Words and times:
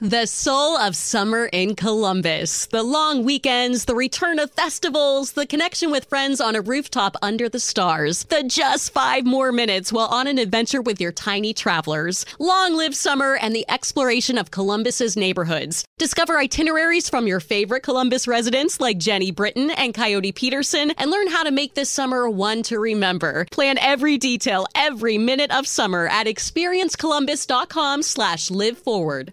The 0.00 0.26
soul 0.26 0.76
of 0.76 0.96
summer 0.96 1.46
in 1.52 1.76
Columbus. 1.76 2.66
The 2.66 2.82
long 2.82 3.22
weekends, 3.22 3.84
the 3.84 3.94
return 3.94 4.40
of 4.40 4.50
festivals, 4.50 5.32
the 5.34 5.46
connection 5.46 5.92
with 5.92 6.06
friends 6.06 6.40
on 6.40 6.56
a 6.56 6.60
rooftop 6.60 7.16
under 7.22 7.48
the 7.48 7.60
stars, 7.60 8.24
the 8.24 8.42
just 8.42 8.92
five 8.92 9.24
more 9.24 9.52
minutes 9.52 9.92
while 9.92 10.08
on 10.08 10.26
an 10.26 10.38
adventure 10.38 10.82
with 10.82 11.00
your 11.00 11.12
tiny 11.12 11.54
travelers. 11.54 12.26
Long 12.40 12.74
live 12.74 12.96
summer 12.96 13.36
and 13.40 13.54
the 13.54 13.64
exploration 13.70 14.36
of 14.36 14.50
Columbus's 14.50 15.16
neighborhoods. 15.16 15.84
Discover 15.96 16.38
itineraries 16.40 17.08
from 17.08 17.28
your 17.28 17.38
favorite 17.38 17.84
Columbus 17.84 18.26
residents 18.26 18.80
like 18.80 18.98
Jenny 18.98 19.30
Britton 19.30 19.70
and 19.70 19.94
Coyote 19.94 20.32
Peterson 20.32 20.90
and 20.98 21.08
learn 21.08 21.28
how 21.28 21.44
to 21.44 21.52
make 21.52 21.74
this 21.74 21.88
summer 21.88 22.28
one 22.28 22.64
to 22.64 22.80
remember. 22.80 23.46
Plan 23.52 23.78
every 23.78 24.18
detail, 24.18 24.66
every 24.74 25.18
minute 25.18 25.52
of 25.52 25.68
summer 25.68 26.08
at 26.08 26.26
experiencecolumbus.com 26.26 28.02
slash 28.02 28.50
live 28.50 28.76
forward. 28.76 29.32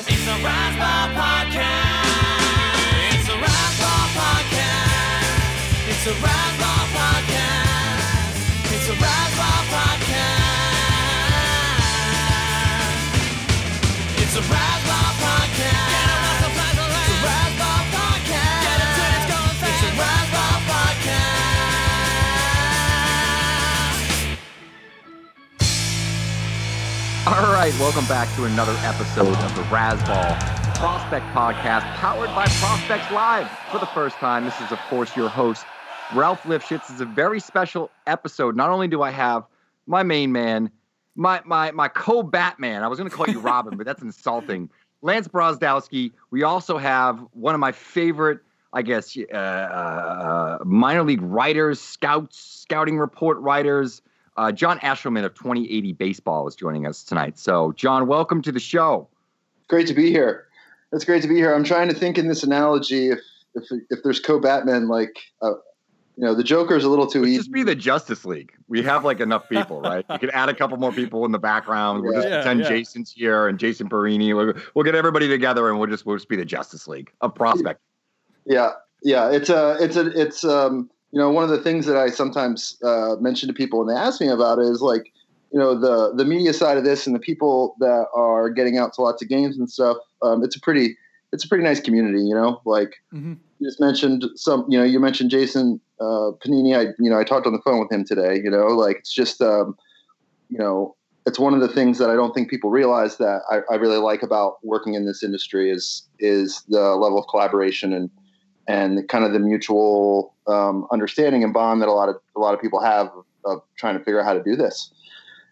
It's 0.00 0.06
a 0.06 0.12
Razzball 0.12 1.12
podcast. 1.12 1.58
It's 3.10 3.28
a 3.28 3.32
Razzball 3.32 4.06
podcast. 4.14 5.88
It's 5.88 6.06
a 6.06 6.12
Razzball 6.12 6.62
podcast. 6.62 6.77
All 27.28 27.52
right, 27.52 27.74
welcome 27.78 28.06
back 28.06 28.34
to 28.36 28.46
another 28.46 28.74
episode 28.84 29.36
of 29.36 29.54
the 29.54 29.60
Razzball 29.64 30.40
Prospect 30.76 31.26
Podcast, 31.26 31.82
powered 31.96 32.30
by 32.34 32.46
Prospects 32.46 33.12
Live. 33.12 33.46
For 33.70 33.78
the 33.78 33.86
first 33.86 34.16
time, 34.16 34.46
this 34.46 34.58
is, 34.62 34.72
of 34.72 34.78
course, 34.88 35.14
your 35.14 35.28
host, 35.28 35.66
Ralph 36.14 36.44
Lifshitz. 36.44 36.90
Is 36.90 37.02
a 37.02 37.04
very 37.04 37.38
special 37.38 37.90
episode. 38.06 38.56
Not 38.56 38.70
only 38.70 38.88
do 38.88 39.02
I 39.02 39.10
have 39.10 39.44
my 39.86 40.02
main 40.02 40.32
man, 40.32 40.70
my 41.16 41.42
my 41.44 41.70
my 41.72 41.88
co-Batman. 41.88 42.82
I 42.82 42.88
was 42.88 42.98
going 42.98 43.10
to 43.10 43.14
call 43.14 43.28
you 43.28 43.40
Robin, 43.40 43.76
but 43.76 43.84
that's 43.84 44.00
insulting. 44.00 44.70
Lance 45.02 45.28
Brozdowski. 45.28 46.12
We 46.30 46.44
also 46.44 46.78
have 46.78 47.22
one 47.34 47.54
of 47.54 47.60
my 47.60 47.72
favorite, 47.72 48.40
I 48.72 48.80
guess, 48.80 49.14
uh, 49.18 49.36
uh, 49.36 50.58
minor 50.64 51.02
league 51.02 51.20
writers, 51.20 51.78
scouts, 51.78 52.38
scouting 52.38 52.96
report 52.98 53.36
writers. 53.40 54.00
Uh, 54.38 54.52
John 54.52 54.78
Eshleman 54.78 55.24
of 55.24 55.34
2080 55.34 55.92
Baseball 55.94 56.46
is 56.46 56.54
joining 56.54 56.86
us 56.86 57.02
tonight. 57.02 57.36
So, 57.38 57.72
John, 57.72 58.06
welcome 58.06 58.40
to 58.42 58.52
the 58.52 58.60
show. 58.60 59.08
great 59.66 59.88
to 59.88 59.94
be 59.94 60.10
here. 60.12 60.46
It's 60.92 61.04
great 61.04 61.22
to 61.22 61.28
be 61.28 61.34
here. 61.34 61.52
I'm 61.52 61.64
trying 61.64 61.88
to 61.88 61.94
think 61.94 62.16
in 62.18 62.28
this 62.28 62.44
analogy 62.44 63.10
if 63.10 63.18
if 63.56 63.64
if 63.90 63.98
there's 64.04 64.20
co-Batman, 64.20 64.86
like 64.86 65.18
uh, 65.42 65.54
you 66.16 66.24
know, 66.24 66.36
the 66.36 66.44
Joker 66.44 66.76
is 66.76 66.84
a 66.84 66.88
little 66.88 67.08
too 67.08 67.20
Let's 67.22 67.30
easy. 67.30 67.38
just 67.38 67.52
be 67.52 67.64
the 67.64 67.74
Justice 67.74 68.24
League. 68.24 68.52
We 68.68 68.80
have 68.82 69.04
like 69.04 69.18
enough 69.18 69.48
people, 69.48 69.80
right? 69.80 70.04
You 70.08 70.18
could 70.20 70.30
add 70.30 70.48
a 70.48 70.54
couple 70.54 70.76
more 70.76 70.92
people 70.92 71.24
in 71.24 71.32
the 71.32 71.38
background. 71.40 72.04
We'll 72.04 72.12
just 72.14 72.28
Yeah, 72.28 72.36
pretend 72.36 72.60
yeah. 72.60 72.68
Jason's 72.68 73.10
here 73.10 73.48
and 73.48 73.58
Jason 73.58 73.88
Perini. 73.88 74.32
We'll, 74.34 74.54
we'll 74.74 74.84
get 74.84 74.94
everybody 74.94 75.26
together 75.26 75.68
and 75.68 75.80
we'll 75.80 75.90
just 75.90 76.06
we'll 76.06 76.16
just 76.16 76.28
be 76.28 76.36
the 76.36 76.44
Justice 76.44 76.86
League 76.86 77.10
of 77.22 77.34
prospect. 77.34 77.80
Yeah, 78.46 78.70
yeah. 79.02 79.30
It's 79.32 79.50
a 79.50 79.76
it's 79.80 79.96
a 79.96 80.06
it's 80.18 80.44
um 80.44 80.88
you 81.12 81.18
know 81.18 81.30
one 81.30 81.44
of 81.44 81.50
the 81.50 81.58
things 81.58 81.86
that 81.86 81.96
I 81.96 82.10
sometimes 82.10 82.76
uh, 82.82 83.16
mention 83.20 83.48
to 83.48 83.54
people 83.54 83.78
when 83.78 83.94
they 83.94 84.00
ask 84.00 84.20
me 84.20 84.28
about 84.28 84.58
it 84.58 84.66
is 84.66 84.80
like 84.80 85.12
you 85.52 85.58
know 85.58 85.78
the 85.78 86.14
the 86.14 86.24
media 86.24 86.52
side 86.52 86.76
of 86.76 86.84
this 86.84 87.06
and 87.06 87.14
the 87.14 87.20
people 87.20 87.76
that 87.80 88.06
are 88.14 88.50
getting 88.50 88.76
out 88.78 88.92
to 88.94 89.02
lots 89.02 89.22
of 89.22 89.28
games 89.28 89.58
and 89.58 89.70
stuff. 89.70 89.96
Um, 90.22 90.44
it's 90.44 90.56
a 90.56 90.60
pretty 90.60 90.96
it's 91.32 91.44
a 91.44 91.48
pretty 91.48 91.64
nice 91.64 91.80
community. 91.80 92.22
You 92.22 92.34
know, 92.34 92.60
like 92.64 92.94
Mhm. 93.14 93.38
you 93.58 93.68
just 93.68 93.80
mentioned 93.80 94.24
some. 94.36 94.66
You 94.68 94.78
know, 94.78 94.84
you 94.84 95.00
mentioned 95.00 95.30
Jason 95.30 95.80
uh, 96.00 96.32
Panini. 96.44 96.76
I 96.76 96.92
you 96.98 97.10
know 97.10 97.18
I 97.18 97.24
talked 97.24 97.46
on 97.46 97.52
the 97.52 97.62
phone 97.62 97.80
with 97.80 97.90
him 97.90 98.04
today. 98.04 98.40
You 98.42 98.50
know, 98.50 98.66
like 98.66 98.96
it's 98.98 99.12
just 99.14 99.40
um, 99.40 99.76
you 100.50 100.58
know 100.58 100.94
it's 101.26 101.38
one 101.38 101.52
of 101.54 101.60
the 101.60 101.68
things 101.68 101.98
that 101.98 102.08
I 102.08 102.14
don't 102.14 102.32
think 102.34 102.48
people 102.48 102.70
realize 102.70 103.18
that 103.18 103.42
I, 103.50 103.60
I 103.72 103.76
really 103.76 103.98
like 103.98 104.22
about 104.22 104.54
working 104.62 104.94
in 104.94 105.04
this 105.06 105.22
industry 105.22 105.70
is 105.70 106.06
is 106.18 106.62
the 106.68 106.80
level 106.96 107.18
of 107.18 107.26
collaboration 107.28 107.92
and 107.92 108.10
and 108.68 109.08
kind 109.08 109.24
of 109.24 109.32
the 109.32 109.38
mutual 109.38 110.34
um, 110.46 110.86
understanding 110.92 111.42
and 111.42 111.52
bond 111.52 111.82
that 111.82 111.88
a 111.88 111.92
lot 111.92 112.08
of 112.08 112.16
a 112.36 112.38
lot 112.38 112.54
of 112.54 112.60
people 112.60 112.80
have 112.80 113.10
of 113.44 113.62
trying 113.76 113.98
to 113.98 114.04
figure 114.04 114.20
out 114.20 114.26
how 114.26 114.34
to 114.34 114.42
do 114.42 114.54
this 114.54 114.92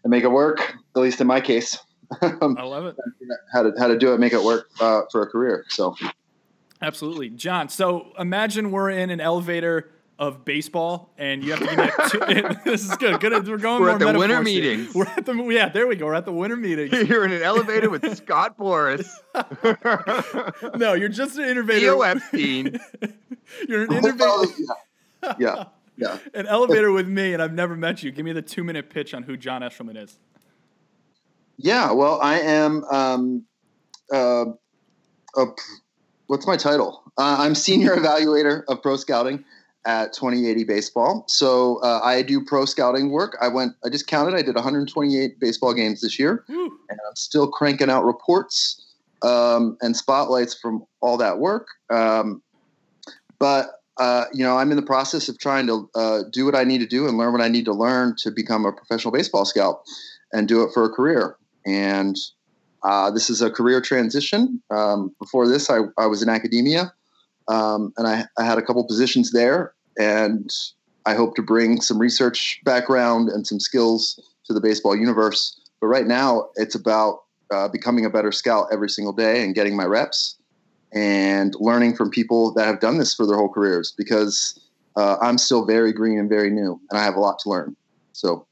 and 0.04 0.10
make 0.10 0.22
it 0.22 0.31
work. 0.31 0.75
At 0.94 1.03
least 1.03 1.21
in 1.21 1.27
my 1.27 1.41
case, 1.41 1.78
I 2.22 2.28
love 2.44 2.87
it. 2.87 2.97
how 3.53 3.62
to 3.62 3.72
how 3.78 3.88
to 3.88 3.99
do 3.99 4.12
it, 4.12 4.21
make 4.21 4.34
it 4.34 4.43
work 4.43 4.69
uh, 4.81 5.03
for 5.10 5.22
a 5.22 5.27
career. 5.27 5.65
So 5.69 5.97
Absolutely. 6.82 7.31
John, 7.31 7.71
so 7.71 8.12
imagine 8.19 8.71
we're 8.71 8.91
in 8.91 9.09
an 9.10 9.21
elevator 9.21 9.91
of 10.19 10.44
baseball 10.44 11.12
and 11.19 11.44
you 11.44 11.53
have 11.53 11.60
to 11.60 11.66
give 11.66 12.44
me 12.44 12.54
two, 12.54 12.71
this 12.71 12.88
is 12.88 12.97
good. 12.97 13.21
Good. 13.21 13.47
We're 13.47 13.59
going 13.59 13.82
We're 13.82 13.87
more 13.87 13.91
at 13.91 13.99
the 13.99 14.06
winter 14.06 14.19
metaphors 14.43 14.49
here. 14.49 14.62
meetings. 14.77 14.94
We're 14.94 15.04
at 15.06 15.27
the 15.27 15.34
yeah, 15.50 15.69
there 15.69 15.87
we 15.87 15.97
go. 15.97 16.06
We're 16.06 16.15
at 16.15 16.25
the 16.25 16.32
winter 16.32 16.56
meetings. 16.56 16.93
You're 17.09 17.25
in 17.25 17.32
an 17.32 17.43
elevator 17.43 17.91
with 17.91 18.16
Scott 18.16 18.56
Boras, 18.56 19.06
No, 20.78 20.94
you're 20.94 21.09
just 21.10 21.37
an 21.38 21.44
innovator. 21.44 21.81
Theo 21.81 22.00
Epstein. 22.03 22.81
You're 23.69 23.82
an 23.82 24.16
Oh, 24.21 24.47
yeah, 25.22 25.34
yeah, 25.38 25.65
yeah. 25.97 26.19
an 26.34 26.47
elevator 26.47 26.91
with 26.93 27.09
me 27.09 27.33
and 27.33 27.43
I've 27.43 27.53
never 27.53 27.77
met 27.77 28.03
you. 28.03 28.10
Give 28.10 28.25
me 28.25 28.33
the 28.33 28.43
2-minute 28.43 28.91
pitch 28.91 29.12
on 29.15 29.22
who 29.22 29.37
John 29.37 29.62
Eshleman 29.62 29.97
is. 30.03 30.19
Yeah, 31.59 31.93
well, 31.93 32.21
I 32.21 32.41
am. 32.41 32.84
Um, 32.84 33.44
uh, 34.12 34.47
a, 35.37 35.44
what's 36.27 36.47
my 36.47 36.56
title? 36.56 37.03
Uh, 37.19 37.37
I'm 37.38 37.54
senior 37.54 37.97
evaluator 37.97 38.62
of 38.69 38.83
pro 38.83 38.97
scouting 38.97 39.44
at 39.87 40.13
2080 40.13 40.65
Baseball. 40.65 41.25
So 41.29 41.81
uh, 41.83 42.01
I 42.03 42.23
do 42.23 42.45
pro 42.45 42.65
scouting 42.65 43.11
work. 43.11 43.37
I 43.41 43.49
went. 43.49 43.73
I 43.85 43.89
just 43.89 44.07
counted. 44.07 44.35
I 44.35 44.43
did 44.43 44.55
128 44.55 45.41
baseball 45.41 45.73
games 45.73 46.01
this 46.01 46.19
year, 46.19 46.45
Woo. 46.49 46.65
and 46.89 46.99
I'm 47.09 47.16
still 47.16 47.49
cranking 47.49 47.89
out 47.89 48.05
reports 48.05 48.83
um, 49.22 49.77
and 49.81 49.97
spotlights 49.97 50.59
from 50.59 50.84
all 51.01 51.16
that 51.16 51.39
work. 51.39 51.69
Um, 51.91 52.43
but 53.39 53.81
uh, 53.99 54.25
you 54.33 54.45
know, 54.45 54.59
I'm 54.59 54.71
in 54.71 54.77
the 54.77 54.83
process 54.83 55.28
of 55.28 55.39
trying 55.39 55.66
to 55.69 55.89
uh, 55.95 56.22
do 56.31 56.45
what 56.45 56.55
I 56.55 56.65
need 56.65 56.78
to 56.78 56.87
do 56.87 57.09
and 57.09 57.16
learn 57.16 57.33
what 57.33 57.41
I 57.41 57.49
need 57.49 57.65
to 57.65 57.72
learn 57.72 58.15
to 58.19 58.31
become 58.31 58.66
a 58.66 58.72
professional 58.72 59.13
baseball 59.13 59.45
scout 59.45 59.83
and 60.33 60.47
do 60.47 60.63
it 60.63 60.71
for 60.75 60.84
a 60.84 60.91
career. 60.91 61.37
And 61.65 62.16
uh, 62.83 63.10
this 63.10 63.31
is 63.31 63.41
a 63.41 63.51
career 63.51 63.81
transition. 63.81 64.63
Um, 64.71 65.15
before 65.19 65.49
this, 65.49 65.71
I, 65.71 65.81
I 65.99 66.07
was 66.07 66.22
in 66.22 66.28
academia, 66.28 66.93
um, 67.49 67.93
and 67.97 68.07
I, 68.07 68.25
I 68.39 68.45
had 68.45 68.59
a 68.59 68.63
couple 68.63 68.84
positions 68.87 69.33
there. 69.33 69.72
And 69.98 70.51
I 71.07 71.15
hope 71.15 71.37
to 71.37 71.43
bring 71.43 71.81
some 71.81 71.98
research 71.98 72.60
background 72.65 73.28
and 73.28 73.47
some 73.47 73.60
skills 73.60 74.21
to 74.45 74.53
the 74.53 74.60
baseball 74.60 74.97
universe. 74.97 75.59
But 75.81 75.89
right 75.89 76.07
now, 76.07 76.48
it's 76.57 76.75
about 76.75 77.25
uh, 77.51 77.69
becoming 77.69 78.04
a 78.04 78.10
better 78.10 78.33
scout 78.33 78.66
every 78.72 78.89
single 78.89 79.13
day 79.13 79.45
and 79.45 79.54
getting 79.54 79.77
my 79.77 79.84
reps 79.84 80.37
and 80.93 81.54
learning 81.60 81.97
from 81.97 82.10
people 82.10 82.53
that 82.54 82.66
have 82.66 82.81
done 82.81 82.98
this 82.98 83.15
for 83.15 83.27
their 83.27 83.37
whole 83.37 83.53
careers 83.53 83.93
because 83.97 84.59
uh, 84.97 85.16
I'm 85.21 85.39
still 85.39 85.65
very 85.65 85.93
green 85.93 86.19
and 86.19 86.28
very 86.28 86.51
new, 86.51 86.81
and 86.91 86.98
I 86.98 87.04
have 87.04 87.16
a 87.16 87.21
lot 87.21 87.39
to 87.41 87.51
learn. 87.51 87.77
So 88.13 88.47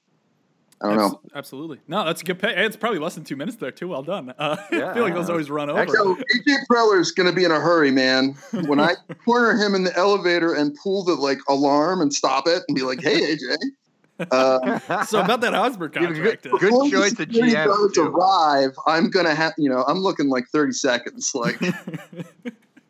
I 0.85 0.89
don't 0.89 0.97
know. 0.99 1.21
Absolutely. 1.35 1.81
No, 1.89 2.05
that's 2.05 2.21
a 2.21 2.25
good 2.25 2.39
pay. 2.39 2.55
It's 2.65 2.77
probably 2.77 2.99
less 2.99 3.15
than 3.15 3.25
two 3.25 3.37
minutes 3.37 3.57
there, 3.57 3.71
too. 3.71 3.89
Well 3.89 4.03
done. 4.03 4.35
Uh, 4.39 4.57
I 4.71 4.93
feel 4.93 5.03
like 5.03 5.15
those 5.15 5.31
always 5.31 5.51
run 5.51 5.71
over. 5.71 5.87
So 5.87 6.15
AJ 6.37 6.57
Preller's 6.71 7.11
going 7.11 7.29
to 7.29 7.35
be 7.35 7.45
in 7.45 7.51
a 7.51 7.61
hurry, 7.61 7.91
man. 7.91 8.35
When 8.67 8.81
I 8.81 8.95
corner 9.25 9.57
him 9.57 9.75
in 9.75 9.85
the 9.85 9.97
elevator 9.97 10.55
and 10.55 10.77
pull 10.83 11.03
the 11.05 11.15
like 11.15 11.39
alarm 11.49 12.03
and 12.03 12.13
stop 12.13 12.47
it 12.47 12.63
and 12.69 12.75
be 12.75 12.83
like, 12.83 13.01
"Hey, 13.01 13.35
AJ." 13.35 13.57
Uh, 14.31 15.05
so 15.05 15.21
about 15.21 15.41
that 15.41 15.55
Hosmer 15.55 15.89
contract. 15.89 16.43
Good, 16.43 16.53
then. 16.53 16.59
good 16.59 16.73
the 16.73 16.91
choice 16.91 17.13
of 17.13 17.29
GM. 17.29 17.65
guards 17.67 17.99
arrive, 17.99 18.71
I'm 18.87 19.11
gonna 19.11 19.35
have 19.35 19.55
you 19.59 19.69
know 19.69 19.85
I'm 19.89 19.99
looking 19.99 20.29
like 20.29 20.47
30 20.53 20.73
seconds. 20.73 21.33
Like 21.35 21.59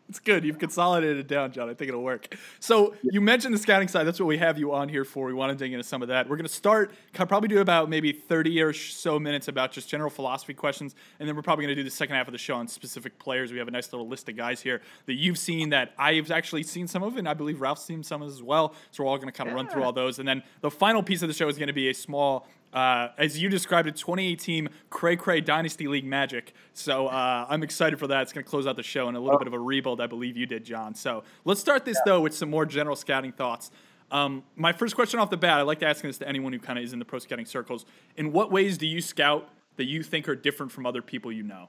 It's 0.09 0.21
good. 0.21 0.45
You've 0.45 0.59
consolidated 0.59 1.19
it 1.19 1.29
down, 1.29 1.51
John. 1.51 1.71
I 1.71 1.75
think 1.75 1.89
it'll 1.89 2.03
work. 2.03 2.37
So 2.61 2.95
you 3.03 3.23
mentioned 3.23 3.55
the 3.55 3.59
scouting 3.59 3.89
side. 3.89 4.05
That's 4.05 4.21
what 4.21 4.27
we 4.27 4.37
have 4.37 4.59
you 4.59 4.75
on 4.75 4.91
here 4.91 5.05
for. 5.05 5.27
We 5.27 5.33
want 5.33 5.51
to 5.51 5.65
dig 5.65 5.73
into 5.73 5.83
some 5.83 6.03
of 6.03 6.09
that. 6.09 6.29
We're 6.29 6.37
going 6.37 6.47
to 6.47 6.53
start, 6.53 6.93
probably 7.15 7.49
do 7.49 7.61
about 7.61 7.89
maybe 7.89 8.12
30 8.12 8.61
or 8.61 8.75
so 8.75 9.19
minutes 9.19 9.49
about 9.49 9.73
just 9.73 9.89
general 9.89 10.11
philosophy 10.11 10.53
questions. 10.53 10.95
And 11.19 11.27
then 11.27 11.35
we're 11.35 11.43
probably 11.43 11.65
going 11.65 11.75
to 11.75 11.83
do 11.83 11.89
the 11.89 11.95
second 11.95 12.17
half 12.17 12.29
of 12.29 12.33
the 12.33 12.39
show 12.39 12.55
on 12.55 12.69
specific 12.69 13.19
players. 13.19 13.51
We 13.51 13.59
have 13.59 13.69
a 13.69 13.71
nice 13.71 13.93
little 13.95 14.06
list 14.06 14.29
of 14.29 14.37
guys 14.37 14.61
here 14.61 14.83
that 15.06 15.15
you've 15.15 15.39
seen 15.39 15.71
that 15.71 15.95
I've 15.99 16.31
actually 16.31 16.65
seen 16.65 16.87
some 16.87 17.03
of, 17.03 17.17
and 17.17 17.27
I 17.27 17.33
believe 17.33 17.62
Ralph's 17.62 17.85
seen 17.85 18.03
some 18.03 18.23
as 18.23 18.43
well. 18.43 18.75
So 18.91 19.05
we're 19.05 19.11
all 19.11 19.17
going 19.17 19.29
to 19.29 19.33
kind 19.33 19.49
of 19.49 19.56
run 19.56 19.69
through 19.69 19.85
all 19.85 19.93
those. 19.93 20.19
And 20.19 20.29
then 20.29 20.43
the 20.61 20.71
final 20.71 21.03
piece 21.03 21.23
of 21.23 21.29
the 21.29 21.35
show 21.35 21.49
is 21.49 21.56
going 21.56 21.69
to 21.69 21.73
be 21.73 21.89
a 21.89 21.95
small 21.95 22.47
uh, 22.75 23.09
as 23.17 23.41
you 23.41 23.49
described 23.49 23.88
it, 23.88 23.97
2018 23.97 24.69
Cray 24.91 25.17
Cray 25.17 25.41
Dynasty 25.41 25.87
League 25.87 26.05
Magic. 26.05 26.53
So 26.73 27.06
uh, 27.06 27.47
I'm 27.49 27.62
excited 27.62 27.99
for 27.99 28.09
that. 28.09 28.23
It's 28.23 28.32
going 28.32 28.44
to 28.44 28.50
close 28.50 28.67
out 28.67 28.76
the 28.76 28.82
show 28.82 29.06
and 29.06 29.17
a 29.17 29.21
little 29.21 29.38
bit 29.38 29.47
of 29.47 29.55
a 29.55 29.59
rebuild, 29.59 30.00
I 30.00 30.09
believe 30.09 30.37
you 30.37 30.44
did, 30.44 30.65
John. 30.65 30.94
So 30.94 31.23
let's 31.44 31.61
start 31.61 31.85
this, 31.85 31.97
though, 32.05 32.21
with 32.21 32.35
some 32.35 32.50
more 32.50 32.67
general 32.67 32.97
scouting 32.97 33.32
thoughts. 33.32 33.71
Um, 34.11 34.43
my 34.56 34.73
first 34.73 34.94
question 34.97 35.21
off 35.21 35.31
the 35.31 35.37
bat, 35.37 35.59
I 35.59 35.62
like 35.62 35.79
to 35.81 35.87
ask 35.87 36.03
this 36.03 36.19
to 36.19 36.29
anyone 36.29 36.53
who 36.53 36.59
kind 36.59 36.79
of 36.79 36.85
is 36.85 36.93
in 36.93 36.99
the 36.99 37.05
pro 37.05 37.21
scouting 37.21 37.47
circles. 37.47 37.87
In 38.17 38.32
what 38.32 38.50
ways 38.50 38.77
do 38.77 38.87
you 38.87 39.00
scout 39.00 39.49
that 39.77 39.85
you 39.85 40.03
think 40.03 40.29
are 40.29 40.37
different 40.37 40.70
from 40.70 40.85
other 40.85 41.00
people 41.03 41.32
you 41.32 41.44
know? 41.44 41.69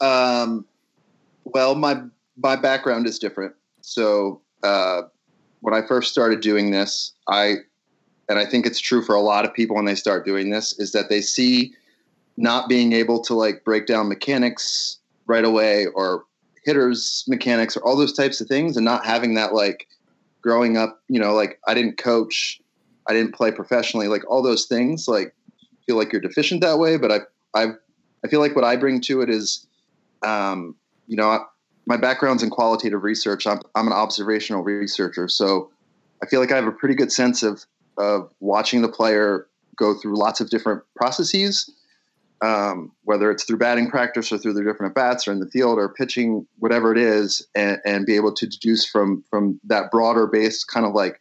Um, 0.00 0.64
well, 1.44 1.74
my 1.74 2.02
my 2.36 2.56
background 2.56 3.06
is 3.06 3.18
different. 3.18 3.54
So 3.80 4.40
uh, 4.62 5.02
when 5.60 5.72
I 5.72 5.86
first 5.86 6.10
started 6.10 6.40
doing 6.40 6.70
this, 6.70 7.12
I 7.28 7.56
and 8.28 8.38
I 8.38 8.46
think 8.46 8.66
it's 8.66 8.80
true 8.80 9.02
for 9.02 9.14
a 9.14 9.20
lot 9.20 9.44
of 9.44 9.52
people 9.52 9.76
when 9.76 9.84
they 9.84 9.94
start 9.94 10.24
doing 10.24 10.50
this 10.50 10.78
is 10.78 10.92
that 10.92 11.08
they 11.08 11.20
see 11.20 11.74
not 12.36 12.68
being 12.68 12.92
able 12.92 13.20
to 13.22 13.34
like 13.34 13.64
break 13.64 13.86
down 13.86 14.08
mechanics 14.08 14.98
right 15.26 15.44
away 15.44 15.86
or 15.94 16.24
hitters 16.64 17.24
mechanics 17.28 17.76
or 17.76 17.84
all 17.84 17.96
those 17.96 18.12
types 18.12 18.40
of 18.40 18.48
things 18.48 18.76
and 18.76 18.84
not 18.84 19.04
having 19.04 19.34
that 19.34 19.54
like 19.54 19.86
growing 20.42 20.76
up 20.76 21.02
you 21.08 21.20
know 21.20 21.34
like 21.34 21.58
i 21.66 21.74
didn't 21.74 21.98
coach 21.98 22.60
i 23.06 23.12
didn't 23.12 23.34
play 23.34 23.50
professionally 23.50 24.08
like 24.08 24.28
all 24.30 24.42
those 24.42 24.66
things 24.66 25.06
like 25.06 25.34
feel 25.86 25.96
like 25.96 26.12
you're 26.12 26.20
deficient 26.20 26.60
that 26.60 26.78
way 26.78 26.96
but 26.96 27.12
i 27.12 27.18
i 27.54 27.68
i 28.24 28.28
feel 28.28 28.40
like 28.40 28.56
what 28.56 28.64
i 28.64 28.76
bring 28.76 29.00
to 29.00 29.20
it 29.20 29.28
is 29.28 29.66
um 30.22 30.74
you 31.06 31.16
know 31.16 31.28
I, 31.28 31.40
my 31.86 31.98
background's 31.98 32.42
in 32.42 32.48
qualitative 32.48 33.02
research. 33.02 33.46
I'm, 33.46 33.60
I'm 33.74 33.86
an 33.86 33.92
observational 33.92 34.62
researcher 34.62 35.28
so 35.28 35.70
i 36.22 36.26
feel 36.26 36.40
like 36.40 36.50
i 36.50 36.56
have 36.56 36.66
a 36.66 36.72
pretty 36.72 36.94
good 36.94 37.12
sense 37.12 37.42
of 37.42 37.66
of 37.98 38.30
watching 38.40 38.82
the 38.82 38.88
player 38.88 39.46
go 39.76 39.94
through 39.94 40.16
lots 40.16 40.40
of 40.40 40.50
different 40.50 40.82
processes 40.94 41.70
um, 42.44 42.92
whether 43.04 43.30
it's 43.30 43.44
through 43.44 43.58
batting 43.58 43.88
practice 43.88 44.30
or 44.30 44.38
through 44.38 44.52
their 44.52 44.64
different 44.64 44.90
at 44.90 44.94
bats 44.94 45.26
or 45.26 45.32
in 45.32 45.40
the 45.40 45.48
field 45.48 45.78
or 45.78 45.88
pitching, 45.88 46.46
whatever 46.58 46.92
it 46.92 46.98
is, 46.98 47.46
and, 47.54 47.78
and 47.86 48.04
be 48.04 48.16
able 48.16 48.34
to 48.34 48.46
deduce 48.46 48.86
from 48.86 49.24
from 49.30 49.58
that 49.64 49.90
broader 49.90 50.26
base 50.26 50.64
kind 50.64 50.84
of 50.84 50.92
like 50.92 51.18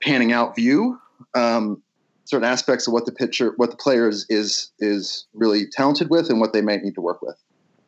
panning 0.00 0.32
out 0.32 0.56
view 0.56 0.98
um, 1.34 1.82
certain 2.24 2.48
aspects 2.48 2.86
of 2.86 2.92
what 2.92 3.04
the 3.04 3.12
pitcher, 3.12 3.52
what 3.56 3.70
the 3.70 3.76
player 3.76 4.08
is, 4.08 4.26
is 4.28 4.70
is 4.78 5.26
really 5.34 5.66
talented 5.66 6.08
with, 6.08 6.30
and 6.30 6.40
what 6.40 6.52
they 6.52 6.62
might 6.62 6.82
need 6.82 6.94
to 6.94 7.02
work 7.02 7.20
with. 7.20 7.36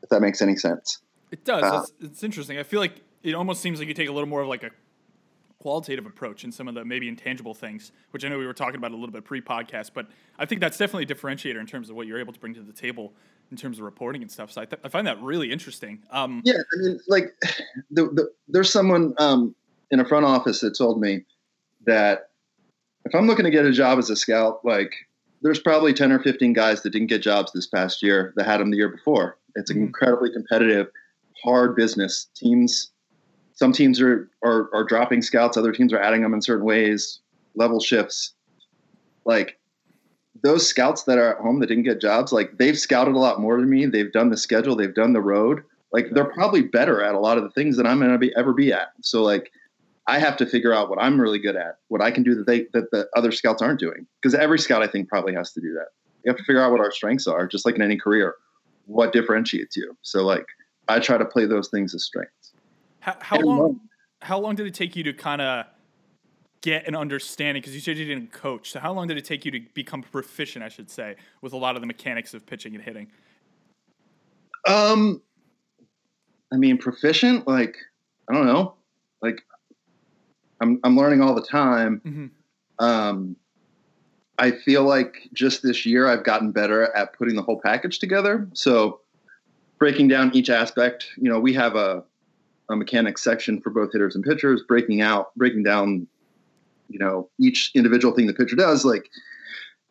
If 0.03 0.11
that 0.11 0.21
makes 0.21 0.43
any 0.43 0.57
sense. 0.57 1.01
It 1.31 1.45
does. 1.45 1.65
Uh, 1.65 1.81
it's, 1.83 1.93
it's 2.01 2.23
interesting. 2.23 2.59
I 2.59 2.63
feel 2.63 2.81
like 2.81 3.01
it 3.23 3.35
almost 3.35 3.61
seems 3.61 3.79
like 3.79 3.89
you 3.89 3.95
take 3.95 4.09
a 4.09 4.13
little 4.13 4.29
more 4.29 4.43
of 4.43 4.49
like 4.49 4.63
a 4.63 4.71
qualitative 5.67 6.07
approach 6.07 6.45
in 6.45 6.53
some 6.53 6.69
of 6.69 6.77
the 6.77 6.85
maybe 6.85 7.09
intangible 7.09 7.53
things, 7.53 7.91
which 8.13 8.25
I 8.25 8.29
know 8.29 8.39
we 8.39 8.47
were 8.47 8.53
talking 8.55 8.77
about 8.77 8.93
a 8.93 8.95
little 8.95 9.11
bit 9.11 9.25
pre-podcast, 9.25 9.91
but 9.95 10.07
I 10.39 10.47
think 10.47 10.61
that's 10.61 10.79
definitely 10.79 11.13
a 11.13 11.17
differentiator 11.17 11.59
in 11.59 11.67
terms 11.67 11.91
of 11.91 11.97
what 11.97 12.07
you're 12.07 12.21
able 12.21 12.33
to 12.33 12.39
bring 12.39 12.55
to 12.55 12.61
the 12.61 12.73
table 12.73 13.13
in 13.51 13.57
terms 13.57 13.79
of 13.81 13.85
reporting 13.85 14.23
and 14.23 14.31
stuff. 14.31 14.53
So 14.53 14.61
I, 14.61 14.65
th- 14.67 14.81
I 14.85 14.89
find 14.89 15.05
that 15.09 15.21
really 15.21 15.51
interesting. 15.51 16.05
Um, 16.13 16.41
Yeah, 16.45 16.55
I 16.55 16.77
mean, 16.83 17.01
like, 17.09 17.35
the, 17.91 18.05
the, 18.05 18.31
there's 18.47 18.71
someone 18.71 19.13
um, 19.19 19.57
in 19.91 19.99
a 19.99 20.05
front 20.05 20.25
office 20.25 20.61
that 20.61 20.79
told 20.79 21.01
me 21.01 21.25
that 21.85 22.31
if 23.05 23.13
I'm 23.13 23.27
looking 23.27 23.45
to 23.45 23.51
get 23.51 23.67
a 23.67 23.73
job 23.73 23.99
as 23.99 24.09
a 24.09 24.15
scout, 24.15 24.65
like, 24.65 24.93
there's 25.43 25.59
probably 25.59 25.93
10 25.93 26.13
or 26.13 26.21
15 26.21 26.53
guys 26.53 26.83
that 26.83 26.91
didn't 26.91 27.09
get 27.09 27.23
jobs 27.23 27.51
this 27.53 27.67
past 27.67 28.05
year 28.05 28.33
that 28.37 28.47
had 28.47 28.61
them 28.61 28.71
the 28.71 28.77
year 28.77 28.89
before. 28.89 29.37
It's 29.57 29.73
an 29.73 29.79
Mhm. 29.79 29.87
incredibly 29.87 30.31
competitive, 30.33 30.87
hard 31.43 31.75
business. 31.75 32.29
Teams, 32.37 32.93
some 33.57 33.73
teams 33.73 34.01
are, 34.01 34.31
are 34.45 34.71
are 34.73 34.85
dropping 34.85 35.23
scouts, 35.23 35.57
other 35.57 35.73
teams 35.73 35.93
are 35.93 36.01
adding 36.01 36.23
them 36.23 36.35
in 36.35 36.43
certain 36.43 36.65
ways, 36.65 37.21
level 37.55 37.81
shifts. 37.81 38.35
Like 39.25 39.59
those 40.43 40.69
scouts 40.69 41.05
that 41.05 41.19
are 41.19 41.37
at 41.37 41.43
home 41.43 41.59
that 41.61 41.67
didn't 41.67 41.85
get 41.85 42.01
jobs, 42.01 42.33
like 42.33 42.59
they've 42.59 42.79
scouted 42.79 43.15
a 43.15 43.19
lot 43.19 43.41
more 43.41 43.59
than 43.59 43.69
me. 43.69 43.87
They've 43.87 44.13
done 44.13 44.31
the 44.31 44.37
schedule, 44.37 44.77
they've 44.77 44.95
done 44.95 45.15
the 45.15 45.23
road. 45.23 45.63
Like 45.91 46.09
they're 46.13 46.27
probably 46.27 46.63
better 46.63 47.03
at 47.03 47.15
a 47.15 47.19
lot 47.19 47.39
of 47.39 47.45
the 47.45 47.51
things 47.51 47.77
that 47.79 47.87
I'm 47.87 48.01
to 48.01 48.19
be 48.19 48.35
ever 48.37 48.53
be 48.53 48.73
at. 48.73 48.89
So 49.01 49.23
like 49.23 49.51
I 50.07 50.19
have 50.19 50.37
to 50.37 50.47
figure 50.47 50.75
out 50.75 50.91
what 50.91 51.01
I'm 51.01 51.19
really 51.19 51.39
good 51.39 51.57
at, 51.57 51.79
what 51.89 52.03
I 52.03 52.11
can 52.11 52.23
do 52.23 52.35
that 52.35 52.47
they 52.47 52.67
that 52.75 52.91
the 52.91 53.09
other 53.17 53.33
scouts 53.33 53.63
aren't 53.63 53.81
doing. 53.81 54.07
Because 54.21 54.35
every 54.35 54.59
scout 54.59 54.83
I 54.83 54.87
think 54.87 55.09
probably 55.09 55.35
has 55.35 55.53
to 55.55 55.61
do 55.63 55.73
that. 55.73 55.89
You 56.25 56.31
have 56.31 56.37
to 56.37 56.45
figure 56.45 56.61
out 56.61 56.73
what 56.73 56.81
our 56.81 56.93
strengths 56.93 57.27
are, 57.27 57.47
just 57.47 57.65
like 57.65 57.77
in 57.77 57.83
any 57.83 57.97
career. 57.97 58.35
What 58.85 59.13
differentiates 59.13 59.77
you? 59.77 59.97
So 60.03 60.25
like 60.25 60.45
I 60.89 61.01
try 61.01 61.17
to 61.17 61.25
play 61.25 61.47
those 61.47 61.69
things 61.69 61.95
as 61.95 62.05
strengths. 62.05 62.46
How, 63.07 63.17
how 63.21 63.41
long? 63.41 63.81
How 64.21 64.41
long 64.41 64.57
did 64.57 64.67
it 64.67 64.75
take 64.75 64.97
you 64.97 65.05
to 65.05 65.13
kind 65.13 65.41
of 65.41 65.67
get 66.61 66.89
an 66.89 66.97
understanding? 66.97 67.61
Because 67.61 67.75
you 67.75 67.81
said 67.81 67.97
you 67.97 68.05
didn't 68.05 68.33
coach. 68.33 68.73
So 68.73 68.81
how 68.81 68.93
long 68.93 69.07
did 69.07 69.17
it 69.17 69.25
take 69.25 69.45
you 69.45 69.53
to 69.53 69.61
become 69.75 70.03
proficient? 70.03 70.65
I 70.65 70.69
should 70.69 70.91
say 70.91 71.15
with 71.41 71.53
a 71.53 71.57
lot 71.57 71.77
of 71.77 71.83
the 71.83 71.87
mechanics 71.87 72.35
of 72.35 72.45
pitching 72.45 72.75
and 72.75 72.83
hitting. 72.83 73.07
Um, 74.67 75.23
I 76.53 76.57
mean, 76.57 76.79
proficient. 76.79 77.47
Like, 77.47 77.77
I 78.29 78.35
don't 78.35 78.47
know. 78.47 78.75
Like, 79.23 79.43
I'm 80.61 80.81
I'm 80.83 80.97
learning 80.97 81.21
all 81.23 81.35
the 81.35 81.47
time. 81.47 82.01
Mhm. 82.05 82.85
Um, 82.85 83.37
I 84.39 84.51
feel 84.51 84.83
like 84.83 85.29
just 85.33 85.63
this 85.63 85.87
year 85.87 86.09
I've 86.09 86.25
gotten 86.25 86.51
better 86.51 86.95
at 86.97 87.13
putting 87.13 87.37
the 87.37 87.43
whole 87.43 87.61
package 87.61 88.01
together. 88.01 88.49
So, 88.55 89.01
breaking 89.79 90.09
down 90.09 90.35
each 90.35 90.51
aspect. 90.51 91.07
You 91.17 91.31
know, 91.31 91.39
we 91.39 91.53
have 91.55 91.77
a 91.77 92.03
a 92.71 92.77
mechanics 92.77 93.23
section 93.23 93.61
for 93.61 93.71
both 93.71 93.93
hitters 93.93 94.15
and 94.15 94.25
pitchers, 94.25 94.63
breaking 94.67 95.01
out, 95.01 95.35
breaking 95.37 95.63
down. 95.63 96.07
You 96.89 97.01
know, 97.01 97.29
each 97.41 97.73
individual 97.75 98.15
thing 98.15 98.29
the 98.29 98.33
pitcher 98.33 98.55
does. 98.55 98.85
Like, 98.85 99.11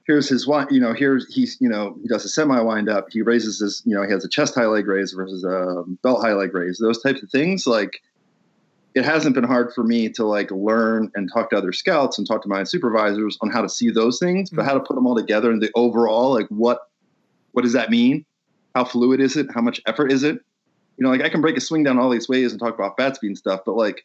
here's 0.07 0.29
his 0.29 0.47
wind, 0.47 0.69
you 0.71 0.79
know, 0.79 0.93
here's 0.93 1.33
he's, 1.33 1.57
you 1.59 1.67
know, 1.67 1.97
he 2.01 2.07
does 2.07 2.23
a 2.23 2.29
semi 2.29 2.59
wind 2.61 2.87
up. 2.87 3.07
He 3.11 3.21
raises 3.21 3.59
his, 3.59 3.81
you 3.85 3.93
know, 3.93 4.03
he 4.03 4.11
has 4.11 4.23
a 4.23 4.29
chest 4.29 4.55
high 4.55 4.67
leg 4.67 4.87
raise 4.87 5.11
versus 5.11 5.43
a 5.43 5.83
belt 6.03 6.21
high 6.21 6.33
leg 6.33 6.53
raise. 6.53 6.77
Those 6.77 7.01
types 7.01 7.21
of 7.21 7.29
things. 7.29 7.67
Like, 7.67 8.01
it 8.93 9.03
hasn't 9.03 9.35
been 9.35 9.43
hard 9.43 9.73
for 9.73 9.83
me 9.83 10.07
to 10.09 10.23
like 10.25 10.49
learn 10.51 11.11
and 11.15 11.29
talk 11.31 11.49
to 11.49 11.57
other 11.57 11.73
scouts 11.73 12.17
and 12.17 12.25
talk 12.25 12.41
to 12.43 12.47
my 12.47 12.63
supervisors 12.63 13.37
on 13.41 13.51
how 13.51 13.61
to 13.61 13.67
see 13.67 13.89
those 13.89 14.19
things, 14.19 14.49
but 14.49 14.61
mm-hmm. 14.61 14.69
how 14.69 14.73
to 14.73 14.79
put 14.79 14.95
them 14.95 15.05
all 15.05 15.15
together 15.15 15.51
and 15.51 15.61
the 15.61 15.69
overall, 15.75 16.33
like, 16.33 16.47
what, 16.47 16.79
what 17.51 17.63
does 17.63 17.73
that 17.73 17.89
mean? 17.89 18.25
How 18.73 18.85
fluid 18.85 19.19
is 19.19 19.35
it? 19.35 19.47
How 19.53 19.61
much 19.61 19.81
effort 19.85 20.11
is 20.11 20.23
it? 20.23 20.39
You 20.97 21.03
know, 21.03 21.09
like 21.11 21.21
I 21.21 21.29
can 21.29 21.41
break 21.41 21.57
a 21.57 21.61
swing 21.61 21.83
down 21.83 21.99
all 21.99 22.09
these 22.09 22.29
ways 22.29 22.51
and 22.51 22.59
talk 22.59 22.73
about 22.73 22.97
bat 22.97 23.15
speed 23.17 23.27
and 23.27 23.37
stuff, 23.37 23.61
but 23.65 23.75
like 23.75 24.03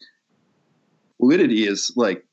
fluidity 1.18 1.66
is 1.66 1.92
like 1.97 2.25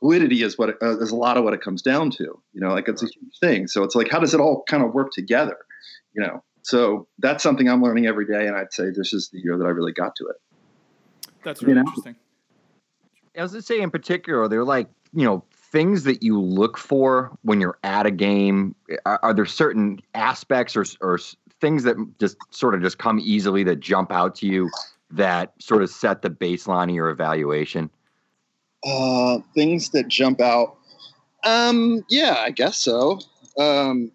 fluidity 0.00 0.42
is 0.42 0.56
what 0.56 0.70
it, 0.70 0.76
uh, 0.82 0.98
is 0.98 1.10
a 1.10 1.16
lot 1.16 1.36
of 1.36 1.44
what 1.44 1.54
it 1.54 1.60
comes 1.60 1.82
down 1.82 2.10
to. 2.12 2.24
You 2.24 2.60
know, 2.60 2.68
like 2.68 2.88
it's 2.88 3.02
a 3.02 3.06
huge 3.06 3.38
thing. 3.40 3.66
So 3.66 3.82
it's 3.82 3.94
like, 3.94 4.10
how 4.10 4.18
does 4.18 4.34
it 4.34 4.40
all 4.40 4.64
kind 4.68 4.82
of 4.82 4.94
work 4.94 5.12
together? 5.12 5.58
You 6.14 6.22
know, 6.22 6.42
so 6.62 7.06
that's 7.18 7.42
something 7.42 7.68
I'm 7.68 7.82
learning 7.82 8.06
every 8.06 8.26
day, 8.26 8.46
and 8.46 8.56
I'd 8.56 8.72
say 8.72 8.90
this 8.90 9.12
is 9.12 9.28
the 9.28 9.38
year 9.38 9.56
that 9.58 9.64
I 9.64 9.70
really 9.70 9.92
got 9.92 10.16
to 10.16 10.26
it. 10.28 10.36
That's 11.44 11.60
You 11.60 11.68
really 11.68 11.80
know? 11.80 11.86
interesting. 11.86 12.16
I 13.36 13.42
was 13.42 13.52
going 13.52 13.60
to 13.60 13.66
say 13.66 13.80
in 13.80 13.90
particular, 13.90 14.48
they're 14.48 14.64
like, 14.64 14.88
you 15.12 15.26
know, 15.26 15.44
things 15.76 16.04
that 16.04 16.22
you 16.22 16.40
look 16.40 16.78
for 16.78 17.36
when 17.42 17.60
you're 17.60 17.76
at 17.84 18.06
a 18.06 18.10
game. 18.10 18.74
Are, 19.04 19.20
are 19.22 19.34
there 19.34 19.44
certain 19.44 20.00
aspects 20.14 20.74
or, 20.74 20.86
or 21.02 21.18
things 21.60 21.82
that 21.82 21.96
just 22.18 22.38
sort 22.48 22.74
of 22.74 22.80
just 22.80 22.96
come 22.96 23.20
easily 23.22 23.62
that 23.64 23.80
jump 23.80 24.10
out 24.10 24.34
to 24.36 24.46
you 24.46 24.70
that 25.10 25.52
sort 25.58 25.82
of 25.82 25.90
set 25.90 26.22
the 26.22 26.30
baseline 26.30 26.84
of 26.84 26.94
your 26.94 27.10
evaluation? 27.10 27.90
Uh, 28.86 29.40
things 29.54 29.90
that 29.90 30.08
jump 30.08 30.40
out. 30.40 30.78
Um, 31.44 32.02
yeah, 32.08 32.36
I 32.38 32.52
guess 32.52 32.78
so. 32.78 33.20
Um, 33.58 34.10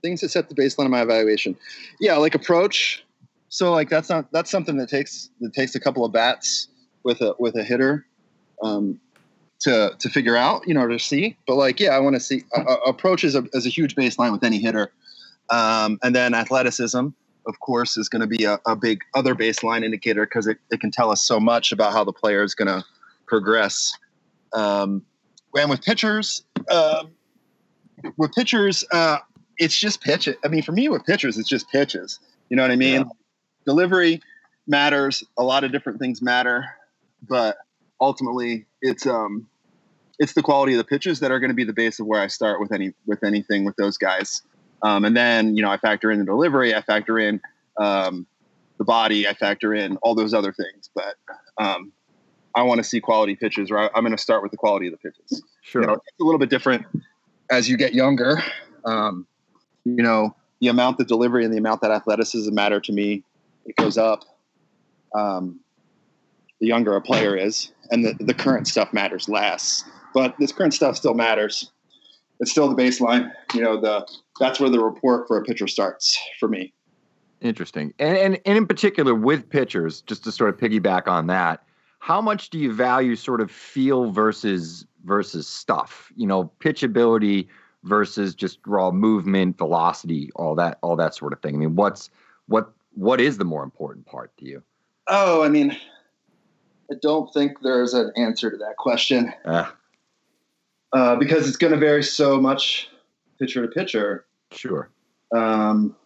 things 0.00 0.20
that 0.20 0.28
set 0.28 0.48
the 0.48 0.54
baseline 0.54 0.84
of 0.84 0.92
my 0.92 1.02
evaluation. 1.02 1.56
Yeah, 1.98 2.18
like 2.18 2.36
approach. 2.36 3.04
So 3.48 3.72
like 3.72 3.88
that's 3.88 4.10
not 4.10 4.30
that's 4.30 4.50
something 4.50 4.76
that 4.76 4.88
takes 4.88 5.30
that 5.40 5.54
takes 5.54 5.74
a 5.74 5.80
couple 5.80 6.04
of 6.04 6.12
bats 6.12 6.68
with 7.02 7.20
a 7.20 7.34
with 7.40 7.56
a 7.56 7.64
hitter 7.64 8.06
um, 8.62 9.00
to 9.64 9.94
to 9.98 10.08
figure 10.10 10.36
out, 10.36 10.66
you 10.68 10.74
know, 10.74 10.86
to 10.86 10.98
see. 10.98 11.36
But 11.46 11.56
like, 11.56 11.80
yeah, 11.80 11.90
I 11.90 11.98
want 11.98 12.16
to 12.16 12.20
see 12.20 12.44
uh, 12.56 12.76
approach 12.86 13.24
is 13.24 13.34
a, 13.34 13.44
is 13.52 13.66
a 13.66 13.70
huge 13.70 13.94
baseline 13.94 14.30
with 14.30 14.44
any 14.44 14.58
hitter, 14.58 14.92
um, 15.50 15.98
and 16.02 16.14
then 16.14 16.34
athleticism, 16.34 17.08
of 17.46 17.60
course, 17.60 17.96
is 17.96 18.08
going 18.08 18.20
to 18.20 18.26
be 18.26 18.44
a, 18.44 18.60
a 18.66 18.76
big 18.76 19.00
other 19.14 19.34
baseline 19.34 19.82
indicator 19.82 20.26
because 20.26 20.46
it, 20.46 20.58
it 20.70 20.80
can 20.80 20.90
tell 20.90 21.10
us 21.10 21.26
so 21.26 21.40
much 21.40 21.72
about 21.72 21.92
how 21.92 22.04
the 22.04 22.12
player 22.12 22.42
is 22.42 22.54
going 22.54 22.68
to 22.68 22.84
progress. 23.26 23.96
Um, 24.52 25.02
and 25.54 25.70
with 25.70 25.82
pitchers, 25.82 26.44
uh, 26.70 27.04
with 28.18 28.32
pitchers, 28.32 28.84
uh, 28.92 29.18
it's 29.56 29.78
just 29.78 30.02
pitch. 30.02 30.28
I 30.44 30.48
mean, 30.48 30.62
for 30.62 30.72
me 30.72 30.88
with 30.90 31.06
pitchers, 31.06 31.38
it's 31.38 31.48
just 31.48 31.70
pitches. 31.70 32.20
You 32.50 32.56
know 32.56 32.62
what 32.62 32.70
I 32.70 32.76
mean? 32.76 33.00
Yeah. 33.00 33.04
Delivery 33.64 34.20
matters. 34.66 35.24
A 35.38 35.42
lot 35.42 35.64
of 35.64 35.72
different 35.72 36.00
things 36.00 36.20
matter, 36.20 36.66
but 37.26 37.56
ultimately, 38.00 38.66
it's 38.82 39.06
um, 39.06 39.46
it's 40.18 40.34
the 40.34 40.42
quality 40.42 40.72
of 40.72 40.78
the 40.78 40.84
pitches 40.84 41.20
that 41.20 41.30
are 41.30 41.40
going 41.40 41.50
to 41.50 41.54
be 41.54 41.64
the 41.64 41.72
base 41.72 41.98
of 42.00 42.06
where 42.06 42.20
I 42.20 42.28
start 42.28 42.60
with 42.60 42.72
any 42.72 42.92
with 43.06 43.24
anything 43.24 43.64
with 43.64 43.76
those 43.76 43.96
guys. 43.96 44.42
Um, 44.82 45.04
and 45.04 45.16
then 45.16 45.56
you 45.56 45.62
know 45.62 45.70
I 45.70 45.76
factor 45.78 46.10
in 46.10 46.18
the 46.18 46.24
delivery, 46.24 46.74
I 46.74 46.82
factor 46.82 47.18
in 47.18 47.40
um, 47.78 48.26
the 48.78 48.84
body, 48.84 49.26
I 49.26 49.34
factor 49.34 49.74
in 49.74 49.96
all 49.98 50.14
those 50.14 50.34
other 50.34 50.52
things. 50.52 50.90
But 50.94 51.16
um, 51.58 51.92
I 52.54 52.62
want 52.62 52.78
to 52.78 52.84
see 52.84 53.00
quality 53.00 53.34
pitches. 53.34 53.70
Right, 53.70 53.90
I'm 53.94 54.02
going 54.02 54.16
to 54.16 54.22
start 54.22 54.42
with 54.42 54.50
the 54.50 54.56
quality 54.56 54.86
of 54.86 54.92
the 54.92 54.98
pitches. 54.98 55.42
Sure. 55.62 55.82
You 55.82 55.88
know, 55.88 55.94
it's 55.94 56.20
a 56.20 56.24
little 56.24 56.38
bit 56.38 56.50
different 56.50 56.86
as 57.50 57.68
you 57.68 57.76
get 57.76 57.94
younger. 57.94 58.42
Um, 58.84 59.26
you 59.84 60.02
know, 60.02 60.34
the 60.60 60.68
amount 60.68 60.98
that 60.98 61.08
delivery 61.08 61.44
and 61.44 61.52
the 61.52 61.58
amount 61.58 61.80
that 61.82 61.90
athleticism 61.90 62.54
matter 62.54 62.80
to 62.80 62.92
me, 62.92 63.22
it 63.66 63.76
goes 63.76 63.98
up. 63.98 64.24
Um, 65.14 65.60
the 66.60 66.66
younger 66.66 66.96
a 66.96 67.00
player 67.00 67.36
is, 67.36 67.72
and 67.90 68.04
the, 68.04 68.14
the 68.24 68.34
current 68.34 68.66
stuff 68.66 68.92
matters 68.92 69.28
less. 69.28 69.84
But 70.14 70.36
this 70.38 70.52
current 70.52 70.72
stuff 70.72 70.96
still 70.96 71.14
matters. 71.14 71.70
It's 72.40 72.50
still 72.50 72.68
the 72.68 72.80
baseline. 72.80 73.30
You 73.52 73.62
know, 73.62 73.80
the 73.80 74.08
that's 74.40 74.58
where 74.58 74.70
the 74.70 74.82
report 74.82 75.28
for 75.28 75.36
a 75.36 75.42
pitcher 75.42 75.66
starts 75.66 76.18
for 76.40 76.48
me. 76.48 76.72
Interesting. 77.40 77.92
And, 77.98 78.16
and 78.16 78.40
and 78.46 78.56
in 78.56 78.66
particular 78.66 79.14
with 79.14 79.48
pitchers, 79.48 80.00
just 80.02 80.24
to 80.24 80.32
sort 80.32 80.50
of 80.50 80.56
piggyback 80.58 81.08
on 81.08 81.26
that, 81.26 81.64
how 81.98 82.20
much 82.20 82.50
do 82.50 82.58
you 82.58 82.72
value 82.72 83.16
sort 83.16 83.40
of 83.40 83.50
feel 83.50 84.10
versus 84.10 84.86
versus 85.04 85.46
stuff? 85.46 86.12
You 86.16 86.26
know, 86.26 86.44
pitch 86.60 86.82
ability 86.82 87.48
versus 87.82 88.34
just 88.34 88.58
raw 88.66 88.90
movement, 88.90 89.58
velocity, 89.58 90.30
all 90.36 90.54
that 90.54 90.78
all 90.82 90.96
that 90.96 91.14
sort 91.14 91.32
of 91.32 91.40
thing. 91.40 91.54
I 91.54 91.58
mean, 91.58 91.76
what's 91.76 92.10
what 92.46 92.72
what 92.94 93.20
is 93.20 93.38
the 93.38 93.44
more 93.44 93.62
important 93.62 94.06
part 94.06 94.36
to 94.38 94.46
you? 94.46 94.62
Oh, 95.06 95.42
I 95.42 95.48
mean, 95.48 95.76
I 96.90 96.94
don't 97.02 97.32
think 97.32 97.60
there's 97.62 97.94
an 97.94 98.12
answer 98.16 98.50
to 98.50 98.56
that 98.56 98.76
question 98.78 99.32
Uh, 99.44 99.70
uh, 100.94 101.16
because 101.16 101.48
it's 101.48 101.56
going 101.56 101.72
to 101.72 101.78
vary 101.78 102.02
so 102.02 102.40
much 102.40 102.88
pitcher 103.38 103.66
to 103.66 103.68
pitcher. 103.68 104.24
sure. 104.52 104.88
Um, 105.34 105.96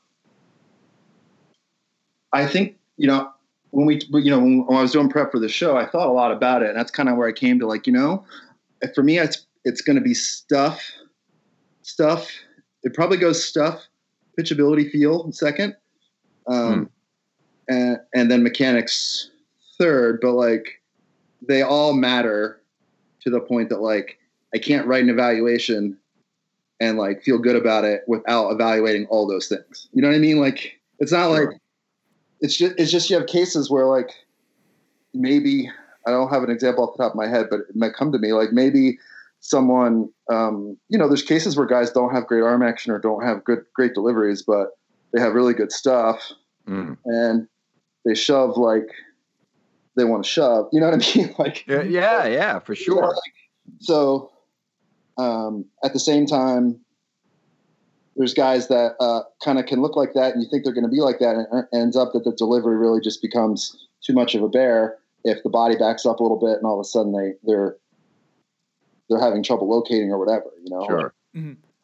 I 2.32 2.46
think 2.46 2.76
you 2.96 3.06
know 3.06 3.30
when 3.70 3.86
we 3.86 4.00
you 4.12 4.30
know 4.30 4.40
when, 4.40 4.66
I 4.70 4.82
was 4.82 4.92
doing 4.92 5.10
prep 5.10 5.30
for 5.30 5.38
the 5.38 5.48
show, 5.48 5.76
I 5.76 5.86
thought 5.86 6.08
a 6.08 6.12
lot 6.12 6.32
about 6.32 6.62
it, 6.62 6.70
and 6.70 6.78
that's 6.78 6.90
kind 6.90 7.08
of 7.08 7.16
where 7.16 7.28
I 7.28 7.32
came 7.32 7.58
to 7.60 7.66
like 7.66 7.86
you 7.86 7.92
know, 7.92 8.24
for 8.94 9.02
me, 9.02 9.18
it's 9.18 9.46
it's 9.64 9.82
going 9.82 9.96
to 9.96 10.02
be 10.02 10.14
stuff, 10.14 10.82
stuff. 11.82 12.30
It 12.82 12.94
probably 12.94 13.18
goes 13.18 13.44
stuff, 13.44 13.82
pitchability, 14.38 14.90
feel 14.90 15.30
second, 15.32 15.76
um, 16.46 16.88
and 17.68 17.98
and 18.14 18.30
then 18.30 18.42
mechanics 18.42 19.30
third. 19.78 20.20
But 20.22 20.32
like 20.32 20.80
they 21.46 21.62
all 21.62 21.92
matter 21.92 22.62
to 23.20 23.30
the 23.30 23.40
point 23.40 23.68
that 23.68 23.82
like 23.82 24.17
I 24.54 24.58
can't 24.58 24.86
write 24.86 25.02
an 25.02 25.10
evaluation 25.10 25.96
and 26.80 26.96
like 26.98 27.22
feel 27.22 27.38
good 27.38 27.56
about 27.56 27.84
it 27.84 28.02
without 28.06 28.50
evaluating 28.50 29.06
all 29.06 29.26
those 29.26 29.48
things. 29.48 29.88
You 29.92 30.02
know 30.02 30.08
what 30.08 30.14
I 30.14 30.20
mean? 30.20 30.38
Like 30.40 30.78
it's 30.98 31.12
not 31.12 31.26
Sure. 31.34 31.50
like 31.50 31.60
it's 32.40 32.56
just 32.56 32.74
it's 32.78 32.90
just 32.90 33.10
you 33.10 33.16
have 33.16 33.26
cases 33.26 33.70
where 33.70 33.86
like 33.86 34.10
maybe 35.14 35.70
I 36.06 36.10
don't 36.10 36.30
have 36.30 36.42
an 36.42 36.50
example 36.50 36.84
off 36.84 36.96
the 36.96 37.02
top 37.02 37.12
of 37.12 37.16
my 37.16 37.26
head, 37.28 37.46
but 37.50 37.60
it 37.68 37.76
might 37.76 37.94
come 37.94 38.12
to 38.12 38.18
me 38.18 38.32
like 38.32 38.52
maybe 38.52 38.98
someone 39.40 40.08
um, 40.30 40.76
you 40.88 40.98
know 40.98 41.08
there's 41.08 41.22
cases 41.22 41.56
where 41.56 41.66
guys 41.66 41.90
don't 41.90 42.14
have 42.14 42.26
great 42.26 42.42
arm 42.42 42.62
action 42.62 42.92
or 42.92 42.98
don't 42.98 43.22
have 43.24 43.44
good 43.44 43.64
great 43.74 43.94
deliveries, 43.94 44.42
but 44.42 44.68
they 45.12 45.20
have 45.20 45.34
really 45.34 45.54
good 45.54 45.72
stuff 45.72 46.32
Mm. 46.68 46.98
and 47.06 47.48
they 48.04 48.14
shove 48.14 48.58
like 48.58 48.86
they 49.96 50.04
want 50.04 50.22
to 50.24 50.28
shove. 50.30 50.68
You 50.70 50.80
know 50.80 50.90
what 50.90 51.02
I 51.02 51.16
mean? 51.18 51.34
Like 51.38 51.66
Yeah, 51.66 52.26
yeah, 52.26 52.58
for 52.58 52.74
sure. 52.74 53.06
like, 53.08 53.16
so, 53.80 54.30
um, 55.18 55.64
at 55.84 55.92
the 55.92 56.00
same 56.00 56.26
time, 56.26 56.80
there's 58.16 58.34
guys 58.34 58.68
that 58.68 58.94
uh, 59.00 59.20
kind 59.44 59.58
of 59.58 59.66
can 59.66 59.80
look 59.80 59.96
like 59.96 60.14
that, 60.14 60.32
and 60.32 60.42
you 60.42 60.48
think 60.48 60.64
they're 60.64 60.72
going 60.72 60.84
to 60.84 60.90
be 60.90 61.00
like 61.00 61.18
that, 61.20 61.34
and 61.36 61.46
it 61.52 61.76
ends 61.76 61.96
up 61.96 62.12
that 62.12 62.24
the 62.24 62.32
delivery 62.32 62.76
really 62.76 63.00
just 63.00 63.22
becomes 63.22 63.86
too 64.02 64.12
much 64.12 64.34
of 64.34 64.42
a 64.42 64.48
bear 64.48 64.98
if 65.24 65.42
the 65.42 65.50
body 65.50 65.76
backs 65.76 66.06
up 66.06 66.20
a 66.20 66.22
little 66.22 66.38
bit, 66.38 66.56
and 66.56 66.64
all 66.64 66.78
of 66.78 66.80
a 66.80 66.88
sudden 66.88 67.12
they 67.12 67.32
they're 67.44 67.76
they're 69.08 69.20
having 69.20 69.42
trouble 69.42 69.68
locating 69.68 70.10
or 70.10 70.18
whatever. 70.18 70.46
You 70.62 70.70
know, 70.70 70.86
Sure. 70.86 71.14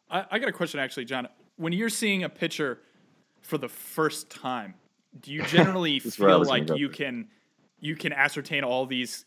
I, 0.09 0.25
I 0.31 0.39
got 0.39 0.49
a 0.49 0.53
question 0.53 0.79
actually, 0.79 1.05
John. 1.05 1.27
When 1.57 1.73
you're 1.73 1.89
seeing 1.89 2.23
a 2.23 2.29
pitcher 2.29 2.79
for 3.41 3.57
the 3.57 3.69
first 3.69 4.29
time, 4.29 4.75
do 5.19 5.31
you 5.31 5.41
generally 5.47 5.99
That's 5.99 6.19
where 6.19 6.29
I 6.29 6.33
feel 6.33 6.45
like 6.45 6.69
you 6.77 6.87
first. 6.87 6.99
can 6.99 7.27
you 7.79 7.95
can 7.95 8.13
ascertain 8.13 8.63
all 8.63 8.85
these 8.85 9.25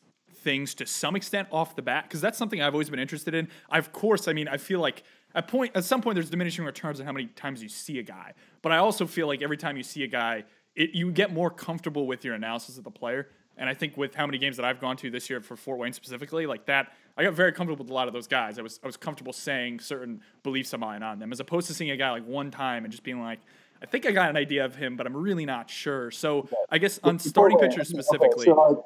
things 0.48 0.74
to 0.74 0.86
some 0.86 1.14
extent 1.14 1.46
off 1.52 1.76
the 1.76 1.82
bat? 1.82 2.04
Because 2.04 2.22
that's 2.22 2.38
something 2.38 2.62
I've 2.62 2.72
always 2.72 2.88
been 2.88 2.98
interested 2.98 3.34
in. 3.34 3.48
I, 3.68 3.76
of 3.76 3.92
course, 3.92 4.28
I 4.28 4.32
mean, 4.32 4.48
I 4.48 4.56
feel 4.56 4.80
like 4.80 5.02
at 5.34 5.46
point 5.46 5.72
at 5.76 5.84
some 5.84 6.00
point 6.00 6.14
there's 6.14 6.30
diminishing 6.30 6.64
returns 6.64 7.00
on 7.00 7.04
how 7.04 7.12
many 7.12 7.26
times 7.26 7.62
you 7.62 7.68
see 7.68 7.98
a 7.98 8.02
guy, 8.02 8.32
but 8.62 8.72
I 8.72 8.78
also 8.78 9.06
feel 9.06 9.26
like 9.26 9.42
every 9.42 9.58
time 9.58 9.76
you 9.76 9.82
see 9.82 10.04
a 10.04 10.06
guy, 10.06 10.44
it, 10.74 10.90
you 10.94 11.12
get 11.12 11.34
more 11.34 11.50
comfortable 11.50 12.06
with 12.06 12.24
your 12.24 12.34
analysis 12.34 12.78
of 12.78 12.84
the 12.84 12.90
player. 12.90 13.28
And 13.58 13.68
I 13.68 13.74
think 13.74 13.96
with 13.98 14.14
how 14.14 14.24
many 14.24 14.38
games 14.38 14.56
that 14.56 14.64
I've 14.64 14.80
gone 14.80 14.96
to 14.98 15.10
this 15.10 15.28
year 15.28 15.40
for 15.42 15.54
Fort 15.54 15.78
Wayne 15.78 15.92
specifically, 15.92 16.46
like 16.46 16.64
that, 16.66 16.92
I 17.16 17.24
got 17.24 17.34
very 17.34 17.52
comfortable 17.52 17.84
with 17.84 17.90
a 17.90 17.94
lot 17.94 18.06
of 18.06 18.14
those 18.14 18.28
guys. 18.28 18.58
I 18.58 18.62
was 18.62 18.80
I 18.82 18.86
was 18.86 18.96
comfortable 18.96 19.34
saying 19.34 19.80
certain 19.80 20.22
beliefs 20.42 20.72
of 20.72 20.80
mine 20.80 21.02
on 21.02 21.18
them, 21.18 21.30
as 21.30 21.40
opposed 21.40 21.66
to 21.66 21.74
seeing 21.74 21.90
a 21.90 21.96
guy 21.96 22.10
like 22.10 22.26
one 22.26 22.50
time 22.50 22.84
and 22.84 22.90
just 22.90 23.02
being 23.02 23.20
like, 23.20 23.40
I 23.82 23.86
think 23.86 24.06
I 24.06 24.12
got 24.12 24.30
an 24.30 24.36
idea 24.36 24.64
of 24.64 24.76
him, 24.76 24.96
but 24.96 25.06
I'm 25.06 25.16
really 25.16 25.44
not 25.44 25.68
sure. 25.68 26.10
So 26.10 26.48
I 26.70 26.78
guess 26.78 26.98
on 27.04 27.18
starting 27.18 27.58
pitchers 27.58 27.92
okay, 27.92 28.00
specifically, 28.00 28.46
so, 28.46 28.54
like, 28.54 28.78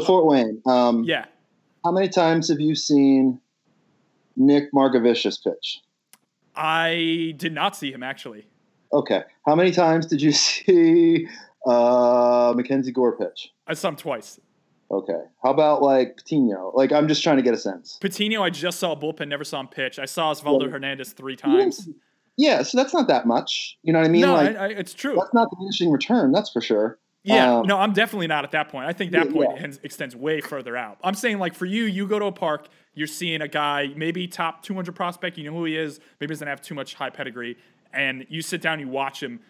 so 0.00 0.04
Fort 0.04 0.26
Wayne, 0.26 0.60
um, 0.66 1.04
yeah, 1.04 1.26
how 1.84 1.92
many 1.92 2.08
times 2.08 2.48
have 2.48 2.58
you 2.60 2.74
seen 2.74 3.40
Nick 4.36 4.72
Margevicius 4.72 5.42
pitch? 5.42 5.80
I 6.56 7.34
did 7.36 7.52
not 7.52 7.76
see 7.76 7.92
him 7.92 8.02
actually. 8.02 8.48
Okay, 8.92 9.22
how 9.46 9.54
many 9.54 9.70
times 9.70 10.06
did 10.06 10.20
you 10.20 10.32
see 10.48 11.28
uh, 11.66 12.52
Mackenzie 12.56 12.90
Gore 12.90 13.16
pitch? 13.16 13.52
I 13.68 13.74
saw 13.74 13.88
him 13.90 13.96
twice. 13.96 14.40
Okay. 14.90 15.20
How 15.42 15.50
about 15.50 15.82
like 15.82 16.16
Patino? 16.18 16.70
Like, 16.74 16.92
I'm 16.92 17.08
just 17.08 17.22
trying 17.22 17.36
to 17.36 17.42
get 17.42 17.54
a 17.54 17.58
sense. 17.58 17.98
Patino, 18.00 18.42
I 18.42 18.50
just 18.50 18.78
saw 18.78 18.92
a 18.92 18.96
bullpen, 18.96 19.28
never 19.28 19.42
saw 19.42 19.60
him 19.60 19.68
pitch. 19.68 19.98
I 19.98 20.04
saw 20.04 20.32
Osvaldo 20.32 20.64
Yeah. 20.64 20.70
Hernandez 20.70 21.12
three 21.12 21.36
times. 21.36 21.88
Yeah, 22.36 22.62
so 22.62 22.76
that's 22.76 22.92
not 22.92 23.08
that 23.08 23.26
much. 23.26 23.78
You 23.82 23.92
know 23.92 24.00
what 24.00 24.06
I 24.08 24.10
mean? 24.10 24.20
no, 24.22 24.34
like, 24.34 24.56
I, 24.56 24.64
I, 24.64 24.68
it's 24.68 24.92
true. 24.92 25.14
that's 25.16 25.32
not 25.32 25.48
diminishing 25.50 25.90
return. 25.90 26.32
That's 26.32 26.50
for 26.50 26.60
sure. 26.60 26.98
Yeah, 27.26 27.58
Um, 27.60 27.66
no, 27.66 27.78
I'm 27.78 27.94
definitely 27.94 28.26
not 28.26 28.44
at 28.44 28.50
that 28.50 28.68
point. 28.68 28.86
I 28.86 28.92
think 28.92 29.12
that 29.12 29.26
Yeah, 29.28 29.32
point 29.32 29.50
yeah. 29.54 29.58
hens- 29.60 29.80
extends 29.82 30.14
way 30.14 30.42
further 30.42 30.76
out. 30.76 30.98
I'm 31.02 31.14
saying 31.14 31.38
like 31.38 31.54
for 31.54 31.64
you, 31.64 31.84
you 31.84 32.06
go 32.06 32.18
to 32.18 32.26
a 32.26 32.32
park, 32.32 32.68
you're 32.92 33.06
seeing 33.06 33.40
a 33.40 33.48
guy, 33.48 33.92
maybe 33.96 34.28
top 34.28 34.62
200 34.62 34.94
prospect, 34.94 35.38
you 35.38 35.44
know 35.50 35.56
who 35.56 35.64
he 35.64 35.76
is, 35.76 36.00
maybe 36.20 36.34
doesn't 36.34 36.46
have 36.46 36.60
too 36.60 36.74
much 36.74 36.94
high 36.94 37.08
pedigree, 37.10 37.56
and 37.94 38.26
you 38.28 38.42
sit 38.42 38.60
down, 38.60 38.78
you 38.78 38.88
watch 38.88 39.22
him. 39.22 39.40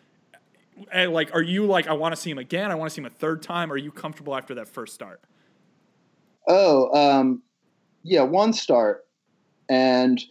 And 0.92 1.12
like, 1.12 1.34
are 1.34 1.42
you 1.42 1.66
like, 1.66 1.88
I 1.88 1.92
want 1.94 2.14
to 2.14 2.20
see 2.20 2.30
him 2.30 2.38
again? 2.38 2.70
I 2.70 2.76
want 2.76 2.90
to 2.90 2.94
see 2.94 3.00
him 3.00 3.06
a 3.06 3.10
third 3.10 3.42
time. 3.42 3.72
Are 3.72 3.76
you 3.76 3.90
comfortable 3.90 4.36
after 4.36 4.54
that 4.54 4.68
first 4.68 4.94
start? 4.94 5.20
Oh, 6.46 6.92
um, 6.96 7.42
yeah, 8.04 8.22
one 8.22 8.52
start. 8.52 9.04
And 9.68 10.22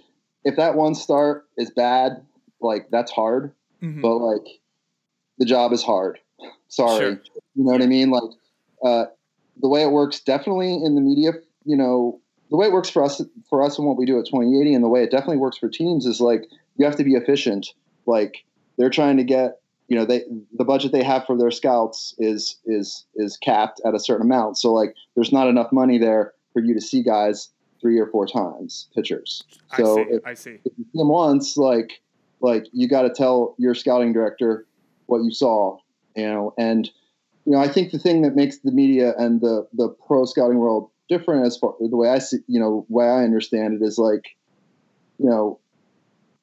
if 0.45 0.55
that 0.55 0.75
one 0.75 0.95
start 0.95 1.45
is 1.57 1.71
bad, 1.71 2.25
like 2.62 2.88
that's 2.89 3.12
hard. 3.12 3.53
Mhm. 3.81 4.01
But 4.01 4.15
like 4.17 4.45
the 5.39 5.45
job 5.45 5.73
is 5.73 5.83
hard. 5.83 6.19
Sorry. 6.67 7.00
Sure. 7.00 7.21
You 7.55 7.63
know 7.63 7.71
what 7.71 7.81
I 7.81 7.88
mean? 7.88 8.12
Like 8.12 8.23
uh, 8.83 9.05
the 9.62 9.67
way 9.67 9.83
it 9.83 9.91
works 9.91 10.19
definitely 10.19 10.73
in 10.73 10.95
the 10.95 11.01
media, 11.01 11.33
you 11.65 11.77
know, 11.77 12.19
the 12.50 12.57
way 12.57 12.67
it 12.67 12.73
works 12.73 12.89
for 12.89 13.03
us 13.03 13.21
for 13.50 13.63
us 13.63 13.77
and 13.77 13.88
what 13.88 13.97
we 13.97 14.05
do 14.05 14.19
at 14.19 14.25
2080 14.25 14.73
and 14.73 14.83
the 14.83 14.89
way 14.89 15.03
it 15.03 15.12
definitely 15.12 15.38
works 15.38 15.57
for 15.57 15.69
teams 15.69 16.05
is 16.05 16.19
like 16.19 16.45
you 16.77 16.85
have 16.85 16.95
to 16.97 17.03
be 17.03 17.13
efficient. 17.13 17.69
Like 18.05 18.43
they're 18.77 18.89
trying 18.89 19.17
to 19.17 19.23
get 19.23 19.59
you 19.88 19.97
know 19.97 20.05
they 20.05 20.23
the 20.53 20.63
budget 20.63 20.91
they 20.91 21.03
have 21.03 21.25
for 21.25 21.38
their 21.38 21.51
scouts 21.51 22.15
is 22.17 22.57
is 22.65 23.05
is 23.15 23.38
capped 23.38 23.81
at 23.85 23.93
a 23.93 24.00
certain 24.00 24.25
amount 24.25 24.57
so 24.57 24.73
like 24.73 24.95
there's 25.15 25.31
not 25.31 25.47
enough 25.47 25.71
money 25.71 25.97
there 25.97 26.33
for 26.53 26.62
you 26.62 26.73
to 26.73 26.81
see 26.81 27.03
guys 27.03 27.50
three 27.81 28.00
or 28.00 28.07
four 28.07 28.25
times 28.25 28.88
pitchers 28.95 29.43
so 29.77 30.00
I 30.00 30.03
see. 30.03 30.09
if, 30.09 30.25
I 30.25 30.33
see. 30.33 30.59
if 30.65 30.73
you 30.77 30.85
see 30.85 30.97
them 30.97 31.09
once 31.09 31.57
like 31.57 32.01
like 32.39 32.65
you 32.71 32.88
got 32.88 33.03
to 33.03 33.09
tell 33.09 33.55
your 33.57 33.75
scouting 33.75 34.13
director 34.13 34.65
what 35.07 35.23
you 35.23 35.31
saw 35.31 35.77
you 36.15 36.25
know 36.25 36.53
and 36.58 36.89
you 37.46 37.51
know 37.51 37.60
i 37.60 37.67
think 37.67 37.91
the 37.91 38.00
thing 38.00 38.22
that 38.22 38.36
makes 38.36 38.60
the 38.60 38.72
media 38.72 39.13
and 39.17 39.41
the 39.41 39.67
the 39.74 39.89
pro 40.08 40.25
scouting 40.25 40.58
world 40.58 40.89
different 41.10 41.46
as 41.46 41.58
far 41.58 41.75
the 41.79 41.96
way 41.96 42.10
I 42.10 42.20
see, 42.20 42.38
you 42.48 42.60
know, 42.60 42.86
way 42.89 43.05
I 43.05 43.24
understand 43.24 43.75
it 43.75 43.86
is 43.86 43.98
like, 43.98 44.36
you 45.20 45.29
know, 45.29 45.60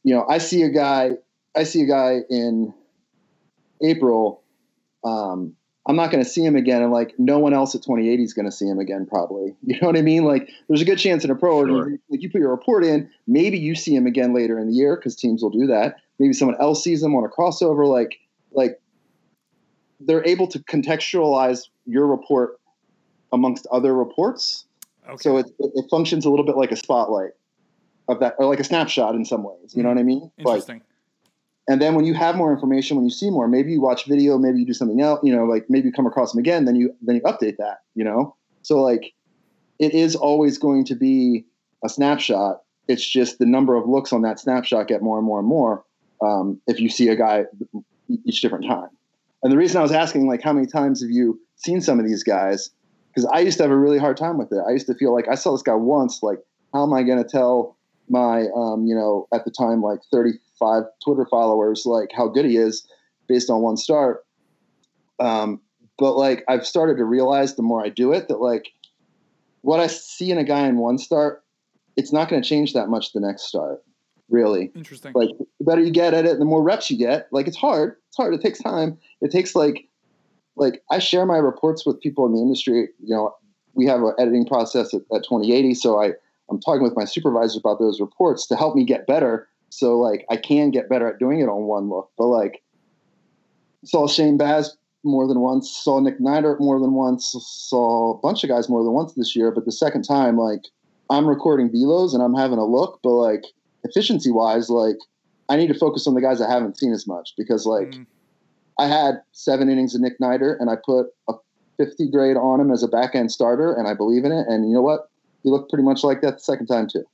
you 0.05 0.15
know, 0.15 0.27
I 0.29 0.39
see 0.39 0.63
a 0.63 0.71
guy, 0.71 1.13
I 1.57 1.65
see 1.65 1.83
a 1.83 1.87
guy 1.87 2.19
in 2.29 2.73
April. 3.83 4.43
Um, 5.05 5.55
I'm 5.87 5.97
not 5.97 6.11
going 6.11 6.23
to 6.23 6.29
see 6.29 6.45
him 6.45 6.57
again, 6.57 6.83
and 6.83 6.93
like 6.93 7.15
no 7.19 7.39
one 7.39 7.55
else 7.55 7.75
at 7.75 7.83
2080 7.83 8.23
is 8.23 8.35
going 8.35 8.45
to 8.47 8.53
see 8.53 8.67
him 8.67 8.79
again, 8.79 9.07
probably. 9.07 9.57
You 9.63 9.81
know 9.81 9.89
what 9.89 9.97
I 9.97 10.03
mean? 10.03 10.25
Like, 10.25 10.49
there's 10.69 10.83
a 10.83 10.85
good 10.85 10.99
chance 10.99 11.25
in 11.25 11.31
a 11.31 11.35
pro 11.35 11.67
Sure. 11.67 11.91
like 12.09 12.23
you 12.23 12.31
put 12.31 12.41
your 12.41 12.51
report 12.51 12.85
in, 12.85 13.11
maybe 13.27 13.59
you 13.59 13.75
see 13.75 13.95
him 13.95 14.07
again 14.07 14.35
later 14.35 14.59
in 14.59 14.69
the 14.69 14.75
year 14.75 14.97
because 14.97 15.17
teams 15.17 15.43
will 15.43 15.51
do 15.51 15.67
that. 15.67 15.97
Maybe 16.19 16.33
someone 16.35 16.61
else 16.61 16.85
sees 16.85 17.03
him 17.03 17.15
on 17.17 17.25
a 17.25 17.29
crossover. 17.29 17.89
Like, 17.89 18.19
like 18.53 18.80
they're 20.01 20.27
able 20.27 20.47
to 20.49 20.59
contextualize 20.61 21.69
your 21.87 22.07
report 22.07 22.61
amongst 23.33 23.67
other 23.71 23.95
reports. 23.95 24.65
Okay. 25.09 25.17
So 25.21 25.39
it, 25.39 25.47
it, 25.59 25.85
functions 25.91 26.25
a 26.25 26.31
little 26.31 26.45
bit 26.45 26.57
like 26.57 26.73
a 26.73 26.77
spotlight 26.77 27.33
of 28.09 28.21
that, 28.21 28.35
or 28.39 28.47
like 28.47 28.61
a 28.61 28.65
snapshot 28.65 29.15
in 29.15 29.25
some 29.25 29.43
ways. 29.43 29.75
You 29.75 29.83
know 29.83 29.89
what 29.89 29.99
I 29.99 30.03
mean? 30.03 30.31
Like, 30.39 30.59
Interesting. 30.59 30.83
and 31.69 31.81
then 31.81 31.95
when 31.95 32.05
you 32.05 32.15
have 32.15 32.37
more 32.37 32.53
information, 32.53 32.97
when 32.97 33.05
you 33.05 33.11
see 33.11 33.31
more, 33.31 33.49
maybe 33.49 33.73
you 33.73 33.81
watch 33.81 34.07
video, 34.07 34.39
maybe 34.39 34.59
you 34.61 34.67
do 34.67 34.73
something 34.73 35.01
else. 35.01 35.21
You 35.23 35.35
know, 35.35 35.45
like 35.45 35.67
maybe 35.69 35.87
you 35.87 35.93
come 35.93 36.07
across 36.07 36.33
them 36.33 36.39
again, 36.39 36.65
then 36.65 36.77
you 36.77 36.95
then 37.03 37.17
you 37.17 37.23
update 37.23 37.57
that. 37.59 37.81
You 37.95 38.05
know, 38.05 38.37
so 38.63 38.81
like 38.81 39.13
it 39.79 39.95
is 39.95 40.17
always 40.17 40.59
going 40.59 40.85
to 40.87 40.95
be 40.95 41.47
a 41.85 41.89
snapshot. 41.89 42.63
It's 42.89 43.09
just 43.09 43.39
the 43.39 43.47
number 43.47 43.77
of 43.77 43.89
looks 43.89 44.13
on 44.13 44.23
that 44.23 44.41
snapshot 44.41 44.89
get 44.89 45.03
more 45.03 45.17
and 45.17 45.27
more 45.27 45.39
and 45.39 45.49
more 45.49 45.85
um, 46.23 46.61
if 46.67 46.81
you 46.81 46.89
see 46.89 47.09
a 47.09 47.17
guy 47.17 47.45
each 48.25 48.41
different 48.41 48.67
time. 48.67 48.89
And 49.43 49.53
the 49.53 49.57
reason 49.57 49.79
I 49.79 49.83
was 49.83 49.93
asking, 49.93 50.27
like, 50.27 50.43
how 50.43 50.53
many 50.53 50.67
times 50.67 51.01
have 51.03 51.11
you 51.11 51.41
seen 51.57 51.81
some 51.81 51.99
of 51.99 52.07
these 52.07 52.23
guys? 52.23 52.71
Because 53.09 53.29
I 53.33 53.41
used 53.41 53.57
to 53.59 53.65
have 53.65 53.73
a 53.73 53.77
really 53.77 53.99
hard 53.99 54.17
time 54.17 54.39
with 54.39 54.53
it. 54.53 54.63
I 54.67 54.73
used 54.73 54.87
to 54.87 54.95
feel 54.95 55.15
like 55.15 55.29
I 55.29 55.35
saw 55.35 55.53
this 55.53 55.63
guy 55.63 55.75
once. 55.75 56.23
Like, 56.23 56.39
how 56.73 56.83
am 56.85 56.93
I 56.93 57.03
going 57.03 57.23
to 57.23 57.29
tell 57.29 57.77
my, 58.09 58.47
um, 58.55 58.87
you 58.87 58.95
know, 58.95 59.27
at 59.33 59.45
the 59.45 59.51
time, 59.51 59.83
like 59.83 60.01
35 60.13 60.85
Twitter 61.05 61.27
followers, 61.31 61.85
like 61.87 62.11
how 62.15 62.29
good 62.29 62.45
he 62.45 62.57
is 62.57 62.87
based 63.29 63.51
on 63.51 63.63
one 63.63 63.77
start? 63.77 64.25
Um, 65.19 65.61
but 65.99 66.17
like, 66.17 66.45
I've 66.49 66.67
started 66.67 66.97
to 66.99 67.05
realize 67.05 67.57
the 67.57 67.63
more 67.63 67.85
I 67.85 67.89
do 67.89 68.13
it 68.13 68.29
that 68.29 68.41
like 68.41 68.71
what 69.63 69.81
I 69.81 69.87
see 69.87 70.31
in 70.31 70.39
a 70.39 70.45
guy 70.45 70.67
in 70.67 70.79
one 70.79 70.99
start, 70.99 71.45
it's 71.97 72.13
not 72.13 72.29
going 72.29 72.43
to 72.43 72.49
change 72.49 72.73
that 72.73 72.89
much 72.89 73.13
the 73.13 73.21
next 73.21 73.45
start, 73.45 73.83
really 74.31 74.71
Interesting. 74.75 75.13
like 75.15 75.31
the 75.59 75.65
better 75.65 75.83
you 75.83 75.91
get 75.91 76.15
at 76.15 76.27
it, 76.27 76.39
the 76.39 76.45
more 76.45 76.63
reps 76.63 76.91
you 76.91 76.99
get. 76.99 77.29
Like 77.33 77.47
it's 77.47 77.57
hard. 77.57 77.97
It's 78.09 78.17
hard. 78.17 78.35
It 78.35 78.41
takes 78.41 78.59
time. 78.59 78.99
It 79.21 79.31
takes 79.31 79.55
like 79.55 79.89
like 80.57 80.83
I 80.91 80.99
share 80.99 81.27
my 81.27 81.39
reports 81.39 81.87
with 81.87 82.01
people 82.01 82.27
in 82.27 82.35
the 82.35 82.41
industry. 82.41 82.89
You 83.03 83.15
know, 83.15 83.35
we 83.75 83.87
have 83.87 84.03
an 84.03 84.15
editing 84.19 84.47
process 84.47 84.93
at, 84.95 85.03
at 85.15 85.25
2080, 85.25 85.75
so 85.75 86.01
I 86.01 86.13
I'm 86.51 86.61
talking 86.61 86.83
with 86.83 86.97
my 86.97 87.05
supervisor 87.05 87.59
about 87.59 87.79
those 87.79 88.01
reports 88.01 88.47
to 88.49 88.57
help 88.57 88.75
me 88.75 88.85
get 88.85 89.07
better. 89.07 89.49
So 89.71 89.99
like 89.99 90.27
I 90.31 90.37
can 90.37 90.71
get 90.71 90.89
better 90.89 91.09
at 91.09 91.19
doing 91.19 91.41
it 91.41 91.49
on 91.49 91.63
one 91.65 91.89
look. 91.89 92.11
But 92.19 92.27
like 92.27 92.63
saw 93.85 94.09
Shane 94.09 94.37
Baz 94.37 94.77
more 95.05 95.27
than 95.27 95.41
once, 95.41 95.71
saw 95.71 96.01
Nick 96.01 96.21
Neidert 96.21 96.61
more 96.61 96.79
than 96.79 96.93
once, 96.93 97.35
saw 97.41 98.15
a 98.15 98.19
bunch 98.19 98.45
of 98.45 98.51
guys 98.51 98.69
more 98.69 98.83
than 98.83 98.93
once 98.93 99.15
this 99.15 99.35
year. 99.35 99.51
But 99.51 99.65
the 99.65 99.73
second 99.73 100.03
time, 100.03 100.37
like 100.37 100.63
I'm 101.09 101.27
recording 101.27 101.71
velos 101.71 102.15
and 102.15 102.23
I'm 102.23 102.35
having 102.35 102.59
a 102.59 102.65
look, 102.65 103.01
but 103.03 103.11
like 103.11 103.45
efficiency 103.85 104.31
wise, 104.31 104.71
like 104.71 104.97
I 105.49 105.57
need 105.57 105.69
to 105.69 105.75
focus 105.75 106.07
on 106.07 106.15
the 106.15 106.21
guys 106.21 106.41
I 106.41 106.51
haven't 106.51 106.79
seen 106.79 106.93
as 106.93 107.07
much 107.07 107.35
because 107.37 107.67
like 107.67 107.91
Mm. 107.91 108.07
I 108.79 108.87
had 108.87 109.21
seven 109.33 109.69
innings 109.69 109.95
of 109.95 110.01
Nick 110.01 110.19
Neidert 110.21 110.57
and 110.59 110.71
I 110.71 110.77
put 110.83 111.09
a 111.29 111.35
50 111.77 112.11
grade 112.11 112.39
on 112.39 112.61
him 112.61 112.71
as 112.71 112.83
a 112.83 112.89
back 112.89 113.15
end 113.15 113.31
starter 113.31 113.75
and 113.75 113.87
I 113.87 113.93
believe 113.95 114.25
in 114.25 114.33
it. 114.33 114.47
And 114.49 114.67
you 114.67 114.75
know 114.75 114.81
what? 114.81 115.11
He 115.43 115.51
looked 115.51 115.71
pretty 115.71 115.85
much 115.85 116.03
like 116.03 116.23
that 116.23 116.37
the 116.37 116.41
second 116.41 116.67
time 116.67 116.89
too. 116.89 117.05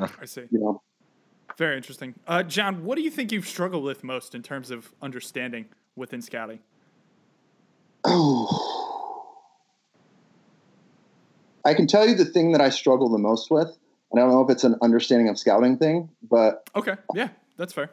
I 0.00 0.24
see. 0.24 0.46
You 0.50 0.58
know, 0.58 0.82
Very 1.58 1.76
interesting. 1.76 2.14
Uh, 2.26 2.42
John, 2.42 2.84
what 2.84 2.96
do 2.96 3.02
you 3.02 3.10
think 3.10 3.30
you've 3.30 3.46
struggled 3.46 3.84
with 3.84 4.02
most 4.02 4.34
in 4.34 4.42
terms 4.42 4.70
of 4.70 4.92
understanding 5.00 5.66
within 5.94 6.22
scouting? 6.22 6.60
oh, 8.04 9.28
I 11.64 11.74
can 11.74 11.86
tell 11.86 12.08
you 12.08 12.14
the 12.16 12.24
thing 12.24 12.52
that 12.52 12.60
I 12.60 12.70
struggle 12.70 13.08
the 13.08 13.18
most 13.18 13.50
with. 13.50 13.76
And 14.12 14.20
I 14.20 14.24
don't 14.24 14.32
know 14.32 14.42
if 14.42 14.50
it's 14.50 14.64
an 14.64 14.76
understanding 14.82 15.28
of 15.28 15.38
scouting 15.38 15.78
thing, 15.78 16.10
but 16.30 16.68
Okay. 16.76 16.94
Yeah, 17.14 17.28
that's 17.56 17.72
fair. 17.72 17.90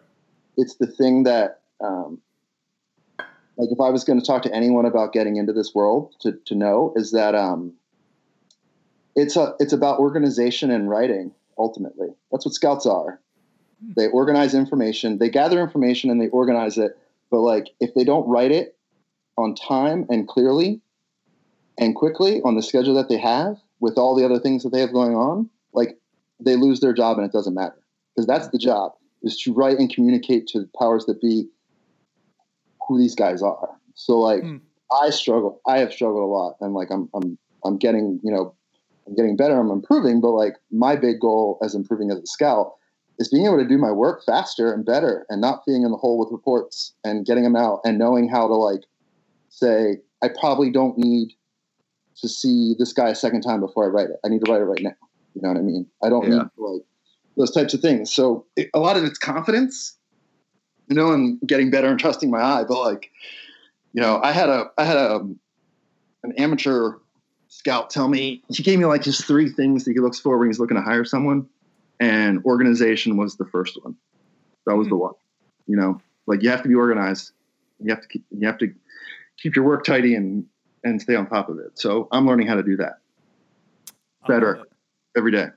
it's 0.58 0.76
the 0.76 0.88
thing 0.88 1.24
that 1.24 1.62
um, 1.82 2.20
like 3.58 3.70
if 3.72 3.80
i 3.80 3.90
was 3.90 4.04
going 4.04 4.20
to 4.20 4.26
talk 4.26 4.42
to 4.44 4.54
anyone 4.54 4.86
about 4.86 5.14
getting 5.14 5.38
into 5.38 5.54
this 5.54 5.74
world 5.74 6.14
to, 6.22 6.34
to 6.46 6.56
know 6.56 6.94
is 6.96 7.12
that 7.12 7.36
um, 7.36 7.74
it's 9.16 9.36
a 9.38 9.54
it's 9.60 9.74
about 9.74 10.00
organization 10.00 10.72
and 10.72 10.90
writing 10.90 11.32
ultimately 11.58 12.08
that's 12.32 12.46
what 12.46 12.54
scouts 12.54 12.86
are 12.86 13.20
they 13.96 14.08
organize 14.08 14.54
information 14.54 15.18
they 15.20 15.30
gather 15.30 15.62
information 15.62 16.10
and 16.10 16.22
they 16.22 16.28
organize 16.30 16.78
it 16.78 16.98
but 17.32 17.40
like 17.40 17.68
if 17.80 17.94
they 17.94 18.04
don't 18.04 18.28
write 18.28 18.52
it 18.52 18.76
on 19.38 19.56
time 19.56 20.06
and 20.10 20.28
clearly 20.28 20.82
and 21.78 21.96
quickly 21.96 22.42
on 22.44 22.56
the 22.56 22.62
schedule 22.64 22.94
that 22.96 23.08
they 23.10 23.18
have 23.18 23.58
with 23.80 23.98
all 23.98 24.16
the 24.16 24.26
other 24.26 24.40
things 24.40 24.64
that 24.64 24.72
they 24.72 24.82
have 24.82 24.92
going 24.92 25.16
on 25.16 25.50
like 25.74 25.98
they 26.40 26.56
lose 26.56 26.80
their 26.80 26.94
job 26.94 27.18
and 27.18 27.26
it 27.26 27.32
doesn't 27.34 27.54
matter 27.54 27.78
because 28.16 28.28
that's 28.28 28.50
the 28.50 28.58
job 28.58 28.94
is 29.24 29.38
to 29.42 29.54
write 29.54 29.78
and 29.78 29.94
communicate 29.94 30.48
to 30.48 30.60
the 30.60 30.70
powers 30.78 31.06
that 31.06 31.22
be 31.22 31.46
who 32.88 32.98
these 32.98 33.16
guys 33.16 33.42
are. 33.42 33.70
So 33.96 34.20
like 34.20 34.42
Hmm. 34.42 34.58
I 34.92 35.10
struggle 35.12 35.62
I 35.68 35.80
have 35.80 35.94
struggled 35.94 36.24
a 36.24 36.26
lot 36.26 36.56
and 36.62 36.74
like 36.74 36.90
I'm 36.92 37.10
I'm 37.14 37.38
I'm 37.66 37.78
getting, 37.78 38.20
you 38.24 38.32
know, 38.32 38.56
I'm 39.08 39.16
getting 39.16 39.36
better, 39.36 39.60
I'm 39.60 39.72
improving, 39.72 40.22
but 40.22 40.32
like 40.32 40.56
my 40.72 40.96
big 40.96 41.20
goal 41.20 41.60
as 41.64 41.76
improving 41.76 42.12
as 42.12 42.20
a 42.20 42.26
scout 42.26 42.74
is 43.20 43.28
being 43.28 43.46
able 43.46 43.58
to 43.58 43.68
do 43.68 43.78
my 43.78 43.92
work 43.92 44.24
faster 44.26 44.74
and 44.74 44.86
better 44.86 45.26
and 45.30 45.42
not 45.42 45.66
being 45.66 45.84
in 45.84 45.92
the 45.92 45.98
hole 45.98 46.18
with 46.18 46.32
reports 46.32 46.94
and 47.04 47.26
getting 47.26 47.44
them 47.44 47.56
out 47.56 47.82
and 47.84 48.00
knowing 48.00 48.30
how 48.30 48.48
to 48.48 48.54
like 48.54 48.82
say 49.50 49.98
I 50.24 50.30
probably 50.40 50.72
don't 50.72 50.98
need 50.98 51.34
to 52.22 52.28
see 52.28 52.76
this 52.78 52.94
guy 52.94 53.10
a 53.10 53.16
second 53.16 53.42
time 53.42 53.60
before 53.60 53.86
I 53.86 53.88
write 53.88 54.10
it. 54.10 54.18
I 54.26 54.30
need 54.30 54.44
to 54.46 54.52
write 54.52 54.62
it 54.62 54.66
right 54.66 54.82
now. 54.82 55.09
You 55.40 55.48
know 55.48 55.54
what 55.54 55.60
I 55.60 55.64
mean? 55.64 55.88
I 56.04 56.10
don't 56.10 56.28
Yeah. 56.28 56.38
need 56.38 56.50
like 56.58 56.82
those 57.38 57.52
types 57.52 57.74
of 57.74 57.80
things. 57.80 58.12
So 58.12 58.46
it, 58.58 58.70
a 58.74 58.80
lot 58.80 58.98
of 58.98 59.06
it's 59.06 59.18
confidence, 59.18 59.98
you 60.90 60.96
know, 60.96 61.14
and 61.14 61.40
getting 61.46 61.72
better 61.72 61.88
and 61.88 61.98
trusting 61.98 62.30
my 62.30 62.42
eye. 62.42 62.66
But 62.68 62.82
like, 62.82 63.10
you 63.94 64.02
know, 64.02 64.20
I 64.22 64.34
had 64.34 64.50
a 64.50 64.70
I 64.78 64.84
had 64.84 64.98
a 64.98 65.16
um, 65.16 65.40
an 66.24 66.34
amateur 66.34 66.96
scout 67.48 67.90
tell 67.90 68.10
me 68.10 68.44
he 68.50 68.62
gave 68.62 68.78
me 68.78 68.86
like 68.86 69.02
just 69.02 69.26
three 69.26 69.50
things 69.50 69.86
that 69.86 69.94
he 69.94 70.00
looks 70.00 70.20
for 70.20 70.38
when 70.38 70.50
he's 70.50 70.60
looking 70.60 70.76
to 70.76 70.84
hire 70.84 71.06
someone, 71.06 71.48
and 72.02 72.44
organization 72.44 73.16
was 73.16 73.38
the 73.38 73.46
first 73.46 73.82
one. 73.82 73.96
That 74.66 74.76
was 74.76 74.88
hmm. 74.88 74.92
the 74.92 74.98
one. 74.98 75.14
You 75.68 75.78
know, 75.78 76.02
like 76.28 76.44
you 76.44 76.50
have 76.50 76.64
to 76.64 76.68
be 76.68 76.76
organized. 76.76 77.32
You 77.80 77.94
have 77.94 78.02
to 78.02 78.08
keep, 78.10 78.26
you 78.30 78.46
have 78.46 78.58
to 78.58 78.74
keep 79.38 79.56
your 79.56 79.64
work 79.64 79.86
tidy 79.86 80.16
and 80.16 80.46
and 80.84 81.02
stay 81.02 81.16
on 81.16 81.28
top 81.28 81.48
of 81.48 81.60
it. 81.60 81.80
So 81.80 82.10
I'm 82.12 82.28
learning 82.28 82.48
how 82.48 82.56
to 82.56 82.64
do 82.64 82.76
that 82.78 83.00
Better. 84.28 84.60
Uh, 84.60 84.64
every 85.18 85.32
day. 85.32 85.48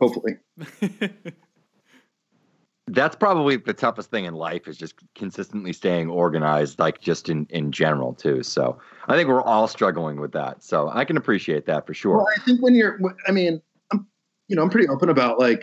Hopefully. 0.00 0.36
That's 2.88 3.14
probably 3.14 3.56
the 3.56 3.72
toughest 3.72 4.10
thing 4.10 4.24
in 4.24 4.34
life 4.34 4.66
is 4.66 4.76
just 4.76 4.94
consistently 5.14 5.72
staying 5.72 6.10
organized, 6.10 6.78
like 6.80 7.00
just 7.00 7.28
in, 7.28 7.46
in 7.50 7.70
general 7.70 8.12
too. 8.12 8.42
So 8.42 8.78
I 9.06 9.16
think 9.16 9.28
we're 9.28 9.42
all 9.42 9.68
struggling 9.68 10.20
with 10.20 10.32
that. 10.32 10.62
So 10.62 10.88
I 10.88 11.04
can 11.04 11.16
appreciate 11.16 11.64
that 11.66 11.86
for 11.86 11.94
sure. 11.94 12.16
Well, 12.16 12.26
I 12.36 12.40
think 12.40 12.60
when 12.60 12.74
you're, 12.74 12.98
I 13.26 13.32
mean, 13.32 13.62
I'm, 13.92 14.06
you 14.48 14.56
know, 14.56 14.62
I'm 14.62 14.70
pretty 14.70 14.88
open 14.88 15.08
about 15.08 15.38
like, 15.38 15.62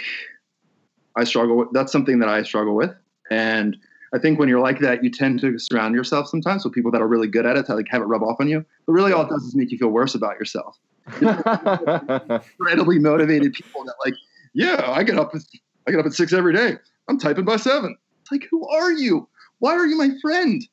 I 1.17 1.25
struggle 1.25 1.57
with, 1.57 1.67
that's 1.73 1.91
something 1.91 2.19
that 2.19 2.29
I 2.29 2.41
struggle 2.43 2.75
with. 2.75 2.95
And 3.29 3.75
I 4.13 4.17
think 4.17 4.39
when 4.39 4.49
you're 4.49 4.61
like 4.61 4.79
that, 4.79 5.03
you 5.03 5.11
tend 5.11 5.39
to 5.41 5.59
surround 5.59 5.93
yourself 5.95 6.27
sometimes 6.27 6.63
with 6.63 6.73
people 6.73 6.91
that 6.91 7.01
are 7.01 7.07
really 7.07 7.27
good 7.27 7.45
at 7.45 7.57
it 7.57 7.65
to 7.67 7.75
like 7.75 7.87
have 7.89 8.01
it 8.01 8.05
rub 8.05 8.23
off 8.23 8.37
on 8.39 8.47
you. 8.47 8.65
But 8.85 8.93
really 8.93 9.11
all 9.11 9.23
it 9.23 9.29
does 9.29 9.43
is 9.43 9.55
make 9.55 9.71
you 9.71 9.77
feel 9.77 9.89
worse 9.89 10.15
about 10.15 10.39
yourself. 10.39 10.77
Incredibly 11.21 12.99
motivated 12.99 13.53
people 13.53 13.83
that 13.85 13.95
like, 14.05 14.15
yeah, 14.53 14.91
I 14.91 15.03
get 15.03 15.17
up, 15.17 15.33
at, 15.33 15.41
I 15.87 15.91
get 15.91 15.99
up 15.99 16.05
at 16.05 16.13
six 16.13 16.33
every 16.33 16.53
day. 16.53 16.77
I'm 17.07 17.19
typing 17.19 17.45
by 17.45 17.57
seven. 17.57 17.95
It's 18.21 18.31
like, 18.31 18.47
who 18.49 18.67
are 18.69 18.91
you? 18.91 19.27
Why 19.59 19.73
are 19.73 19.85
you 19.85 19.97
my 19.97 20.11
friend? 20.21 20.63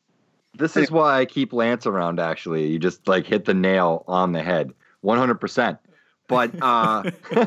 this 0.56 0.76
is 0.76 0.90
why 0.90 1.20
I 1.20 1.24
keep 1.24 1.52
Lance 1.52 1.86
around. 1.86 2.20
Actually, 2.20 2.66
you 2.68 2.78
just 2.78 3.06
like 3.06 3.26
hit 3.26 3.44
the 3.44 3.54
nail 3.54 4.04
on 4.08 4.32
the 4.32 4.42
head, 4.42 4.72
one 5.00 5.18
hundred 5.18 5.40
percent. 5.40 5.78
But 6.28 6.50
uh, 6.60 7.10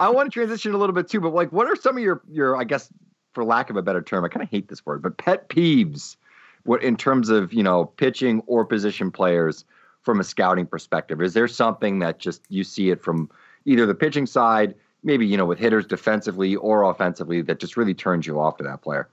I 0.00 0.10
want 0.10 0.30
to 0.30 0.32
transition 0.32 0.74
a 0.74 0.78
little 0.78 0.94
bit 0.94 1.08
too. 1.08 1.20
But 1.20 1.34
like, 1.34 1.52
what 1.52 1.66
are 1.66 1.76
some 1.76 1.96
of 1.96 2.02
your 2.02 2.22
your 2.30 2.56
I 2.56 2.64
guess 2.64 2.92
for 3.32 3.44
lack 3.44 3.70
of 3.70 3.76
a 3.76 3.82
better 3.82 4.02
term, 4.02 4.24
I 4.24 4.28
kind 4.28 4.42
of 4.42 4.50
hate 4.50 4.68
this 4.68 4.84
word, 4.84 5.02
but 5.02 5.16
pet 5.16 5.48
peeves, 5.48 6.16
what 6.64 6.82
in 6.82 6.96
terms 6.96 7.30
of 7.30 7.52
you 7.52 7.62
know 7.62 7.86
pitching 7.86 8.42
or 8.46 8.64
position 8.64 9.10
players 9.10 9.64
from 10.02 10.20
a 10.20 10.24
scouting 10.24 10.66
perspective? 10.66 11.20
Is 11.22 11.34
there 11.34 11.48
something 11.48 12.00
that 12.00 12.18
just 12.18 12.42
you 12.48 12.64
see 12.64 12.90
it 12.90 13.02
from 13.02 13.30
either 13.64 13.86
the 13.86 13.94
pitching 13.94 14.26
side, 14.26 14.74
maybe 15.02 15.26
you 15.26 15.36
know 15.36 15.46
with 15.46 15.58
hitters 15.58 15.86
defensively 15.86 16.56
or 16.56 16.82
offensively, 16.82 17.42
that 17.42 17.60
just 17.60 17.76
really 17.76 17.94
turns 17.94 18.26
you 18.26 18.40
off 18.40 18.56
to 18.58 18.64
that 18.64 18.82
player? 18.82 19.08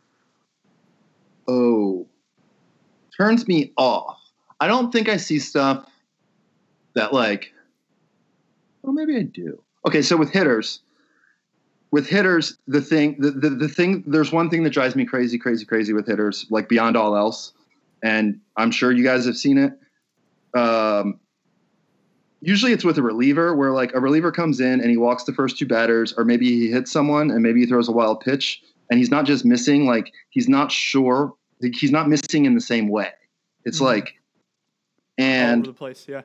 oh, 1.49 2.07
turns 3.17 3.47
me 3.47 3.73
off. 3.75 4.17
I 4.59 4.67
don't 4.67 4.91
think 4.91 5.09
I 5.09 5.17
see 5.17 5.39
stuff 5.39 5.85
that 6.93 7.13
like 7.13 7.53
Well, 8.81 8.93
maybe 8.93 9.17
I 9.17 9.23
do. 9.23 9.61
Okay, 9.85 10.01
so 10.01 10.15
with 10.15 10.31
hitters, 10.31 10.81
with 11.91 12.07
hitters, 12.07 12.57
the 12.67 12.81
thing, 12.81 13.15
the, 13.19 13.31
the, 13.31 13.49
the 13.49 13.67
thing, 13.67 14.03
there's 14.05 14.31
one 14.31 14.49
thing 14.49 14.63
that 14.63 14.71
drives 14.71 14.95
me 14.95 15.05
crazy, 15.05 15.39
crazy, 15.39 15.65
crazy 15.65 15.93
with 15.93 16.05
hitters, 16.05 16.45
like 16.49 16.69
beyond 16.69 16.95
all 16.95 17.15
else. 17.15 17.53
And 18.03 18.39
I'm 18.57 18.71
sure 18.71 18.91
you 18.91 19.03
guys 19.03 19.25
have 19.25 19.37
seen 19.37 19.57
it. 19.57 19.73
Um, 20.55 21.19
usually 22.41 22.71
it's 22.71 22.83
with 22.83 22.97
a 22.97 23.01
reliever 23.01 23.55
where 23.55 23.71
like 23.71 23.93
a 23.93 23.99
reliever 23.99 24.31
comes 24.31 24.59
in 24.59 24.79
and 24.81 24.89
he 24.89 24.97
walks 24.97 25.23
the 25.25 25.33
first 25.33 25.57
two 25.57 25.65
batters, 25.67 26.13
or 26.13 26.25
maybe 26.25 26.47
he 26.47 26.69
hits 26.71 26.91
someone 26.91 27.31
and 27.31 27.43
maybe 27.43 27.59
he 27.61 27.65
throws 27.65 27.89
a 27.89 27.91
wild 27.91 28.21
pitch 28.21 28.61
and 28.89 28.97
he's 28.99 29.11
not 29.11 29.25
just 29.25 29.45
missing, 29.45 29.85
like 29.85 30.11
he's 30.29 30.47
not 30.49 30.71
sure, 30.71 31.33
like, 31.61 31.75
he's 31.75 31.91
not 31.91 32.07
missing 32.09 32.45
in 32.45 32.55
the 32.55 32.61
same 32.61 32.87
way. 32.87 33.09
It's 33.65 33.79
Mhm. 33.79 33.85
like, 33.85 34.13
All 35.19 35.25
and 35.25 35.61
over 35.63 35.71
the 35.71 35.77
place. 35.77 36.05
Yeah. 36.07 36.21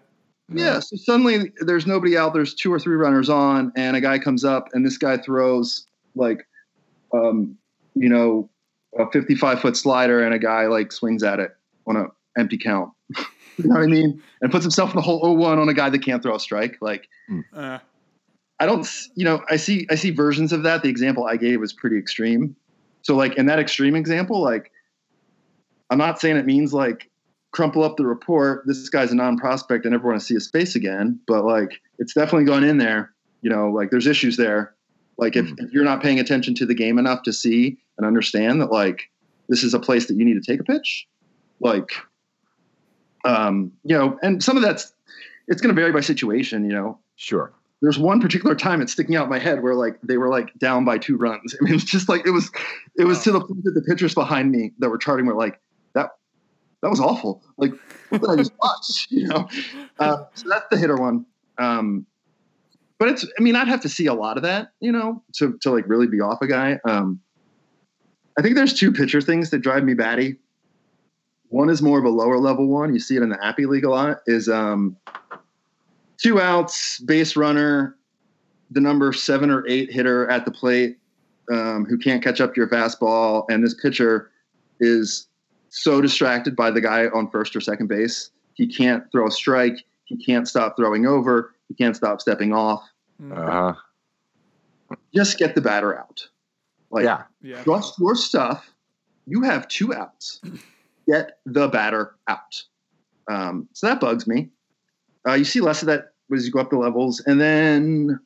yeah, 0.49 0.79
so 0.79 0.97
suddenly 0.97 1.53
there's 1.61 1.87
nobody 1.87 2.17
out. 2.17 2.33
There's 2.33 2.55
two 2.55 2.73
or 2.73 2.79
three 2.79 2.97
runners 2.97 3.29
on, 3.29 3.73
and 3.77 3.97
a 3.97 4.01
guy 4.01 4.19
comes 4.19 4.45
up, 4.45 4.69
and 4.73 4.87
this 4.87 4.97
guy 4.99 5.17
throws 5.19 5.87
like, 6.15 6.47
um, 7.13 7.59
you 7.95 8.09
know, 8.09 8.49
a 8.99 9.11
55 9.11 9.61
foot 9.61 9.77
slider, 9.77 10.25
and 10.25 10.33
a 10.33 10.39
guy 10.39 10.67
like 10.67 10.93
swings 10.93 11.23
at 11.25 11.41
it 11.41 11.57
on 11.87 11.97
a 11.97 12.07
empty 12.39 12.57
count. 12.57 12.93
you 13.59 13.69
know 13.69 13.75
what 13.75 13.85
I 13.85 13.87
mean? 13.87 14.23
And 14.41 14.51
puts 14.51 14.65
himself 14.65 14.91
in 14.91 14.97
the 14.97 15.03
whole 15.03 15.23
0-1 15.23 15.59
on 15.59 15.69
a 15.69 15.75
guy 15.75 15.91
that 15.91 16.01
can't 16.01 16.23
throw 16.23 16.35
a 16.35 16.41
strike. 16.41 16.79
Like, 16.81 17.09
Uh, 17.53 17.79
I 18.61 18.67
don't, 18.67 18.89
you 19.15 19.25
know, 19.25 19.43
I 19.51 19.57
see, 19.57 19.87
I 19.91 19.97
see 19.97 20.11
versions 20.11 20.53
of 20.53 20.63
that. 20.63 20.83
The 20.83 20.89
example 20.89 21.25
I 21.25 21.37
gave 21.37 21.61
was 21.61 21.73
pretty 21.73 21.99
extreme. 21.99 22.55
So 23.03 23.17
like 23.17 23.37
in 23.37 23.47
that 23.47 23.59
extreme 23.59 23.97
example, 23.97 24.41
like, 24.43 24.71
I'm 25.91 25.99
not 25.99 26.21
saying 26.21 26.37
it 26.37 26.47
means 26.47 26.73
like 26.73 27.11
crumple 27.51 27.83
up 27.83 27.97
the 27.97 28.07
report. 28.07 28.65
This 28.67 28.89
guy's 28.89 29.13
a 29.13 29.15
non-prospect. 29.15 29.87
I 29.87 29.89
never 29.91 30.09
want 30.09 30.21
to 30.21 30.25
see 30.25 30.35
his 30.35 30.49
face 30.51 30.75
again. 30.75 31.21
But 31.27 31.45
like, 31.45 31.81
it's 31.99 32.15
definitely 32.15 32.47
gone 32.47 32.65
in 32.65 32.79
there. 32.79 33.13
You 33.43 33.51
know, 33.51 33.71
like 33.71 33.91
there's 33.91 34.07
issues 34.07 34.37
there. 34.37 34.75
Like 35.19 35.37
if, 35.37 35.47
if 35.59 35.73
you're 35.73 35.85
not 35.85 36.03
paying 36.03 36.19
attention 36.19 36.55
to 36.57 36.67
the 36.67 36.75
game 36.75 36.99
enough 36.99 37.23
to 37.25 37.33
see 37.33 37.79
and 37.99 38.07
understand 38.07 38.61
that 38.61 38.73
like 38.73 39.11
this 39.49 39.63
is 39.63 39.75
a 39.75 39.79
place 39.79 40.07
that 40.07 40.15
you 40.15 40.25
need 40.25 40.43
to 40.43 40.53
take 40.53 40.61
a 40.61 40.65
pitch, 40.65 41.07
like, 41.61 41.91
um, 43.25 43.73
you 43.85 43.97
know, 43.97 44.19
and 44.23 44.43
some 44.43 44.57
of 44.57 44.63
that's 44.63 44.93
it's 45.49 45.61
going 45.61 45.75
to 45.75 45.81
vary 45.81 45.93
by 45.93 46.01
situation. 46.01 46.65
You 46.65 46.73
know, 46.75 46.99
Sure. 47.17 47.53
there's 47.83 47.99
one 47.99 48.21
particular 48.21 48.55
time 48.55 48.81
it's 48.81 48.93
sticking 48.93 49.15
out 49.17 49.25
in 49.25 49.31
my 49.31 49.39
head 49.39 49.63
where 49.63 49.75
like 49.75 50.01
they 50.03 50.17
were 50.17 50.29
like 50.29 50.53
down 50.59 50.85
by 50.85 50.99
two 50.99 51.17
runs. 51.17 51.55
I 51.61 51.65
mean, 51.65 51.75
it's 51.75 51.85
just 51.85 52.09
like 52.09 52.27
it 52.27 52.31
was, 52.31 52.51
it 52.97 53.05
was 53.05 53.23
to 53.25 53.33
the 53.33 53.41
point 53.41 53.65
that 53.65 53.73
the 53.73 53.83
pitchers 53.83 54.15
behind 54.15 54.51
me 54.51 54.73
that 54.79 54.89
were 54.89 54.99
charting 54.99 55.27
were 55.27 55.35
like 55.35 55.61
that. 55.95 56.11
That 56.83 56.91
was 56.91 57.01
awful. 57.01 57.43
Like 57.57 57.73
what 58.11 58.21
did 58.21 58.31
I 58.31 58.37
just 58.37 58.53
watch? 58.63 59.07
You 59.11 59.29
know. 59.29 59.49
Uh, 59.99 60.25
so 60.35 60.49
that's 60.49 60.67
the 60.71 60.77
hitter 60.79 60.97
one. 60.97 61.25
Um, 61.59 62.07
but 62.99 63.09
it's. 63.09 63.27
I 63.39 63.43
mean, 63.43 63.57
I'd 63.57 63.69
have 63.69 63.81
to 63.83 63.89
see 63.89 64.07
a 64.07 64.15
lot 64.15 64.37
of 64.37 64.43
that, 64.45 64.69
you 64.81 64.93
know, 64.93 65.23
to 65.35 65.59
to 65.63 65.71
like 65.71 65.89
really 65.89 66.07
be 66.07 66.21
off 66.21 66.39
a 66.43 66.47
guy. 66.47 66.79
Um, 66.89 67.21
I 68.39 68.43
think 68.43 68.57
there's 68.57 68.75
two 68.75 68.93
pitcher 68.93 69.21
things 69.21 69.51
that 69.51 69.59
drive 69.61 69.85
me 69.85 69.95
batty. 69.95 70.37
One 71.55 71.71
is 71.71 71.81
more 71.81 72.01
of 72.01 72.05
a 72.05 72.09
lower 72.09 72.39
level 72.41 72.67
one. 72.67 72.93
You 72.93 72.99
see 72.99 73.15
it 73.15 73.23
in 73.23 73.29
the 73.29 73.39
Appy 73.47 73.65
League 73.65 73.85
a 73.85 73.89
lot. 73.89 74.23
Is 74.27 74.49
um, 74.49 74.97
two 76.19 76.41
outs, 76.41 76.99
base 76.99 77.37
runner, 77.37 77.97
the 78.73 78.81
number 78.81 79.13
seven 79.13 79.51
or 79.51 79.65
eight 79.69 79.93
hitter 79.93 80.29
at 80.29 80.45
the 80.47 80.51
plate 80.51 80.99
um, 81.53 81.85
who 81.85 81.97
can't 81.97 82.25
catch 82.25 82.41
up 82.41 82.55
to 82.55 82.61
your 82.61 82.69
fastball, 82.69 83.45
and 83.49 83.63
this 83.63 83.73
pitcher 83.73 84.33
is 84.81 85.29
so 85.69 86.01
distracted 86.01 86.57
by 86.57 86.73
the 86.73 86.81
guy 86.81 87.07
on 87.15 87.31
first 87.31 87.55
or 87.55 87.61
second 87.61 87.87
base, 87.87 88.31
he 88.55 88.67
can't 88.67 89.05
throw 89.13 89.29
a 89.29 89.31
strike, 89.31 89.85
he 90.07 90.17
can't 90.17 90.49
stop 90.49 90.77
throwing 90.77 91.07
over, 91.07 91.55
he 91.69 91.75
can't 91.75 91.95
stop 91.95 92.21
stepping 92.21 92.53
off. 92.53 92.83
Uh 93.33 93.75
huh. 94.91 94.97
Just 95.15 95.39
get 95.39 95.55
the 95.55 95.61
batter 95.61 95.97
out. 95.97 96.27
Like, 96.91 97.05
Yeah. 97.05 97.23
yeah. 97.43 97.63
trust 97.63 97.97
your 98.01 98.17
stuff. 98.17 98.75
You 99.29 99.43
have 99.43 99.69
two 99.69 99.95
outs. 99.95 100.41
Get 101.07 101.39
the 101.47 101.69
batter 101.69 102.17
out. 102.29 102.63
Um, 103.31 103.69
so 103.73 103.87
that 103.87 104.01
bugs 104.01 104.27
me. 104.27 104.51
Uh, 105.27 105.35
you 105.35 105.45
see 105.45 105.61
less 105.61 105.83
of 105.83 105.87
that 105.87 106.13
as 106.35 106.47
you 106.47 106.53
go 106.53 106.61
up 106.61 106.71
the 106.71 106.77
levels. 106.77 107.23
And 107.27 107.41
then 107.41 108.19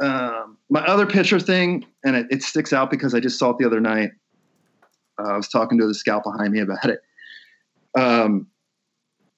um, 0.00 0.56
my 0.70 0.84
other 0.84 1.06
pitcher 1.06 1.40
thing, 1.40 1.86
and 2.04 2.16
it, 2.16 2.26
it 2.30 2.42
sticks 2.42 2.72
out 2.72 2.90
because 2.90 3.14
I 3.14 3.20
just 3.20 3.38
saw 3.38 3.50
it 3.50 3.58
the 3.58 3.66
other 3.66 3.80
night. 3.80 4.10
Uh, 5.18 5.32
I 5.32 5.36
was 5.36 5.48
talking 5.48 5.78
to 5.78 5.86
the 5.86 5.94
scout 5.94 6.24
behind 6.24 6.52
me 6.52 6.60
about 6.60 6.84
it. 6.84 7.00
Um, 7.98 8.46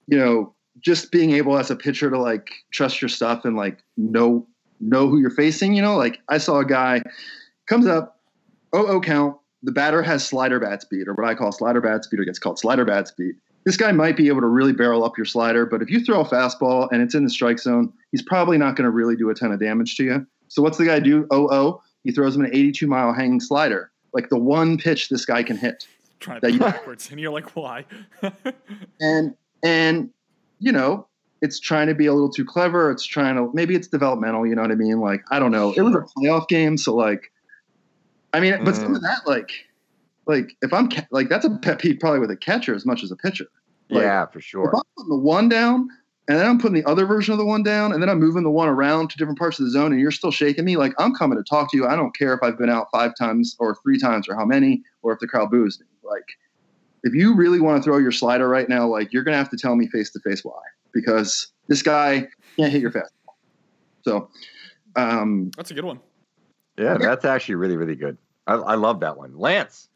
you 0.09 0.19
know, 0.19 0.55
just 0.81 1.11
being 1.11 1.33
able 1.33 1.59
as 1.59 1.71
a 1.71 1.77
pitcher 1.77 2.11
to 2.11 2.19
like 2.19 2.51
trust 2.73 3.01
your 3.01 3.09
stuff 3.09 3.45
and 3.45 3.57
like 3.57 3.83
know 3.97 4.47
know 4.81 5.09
who 5.09 5.19
you're 5.19 5.31
facing. 5.31 5.75
You 5.75 5.83
know, 5.83 5.97
like 5.97 6.21
I 6.29 6.39
saw 6.39 6.59
a 6.59 6.65
guy 6.65 7.03
comes 7.69 7.87
up, 7.87 8.21
oh 8.73 8.87
oh 8.87 9.01
count. 9.01 9.37
The 9.63 9.73
batter 9.73 10.03
has 10.03 10.27
slider 10.27 10.61
bat 10.61 10.83
speed, 10.83 11.09
or 11.09 11.15
what 11.15 11.27
I 11.27 11.35
call 11.35 11.51
slider 11.53 11.81
bat 11.81 12.05
speed, 12.05 12.21
or 12.21 12.25
gets 12.25 12.39
called 12.39 12.59
slider 12.59 12.85
bat 12.85 13.09
speed. 13.09 13.35
This 13.65 13.77
guy 13.77 13.93
might 13.93 14.17
be 14.17 14.29
able 14.29 14.41
to 14.41 14.47
really 14.47 14.73
barrel 14.73 15.05
up 15.05 15.19
your 15.19 15.27
slider, 15.27 15.67
but 15.67 15.83
if 15.83 15.91
you 15.91 16.03
throw 16.05 16.21
a 16.21 16.25
fastball 16.25 16.89
and 16.91 17.03
it's 17.03 17.15
in 17.15 17.25
the 17.25 17.31
strike 17.31 17.59
zone, 17.59 17.93
he's 18.13 18.23
probably 18.23 18.57
not 18.57 18.77
going 18.77 18.85
to 18.85 18.91
really 18.91 19.17
do 19.17 19.29
a 19.31 19.35
ton 19.35 19.53
of 19.53 19.61
damage 19.61 19.97
to 19.97 20.05
you. 20.05 20.27
So 20.47 20.63
what's 20.63 20.79
the 20.79 20.87
guy 20.87 21.01
do? 21.01 21.27
Oh 21.31 21.49
oh, 21.51 21.83
he 22.05 22.13
throws 22.13 22.37
him 22.37 22.45
an 22.45 22.51
82 22.55 22.87
mile 22.87 23.13
hanging 23.13 23.41
slider, 23.41 23.91
like 24.13 24.29
the 24.31 24.39
one 24.39 24.79
pitch 24.79 25.09
this 25.09 25.27
guy 25.27 25.43
can 25.43 25.57
hit. 25.57 25.87
Trying 26.21 26.41
that 26.41 26.49
to 26.49 26.53
you- 26.55 26.61
backwards, 26.61 27.11
and 27.11 27.21
you're 27.21 27.33
like, 27.33 27.55
why? 27.57 27.85
and 29.01 29.35
and 29.63 30.11
you 30.61 30.73
know 30.73 31.07
it's 31.41 31.61
trying 31.61 31.87
to 31.87 31.95
be 31.95 32.07
a 32.07 32.13
little 32.13 32.31
too 32.31 32.45
clever 32.45 32.91
it's 32.91 33.05
trying 33.05 33.37
to 33.37 33.51
maybe 33.55 33.75
it's 33.75 33.89
developmental 33.89 34.47
you 34.47 34.55
know 34.55 34.63
what 34.63 34.71
i 34.71 34.75
mean 34.75 35.01
like 35.01 35.21
i 35.31 35.39
don't 35.39 35.53
know 35.53 35.73
it 35.73 35.81
was 35.83 35.95
a 35.95 36.05
playoff 36.19 36.49
game 36.49 36.77
so 36.77 36.95
like 36.95 37.31
i 38.33 38.41
mean 38.41 38.63
but 38.65 38.75
some 38.75 38.95
of 38.95 39.03
that 39.03 39.21
like 39.27 39.51
like 40.27 40.57
if 40.63 40.73
i'm 40.73 40.89
ca- 40.89 41.07
like 41.11 41.29
that's 41.29 41.45
a 41.45 41.51
pet 41.59 41.79
peeve 41.79 41.99
probably 42.01 42.21
with 42.21 42.31
a 42.31 42.37
catcher 42.37 42.75
as 42.75 42.85
much 42.87 43.03
as 43.03 43.11
a 43.11 43.17
pitcher 43.17 43.47
Like, 43.91 44.03
yeah, 44.03 44.27
for 44.27 44.41
sure. 44.41 44.65
if 44.67 44.71
sure. 44.71 44.77
i'm 44.77 44.83
putting 44.97 45.11
the 45.11 45.23
one 45.23 45.49
down 45.49 45.89
and 46.29 46.39
then 46.39 46.47
i'm 46.47 46.59
putting 46.59 46.75
the 46.81 46.89
other 46.89 47.07
version 47.07 47.33
of 47.33 47.39
the 47.39 47.45
one 47.47 47.63
down 47.63 47.93
and 47.93 48.03
then 48.03 48.09
i'm 48.09 48.21
moving 48.21 48.43
the 48.43 48.51
one 48.51 48.69
around 48.69 49.11
to 49.11 49.17
different 49.17 49.39
parts 49.39 49.59
of 49.59 49.65
the 49.65 49.71
zone 49.71 49.93
and 49.93 50.01
you're 50.01 50.11
still 50.11 50.31
shaking 50.31 50.65
me 50.65 50.77
like 50.77 50.93
i'm 50.99 51.15
coming 51.15 51.39
to 51.39 51.45
talk 51.45 51.71
to 51.71 51.77
you 51.77 51.87
i 51.87 51.97
don't 51.97 52.15
care 52.17 52.35
if 52.35 52.41
i've 52.43 52.59
been 52.59 52.71
out 52.71 52.87
five 52.93 53.13
times 53.19 53.57
or 53.59 53.77
three 53.83 53.99
times 53.99 54.29
or 54.29 54.35
how 54.37 54.45
many 54.45 54.83
or 55.03 55.13
if 55.13 55.19
the 55.21 55.27
crowd 55.27 55.51
boos 55.51 55.81
me 55.81 55.87
like 56.03 56.25
if 57.05 57.15
you 57.15 57.35
really 57.35 57.61
want 57.61 57.77
to 57.81 57.83
throw 57.83 57.99
your 57.99 58.11
slider 58.11 58.49
right 58.49 58.69
now, 58.69 58.87
like 58.87 59.13
you're 59.13 59.23
gonna 59.23 59.37
have 59.37 59.51
to 59.51 59.57
tell 59.57 59.77
me 59.77 59.87
face 59.89 60.11
to 60.11 60.21
face 60.21 60.45
why, 60.45 60.61
because 60.93 61.53
this 61.69 61.81
guy 61.81 62.27
can't 62.57 62.73
hit 62.73 62.83
your 62.83 62.91
fastball. 62.91 63.35
So, 64.03 64.29
um, 64.97 65.51
That's 65.57 65.71
a 65.71 65.75
good 65.75 65.85
one. 65.85 66.01
Yeah, 66.79 66.97
that's 66.99 67.25
actually 67.25 67.57
really, 67.57 67.77
really 67.77 67.97
good. 67.97 68.17
I, 68.47 68.55
I 68.55 68.75
love 68.77 69.01
that 69.01 69.17
one. 69.17 69.37
Lance. 69.37 69.89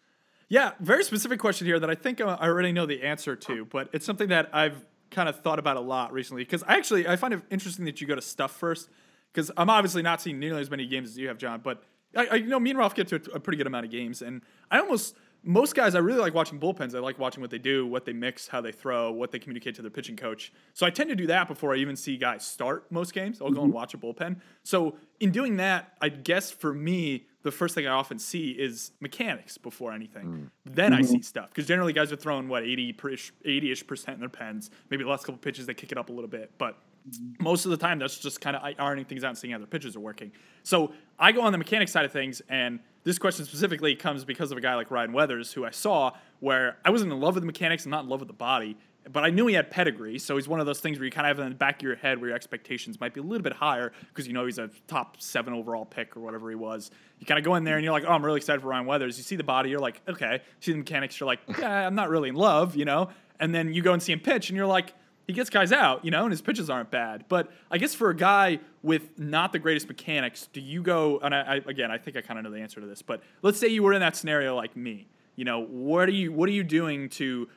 Yeah, 0.48 0.72
very 0.80 1.04
specific 1.04 1.38
question 1.38 1.66
here 1.66 1.80
that 1.80 1.88
I 1.88 1.94
think 1.94 2.20
uh, 2.20 2.36
I 2.38 2.48
already 2.48 2.72
know 2.72 2.84
the 2.84 3.02
answer 3.02 3.34
to, 3.34 3.64
but 3.64 3.88
it's 3.92 4.04
something 4.04 4.28
that 4.28 4.50
I've 4.52 4.84
kind 5.10 5.28
of 5.28 5.40
thought 5.40 5.58
about 5.58 5.76
a 5.76 5.80
lot 5.80 6.12
recently 6.12 6.42
because 6.42 6.62
I 6.64 6.76
actually 6.76 7.06
I 7.06 7.16
find 7.16 7.32
it 7.32 7.40
interesting 7.50 7.84
that 7.86 8.00
you 8.00 8.06
go 8.06 8.14
to 8.14 8.20
stuff 8.20 8.52
first 8.52 8.90
because 9.32 9.50
I'm 9.56 9.70
obviously 9.70 10.02
not 10.02 10.20
seeing 10.20 10.38
nearly 10.38 10.60
as 10.60 10.70
many 10.70 10.86
games 10.86 11.10
as 11.10 11.18
you 11.18 11.28
have, 11.28 11.38
John. 11.38 11.60
But 11.62 11.82
I, 12.14 12.26
I 12.26 12.34
you 12.34 12.46
know 12.48 12.60
me 12.60 12.70
and 12.70 12.78
Ralph 12.78 12.94
get 12.94 13.08
to 13.08 13.16
a, 13.16 13.36
a 13.36 13.40
pretty 13.40 13.56
good 13.56 13.66
amount 13.66 13.86
of 13.86 13.90
games, 13.90 14.20
and 14.20 14.42
I 14.70 14.80
almost 14.80 15.16
most 15.44 15.74
guys 15.74 15.94
I 15.94 15.98
really 15.98 16.20
like 16.20 16.34
watching 16.34 16.60
bullpens. 16.60 16.94
I 16.94 17.00
like 17.00 17.18
watching 17.18 17.40
what 17.40 17.50
they 17.50 17.58
do, 17.58 17.86
what 17.86 18.04
they 18.04 18.12
mix, 18.12 18.46
how 18.46 18.60
they 18.60 18.72
throw, 18.72 19.10
what 19.10 19.32
they 19.32 19.38
communicate 19.38 19.74
to 19.76 19.82
their 19.82 19.90
pitching 19.90 20.16
coach. 20.16 20.52
So 20.72 20.86
I 20.86 20.90
tend 20.90 21.10
to 21.10 21.16
do 21.16 21.26
that 21.26 21.48
before 21.48 21.74
I 21.74 21.78
even 21.78 21.96
see 21.96 22.16
guys 22.16 22.46
start 22.46 22.90
most 22.90 23.12
games. 23.12 23.40
I'll 23.40 23.50
go 23.50 23.62
and 23.62 23.70
mm-hmm. 23.70 23.76
watch 23.76 23.94
a 23.94 23.98
bullpen. 23.98 24.36
So 24.62 24.96
in 25.20 25.30
doing 25.30 25.56
that, 25.56 25.94
I 26.00 26.10
guess 26.10 26.50
for 26.50 26.72
me, 26.72 27.26
the 27.42 27.50
first 27.50 27.74
thing 27.74 27.86
I 27.86 27.90
often 27.90 28.18
see 28.18 28.50
is 28.50 28.92
mechanics 29.00 29.58
before 29.58 29.92
anything. 29.92 30.24
Mm. 30.24 30.74
Then 30.74 30.92
I 30.92 31.00
mm-hmm. 31.00 31.06
see 31.06 31.22
stuff 31.22 31.48
because 31.48 31.66
generally 31.66 31.92
guys 31.92 32.12
are 32.12 32.16
throwing 32.16 32.48
what 32.48 32.62
80 32.62 32.92
80ish 32.92 33.86
percent 33.86 34.14
in 34.14 34.20
their 34.20 34.28
pens. 34.28 34.70
Maybe 34.90 35.02
the 35.02 35.10
last 35.10 35.24
couple 35.24 35.38
pitches 35.38 35.66
they 35.66 35.74
kick 35.74 35.90
it 35.90 35.98
up 35.98 36.08
a 36.08 36.12
little 36.12 36.30
bit, 36.30 36.52
but 36.56 36.76
mm-hmm. 37.08 37.42
most 37.42 37.64
of 37.64 37.72
the 37.72 37.76
time 37.76 37.98
that's 37.98 38.18
just 38.18 38.40
kind 38.40 38.54
of 38.54 38.62
ironing 38.78 39.06
things 39.06 39.24
out 39.24 39.30
and 39.30 39.38
seeing 39.38 39.52
how 39.52 39.58
their 39.58 39.66
pitches 39.66 39.96
are 39.96 40.00
working. 40.00 40.30
So 40.62 40.92
I 41.18 41.32
go 41.32 41.40
on 41.42 41.50
the 41.50 41.58
mechanics 41.58 41.90
side 41.90 42.04
of 42.04 42.12
things, 42.12 42.42
and 42.48 42.78
this 43.04 43.18
question 43.18 43.44
specifically 43.44 43.94
comes 43.94 44.24
because 44.24 44.52
of 44.52 44.58
a 44.58 44.60
guy 44.60 44.74
like 44.74 44.90
Ryan 44.90 45.12
Weathers, 45.12 45.52
who 45.52 45.64
I 45.64 45.70
saw 45.70 46.12
where 46.40 46.76
I 46.84 46.90
wasn't 46.90 47.12
in 47.12 47.20
love 47.20 47.34
with 47.34 47.42
the 47.42 47.46
mechanics 47.46 47.84
and 47.84 47.90
not 47.90 48.04
in 48.04 48.10
love 48.10 48.20
with 48.20 48.28
the 48.28 48.34
body, 48.34 48.76
but 49.10 49.24
I 49.24 49.30
knew 49.30 49.46
he 49.48 49.54
had 49.54 49.70
pedigree. 49.70 50.18
So 50.18 50.36
he's 50.36 50.46
one 50.46 50.60
of 50.60 50.66
those 50.66 50.80
things 50.80 50.98
where 50.98 51.04
you 51.04 51.10
kind 51.10 51.26
of 51.26 51.36
have 51.36 51.44
in 51.44 51.52
the 51.52 51.56
back 51.56 51.76
of 51.76 51.82
your 51.82 51.96
head 51.96 52.20
where 52.20 52.28
your 52.28 52.36
expectations 52.36 53.00
might 53.00 53.14
be 53.14 53.20
a 53.20 53.22
little 53.22 53.42
bit 53.42 53.52
higher 53.52 53.92
because 54.08 54.26
you 54.26 54.32
know 54.32 54.44
he's 54.44 54.58
a 54.58 54.70
top 54.86 55.20
seven 55.20 55.52
overall 55.54 55.84
pick 55.84 56.16
or 56.16 56.20
whatever 56.20 56.48
he 56.48 56.56
was. 56.56 56.90
You 57.18 57.26
kind 57.26 57.38
of 57.38 57.44
go 57.44 57.56
in 57.56 57.64
there 57.64 57.76
and 57.76 57.84
you're 57.84 57.92
like, 57.92 58.04
oh, 58.06 58.12
I'm 58.12 58.24
really 58.24 58.38
excited 58.38 58.62
for 58.62 58.68
Ryan 58.68 58.86
Weathers. 58.86 59.18
You 59.18 59.24
see 59.24 59.36
the 59.36 59.44
body, 59.44 59.70
you're 59.70 59.80
like, 59.80 60.00
okay. 60.08 60.34
You 60.34 60.60
see 60.60 60.72
the 60.72 60.78
mechanics, 60.78 61.18
you're 61.18 61.26
like, 61.26 61.40
yeah, 61.58 61.86
I'm 61.86 61.94
not 61.94 62.10
really 62.10 62.28
in 62.28 62.36
love, 62.36 62.76
you 62.76 62.84
know. 62.84 63.08
And 63.40 63.52
then 63.52 63.72
you 63.72 63.82
go 63.82 63.92
and 63.92 64.00
see 64.00 64.12
him 64.12 64.20
pitch, 64.20 64.50
and 64.50 64.56
you're 64.56 64.66
like, 64.66 64.94
he 65.32 65.34
gets 65.34 65.48
guys 65.48 65.72
out, 65.72 66.04
you 66.04 66.10
know, 66.10 66.24
and 66.24 66.30
his 66.30 66.42
pitches 66.42 66.68
aren't 66.68 66.90
bad. 66.90 67.24
But 67.26 67.50
I 67.70 67.78
guess 67.78 67.94
for 67.94 68.10
a 68.10 68.14
guy 68.14 68.60
with 68.82 69.18
not 69.18 69.52
the 69.52 69.58
greatest 69.58 69.88
mechanics, 69.88 70.48
do 70.52 70.60
you 70.60 70.82
go? 70.82 71.20
And 71.22 71.34
I, 71.34 71.40
I 71.40 71.54
again, 71.66 71.90
I 71.90 71.96
think 71.96 72.18
I 72.18 72.20
kind 72.20 72.38
of 72.38 72.44
know 72.44 72.50
the 72.50 72.60
answer 72.60 72.80
to 72.80 72.86
this, 72.86 73.00
but 73.00 73.22
let's 73.40 73.58
say 73.58 73.68
you 73.68 73.82
were 73.82 73.94
in 73.94 74.00
that 74.00 74.14
scenario 74.14 74.54
like 74.54 74.76
me. 74.76 75.08
You 75.36 75.46
know, 75.46 75.64
what 75.64 76.06
are 76.08 76.12
you 76.12 76.32
what 76.32 76.50
are 76.50 76.52
you 76.52 76.62
doing 76.62 77.08
to 77.10 77.48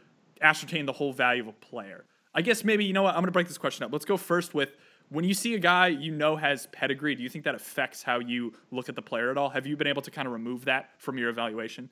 ascertain 0.41 0.85
the 0.85 0.93
whole 0.93 1.11
value 1.11 1.41
of 1.41 1.49
a 1.49 1.51
player? 1.51 2.05
I 2.33 2.41
guess 2.41 2.63
maybe 2.63 2.85
you 2.85 2.93
know 2.93 3.03
what 3.03 3.09
I'm 3.09 3.21
going 3.21 3.25
to 3.25 3.31
break 3.31 3.47
this 3.49 3.57
question 3.57 3.83
up. 3.83 3.91
Let's 3.91 4.05
go 4.05 4.15
first 4.15 4.53
with 4.53 4.77
When 5.09 5.25
you 5.25 5.33
see 5.33 5.53
a 5.53 5.59
guy 5.59 5.87
you 5.87 6.11
know 6.11 6.37
has 6.37 6.67
pedigree, 6.67 7.15
do 7.15 7.23
you 7.23 7.29
think 7.29 7.43
that 7.43 7.55
affects 7.55 8.03
how 8.03 8.19
you 8.19 8.53
look 8.71 8.87
at 8.87 8.95
the 8.95 9.01
player 9.01 9.31
at 9.31 9.37
all? 9.37 9.49
Have 9.49 9.67
you 9.67 9.75
been 9.75 9.87
able 9.87 10.01
to 10.03 10.11
kind 10.11 10.27
of 10.27 10.31
remove 10.31 10.63
that 10.65 10.91
from 10.97 11.17
your 11.17 11.29
evaluation? 11.29 11.89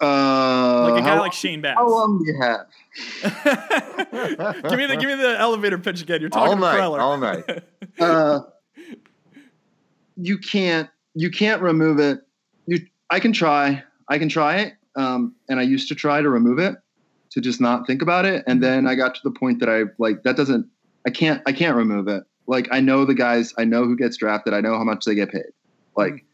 Uh, 0.00 0.90
Like 0.90 1.02
a 1.02 1.04
guy 1.04 1.14
how, 1.14 1.20
like 1.20 1.32
Shane 1.32 1.60
Baz. 1.60 1.74
how 1.76 1.88
long 1.88 2.18
do 2.18 2.24
you 2.30 2.40
have? 2.40 2.66
give 4.70 4.78
me 4.78 4.86
the 4.86 4.96
give 4.98 5.08
me 5.08 5.14
the 5.16 5.36
elevator 5.38 5.78
pitch 5.78 6.02
again. 6.02 6.20
You're 6.20 6.30
All 6.32 6.46
talking 6.46 6.60
night, 6.60 6.76
to 6.76 6.82
Preller. 6.82 7.00
all 7.00 7.18
night. 7.18 7.64
uh, 7.98 8.40
you 10.16 10.38
can't 10.38 10.88
you 11.14 11.30
can't 11.30 11.62
remove 11.62 11.98
it. 11.98 12.20
You 12.66 12.80
I 13.10 13.20
can 13.20 13.32
try. 13.32 13.82
I 14.08 14.18
can 14.18 14.28
try 14.28 14.56
it. 14.58 14.74
Um, 14.96 15.34
and 15.48 15.58
I 15.60 15.62
used 15.62 15.88
to 15.88 15.94
try 15.94 16.20
to 16.22 16.28
remove 16.28 16.58
it 16.58 16.76
to 17.30 17.40
just 17.40 17.60
not 17.60 17.86
think 17.86 18.02
about 18.02 18.24
it. 18.24 18.42
And 18.46 18.62
then 18.62 18.86
I 18.86 18.94
got 18.94 19.14
to 19.16 19.20
the 19.22 19.30
point 19.30 19.60
that 19.60 19.68
I 19.68 19.82
like 19.98 20.22
that 20.24 20.36
doesn't 20.36 20.66
I 21.06 21.10
can't 21.10 21.42
I 21.46 21.52
can't 21.52 21.76
remove 21.76 22.08
it. 22.08 22.24
Like 22.46 22.68
I 22.70 22.80
know 22.80 23.04
the 23.04 23.14
guys, 23.14 23.52
I 23.58 23.64
know 23.64 23.84
who 23.84 23.96
gets 23.96 24.16
drafted, 24.16 24.54
I 24.54 24.60
know 24.60 24.76
how 24.76 24.84
much 24.84 25.04
they 25.04 25.14
get 25.14 25.30
paid. 25.30 25.52
Like 25.96 26.24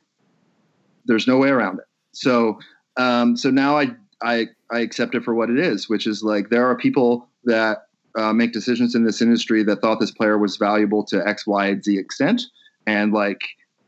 there's 1.07 1.27
no 1.27 1.37
way 1.39 1.49
around 1.51 1.79
it. 1.79 1.85
So 2.13 2.59
um, 2.97 3.37
so 3.37 3.51
now 3.51 3.79
I 3.79 3.89
I 4.23 4.47
I 4.71 4.81
accept 4.81 5.15
it 5.15 5.25
for 5.25 5.35
what 5.35 5.51
it 5.51 5.59
is, 5.59 5.89
which 5.89 6.07
is 6.07 6.23
like 6.23 6.51
there 6.51 6.67
are 6.67 6.77
people 6.77 7.29
that 7.45 7.87
uh, 8.17 8.33
make 8.33 8.53
decisions 8.53 8.95
in 8.95 9.05
this 9.05 9.21
industry 9.21 9.63
that 9.65 9.81
thought 9.81 10.01
this 10.01 10.11
player 10.11 10.39
was 10.39 10.57
valuable 10.57 11.05
to 11.05 11.27
X, 11.27 11.47
Y, 11.47 11.67
and 11.67 11.85
Z 11.85 11.99
extent, 11.99 12.43
and 12.87 13.13
like 13.13 13.43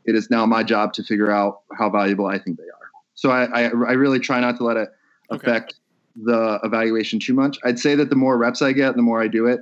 it 0.05 0.15
is 0.15 0.31
now 0.31 0.47
my 0.47 0.63
job 0.63 0.93
to 0.95 1.03
figure 1.03 1.31
out 1.31 1.61
how 1.77 1.91
valuable 1.91 2.27
I 2.27 2.39
think 2.39 2.59
they 2.59 2.65
are. 2.65 2.91
So 3.15 3.31
I 3.31 3.45
I, 3.45 3.63
I 3.65 3.93
really 3.93 4.21
try 4.21 4.41
not 4.41 4.57
to 4.59 4.65
let 4.65 4.77
it 4.77 4.89
Okay. 5.29 5.41
affect 5.45 5.75
the 6.15 6.61
evaluation 6.63 7.19
too 7.19 7.35
much. 7.35 7.59
I'd 7.65 7.79
say 7.79 7.95
that 7.97 8.11
the 8.11 8.17
more 8.17 8.39
reps 8.39 8.63
I 8.63 8.73
get, 8.73 8.95
the 8.95 9.03
more 9.03 9.21
I 9.21 9.29
do 9.29 9.47
it. 9.47 9.61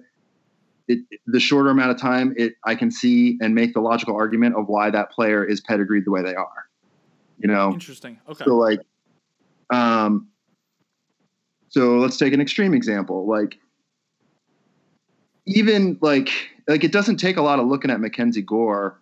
It, 0.86 0.98
the 1.26 1.40
shorter 1.40 1.70
amount 1.70 1.92
of 1.92 1.98
time 1.98 2.34
it 2.36 2.56
I 2.64 2.74
can 2.74 2.90
see 2.90 3.38
and 3.40 3.54
make 3.54 3.72
the 3.72 3.80
logical 3.80 4.14
argument 4.16 4.54
of 4.56 4.68
why 4.68 4.90
that 4.90 5.10
player 5.10 5.42
is 5.42 5.62
pedigreed 5.62 6.04
the 6.04 6.10
way 6.10 6.22
they 6.22 6.34
are. 6.34 6.66
You 7.38 7.48
know, 7.48 7.72
Interesting. 7.72 8.20
Okay. 8.28 8.44
so 8.44 8.56
like, 8.56 8.80
um, 9.70 10.28
so 11.68 11.96
let's 11.98 12.16
take 12.16 12.32
an 12.32 12.40
extreme 12.40 12.74
example. 12.74 13.26
Like, 13.26 13.58
even 15.46 15.98
like 16.00 16.30
like 16.66 16.84
it 16.84 16.92
doesn't 16.92 17.16
take 17.16 17.36
a 17.36 17.42
lot 17.42 17.58
of 17.58 17.66
looking 17.66 17.90
at 17.90 18.00
Mackenzie 18.00 18.42
Gore 18.42 18.98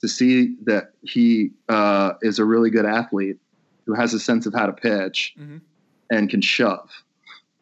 to 0.00 0.08
see 0.08 0.54
that 0.64 0.92
he 1.02 1.50
uh, 1.68 2.12
is 2.22 2.38
a 2.38 2.44
really 2.44 2.70
good 2.70 2.86
athlete 2.86 3.38
who 3.86 3.94
has 3.94 4.14
a 4.14 4.20
sense 4.20 4.46
of 4.46 4.54
how 4.54 4.66
to 4.66 4.72
pitch 4.72 5.34
Mhm. 5.38 5.60
and 6.10 6.30
can 6.30 6.40
shove. 6.40 6.88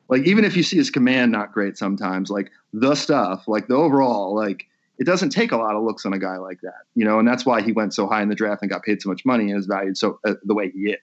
Like 0.09 0.23
even 0.27 0.45
if 0.45 0.57
you 0.57 0.63
see 0.63 0.77
his 0.77 0.91
command 0.91 1.33
not 1.33 1.53
great 1.53 1.77
sometimes, 1.77 2.31
like 2.31 2.51
the 2.73 2.95
stuff, 2.95 3.49
like 3.49 3.69
the 3.69 3.75
overall, 3.75 4.35
like 4.35 4.67
it 4.99 5.05
doesn't 5.05 5.31
take 5.31 5.53
a 5.53 5.57
lot 5.57 5.75
of 5.75 5.83
looks 5.83 6.05
on 6.05 6.13
a 6.13 6.19
guy 6.19 6.37
like 6.37 6.61
that, 6.63 6.83
you 6.95 7.05
know, 7.05 7.19
and 7.19 7.27
that's 7.27 7.47
why 7.47 7.63
he 7.63 7.73
went 7.73 7.95
so 7.95 8.07
high 8.07 8.21
in 8.23 8.29
the 8.29 8.35
draft 8.35 8.63
and 8.63 8.71
got 8.71 8.83
paid 8.83 9.01
so 9.01 9.09
much 9.09 9.25
money 9.25 9.51
and 9.51 9.59
is 9.59 9.67
valued 9.67 9.97
so 9.97 10.19
uh, 10.27 10.35
the 10.45 10.55
way 10.55 10.71
he 10.71 10.91
is. 10.91 10.99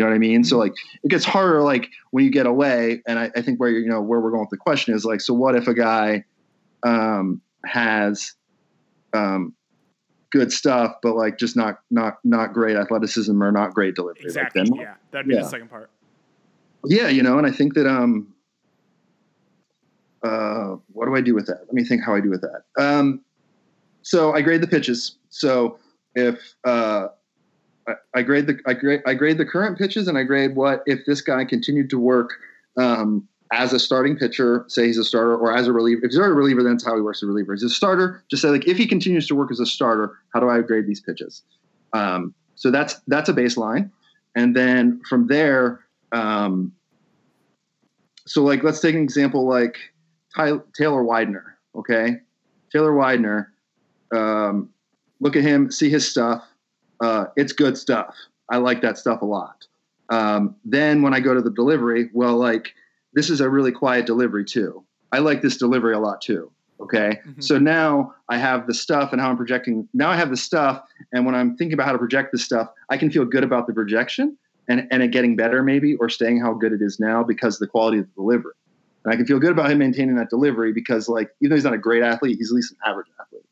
You 0.00 0.06
know 0.06 0.12
what 0.12 0.16
I 0.16 0.18
mean? 0.18 0.44
So 0.44 0.56
like 0.56 0.72
it 1.02 1.08
gets 1.08 1.26
harder 1.26 1.60
like 1.60 1.90
when 2.10 2.24
you 2.24 2.30
get 2.30 2.46
away, 2.46 3.02
and 3.06 3.18
I, 3.18 3.30
I 3.36 3.42
think 3.42 3.60
where 3.60 3.68
you 3.68 3.86
know 3.86 4.00
where 4.00 4.18
we're 4.18 4.30
going 4.30 4.40
with 4.40 4.48
the 4.48 4.56
question 4.56 4.94
is 4.94 5.04
like, 5.04 5.20
so 5.20 5.34
what 5.34 5.54
if 5.54 5.68
a 5.68 5.74
guy 5.74 6.24
um, 6.82 7.42
has 7.66 8.32
um, 9.12 9.54
good 10.30 10.54
stuff, 10.54 10.94
but 11.02 11.16
like 11.16 11.36
just 11.36 11.54
not 11.54 11.80
not 11.90 12.14
not 12.24 12.54
great 12.54 12.76
athleticism 12.78 13.42
or 13.42 13.52
not 13.52 13.74
great 13.74 13.94
delivery? 13.94 14.22
Like, 14.22 14.28
exactly. 14.28 14.62
then- 14.62 14.74
yeah. 14.74 14.94
That'd 15.10 15.28
be 15.28 15.34
yeah. 15.34 15.42
the 15.42 15.48
second 15.50 15.68
part. 15.68 15.90
yeah, 16.86 17.08
you 17.08 17.22
know, 17.22 17.36
and 17.36 17.46
I 17.46 17.50
think 17.50 17.74
that 17.74 17.86
um 17.86 18.32
uh 20.22 20.76
what 20.94 21.04
do 21.04 21.14
I 21.14 21.20
do 21.20 21.34
with 21.34 21.44
that? 21.48 21.58
Let 21.66 21.74
me 21.74 21.84
think 21.84 22.02
how 22.02 22.14
I 22.14 22.20
do 22.22 22.30
with 22.30 22.40
that. 22.40 22.62
Um 22.82 23.20
so 24.00 24.32
I 24.32 24.40
grade 24.40 24.62
the 24.62 24.66
pitches. 24.66 25.18
So 25.28 25.78
if 26.14 26.54
uh 26.64 27.08
I, 28.14 28.22
grade 28.22 28.46
the 28.46 28.58
I 28.66 28.74
grade 28.74 29.02
I 29.06 29.14
grade 29.14 29.38
the 29.38 29.46
current 29.46 29.78
pitches 29.78 30.08
and 30.08 30.16
I 30.18 30.24
grade 30.24 30.56
what 30.56 30.82
if 30.86 31.00
this 31.06 31.20
guy 31.20 31.44
continued 31.44 31.90
to 31.90 31.98
work 31.98 32.34
um 32.76 33.28
as 33.52 33.72
a 33.72 33.80
starting 33.80 34.16
pitcher, 34.16 34.64
say 34.68 34.86
he's 34.86 34.98
a 34.98 35.04
starter, 35.04 35.36
or 35.36 35.56
as 35.56 35.66
a 35.66 35.72
reliever. 35.72 36.04
If 36.04 36.10
he's 36.10 36.18
a 36.18 36.22
reliever, 36.22 36.62
then 36.62 36.74
that's 36.74 36.84
how 36.84 36.94
he 36.94 37.02
works 37.02 37.18
as 37.18 37.24
a 37.24 37.26
reliever. 37.26 37.52
He's 37.52 37.64
a 37.64 37.70
starter, 37.70 38.22
just 38.30 38.42
say 38.42 38.48
like 38.48 38.66
if 38.68 38.76
he 38.76 38.86
continues 38.86 39.26
to 39.26 39.34
work 39.34 39.50
as 39.50 39.58
a 39.58 39.66
starter, 39.66 40.16
how 40.32 40.40
do 40.40 40.48
I 40.48 40.60
grade 40.60 40.86
these 40.86 41.00
pitches? 41.00 41.42
Um, 41.92 42.34
so 42.54 42.70
that's 42.70 43.00
that's 43.08 43.28
a 43.28 43.32
baseline, 43.32 43.90
and 44.36 44.54
then 44.54 45.00
from 45.08 45.26
there, 45.26 45.80
um, 46.12 46.72
so 48.26 48.44
like 48.44 48.62
let's 48.62 48.80
take 48.80 48.94
an 48.94 49.02
example 49.02 49.48
like 49.48 49.76
Ty- 50.36 50.60
Taylor 50.76 51.02
Widener. 51.02 51.56
Okay, 51.74 52.18
Taylor 52.70 52.94
Widener. 52.94 53.52
Um, 54.14 54.70
look 55.20 55.36
at 55.36 55.42
him, 55.42 55.70
see 55.70 55.90
his 55.90 56.08
stuff. 56.08 56.44
Uh, 57.00 57.26
it's 57.36 57.52
good 57.52 57.78
stuff. 57.78 58.14
I 58.50 58.58
like 58.58 58.82
that 58.82 58.98
stuff 58.98 59.22
a 59.22 59.26
lot. 59.26 59.66
Um, 60.10 60.56
then 60.64 61.02
when 61.02 61.14
I 61.14 61.20
go 61.20 61.34
to 61.34 61.40
the 61.40 61.50
delivery, 61.50 62.10
well, 62.12 62.36
like 62.36 62.74
this 63.14 63.30
is 63.30 63.40
a 63.40 63.48
really 63.48 63.72
quiet 63.72 64.06
delivery 64.06 64.44
too. 64.44 64.84
I 65.12 65.18
like 65.18 65.42
this 65.42 65.56
delivery 65.56 65.94
a 65.94 65.98
lot 65.98 66.20
too. 66.20 66.50
Okay. 66.80 67.20
Mhm. 67.26 67.42
So 67.42 67.58
now 67.58 68.14
I 68.28 68.38
have 68.38 68.66
the 68.66 68.74
stuff 68.74 69.12
and 69.12 69.20
how 69.20 69.30
I'm 69.30 69.36
projecting. 69.36 69.88
Now 69.92 70.10
I 70.10 70.16
have 70.16 70.30
the 70.30 70.36
stuff. 70.36 70.82
And 71.12 71.26
when 71.26 71.34
I'm 71.34 71.56
thinking 71.56 71.74
about 71.74 71.86
how 71.86 71.92
to 71.92 71.98
project 71.98 72.32
this 72.32 72.44
stuff, 72.44 72.68
I 72.88 72.96
can 72.96 73.10
feel 73.10 73.24
good 73.24 73.44
about 73.44 73.66
the 73.66 73.74
projection 73.74 74.36
and, 74.68 74.86
and 74.90 75.02
it 75.02 75.08
getting 75.08 75.36
better 75.36 75.62
maybe 75.62 75.94
or 75.96 76.08
staying 76.08 76.40
how 76.40 76.54
good 76.54 76.72
it 76.72 76.80
is 76.80 76.98
now 76.98 77.22
because 77.22 77.56
of 77.56 77.60
the 77.60 77.66
quality 77.66 77.98
of 77.98 78.06
the 78.06 78.14
delivery. 78.14 78.54
And 79.04 79.12
I 79.12 79.16
can 79.16 79.26
feel 79.26 79.38
good 79.38 79.50
about 79.50 79.70
him 79.70 79.78
maintaining 79.78 80.16
that 80.16 80.30
delivery 80.30 80.72
because 80.72 81.08
like 81.08 81.30
even 81.40 81.50
though 81.50 81.56
he's 81.56 81.64
not 81.64 81.74
a 81.74 81.78
great 81.78 82.02
athlete, 82.02 82.38
he's 82.38 82.50
at 82.50 82.54
least 82.56 82.72
an 82.72 82.78
average 82.86 83.08
athlete. 83.20 83.44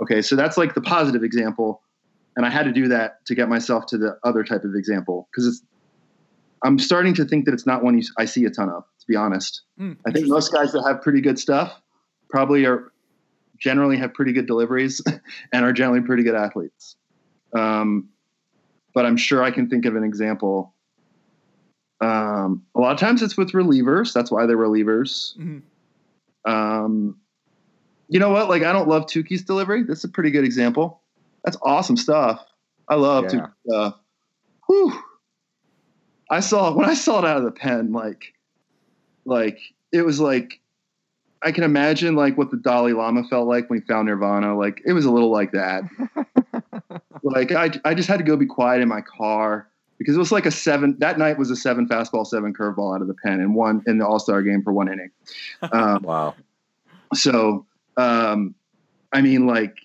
Okay. 0.00 0.22
So 0.22 0.36
that's 0.36 0.56
like 0.56 0.74
the 0.74 0.80
positive 0.80 1.24
example. 1.24 1.82
And 2.40 2.46
I 2.46 2.48
had 2.48 2.62
to 2.62 2.72
do 2.72 2.88
that 2.88 3.22
to 3.26 3.34
get 3.34 3.50
myself 3.50 3.84
to 3.88 3.98
the 3.98 4.18
other 4.24 4.42
type 4.42 4.64
of 4.64 4.74
example 4.74 5.28
because 5.30 5.46
it's 5.46 5.62
I'm 6.62 6.78
starting 6.78 7.12
to 7.16 7.26
think 7.26 7.44
that 7.44 7.52
it's 7.52 7.66
not 7.66 7.84
one 7.84 7.98
you, 7.98 8.02
I 8.16 8.24
see 8.24 8.46
a 8.46 8.50
ton 8.50 8.70
of, 8.70 8.84
to 8.98 9.06
be 9.06 9.14
honest. 9.14 9.60
Hmm, 9.76 9.92
I 10.06 10.10
think 10.10 10.26
most 10.26 10.50
guys 10.50 10.72
that 10.72 10.82
have 10.86 11.02
pretty 11.02 11.20
good 11.20 11.38
stuff 11.38 11.82
probably 12.30 12.64
are 12.64 12.92
generally 13.58 13.98
have 13.98 14.14
pretty 14.14 14.32
good 14.32 14.46
deliveries 14.46 15.02
and 15.52 15.66
are 15.66 15.72
generally 15.74 16.00
pretty 16.00 16.22
good 16.22 16.34
athletes. 16.34 16.96
Um, 17.54 18.08
but 18.94 19.04
I'm 19.04 19.18
sure 19.18 19.42
I 19.42 19.50
can 19.50 19.68
think 19.68 19.84
of 19.84 19.94
an 19.94 20.02
example. 20.02 20.74
Um, 22.00 22.64
a 22.74 22.80
lot 22.80 22.92
of 22.92 22.98
times 22.98 23.20
it's 23.20 23.36
with 23.36 23.52
relievers. 23.52 24.14
That's 24.14 24.30
why 24.30 24.46
they're 24.46 24.56
relievers. 24.56 25.36
Mhm. 25.36 25.60
Um, 26.50 27.18
you 28.08 28.18
know 28.18 28.30
what? 28.30 28.48
Like 28.48 28.62
I 28.62 28.72
don't 28.72 28.88
love 28.88 29.04
Touki's 29.04 29.42
delivery. 29.42 29.82
This 29.82 29.98
is 29.98 30.04
a 30.04 30.08
pretty 30.08 30.30
good 30.30 30.44
example. 30.44 31.02
That's 31.44 31.56
awesome 31.62 31.96
stuff. 31.96 32.44
I 32.88 32.96
love 32.96 33.24
Yeah. 33.32 33.46
Stuff. 33.66 33.94
Whew. 34.66 34.92
I 36.30 36.40
saw 36.40 36.72
when 36.72 36.88
I 36.88 36.94
saw 36.94 37.18
it 37.18 37.24
out 37.24 37.38
of 37.38 37.44
the 37.44 37.50
pen, 37.50 37.92
like, 37.92 38.34
like 39.24 39.58
it 39.92 40.02
was 40.02 40.20
like 40.20 40.60
I 41.42 41.52
can 41.52 41.64
imagine 41.64 42.14
like 42.14 42.36
what 42.36 42.50
the 42.50 42.56
Dalai 42.56 42.92
Lama 42.92 43.24
felt 43.28 43.48
like 43.48 43.70
when 43.70 43.80
he 43.80 43.86
found 43.86 44.06
Nirvana. 44.06 44.56
Like 44.56 44.82
it 44.84 44.92
was 44.92 45.04
a 45.04 45.10
little 45.10 45.30
like 45.30 45.52
that. 45.52 45.82
like 47.22 47.52
I, 47.52 47.70
I 47.84 47.94
just 47.94 48.08
had 48.08 48.18
to 48.18 48.24
go 48.24 48.36
be 48.36 48.46
quiet 48.46 48.82
in 48.82 48.88
my 48.88 49.00
car 49.00 49.68
because 49.98 50.14
it 50.14 50.18
was 50.18 50.32
like 50.32 50.46
a 50.46 50.50
seven. 50.50 50.96
That 50.98 51.18
night 51.18 51.38
was 51.38 51.50
a 51.50 51.56
seven 51.56 51.88
fastball, 51.88 52.26
seven 52.26 52.52
curveball 52.52 52.94
out 52.94 53.02
of 53.02 53.08
the 53.08 53.14
pen, 53.14 53.40
and 53.40 53.54
one 53.54 53.82
in 53.86 53.98
the 53.98 54.06
All 54.06 54.18
Star 54.18 54.42
game 54.42 54.62
for 54.62 54.72
one 54.72 54.92
inning. 54.92 55.10
Um, 55.72 56.02
Wow. 56.02 56.34
so, 57.14 57.66
um, 57.96 58.54
I 59.12 59.20
mean, 59.20 59.46
like 59.46 59.76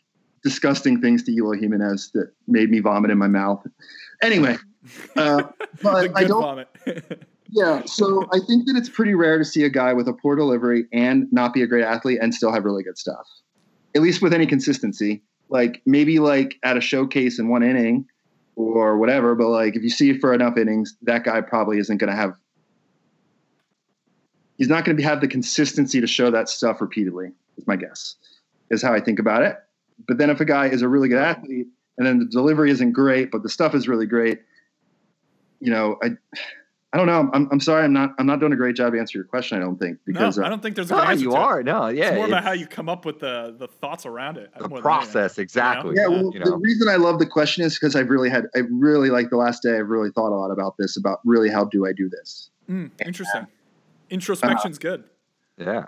disgusting 0.46 1.02
things 1.02 1.24
to 1.24 1.34
Eloy 1.34 1.60
Jimenez 1.60 2.12
that 2.14 2.32
made 2.48 2.70
me 2.70 2.80
vomit 2.80 3.10
in 3.10 3.18
my 3.18 3.28
mouth. 3.28 3.66
Anyway, 4.22 4.56
uh, 5.18 5.44
but 5.82 6.16
I 6.16 6.24
don't. 6.24 6.68
Yeah, 7.50 7.84
so 7.86 8.26
I 8.34 8.40
think 8.40 8.66
that 8.66 8.76
it's 8.76 8.90
pretty 8.90 9.14
rare 9.14 9.38
to 9.38 9.46
see 9.46 9.64
a 9.64 9.70
guy 9.70 9.94
with 9.94 10.08
a 10.08 10.14
poor 10.14 10.36
delivery 10.36 10.88
and 10.92 11.32
not 11.32 11.54
be 11.54 11.62
a 11.62 11.68
great 11.68 11.84
athlete 11.84 12.18
and 12.20 12.34
still 12.34 12.52
have 12.52 12.66
really 12.66 12.84
good 12.84 12.98
stuff. 12.98 13.28
At 13.96 14.02
least 14.02 14.22
with 14.22 14.34
any 14.34 14.48
consistency. 14.48 15.24
Like 15.50 15.82
maybe 15.86 16.18
like 16.18 16.58
at 16.64 16.76
a 16.76 16.82
showcase 16.82 17.38
in 17.38 17.48
one 17.48 17.62
inning 17.62 18.08
or 18.56 18.98
whatever, 18.98 19.36
but 19.36 19.50
like 19.50 19.76
if 19.76 19.84
you 19.84 19.92
see 19.92 20.10
it 20.10 20.20
for 20.20 20.34
enough 20.34 20.58
innings, 20.58 20.98
that 21.04 21.24
guy 21.24 21.40
probably 21.40 21.78
isn't 21.78 21.98
going 21.98 22.10
to 22.10 22.16
have. 22.18 22.34
He's 24.58 24.68
not 24.68 24.84
going 24.84 24.98
to 24.98 25.04
have 25.04 25.22
the 25.22 25.28
consistency 25.28 26.02
to 26.02 26.08
show 26.08 26.32
that 26.32 26.50
stuff 26.50 26.82
repeatedly. 26.82 27.32
Is 27.58 27.68
my 27.68 27.76
guess. 27.76 28.16
Is 28.72 28.82
how 28.82 28.92
I 28.92 29.00
think 29.00 29.20
about 29.20 29.44
it. 29.44 29.56
But 30.08 30.18
then 30.18 30.30
if 30.30 30.40
a 30.42 30.46
guy 30.46 30.68
is 30.68 30.82
a 30.82 30.88
really 30.88 31.08
good 31.10 31.22
athlete 31.22 31.68
and 31.98 32.06
then 32.06 32.20
the 32.20 32.26
delivery 32.26 32.72
isn't 32.72 32.92
great, 32.92 33.32
but 33.32 33.44
the 33.44 33.50
stuff 33.50 33.74
is 33.76 33.88
really 33.88 34.06
great, 34.06 34.40
you 35.60 35.72
know, 35.72 35.98
I. 36.04 36.12
I 36.94 36.98
don't 36.98 37.08
know. 37.08 37.30
I'm, 37.34 37.50
I'm 37.52 37.60
sorry. 37.60 37.84
I'm 37.84 37.92
not. 37.92 38.12
I'm 38.18 38.26
not 38.26 38.40
doing 38.40 38.54
a 38.54 38.56
great 38.56 38.78
job 38.78 38.96
answering 38.96 39.20
your 39.20 39.26
question. 39.26 39.58
I 39.58 39.60
don't 39.60 39.78
think 39.78 39.98
no, 40.08 40.14
because 40.14 40.40
I 40.40 40.46
uh, 40.46 40.50
don't 40.50 40.62
think 40.62 40.76
there's 40.78 40.90
a 40.90 40.94
No, 40.94 41.02
good 41.02 41.10
answer 41.10 41.24
you 41.26 41.32
to 41.32 41.36
it. 41.36 41.40
are. 41.40 41.62
No, 41.64 41.88
yeah. 41.90 42.06
It's 42.12 42.16
more 42.16 42.28
about 42.28 42.46
how 42.46 42.54
you 42.54 42.68
come 42.68 42.88
up 42.88 43.04
with 43.04 43.20
the 43.20 43.54
the 43.60 43.68
thoughts 43.68 44.06
around 44.06 44.38
it. 44.38 44.50
the 44.54 44.70
more 44.70 44.80
than 44.82 44.88
anything. 44.88 45.12
process, 45.12 45.38
exactly. 45.38 45.96
yeah. 45.98 46.08
Well, 46.08 46.32
you 46.34 46.40
the 46.40 46.56
reason 46.56 46.88
I 46.88 46.96
love 46.96 47.20
the 47.20 47.26
question 47.26 47.66
is 47.66 47.74
because 47.78 47.98
I've 47.98 48.10
really 48.10 48.30
had. 48.30 48.46
I 48.56 48.60
really 48.72 49.10
like 49.10 49.30
the 49.30 49.36
last 49.36 49.62
day. 49.62 49.78
I've 49.78 49.90
really 49.90 50.10
thought 50.10 50.32
a 50.32 50.40
lot 50.40 50.52
about 50.52 50.76
this. 50.80 50.96
About 50.96 51.20
really 51.26 51.50
how 51.50 51.66
do 51.66 51.86
I 51.86 51.92
do 51.92 52.08
this? 52.08 52.50
Mm, 52.70 52.92
interesting. 53.06 53.46
Introspection's 54.10 54.78
good. 54.78 55.04
Yeah. 55.58 55.88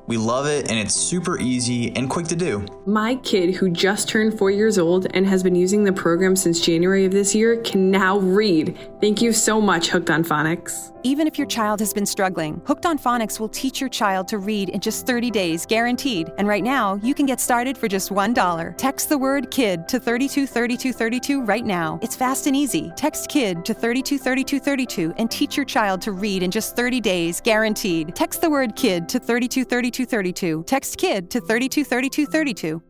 We 0.11 0.17
love 0.17 0.45
it, 0.45 0.69
and 0.69 0.77
it's 0.77 0.93
super 0.93 1.39
easy 1.39 1.95
and 1.95 2.09
quick 2.09 2.27
to 2.27 2.35
do. 2.35 2.65
My 2.85 3.15
kid, 3.15 3.55
who 3.55 3.69
just 3.69 4.09
turned 4.09 4.37
four 4.37 4.51
years 4.51 4.77
old 4.77 5.07
and 5.13 5.25
has 5.25 5.41
been 5.41 5.55
using 5.55 5.85
the 5.85 5.93
program 5.93 6.35
since 6.35 6.59
January 6.59 7.05
of 7.05 7.13
this 7.13 7.33
year, 7.33 7.61
can 7.61 7.89
now 7.89 8.19
read. 8.19 8.77
Thank 8.99 9.21
you 9.21 9.31
so 9.31 9.61
much, 9.61 9.87
Hooked 9.87 10.09
on 10.09 10.25
Phonics. 10.25 10.90
Even 11.03 11.25
if 11.25 11.35
your 11.37 11.47
child 11.47 11.79
has 11.79 11.93
been 11.93 12.05
struggling, 12.05 12.61
Hooked 12.65 12.85
on 12.85 12.99
Phonics 12.99 13.39
will 13.39 13.49
teach 13.49 13.81
your 13.81 13.89
child 13.89 14.27
to 14.27 14.37
read 14.37 14.69
in 14.69 14.79
just 14.79 15.07
30 15.07 15.31
days, 15.31 15.65
guaranteed. 15.65 16.31
And 16.37 16.47
right 16.47 16.63
now, 16.63 16.99
you 17.01 17.15
can 17.15 17.25
get 17.25 17.39
started 17.39 17.75
for 17.75 17.87
just 17.87 18.11
$1. 18.11 18.77
Text 18.77 19.09
the 19.09 19.17
word 19.17 19.49
KID 19.49 19.87
to 19.87 19.99
323232 19.99 21.41
right 21.41 21.65
now. 21.65 21.99
It's 22.03 22.15
fast 22.15 22.45
and 22.45 22.55
easy. 22.55 22.91
Text 22.95 23.29
KID 23.29 23.65
to 23.65 23.73
323232 23.73 25.13
and 25.17 25.31
teach 25.31 25.57
your 25.57 25.65
child 25.65 26.01
to 26.01 26.11
read 26.11 26.43
in 26.43 26.51
just 26.51 26.75
30 26.75 27.01
days, 27.01 27.41
guaranteed. 27.41 28.15
Text 28.15 28.41
the 28.41 28.49
word 28.49 28.75
KID 28.75 29.09
to 29.09 29.17
323232. 29.17 30.63
Text 30.67 30.97
KID 30.97 31.31
to 31.31 31.41
323232. 31.41 32.81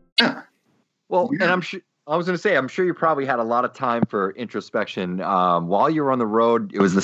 Well, 1.08 1.30
and 1.30 1.44
I'm 1.44 1.62
sure. 1.62 1.80
I 2.08 2.18
was 2.18 2.26
going 2.26 2.36
to 2.36 2.42
say, 2.42 2.58
I'm 2.58 2.68
sure 2.68 2.84
you 2.84 2.94
probably 2.94 3.26
had 3.26 3.40
a 3.40 3.44
lot 3.44 3.64
of 3.64 3.74
time 3.74 4.04
for 4.10 4.32
introspection 4.32 5.22
um, 5.22 5.68
while 5.68 5.90
you 5.90 6.04
were 6.04 6.12
on 6.12 6.20
the 6.20 6.26
road. 6.26 6.74
It 6.74 6.82
was 6.82 6.94
the 6.94 7.02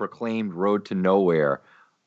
self-proclaimed 0.00 0.52
road 0.54 0.84
to 0.86 0.94
nowhere. 0.94 1.60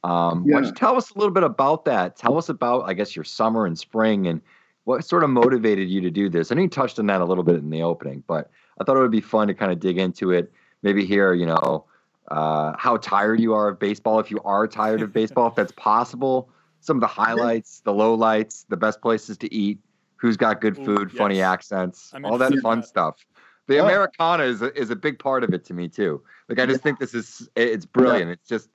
Um, 0.04 0.44
Why 0.44 0.60
don't 0.60 0.66
you 0.66 0.74
tell 0.74 0.98
us 0.98 1.12
a 1.12 1.18
little 1.18 1.34
bit 1.34 1.44
about 1.44 1.86
that? 1.86 2.18
Tell 2.18 2.38
us 2.38 2.50
about, 2.50 2.90
I 2.90 2.94
guess, 2.94 3.16
your 3.16 3.24
summer 3.24 3.66
and 3.66 3.78
spring, 3.78 4.28
and 4.28 4.42
what 4.86 5.06
sort 5.06 5.24
of 5.24 5.30
motivated 5.30 5.90
you 5.90 6.02
to 6.02 6.12
do 6.12 6.30
this. 6.30 6.52
I 6.52 6.56
know 6.56 6.64
you 6.64 6.68
touched 6.68 7.00
on 7.00 7.06
that 7.08 7.22
a 7.22 7.26
little 7.26 7.44
bit 7.44 7.56
in 7.56 7.70
the 7.70 7.84
opening, 7.84 8.24
but 8.28 8.50
I 8.80 8.84
thought 8.84 8.98
it 8.98 9.00
would 9.00 9.12
be 9.12 9.22
fun 9.22 9.48
to 9.48 9.54
kind 9.54 9.72
of 9.72 9.80
dig 9.80 9.98
into 9.98 10.32
it. 10.32 10.52
Maybe 10.82 11.06
hear, 11.06 11.34
you 11.34 11.46
know, 11.46 11.86
uh, 12.30 12.74
how 12.78 12.98
tired 12.98 13.40
you 13.40 13.54
are 13.54 13.70
of 13.70 13.80
baseball, 13.80 14.20
if 14.20 14.30
you 14.30 14.40
are 14.44 14.68
tired 14.68 15.02
of 15.02 15.14
baseball, 15.14 15.48
if 15.48 15.56
that's 15.56 15.74
possible. 15.74 16.50
Some 16.82 16.98
of 16.98 17.02
the 17.02 17.08
highlights, 17.08 17.80
the 17.80 17.94
lowlights, 17.94 18.66
the 18.68 18.76
best 18.76 19.02
places 19.02 19.38
to 19.38 19.54
eat 19.54 19.80
who's 20.18 20.36
got 20.36 20.60
good 20.60 20.78
Ooh, 20.80 20.86
food, 20.86 21.12
funny 21.12 21.38
yes. 21.38 21.48
accents, 21.54 22.12
I'm 22.14 22.26
all 22.26 22.38
that 22.38 22.54
fun 22.60 22.82
that. 22.82 22.88
stuff. 22.88 23.26
The 23.68 23.80
Oh. 23.80 23.86
Americana 23.86 24.44
is 24.44 24.62
a, 24.62 24.78
is 24.78 24.90
a 24.90 24.96
big 24.96 25.20
part 25.20 25.46
of 25.46 25.54
it 25.54 25.64
to 25.66 25.74
me 25.74 25.88
too. 25.88 26.22
Like 26.50 26.60
I 26.60 26.66
just 26.66 26.82
think 26.82 27.00
this 27.00 27.14
is 27.14 27.50
it's 27.56 27.86
brilliant. 27.86 28.32
It's 28.32 28.48
just 28.48 28.70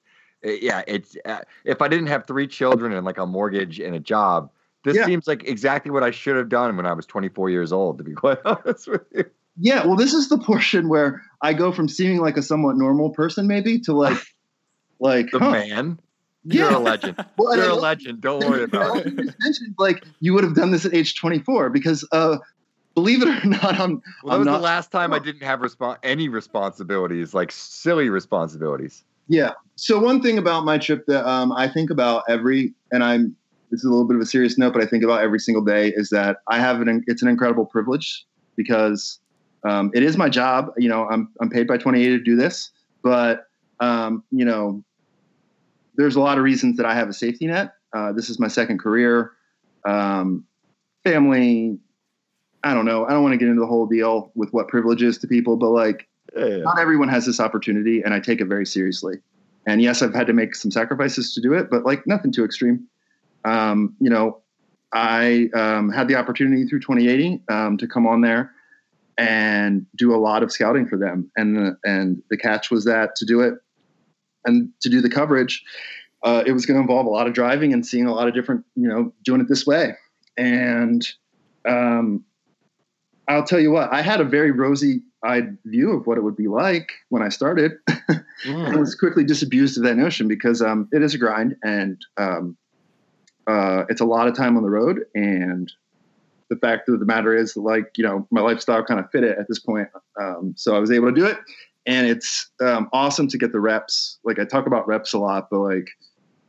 uh, 0.47 0.51
yeah, 0.51 0.83
it's 0.87 1.17
uh, 1.25 1.41
if 1.65 1.83
I 1.83 1.89
didn't 1.89 2.07
have 2.09 2.27
three 2.27 2.47
children 2.47 2.93
and 2.93 3.05
like 3.05 3.19
a 3.19 3.27
mortgage 3.27 3.81
and 3.81 3.95
a 3.95 4.01
job, 4.01 4.51
this 4.85 4.97
Yeah. 4.97 5.05
seems 5.07 5.27
like 5.27 5.45
exactly 5.49 5.91
what 5.91 6.03
I 6.03 6.11
should 6.11 6.37
have 6.37 6.49
done 6.49 6.77
when 6.77 6.87
I 6.87 6.93
was 6.93 7.07
24 7.07 7.51
years 7.51 7.73
old. 7.73 7.99
To 7.99 8.05
be 8.05 8.13
quite 8.25 8.39
honest 8.45 8.89
with 8.89 9.03
you, 9.15 9.25
Yeah, 9.59 9.85
well, 9.87 9.97
this 9.97 10.15
is 10.15 10.29
the 10.29 10.39
portion 10.39 10.89
where 10.89 11.23
I 11.43 11.53
go 11.53 11.73
from 11.73 11.89
seeming 11.89 12.19
like 12.21 12.37
a 12.37 12.43
somewhat 12.43 12.77
normal 12.77 13.11
person, 13.11 13.47
maybe, 13.47 13.79
to 13.81 13.93
like, 13.93 14.19
like, 15.01 15.31
the 15.33 15.41
huh. 15.41 15.51
man, 15.51 15.99
you're 16.45 16.71
Yeah. 16.71 16.77
a 16.77 16.79
legend. 16.79 17.17
Well, 17.37 17.57
You're 17.57 17.71
a 17.71 17.75
legend. 17.75 18.21
Don't 18.23 18.41
worry 18.41 18.63
about 18.65 18.97
it. 19.07 19.15
Mentioned 19.41 19.75
like 19.79 20.05
you 20.21 20.33
would 20.35 20.45
have 20.45 20.55
done 20.55 20.71
this 20.71 20.85
at 20.87 20.95
age 20.95 21.17
24 21.19 21.71
because, 21.71 22.07
uh, 22.13 22.39
believe 22.99 23.23
it 23.23 23.29
or 23.29 23.49
not, 23.49 23.79
I'm. 23.79 24.03
Well, 24.23 24.33
that 24.33 24.33
I'm 24.33 24.39
was 24.39 24.47
not, 24.47 24.57
the 24.59 24.65
last 24.65 24.91
time 24.91 25.13
I 25.13 25.19
didn't 25.19 25.43
have 25.43 25.61
respon 25.61 25.97
any 26.03 26.29
responsibilities, 26.29 27.35
like 27.35 27.53
silly 27.53 28.09
responsibilities. 28.09 29.05
Yeah. 29.29 29.53
So 29.77 30.01
one 30.01 30.23
thing 30.23 30.39
about 30.39 30.65
my 30.65 30.79
trip 30.79 31.05
that 31.07 31.29
um, 31.29 31.53
I 31.53 31.69
think 31.69 31.91
about 31.91 32.25
every, 32.29 32.75
and 32.91 33.05
I'm 33.05 33.37
this 33.71 33.81
is 33.81 33.85
a 33.85 33.91
little 33.91 34.07
bit 34.07 34.17
of 34.17 34.23
a 34.23 34.27
serious 34.27 34.57
note, 34.59 34.73
but 34.73 34.83
I 34.83 34.87
think 34.87 35.05
about 35.05 35.23
every 35.23 35.39
single 35.39 35.63
day 35.63 35.93
is 35.95 36.09
that 36.11 36.39
I 36.49 36.59
have 36.59 36.81
an 36.81 37.05
it's 37.07 37.23
an 37.23 37.29
incredible 37.29 37.67
privilege 37.67 38.25
because 38.57 39.21
um, 39.65 39.91
it 39.95 40.03
is 40.03 40.17
my 40.17 40.29
job. 40.29 40.71
You 40.77 40.89
know, 40.89 41.07
I'm 41.09 41.31
I'm 41.41 41.51
paid 41.51 41.67
by 41.67 41.77
28 41.77 42.09
to 42.09 42.19
do 42.19 42.35
this, 42.35 42.71
but 43.03 43.45
um, 43.81 44.25
you 44.31 44.45
know, 44.45 44.83
there's 45.97 46.17
a 46.17 46.21
lot 46.21 46.39
of 46.39 46.45
reasons 46.45 46.77
that 46.79 46.87
I 46.87 46.95
have 46.95 47.09
a 47.09 47.13
safety 47.13 47.47
net. 47.47 47.75
Uh, 47.95 48.13
this 48.13 48.29
is 48.31 48.41
my 48.41 48.49
second 48.49 48.79
career, 48.79 49.33
um, 49.87 50.45
family. 51.05 51.79
I 52.65 52.75
don't 52.75 52.85
know. 52.85 53.07
I 53.07 53.11
don't 53.11 53.23
want 53.23 53.33
to 53.35 53.39
get 53.39 53.49
into 53.49 53.61
the 53.61 53.67
whole 53.67 53.87
deal 53.87 54.33
with 54.35 54.53
what 54.53 54.69
privilege 54.69 55.03
is 55.03 55.19
to 55.19 55.27
people, 55.27 55.57
but 55.57 55.71
like 55.71 56.09
Yeah. 56.37 56.59
not 56.59 56.79
everyone 56.79 57.09
has 57.09 57.25
this 57.25 57.41
opportunity 57.41 58.03
and 58.03 58.13
i 58.13 58.21
take 58.21 58.41
it 58.43 58.49
very 58.49 58.67
seriously 58.67 59.17
and 59.67 59.81
yes 59.81 60.03
i've 60.03 60.15
had 60.15 60.27
to 60.27 60.35
make 60.35 60.55
some 60.55 60.71
sacrifices 60.71 61.33
to 61.35 61.41
do 61.41 61.55
it 61.55 61.71
but 61.71 61.85
like 61.85 62.07
nothing 62.07 62.31
too 62.31 62.45
extreme 62.45 62.87
um, 63.47 63.95
you 63.99 64.11
know 64.11 64.43
i 64.93 65.49
um, 65.55 65.91
had 65.91 66.07
the 66.07 66.15
opportunity 66.15 66.67
through 66.67 66.81
2080 66.81 67.43
um, 67.49 67.79
to 67.79 67.87
come 67.87 68.07
on 68.07 68.21
there 68.21 68.53
and 69.17 69.87
do 69.97 70.15
a 70.15 70.21
lot 70.21 70.43
of 70.43 70.53
scouting 70.53 70.87
for 70.87 70.99
them 70.99 71.31
and 71.37 71.57
the, 71.57 71.77
and 71.85 72.23
the 72.31 72.37
catch 72.37 72.71
was 72.71 72.85
that 72.85 73.17
to 73.17 73.25
do 73.25 73.41
it 73.41 73.55
and 74.45 74.69
to 74.83 74.89
do 74.91 75.01
the 75.01 75.11
coverage 75.11 75.65
uh, 76.25 76.43
it 76.47 76.53
was 76.53 76.67
going 76.67 76.77
to 76.77 76.83
involve 76.83 77.07
a 77.07 77.11
lot 77.11 77.27
of 77.27 77.33
driving 77.33 77.73
and 77.73 77.87
seeing 77.87 78.07
a 78.07 78.15
lot 78.15 78.29
of 78.29 78.35
different 78.35 78.65
you 78.77 78.87
know 78.87 79.13
doing 79.25 79.41
it 79.41 79.49
this 79.49 79.67
way 79.67 79.95
and 80.37 81.09
um, 81.67 82.23
I'll 83.29 83.45
tell 83.45 83.61
you 83.61 83.71
what, 83.71 83.93
I 83.93 84.03
had 84.03 84.21
a 84.21 84.25
very 84.25 84.51
rosy 84.51 85.03
eyed 85.25 85.59
view 85.65 85.93
of 85.93 86.07
what 86.07 86.17
it 86.17 86.23
would 86.23 86.37
be 86.37 86.49
like 86.49 86.93
when 87.11 87.23
I 87.23 87.29
started. 87.29 87.73
I 87.89 88.77
was 88.77 88.95
quickly 88.95 89.25
disabused 89.25 89.77
of 89.77 89.85
that 89.85 89.97
notion 89.97 90.29
because 90.29 90.63
um, 90.63 90.89
it 90.93 91.03
is 91.03 91.15
a 91.15 91.19
grind 91.19 91.57
and 91.63 91.99
um, 92.17 92.57
uh, 93.47 93.85
it's 93.89 94.01
a 94.01 94.05
lot 94.05 94.29
of 94.29 94.35
time 94.35 94.57
on 94.57 94.63
the 94.63 94.71
road. 94.71 95.05
And 95.15 95.71
the 96.49 96.57
fact 96.57 96.89
of 96.89 97.01
the 97.01 97.07
matter 97.07 97.37
is, 97.37 97.57
like, 97.57 97.91
you 97.97 98.05
know, 98.05 98.27
my 98.31 98.41
lifestyle 98.41 98.83
kind 98.85 99.01
of 99.01 99.11
fit 99.11 99.25
it 99.25 99.37
at 99.39 99.49
this 99.49 99.59
point. 99.59 99.89
Um, 100.21 100.55
so 100.57 100.75
I 100.75 100.79
was 100.79 100.91
able 100.91 101.09
to 101.09 101.15
do 101.15 101.27
it. 101.27 101.39
And 101.87 102.07
it's 102.07 102.51
um, 102.61 102.89
awesome 102.93 103.29
to 103.29 103.39
get 103.39 103.53
the 103.53 103.61
reps. 103.61 104.19
Like, 104.25 104.39
I 104.39 104.45
talk 104.45 104.67
about 104.67 104.87
reps 104.87 105.13
a 105.13 105.19
lot, 105.19 105.49
but 105.51 105.59
like, 105.61 105.89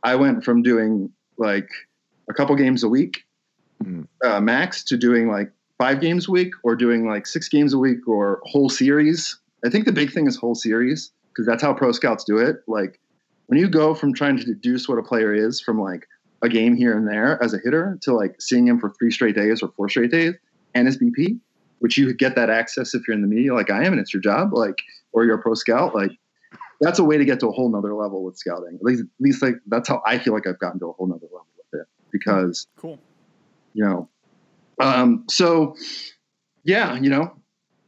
I 0.02 0.14
went 0.14 0.44
from 0.44 0.62
doing 0.62 1.10
like 1.36 1.68
a 2.28 2.34
couple 2.34 2.54
games 2.56 2.82
a 2.82 2.88
week 2.88 3.24
Mhm. 3.82 4.06
uh, 4.22 4.40
max 4.42 4.84
to 4.84 4.98
doing 4.98 5.28
like 5.28 5.50
five 5.80 5.98
games 5.98 6.28
a 6.28 6.30
week 6.30 6.52
or 6.62 6.76
doing 6.76 7.08
like 7.08 7.26
six 7.26 7.48
games 7.48 7.72
a 7.72 7.78
week 7.78 8.06
or 8.06 8.42
whole 8.44 8.68
series. 8.68 9.40
I 9.64 9.70
think 9.70 9.86
the 9.86 9.92
big 9.92 10.12
thing 10.12 10.26
is 10.26 10.36
whole 10.36 10.54
series 10.54 11.10
because 11.32 11.46
that's 11.46 11.62
how 11.62 11.72
pro 11.72 11.90
scouts 11.90 12.22
do 12.22 12.36
it. 12.36 12.56
Like 12.68 13.00
when 13.46 13.58
you 13.58 13.66
go 13.66 13.94
from 13.94 14.12
trying 14.12 14.36
to 14.36 14.44
deduce 14.44 14.90
what 14.90 14.98
a 14.98 15.02
player 15.02 15.32
is 15.32 15.58
from 15.58 15.80
like 15.80 16.06
a 16.42 16.50
game 16.50 16.76
here 16.76 16.94
and 16.94 17.08
there 17.08 17.42
as 17.42 17.54
a 17.54 17.58
hitter 17.64 17.96
to 18.02 18.12
like 18.12 18.42
seeing 18.42 18.68
him 18.68 18.78
for 18.78 18.90
three 18.90 19.10
straight 19.10 19.34
days 19.34 19.62
or 19.62 19.68
four 19.74 19.88
straight 19.88 20.10
days 20.10 20.34
and 20.74 20.86
his 20.86 20.98
BP, 20.98 21.38
which 21.78 21.96
you 21.96 22.12
get 22.12 22.36
that 22.36 22.50
access 22.50 22.94
if 22.94 23.08
you're 23.08 23.14
in 23.14 23.22
the 23.22 23.26
media 23.26 23.54
like 23.54 23.70
I 23.70 23.82
am 23.82 23.92
and 23.92 24.00
it's 24.02 24.12
your 24.12 24.20
job, 24.20 24.52
like 24.52 24.82
or 25.12 25.24
you're 25.24 25.38
a 25.38 25.42
pro 25.42 25.54
scout, 25.54 25.94
like 25.94 26.10
that's 26.82 26.98
a 26.98 27.04
way 27.04 27.16
to 27.16 27.24
get 27.24 27.40
to 27.40 27.48
a 27.48 27.52
whole 27.52 27.70
nother 27.70 27.94
level 27.94 28.22
with 28.22 28.36
scouting. 28.36 28.74
At 28.74 28.82
least, 28.82 29.00
at 29.00 29.08
least 29.18 29.42
like 29.42 29.54
that's 29.66 29.88
how 29.88 30.02
I 30.04 30.18
feel 30.18 30.34
like 30.34 30.46
I've 30.46 30.58
gotten 30.58 30.78
to 30.80 30.90
a 30.90 30.92
whole 30.92 31.06
nother 31.06 31.24
level 31.24 31.46
with 31.56 31.80
it 31.80 31.86
because 32.10 32.66
Cool. 32.76 32.98
you 33.72 33.82
know. 33.82 34.10
Um, 34.80 35.24
so, 35.28 35.76
yeah, 36.64 36.96
you 36.96 37.10
know, 37.10 37.34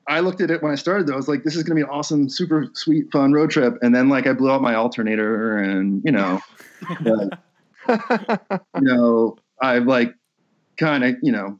I 0.06 0.20
looked 0.20 0.40
at 0.40 0.50
it 0.50 0.62
when 0.62 0.72
I 0.72 0.76
started. 0.76 1.06
Though 1.06 1.14
I 1.14 1.16
was 1.16 1.28
like, 1.28 1.44
"This 1.44 1.56
is 1.56 1.62
going 1.62 1.76
to 1.76 1.84
be 1.84 1.88
an 1.88 1.94
awesome, 1.94 2.28
super 2.28 2.66
sweet, 2.74 3.10
fun 3.12 3.32
road 3.32 3.50
trip." 3.50 3.78
And 3.82 3.94
then, 3.94 4.08
like, 4.08 4.26
I 4.26 4.32
blew 4.32 4.50
out 4.50 4.62
my 4.62 4.74
alternator, 4.74 5.58
and 5.58 6.02
you 6.04 6.12
know, 6.12 6.40
like, 7.00 8.40
you 8.76 8.80
know, 8.80 9.36
I've 9.60 9.86
like 9.86 10.14
kind 10.76 11.04
of, 11.04 11.16
you 11.22 11.32
know, 11.32 11.58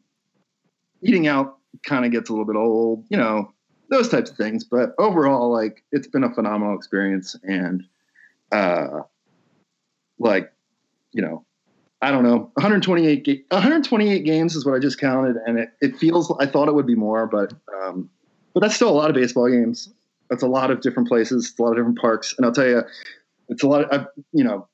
eating 1.03 1.27
out 1.27 1.59
kind 1.85 2.05
of 2.05 2.13
gets 2.13 2.29
a 2.31 2.33
little 2.33 2.45
bit 2.45 2.57
old, 2.57 3.05
you 3.09 3.17
know, 3.17 3.53
those 3.91 4.09
types 4.09 4.31
of 4.31 4.37
things. 4.37 4.65
But 4.65 4.91
overall, 4.99 5.51
like, 5.51 5.85
it's 5.93 6.07
been 6.07 6.25
a 6.25 6.35
phenomenal 6.35 6.77
experience, 6.77 7.37
and 7.45 7.85
uh, 8.51 9.03
like, 10.19 10.53
you 11.13 11.23
know, 11.23 11.45
I 12.03 12.11
don't 12.11 12.25
know, 12.25 12.51
128 12.55 13.25
ga- 13.25 13.45
128 13.51 14.25
games 14.25 14.57
is 14.57 14.67
what 14.67 14.75
I 14.75 14.81
just 14.81 14.99
counted, 14.99 15.37
and 15.47 15.61
it, 15.61 15.71
it 15.81 15.97
feels 15.97 16.35
I 16.41 16.47
thought 16.47 16.67
it 16.67 16.75
would 16.75 16.87
be 16.87 16.97
more, 16.97 17.29
but 17.29 17.55
um, 17.81 18.11
but 18.55 18.61
that's 18.61 18.75
still 18.75 18.89
a 18.89 18.91
lot 18.91 19.09
of 19.09 19.15
baseball 19.15 19.49
games. 19.49 19.89
That's 20.29 20.43
a 20.43 20.49
lot 20.49 20.73
of 20.73 20.81
different 20.81 21.09
places, 21.09 21.55
a 21.57 21.63
lot 21.63 21.71
of 21.71 21.77
different 21.77 21.99
parks, 21.99 22.35
and 22.37 22.45
I'll 22.45 22.53
tell 22.53 22.67
you, 22.67 22.83
it's 23.49 23.63
a 23.63 23.69
lot 23.69 23.85
of 23.85 24.07
you 24.33 24.43
know 24.43 24.67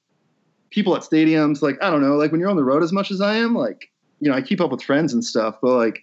people 0.71 0.97
at 0.97 1.03
stadiums. 1.03 1.61
Like 1.61 1.77
I 1.83 1.91
don't 1.91 2.01
know, 2.01 2.17
like 2.17 2.33
when 2.33 2.41
you're 2.41 2.49
on 2.49 2.57
the 2.57 2.65
road 2.65 2.83
as 2.83 2.93
much 2.93 3.11
as 3.11 3.21
I 3.21 3.35
am, 3.35 3.55
like 3.55 3.91
you 4.21 4.31
know 4.31 4.37
I 4.37 4.41
keep 4.41 4.63
up 4.63 4.71
with 4.71 4.83
friends 4.83 5.13
and 5.13 5.23
stuff, 5.23 5.57
but 5.61 5.77
like 5.77 6.01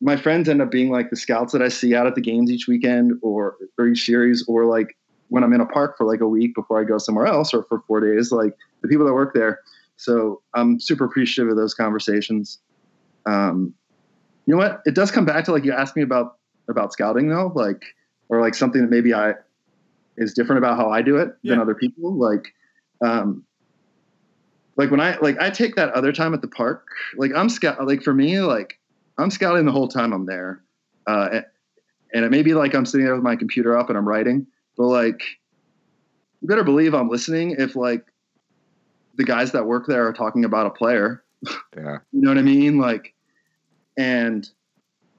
my 0.00 0.16
friends 0.16 0.48
end 0.48 0.62
up 0.62 0.70
being 0.70 0.90
like 0.90 1.10
the 1.10 1.16
scouts 1.16 1.52
that 1.52 1.60
I 1.60 1.68
see 1.68 1.94
out 1.94 2.06
at 2.06 2.14
the 2.14 2.22
games 2.22 2.50
each 2.50 2.66
weekend 2.66 3.12
or 3.20 3.56
or 3.78 3.88
each 3.88 4.06
series, 4.06 4.42
or 4.48 4.64
like 4.64 4.96
when 5.28 5.44
I'm 5.44 5.52
in 5.52 5.60
a 5.60 5.66
park 5.66 5.98
for 5.98 6.06
like 6.06 6.20
a 6.22 6.28
week 6.28 6.54
before 6.54 6.80
I 6.80 6.84
go 6.84 6.96
somewhere 6.96 7.26
else 7.26 7.52
or 7.52 7.64
for 7.64 7.82
four 7.86 8.00
days, 8.00 8.32
like 8.32 8.54
the 8.80 8.88
people 8.88 9.04
that 9.04 9.12
work 9.12 9.34
there. 9.34 9.60
So 9.96 10.42
I'm 10.54 10.78
super 10.80 11.04
appreciative 11.04 11.50
of 11.50 11.56
those 11.56 11.74
conversations. 11.74 12.58
Um, 13.26 13.74
you 14.46 14.54
know 14.54 14.58
what? 14.58 14.82
It 14.86 14.94
does 14.94 15.10
come 15.10 15.24
back 15.24 15.44
to 15.46 15.52
like 15.52 15.64
you 15.64 15.72
asked 15.72 15.96
me 15.96 16.02
about 16.02 16.38
about 16.68 16.92
scouting 16.92 17.28
though, 17.28 17.52
like 17.54 17.82
or 18.28 18.40
like 18.40 18.54
something 18.54 18.80
that 18.82 18.90
maybe 18.90 19.14
I 19.14 19.34
is 20.16 20.32
different 20.34 20.58
about 20.58 20.76
how 20.76 20.90
I 20.90 21.02
do 21.02 21.16
it 21.16 21.30
than 21.44 21.60
other 21.62 21.74
people. 21.74 22.14
Like, 22.16 22.52
um, 23.00 23.44
like 24.76 24.90
when 24.90 25.00
I 25.00 25.16
like 25.18 25.40
I 25.40 25.50
take 25.50 25.76
that 25.76 25.90
other 25.90 26.12
time 26.12 26.34
at 26.34 26.42
the 26.42 26.48
park, 26.48 26.86
like 27.16 27.32
I'm 27.34 27.48
scout 27.48 27.84
like 27.86 28.02
for 28.02 28.14
me, 28.14 28.40
like 28.40 28.78
I'm 29.18 29.30
scouting 29.30 29.64
the 29.64 29.72
whole 29.72 29.88
time 29.88 30.12
I'm 30.12 30.26
there. 30.26 30.62
Uh, 31.06 31.28
and- 31.32 31.44
and 32.14 32.24
it 32.24 32.30
may 32.30 32.42
be 32.42 32.54
like 32.54 32.72
I'm 32.74 32.86
sitting 32.86 33.04
there 33.04 33.14
with 33.16 33.24
my 33.24 33.34
computer 33.34 33.76
up 33.76 33.88
and 33.88 33.98
I'm 33.98 34.06
writing, 34.08 34.46
but 34.76 34.84
like 34.86 35.20
you 36.40 36.48
better 36.48 36.62
believe 36.62 36.94
I'm 36.94 37.08
listening 37.08 37.56
if 37.58 37.74
like 37.74 38.04
the 39.16 39.24
guys 39.24 39.52
that 39.52 39.66
work 39.66 39.86
there 39.86 40.06
are 40.06 40.12
talking 40.12 40.44
about 40.44 40.66
a 40.66 40.70
player. 40.70 41.22
Yeah. 41.76 41.98
You 42.12 42.22
know 42.22 42.30
what 42.30 42.38
I 42.38 42.42
mean? 42.42 42.78
Like, 42.78 43.14
and 43.98 44.48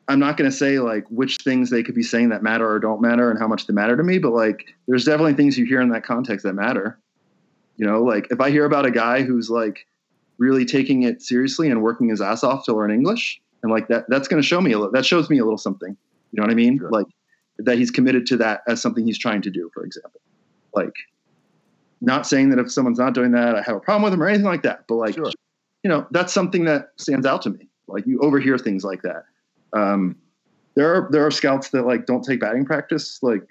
I'm 0.07 0.19
not 0.19 0.37
going 0.37 0.49
to 0.49 0.55
say 0.55 0.79
like 0.79 1.05
which 1.09 1.37
things 1.37 1.69
they 1.69 1.83
could 1.83 1.95
be 1.95 2.03
saying 2.03 2.29
that 2.29 2.41
matter 2.41 2.69
or 2.69 2.79
don't 2.79 3.01
matter 3.01 3.29
and 3.29 3.39
how 3.39 3.47
much 3.47 3.67
they 3.67 3.73
matter 3.73 3.95
to 3.95 4.03
me, 4.03 4.17
but 4.17 4.31
like 4.31 4.65
there's 4.87 5.05
definitely 5.05 5.33
things 5.33 5.57
you 5.57 5.65
hear 5.65 5.81
in 5.81 5.89
that 5.89 6.03
context 6.03 6.43
that 6.43 6.53
matter. 6.53 6.99
You 7.77 7.85
know, 7.85 8.03
like 8.03 8.27
if 8.31 8.41
I 8.41 8.49
hear 8.49 8.65
about 8.65 8.85
a 8.85 8.91
guy 8.91 9.21
who's 9.21 9.49
like 9.49 9.85
really 10.37 10.65
taking 10.65 11.03
it 11.03 11.21
seriously 11.21 11.69
and 11.69 11.81
working 11.81 12.09
his 12.09 12.21
ass 12.21 12.43
off 12.43 12.65
to 12.65 12.73
learn 12.73 12.91
English, 12.91 13.39
and 13.63 13.71
like 13.71 13.87
that, 13.89 14.05
that's 14.07 14.27
going 14.27 14.41
to 14.41 14.47
show 14.47 14.61
me 14.61 14.71
a 14.71 14.77
little, 14.77 14.93
that 14.93 15.05
shows 15.05 15.29
me 15.29 15.39
a 15.39 15.43
little 15.43 15.57
something. 15.57 15.95
You 16.31 16.37
know 16.37 16.43
what 16.43 16.51
I 16.51 16.55
mean? 16.55 16.79
Like 16.89 17.07
that 17.59 17.77
he's 17.77 17.91
committed 17.91 18.25
to 18.27 18.37
that 18.37 18.61
as 18.67 18.81
something 18.81 19.05
he's 19.05 19.17
trying 19.17 19.41
to 19.43 19.49
do, 19.49 19.69
for 19.73 19.83
example. 19.83 20.21
Like, 20.73 20.93
not 22.01 22.27
saying 22.27 22.49
that 22.49 22.59
if 22.59 22.71
someone's 22.71 22.99
not 22.99 23.13
doing 23.13 23.31
that, 23.31 23.55
I 23.55 23.61
have 23.61 23.75
a 23.75 23.79
problem 23.79 24.03
with 24.03 24.11
them 24.11 24.21
or 24.21 24.27
anything 24.27 24.45
like 24.45 24.63
that, 24.63 24.85
but 24.87 24.95
like, 24.95 25.15
you 25.83 25.89
know, 25.89 26.05
that's 26.11 26.33
something 26.33 26.65
that 26.65 26.89
stands 26.97 27.25
out 27.25 27.41
to 27.43 27.49
me. 27.49 27.69
Like 27.87 28.05
you 28.05 28.19
overhear 28.19 28.57
things 28.57 28.83
like 28.83 29.01
that. 29.03 29.23
Um, 29.73 30.15
there 30.75 30.93
are 30.93 31.09
there 31.11 31.25
are 31.25 31.31
scouts 31.31 31.69
that 31.69 31.85
like 31.85 32.05
don't 32.05 32.23
take 32.23 32.39
batting 32.39 32.65
practice, 32.65 33.19
like 33.23 33.43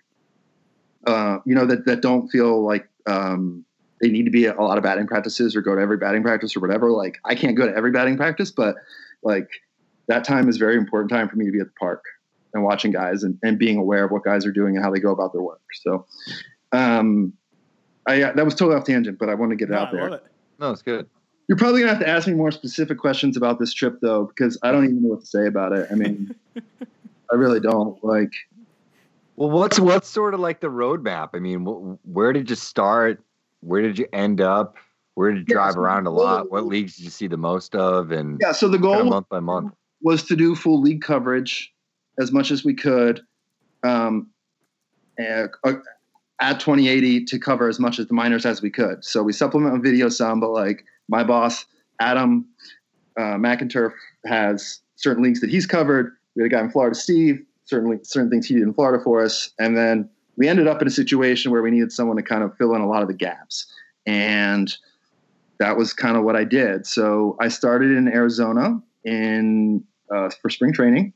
uh, 1.07 1.39
you 1.45 1.55
know 1.55 1.67
that 1.67 1.87
that 1.87 2.03
don't 2.03 2.29
feel 2.29 2.65
like 2.65 2.89
um, 3.07 3.65
they 4.01 4.09
need 4.09 4.25
to 4.25 4.31
be 4.31 4.47
at 4.47 4.57
a 4.57 4.63
lot 4.63 4.79
of 4.79 4.85
batting 4.85 5.07
practices 5.07 5.57
or 5.57 5.63
go 5.63 5.75
to 5.75 5.81
every 5.81 5.97
batting 5.97 6.23
practice 6.23 6.57
or 6.57 6.61
whatever. 6.61 6.91
Like 6.91 7.19
I 7.25 7.35
can't 7.35 7.57
go 7.57 7.67
to 7.67 7.75
every 7.75 7.91
batting 7.91 8.17
practice, 8.17 8.51
but 8.51 8.77
like 9.23 9.49
that 10.09 10.25
time 10.25 10.49
is 10.49 10.57
very 10.57 10.77
important 10.77 11.11
time 11.11 11.29
for 11.29 11.37
me 11.37 11.47
to 11.47 11.53
be 11.53 11.61
at 11.61 11.67
the 11.67 11.73
park 11.81 12.05
and 12.55 12.63
watching 12.63 12.93
guys 12.93 13.23
and, 13.23 13.39
and 13.43 13.59
being 13.59 13.77
aware 13.77 14.05
of 14.05 14.11
what 14.11 14.23
guys 14.23 14.47
are 14.47 14.53
doing 14.53 14.77
and 14.77 14.85
how 14.85 14.91
they 14.91 15.01
go 15.01 15.11
about 15.11 15.33
their 15.33 15.43
work. 15.43 15.63
So 15.83 16.07
um, 16.73 17.33
I 18.07 18.19
that 18.21 18.45
was 18.45 18.55
totally 18.55 18.77
off 18.79 18.85
tangent, 18.85 19.19
but 19.19 19.29
I 19.29 19.35
want 19.35 19.51
to 19.51 19.57
get 19.57 19.69
it 19.71 19.75
out 19.75 19.91
there. 19.93 20.21
No, 20.59 20.71
it's 20.71 20.83
good. 20.83 21.09
You're 21.49 21.59
probably 21.59 21.81
gonna 21.81 21.93
have 21.95 22.03
to 22.03 22.09
ask 22.09 22.27
me 22.27 22.35
more 22.35 22.51
specific 22.51 22.99
questions 22.99 23.37
about 23.37 23.59
this 23.59 23.73
trip 23.73 23.99
though, 24.01 24.25
because 24.25 24.59
I 24.63 24.73
don't 24.73 24.85
even 24.85 25.03
know 25.03 25.11
what 25.11 25.21
to 25.21 25.27
say 25.27 25.47
about 25.47 25.73
it. 25.73 25.87
I 25.91 25.95
mean, 25.95 26.35
I 26.57 27.35
really 27.35 27.61
don't. 27.61 28.03
Like, 28.05 28.33
Well, 29.37 29.51
what's 29.51 29.79
what's 29.79 30.09
sort 30.09 30.35
of 30.35 30.41
like 30.41 30.61
the 30.61 30.69
roadmap? 30.71 31.31
I 31.35 31.39
mean, 31.39 31.65
wh- 31.65 32.09
where 32.09 32.33
did 32.33 32.51
you 32.51 32.57
start? 32.57 33.23
Where 33.61 33.83
did 33.83 33.99
you 33.99 34.07
end 34.13 34.41
up? 34.41 34.77
Where 35.15 35.33
did 35.33 35.49
you 35.49 35.55
drive 35.55 35.75
so- 35.75 35.81
around 35.81 36.07
a 36.07 36.11
lot? 36.11 36.51
What 36.51 36.67
leagues 36.67 36.97
did 36.97 37.05
you 37.05 37.11
see 37.11 37.27
the 37.27 37.37
most 37.37 37.75
of? 37.77 38.11
And 38.13 38.39
Yeah, 38.41 38.53
so 38.53 38.67
the 38.69 38.77
kinda 38.79 38.97
goal- 39.03 39.05
month 39.05 39.29
by 39.29 39.41
month. 39.41 39.73
was 40.03 40.25
to 40.25 40.37
do 40.37 40.55
full 40.55 40.81
league 40.81 41.01
coverage 41.03 41.73
as 42.19 42.33
much 42.33 42.51
as 42.51 42.65
we 42.65 42.75
could 42.75 43.21
um, 43.83 44.29
and, 45.19 45.49
uh, 45.65 45.75
at 46.41 46.61
2080 46.61 47.25
to 47.25 47.39
cover 47.39 47.69
as 47.69 47.79
much 47.79 47.99
as 47.99 48.07
the 48.07 48.15
minors 48.15 48.45
as 48.45 48.61
we 48.61 48.71
could. 48.71 49.05
So 49.05 49.23
we 49.23 49.33
supplement 49.33 49.73
with 49.73 49.83
video 49.83 50.09
some, 50.09 50.41
but 50.41 50.51
like 50.51 50.85
my 51.09 51.25
boss, 51.25 51.65
Adam 52.01 52.47
uh, 53.17 53.37
McInturff, 53.37 53.93
has 54.27 54.81
certain 54.97 55.23
links 55.23 55.41
that 55.41 55.51
he's 55.51 55.67
covered. 55.67 56.15
We 56.35 56.43
had 56.43 56.53
a 56.53 56.55
guy 56.55 56.61
in 56.61 56.71
Florida, 56.71 56.95
Steve, 56.95 57.45
certainly 57.65 57.99
certain 58.03 58.31
things 58.31 58.47
he 58.47 58.55
did 58.55 58.65
in 58.65 58.75
Florida 58.75 59.03
for 59.03 59.25
us. 59.25 59.51
And 59.59 59.77
then 59.77 60.09
we 60.37 60.49
ended 60.49 60.67
up 60.67 60.83
in 60.83 60.89
a 60.89 60.91
situation 60.91 61.51
where 61.51 61.63
we 61.63 61.71
needed 61.71 61.93
someone 61.93 62.17
to 62.17 62.23
kind 62.23 62.43
of 62.43 62.57
fill 62.57 62.75
in 62.75 62.83
a 62.83 62.89
lot 62.89 63.03
of 63.03 63.09
the 63.09 63.15
gaps. 63.15 63.67
And 64.05 64.75
that 65.59 65.77
was 65.77 65.93
kind 65.93 66.17
of 66.17 66.25
what 66.25 66.37
I 66.37 66.45
did. 66.45 66.87
So 66.87 67.37
I 67.41 67.49
started 67.49 67.93
in 67.93 68.09
Arizona 68.09 68.81
in 69.05 69.83
uh, 70.15 70.31
for 70.43 70.51
spring 70.51 70.73
training, 70.73 71.13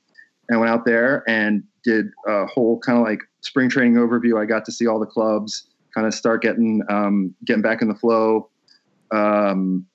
and 0.49 0.61
went 0.61 0.71
out 0.71 0.85
there 0.85 1.23
and 1.29 1.62
did 1.85 2.07
a 2.27 2.47
whole 2.47 2.79
kind 2.81 2.99
of 2.99 3.05
like 3.05 3.21
spring 3.41 3.68
training 3.68 3.95
overview. 3.95 4.41
I 4.41 4.45
got 4.45 4.64
to 4.66 4.72
see 4.72 4.86
all 4.86 4.99
the 4.99 5.07
clubs, 5.07 5.66
kind 5.95 6.07
of 6.07 6.14
start 6.14 6.43
getting 6.43 6.82
um, 6.88 7.34
getting 7.45 7.62
back 7.62 7.82
in 7.82 7.88
the 7.88 7.95
flow, 7.95 8.49
um, 9.11 9.86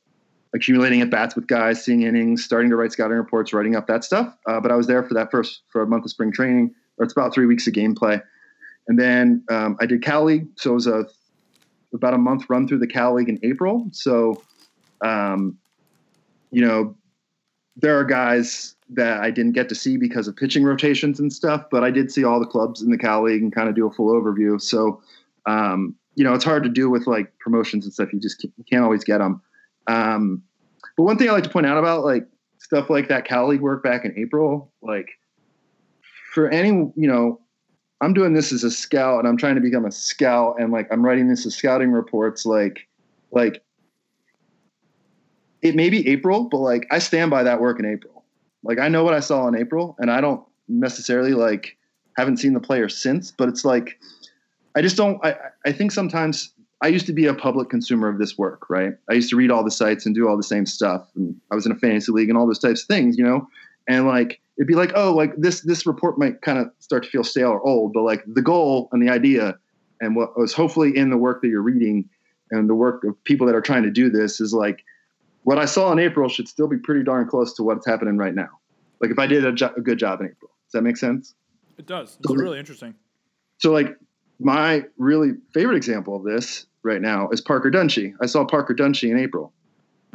accumulating 0.53 1.01
at 1.01 1.09
bats 1.09 1.35
with 1.35 1.47
guys, 1.47 1.83
seeing 1.83 2.03
innings, 2.03 2.43
starting 2.43 2.69
to 2.69 2.75
write 2.75 2.91
scouting 2.91 3.17
reports, 3.17 3.53
writing 3.53 3.75
up 3.75 3.87
that 3.87 4.03
stuff. 4.03 4.35
Uh, 4.47 4.59
but 4.59 4.71
I 4.71 4.75
was 4.75 4.87
there 4.87 5.03
for 5.03 5.13
that 5.13 5.31
first 5.31 5.61
for 5.69 5.81
a 5.81 5.87
month 5.87 6.05
of 6.05 6.11
spring 6.11 6.31
training, 6.31 6.73
or 6.97 7.03
it's 7.03 7.13
about 7.13 7.33
three 7.33 7.45
weeks 7.45 7.67
of 7.67 7.73
gameplay, 7.73 8.21
and 8.87 8.99
then 8.99 9.43
um, 9.49 9.77
I 9.79 9.85
did 9.85 10.01
Cal 10.01 10.23
League. 10.25 10.47
So 10.57 10.71
it 10.71 10.75
was 10.75 10.87
a 10.87 11.05
about 11.93 12.13
a 12.13 12.17
month 12.17 12.49
run 12.49 12.67
through 12.67 12.79
the 12.79 12.87
Cal 12.87 13.15
League 13.15 13.29
in 13.29 13.39
April. 13.41 13.87
So, 13.91 14.43
um, 15.01 15.57
you 16.51 16.65
know, 16.65 16.95
there 17.75 17.97
are 17.99 18.03
guys 18.03 18.75
that 18.89 19.19
I 19.19 19.31
didn't 19.31 19.53
get 19.53 19.69
to 19.69 19.75
see 19.75 19.97
because 19.97 20.27
of 20.27 20.35
pitching 20.35 20.63
rotations 20.63 21.19
and 21.19 21.31
stuff, 21.33 21.65
but 21.71 21.83
I 21.83 21.91
did 21.91 22.11
see 22.11 22.23
all 22.23 22.39
the 22.39 22.45
clubs 22.45 22.81
in 22.81 22.91
the 22.91 22.97
Cal 22.97 23.23
League 23.23 23.41
and 23.41 23.53
kind 23.53 23.67
of 23.67 23.75
do 23.75 23.87
a 23.87 23.91
full 23.91 24.13
overview. 24.13 24.61
So, 24.61 25.01
um, 25.45 25.95
you 26.15 26.23
know, 26.23 26.33
it's 26.33 26.43
hard 26.43 26.63
to 26.63 26.69
do 26.69 26.89
with 26.89 27.07
like 27.07 27.37
promotions 27.39 27.85
and 27.85 27.93
stuff. 27.93 28.13
You 28.13 28.19
just 28.19 28.45
can't, 28.69 28.83
always 28.83 29.03
get 29.03 29.17
them. 29.17 29.41
Um, 29.87 30.43
but 30.95 31.03
one 31.03 31.17
thing 31.17 31.29
I 31.29 31.33
like 31.33 31.43
to 31.43 31.49
point 31.49 31.65
out 31.65 31.77
about 31.77 32.05
like 32.05 32.27
stuff 32.59 32.89
like 32.89 33.09
that 33.09 33.25
Cal 33.25 33.47
League 33.47 33.61
work 33.61 33.83
back 33.83 34.05
in 34.05 34.17
April, 34.17 34.71
like 34.81 35.09
for 36.33 36.47
any, 36.49 36.69
you 36.69 37.07
know, 37.07 37.41
I'm 38.01 38.13
doing 38.13 38.33
this 38.33 38.51
as 38.51 38.63
a 38.63 38.71
scout 38.71 39.19
and 39.19 39.27
I'm 39.27 39.37
trying 39.37 39.55
to 39.55 39.61
become 39.61 39.85
a 39.85 39.91
scout 39.91 40.55
and 40.59 40.71
like 40.71 40.87
I'm 40.91 41.03
writing 41.03 41.27
this 41.27 41.45
as 41.45 41.55
scouting 41.55 41.91
reports, 41.91 42.45
like, 42.45 42.87
like 43.31 43.63
it 45.61 45.75
may 45.75 45.89
be 45.89 46.07
April, 46.07 46.45
but 46.45 46.57
like 46.57 46.87
I 46.91 46.99
stand 46.99 47.31
by 47.31 47.43
that 47.43 47.59
work 47.59 47.79
in 47.79 47.85
April. 47.85 48.23
Like 48.63 48.79
I 48.79 48.87
know 48.87 49.03
what 49.03 49.13
I 49.13 49.19
saw 49.19 49.47
in 49.47 49.55
April, 49.55 49.95
and 49.99 50.11
I 50.11 50.21
don't 50.21 50.43
necessarily 50.67 51.33
like 51.33 51.77
haven't 52.17 52.37
seen 52.37 52.53
the 52.53 52.59
player 52.59 52.89
since, 52.89 53.31
but 53.31 53.49
it's 53.49 53.65
like 53.65 53.99
I 54.75 54.81
just 54.81 54.97
don't. 54.97 55.23
I 55.25 55.35
I 55.65 55.71
think 55.71 55.91
sometimes 55.91 56.53
I 56.81 56.87
used 56.87 57.05
to 57.07 57.13
be 57.13 57.25
a 57.25 57.33
public 57.33 57.69
consumer 57.69 58.09
of 58.09 58.17
this 58.17 58.37
work, 58.37 58.69
right? 58.69 58.93
I 59.09 59.13
used 59.13 59.29
to 59.29 59.35
read 59.35 59.51
all 59.51 59.63
the 59.63 59.71
sites 59.71 60.05
and 60.05 60.13
do 60.13 60.27
all 60.27 60.37
the 60.37 60.43
same 60.43 60.65
stuff, 60.65 61.07
and 61.15 61.35
I 61.51 61.55
was 61.55 61.65
in 61.65 61.71
a 61.71 61.75
fantasy 61.75 62.11
league 62.11 62.29
and 62.29 62.37
all 62.37 62.47
those 62.47 62.59
types 62.59 62.81
of 62.81 62.87
things, 62.87 63.17
you 63.17 63.23
know. 63.23 63.47
And 63.87 64.07
like 64.07 64.39
it'd 64.57 64.67
be 64.67 64.75
like, 64.75 64.91
oh, 64.95 65.13
like 65.13 65.33
this 65.37 65.61
this 65.61 65.85
report 65.85 66.17
might 66.17 66.41
kind 66.41 66.57
of 66.57 66.71
start 66.79 67.03
to 67.03 67.09
feel 67.09 67.23
stale 67.23 67.49
or 67.49 67.65
old, 67.65 67.93
but 67.93 68.01
like 68.01 68.23
the 68.27 68.41
goal 68.41 68.89
and 68.91 69.01
the 69.01 69.11
idea 69.11 69.57
and 70.01 70.15
what 70.15 70.37
was 70.37 70.53
hopefully 70.53 70.95
in 70.95 71.09
the 71.09 71.17
work 71.17 71.41
that 71.41 71.47
you're 71.47 71.61
reading 71.61 72.09
and 72.51 72.69
the 72.69 72.75
work 72.75 73.03
of 73.03 73.21
people 73.23 73.47
that 73.47 73.55
are 73.55 73.61
trying 73.61 73.83
to 73.83 73.91
do 73.91 74.09
this 74.09 74.39
is 74.39 74.53
like 74.53 74.83
what 75.45 75.59
I 75.59 75.65
saw 75.65 75.91
in 75.91 75.99
April 75.99 76.27
should 76.27 76.47
still 76.47 76.67
be 76.67 76.77
pretty 76.77 77.03
darn 77.03 77.27
close 77.27 77.53
to 77.53 77.63
what's 77.63 77.85
happening 77.85 78.17
right 78.17 78.33
now. 78.33 78.49
Like 78.99 79.11
if 79.11 79.19
I 79.19 79.27
did 79.27 79.45
a, 79.45 79.53
jo- 79.53 79.73
a 79.77 79.81
good 79.81 79.99
job 79.99 80.19
in 80.19 80.25
April, 80.25 80.49
does 80.65 80.71
that 80.73 80.81
make 80.81 80.97
sense? 80.97 81.35
It 81.77 81.85
does. 81.85 82.17
It's 82.19 82.33
really 82.33 82.57
interesting. 82.57 82.95
So 83.59 83.71
like 83.71 83.95
my 84.39 84.85
really 84.97 85.33
favorite 85.53 85.77
example 85.77 86.15
of 86.15 86.23
this 86.23 86.65
right 86.81 86.99
now 86.99 87.29
is 87.29 87.41
Parker 87.41 87.69
Dunshee. 87.69 88.15
I 88.21 88.25
saw 88.25 88.43
Parker 88.43 88.73
Dunshee 88.73 89.11
in 89.11 89.19
April. 89.19 89.53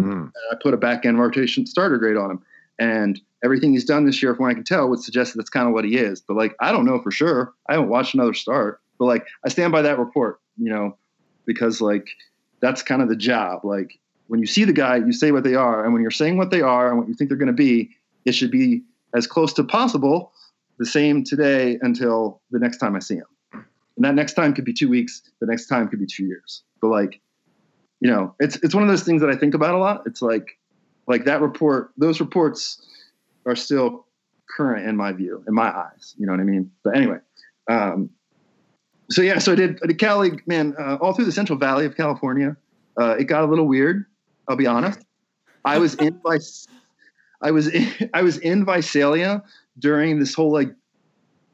Mm-hmm. 0.01 0.11
And 0.11 0.33
I 0.51 0.57
put 0.61 0.74
a 0.74 0.76
back 0.76 1.07
end 1.07 1.20
rotation 1.20 1.64
starter 1.64 1.99
grade 1.99 2.16
on 2.16 2.33
him. 2.33 2.43
And 2.81 3.20
everything 3.45 3.72
he's 3.72 3.85
done 3.85 4.07
this 4.07 4.20
year, 4.20 4.35
from 4.35 4.45
what 4.47 4.51
I 4.51 4.55
can 4.55 4.64
tell, 4.64 4.89
would 4.89 5.01
suggest 5.01 5.33
that 5.33 5.39
that's 5.39 5.51
kind 5.51 5.68
of 5.68 5.74
what 5.74 5.85
he 5.85 5.97
is. 5.97 6.20
But 6.20 6.37
like, 6.37 6.57
I 6.59 6.72
don't 6.72 6.87
know 6.87 7.01
for 7.01 7.12
sure. 7.12 7.53
I 7.68 7.74
haven't 7.74 7.91
watched 7.91 8.14
another 8.14 8.35
start. 8.35 8.81
But 8.99 9.05
like, 9.05 9.26
I 9.45 9.49
stand 9.49 9.70
by 9.70 9.83
that 9.83 9.99
report, 9.99 10.41
you 10.57 10.72
know, 10.72 10.97
because 11.45 11.81
like 11.81 12.09
that's 12.61 12.83
kind 12.83 13.01
of 13.01 13.09
the 13.09 13.16
job. 13.16 13.64
Like 13.64 13.99
when 14.31 14.39
you 14.39 14.47
see 14.47 14.62
the 14.62 14.72
guy, 14.72 14.95
you 14.95 15.12
say 15.12 15.33
what 15.33 15.43
they 15.43 15.57
are. 15.57 15.85
And 15.85 15.93
when 15.93 16.03
you're 16.03 16.12
saying 16.12 16.37
what 16.37 16.53
they 16.53 16.61
are 16.61 16.89
and 16.89 16.97
what 16.97 17.09
you 17.09 17.14
think 17.14 17.28
they're 17.28 17.37
going 17.37 17.49
to 17.49 17.53
be, 17.53 17.91
it 18.24 18.31
should 18.31 18.53
be 18.53 18.85
as 19.12 19.26
close 19.26 19.53
to 19.55 19.64
possible 19.64 20.33
the 20.78 20.87
same 20.87 21.24
today 21.24 21.81
until 21.83 22.41
the 22.53 22.61
next 22.61 22.76
time 22.76 22.95
I 22.95 23.01
see 23.01 23.16
him. 23.16 23.26
And 23.53 24.05
that 24.05 24.14
next 24.14 24.35
time 24.35 24.55
could 24.55 24.64
be 24.64 24.72
two 24.72 24.89
weeks. 24.89 25.20
The 25.41 25.49
next 25.49 25.66
time 25.66 25.89
could 25.89 25.99
be 25.99 26.07
two 26.07 26.24
years. 26.26 26.62
But 26.81 26.91
like, 26.91 27.20
you 27.99 28.09
know, 28.09 28.37
it's 28.39 28.55
it's 28.62 28.72
one 28.72 28.85
of 28.85 28.89
those 28.89 29.03
things 29.03 29.20
that 29.20 29.31
I 29.31 29.35
think 29.35 29.55
about 29.55 29.74
a 29.74 29.78
lot. 29.78 30.05
It's 30.07 30.22
like 30.22 30.57
like 31.09 31.24
that 31.24 31.41
report, 31.41 31.91
those 31.97 32.20
reports 32.20 32.87
are 33.47 33.57
still 33.57 34.07
current 34.49 34.89
in 34.89 34.97
my 34.97 35.11
view, 35.11 35.43
in 35.49 35.55
my 35.55 35.76
eyes. 35.76 36.14
You 36.16 36.26
know 36.26 36.33
what 36.33 36.41
I 36.41 36.45
mean? 36.45 36.70
But 36.85 36.97
anyway, 36.97 37.18
um, 37.68 38.11
so 39.11 39.22
yeah, 39.22 39.41
so 39.41 39.53
I 39.53 39.57
did, 39.57 39.81
I 39.83 39.89
did 39.89 39.99
Cali, 39.99 40.39
man, 40.47 40.76
uh, 40.78 40.99
all 41.01 41.14
through 41.14 41.24
the 41.24 41.33
Central 41.33 41.59
Valley 41.59 41.85
of 41.85 41.97
California. 41.97 42.57
Uh, 42.97 43.16
it 43.18 43.24
got 43.24 43.43
a 43.43 43.47
little 43.47 43.66
weird. 43.66 44.07
I'll 44.51 44.57
be 44.57 44.67
honest. 44.67 44.99
I 45.65 45.79
was 45.79 45.95
in 45.95 46.21
I 47.43 47.53
was 47.53 47.69
in, 47.69 48.11
I 48.15 48.23
was 48.23 48.39
in 48.39 48.65
Visalia 48.65 49.43
during 49.79 50.19
this 50.19 50.35
whole 50.35 50.53
like 50.53 50.75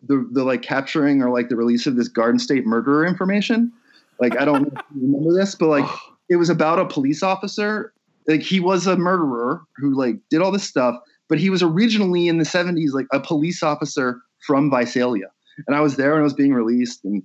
the 0.08 0.26
the 0.32 0.44
like 0.44 0.62
capturing 0.62 1.22
or 1.22 1.30
like 1.30 1.50
the 1.50 1.56
release 1.56 1.86
of 1.86 1.96
this 1.96 2.08
Golden 2.08 2.38
State 2.38 2.64
murderer 2.64 3.06
information. 3.06 3.70
Like 4.18 4.40
I 4.40 4.46
don't 4.46 4.62
know 4.62 4.80
if 4.80 4.84
you 4.94 5.02
remember 5.02 5.38
this, 5.38 5.54
but 5.54 5.68
like 5.68 5.88
it 6.30 6.36
was 6.36 6.48
about 6.48 6.78
a 6.78 6.86
police 6.86 7.22
officer. 7.22 7.92
Like 8.26 8.42
he 8.42 8.60
was 8.60 8.86
a 8.86 8.96
murderer 8.96 9.60
who 9.76 9.94
like 9.94 10.16
did 10.30 10.40
all 10.40 10.50
this 10.50 10.64
stuff, 10.64 10.96
but 11.28 11.38
he 11.38 11.50
was 11.50 11.62
originally 11.62 12.28
in 12.28 12.38
the 12.38 12.44
70s 12.44 12.92
like 12.92 13.06
a 13.12 13.20
police 13.20 13.62
officer 13.62 14.22
from 14.46 14.70
Visalia. 14.70 15.26
And 15.66 15.76
I 15.76 15.80
was 15.80 15.96
there 15.96 16.12
when 16.12 16.20
it 16.20 16.24
was 16.24 16.34
being 16.34 16.54
released 16.54 17.04
and 17.04 17.22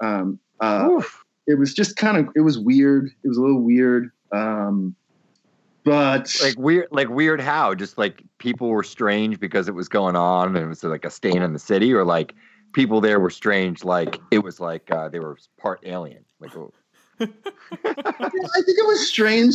um 0.00 0.38
uh 0.60 1.02
it 1.48 1.58
was 1.58 1.74
just 1.74 1.96
kind 1.96 2.16
of 2.16 2.28
it 2.36 2.42
was 2.42 2.60
weird. 2.60 3.10
It 3.24 3.28
was 3.28 3.36
a 3.36 3.42
little 3.42 3.60
weird. 3.60 4.10
Um 4.32 4.94
but 5.84 6.34
like 6.42 6.58
weird 6.58 6.88
like 6.90 7.08
weird 7.08 7.40
how 7.40 7.74
just 7.74 7.96
like 7.96 8.22
people 8.38 8.68
were 8.68 8.82
strange 8.82 9.40
because 9.40 9.68
it 9.68 9.74
was 9.74 9.88
going 9.88 10.14
on 10.16 10.48
and 10.48 10.64
it 10.64 10.68
was 10.68 10.84
like 10.84 11.04
a 11.04 11.10
stain 11.10 11.42
in 11.42 11.52
the 11.52 11.58
city 11.58 11.92
or 11.92 12.04
like 12.04 12.34
people 12.72 13.00
there 13.00 13.18
were 13.18 13.30
strange 13.30 13.82
like 13.82 14.20
it 14.30 14.40
was 14.40 14.60
like 14.60 14.90
uh, 14.90 15.08
they 15.08 15.18
were 15.18 15.38
part 15.58 15.80
alien 15.84 16.24
like 16.38 16.54
oh, 16.56 16.72
I 17.20 17.26
think 17.28 18.78
it 18.78 18.86
was 18.86 19.06
strange. 19.06 19.54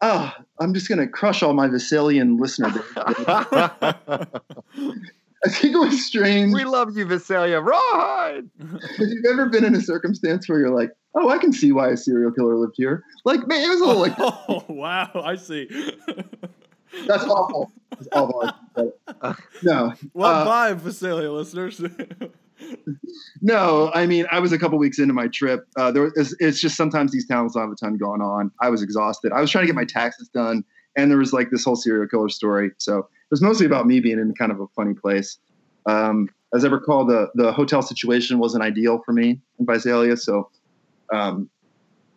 Oh, 0.00 0.32
I'm 0.60 0.74
just 0.74 0.88
gonna 0.88 1.08
crush 1.08 1.42
all 1.42 1.52
my 1.52 1.68
Visalian 1.68 2.38
listener 2.40 2.70
base. 2.70 2.82
I 5.44 5.48
think 5.50 5.74
it 5.74 5.78
was 5.78 6.04
strange. 6.06 6.52
we 6.54 6.64
love 6.64 6.96
you 6.96 7.04
Visalia 7.04 7.60
rawhide 7.60 8.48
If 8.60 8.98
you've 8.98 9.24
ever 9.30 9.46
been 9.46 9.64
in 9.64 9.74
a 9.74 9.80
circumstance 9.80 10.48
where 10.48 10.58
you're 10.58 10.74
like, 10.74 10.90
oh, 11.14 11.28
I 11.28 11.38
can 11.38 11.52
see 11.52 11.72
why 11.72 11.90
a 11.90 11.96
serial 11.96 12.32
killer 12.32 12.56
lived 12.56 12.74
here. 12.76 13.02
Like, 13.24 13.46
man, 13.46 13.62
it 13.62 13.68
was 13.68 13.80
a 13.80 13.84
little 13.84 14.02
like, 14.02 14.14
Oh 14.18 14.64
wow, 14.68 15.10
I 15.14 15.36
see. 15.36 15.68
that's 17.06 17.24
awful. 17.24 17.72
That's 17.90 18.08
awful. 18.12 18.50
No. 19.62 19.92
Well, 20.14 20.34
uh, 20.34 20.44
bye, 20.44 20.74
Visalia 20.74 21.30
listeners. 21.30 21.80
No, 23.42 23.90
I 23.94 24.06
mean, 24.06 24.26
I 24.30 24.40
was 24.40 24.52
a 24.52 24.58
couple 24.58 24.78
weeks 24.78 24.98
into 24.98 25.12
my 25.12 25.28
trip. 25.28 25.66
Uh, 25.76 25.90
there 25.90 26.02
was, 26.02 26.34
it's 26.40 26.60
just 26.60 26.76
sometimes 26.76 27.12
these 27.12 27.26
towns 27.26 27.52
don't 27.54 27.62
have 27.64 27.70
a 27.70 27.76
ton 27.76 27.96
going 27.96 28.20
on. 28.22 28.50
I 28.60 28.70
was 28.70 28.82
exhausted. 28.82 29.32
I 29.32 29.40
was 29.40 29.50
trying 29.50 29.62
to 29.62 29.66
get 29.66 29.76
my 29.76 29.84
taxes 29.84 30.28
done, 30.28 30.64
and 30.96 31.10
there 31.10 31.18
was 31.18 31.32
like 31.32 31.50
this 31.50 31.64
whole 31.64 31.76
serial 31.76 32.08
killer 32.08 32.28
story. 32.28 32.70
So 32.78 32.98
it 32.98 33.06
was 33.30 33.42
mostly 33.42 33.66
about 33.66 33.86
me 33.86 34.00
being 34.00 34.18
in 34.18 34.34
kind 34.34 34.52
of 34.52 34.60
a 34.60 34.66
funny 34.68 34.94
place. 34.94 35.38
Um, 35.86 36.28
as 36.54 36.64
I 36.64 36.68
recall, 36.68 37.04
the 37.04 37.30
the 37.34 37.52
hotel 37.52 37.82
situation 37.82 38.38
wasn't 38.38 38.62
ideal 38.62 39.02
for 39.04 39.12
me 39.12 39.40
in 39.58 39.66
Visalia, 39.66 40.16
so 40.16 40.50
um, 41.12 41.50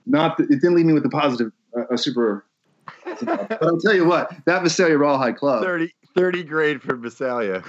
not 0.05 0.39
it 0.39 0.47
didn't 0.47 0.76
leave 0.76 0.86
me 0.86 0.93
with 0.93 1.05
a 1.05 1.10
positive, 1.10 1.51
uh, 1.78 1.88
a 1.91 1.97
super. 1.97 2.45
but 3.22 3.62
I'll 3.62 3.80
tell 3.80 3.93
you 3.93 4.05
what, 4.05 4.34
that 4.45 4.64
Visalia 4.64 4.97
Rawhide 4.97 5.38
Club, 5.38 5.64
30 5.64 5.93
30 6.16 6.43
grade 6.43 6.82
for 6.82 6.95
Visalia 6.95 7.64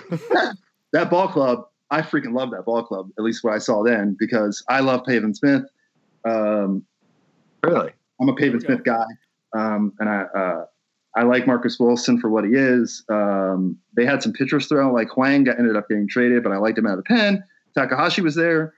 that 0.93 1.11
ball 1.11 1.29
club, 1.29 1.67
I 1.91 2.03
freaking 2.03 2.33
love 2.33 2.51
that 2.51 2.65
ball 2.65 2.83
club. 2.83 3.11
At 3.19 3.25
least 3.25 3.45
what 3.45 3.55
I 3.55 3.59
saw 3.59 3.83
then, 3.83 4.17
because 4.19 4.65
I 4.69 4.81
love 4.81 5.05
Pavin 5.07 5.35
Smith. 5.35 5.65
Um, 6.25 6.85
really 7.63 7.93
I'm 8.21 8.29
a 8.29 8.35
Pavin 8.35 8.61
Smith 8.61 8.85
guy, 8.85 9.05
um, 9.55 9.93
and 9.99 10.09
I 10.09 10.23
uh, 10.23 10.65
I 11.17 11.25
like 11.25 11.47
Marcus 11.47 11.79
Wilson 11.79 12.21
for 12.21 12.31
what 12.31 12.45
he 12.45 12.51
is. 12.53 13.05
Um, 13.09 13.77
they 13.97 14.07
had 14.07 14.23
some 14.23 14.33
pitchers 14.33 14.67
thrown, 14.67 14.93
like 14.93 15.09
Huang 15.11 15.45
got, 15.45 15.59
ended 15.59 15.77
up 15.77 15.89
getting 15.89 16.09
traded, 16.09 16.43
but 16.43 16.53
I 16.53 16.59
liked 16.59 16.79
him 16.79 16.87
out 16.87 16.99
of 16.99 16.99
the 16.99 17.03
pen. 17.03 17.45
Takahashi 17.75 18.23
was 18.23 18.35
there, 18.35 18.75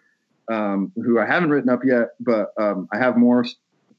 um, 0.50 0.92
who 0.96 1.18
I 1.18 1.26
haven't 1.26 1.50
written 1.50 1.70
up 1.70 1.80
yet, 1.84 2.10
but 2.20 2.52
um, 2.58 2.88
I 2.92 2.98
have 2.98 3.16
more 3.16 3.44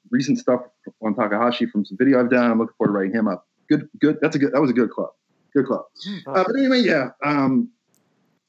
recent 0.10 0.40
stuff 0.40 0.62
on 1.04 1.16
Takahashi 1.16 1.66
from 1.68 1.86
some 1.86 1.98
video 1.98 2.20
I've 2.20 2.30
done. 2.30 2.52
I'm 2.52 2.60
looking 2.60 2.76
forward 2.78 2.94
to 2.94 2.98
writing 2.98 3.16
him 3.16 3.28
up. 3.28 3.48
Good, 3.70 3.88
good. 4.00 4.18
That's 4.22 4.36
a 4.36 4.40
good. 4.40 4.54
That 4.54 4.62
was 4.62 4.70
a 4.70 4.74
good 4.74 4.92
club. 4.92 5.10
Good 5.54 5.68
club. 5.68 5.86
Uh, 6.28 6.44
but 6.44 6.56
anyway, 6.58 6.80
yeah. 6.80 7.10
Um, 7.24 7.70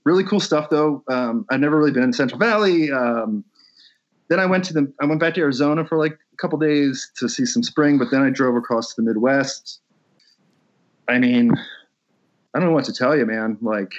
really 0.04 0.24
cool 0.24 0.40
stuff 0.40 0.70
though. 0.70 1.02
Um, 1.08 1.46
I've 1.50 1.60
never 1.60 1.78
really 1.78 1.92
been 1.92 2.02
in 2.02 2.12
Central 2.12 2.38
Valley. 2.38 2.90
Then 4.28 4.40
I 4.40 4.46
went 4.46 4.64
to 4.64 4.72
the 4.72 4.92
I 5.00 5.06
went 5.06 5.20
back 5.20 5.34
to 5.34 5.40
Arizona 5.40 5.84
for 5.84 5.98
like 5.98 6.12
a 6.12 6.36
couple 6.36 6.58
days 6.58 7.10
to 7.16 7.28
see 7.28 7.44
some 7.44 7.62
spring, 7.62 7.98
but 7.98 8.10
then 8.10 8.22
I 8.22 8.30
drove 8.30 8.56
across 8.56 8.94
to 8.94 9.02
the 9.02 9.06
Midwest. 9.06 9.80
I 11.08 11.18
mean, 11.18 11.52
I 12.54 12.58
don't 12.58 12.68
know 12.68 12.74
what 12.74 12.86
to 12.86 12.92
tell 12.92 13.16
you, 13.16 13.26
man. 13.26 13.58
Like, 13.60 13.92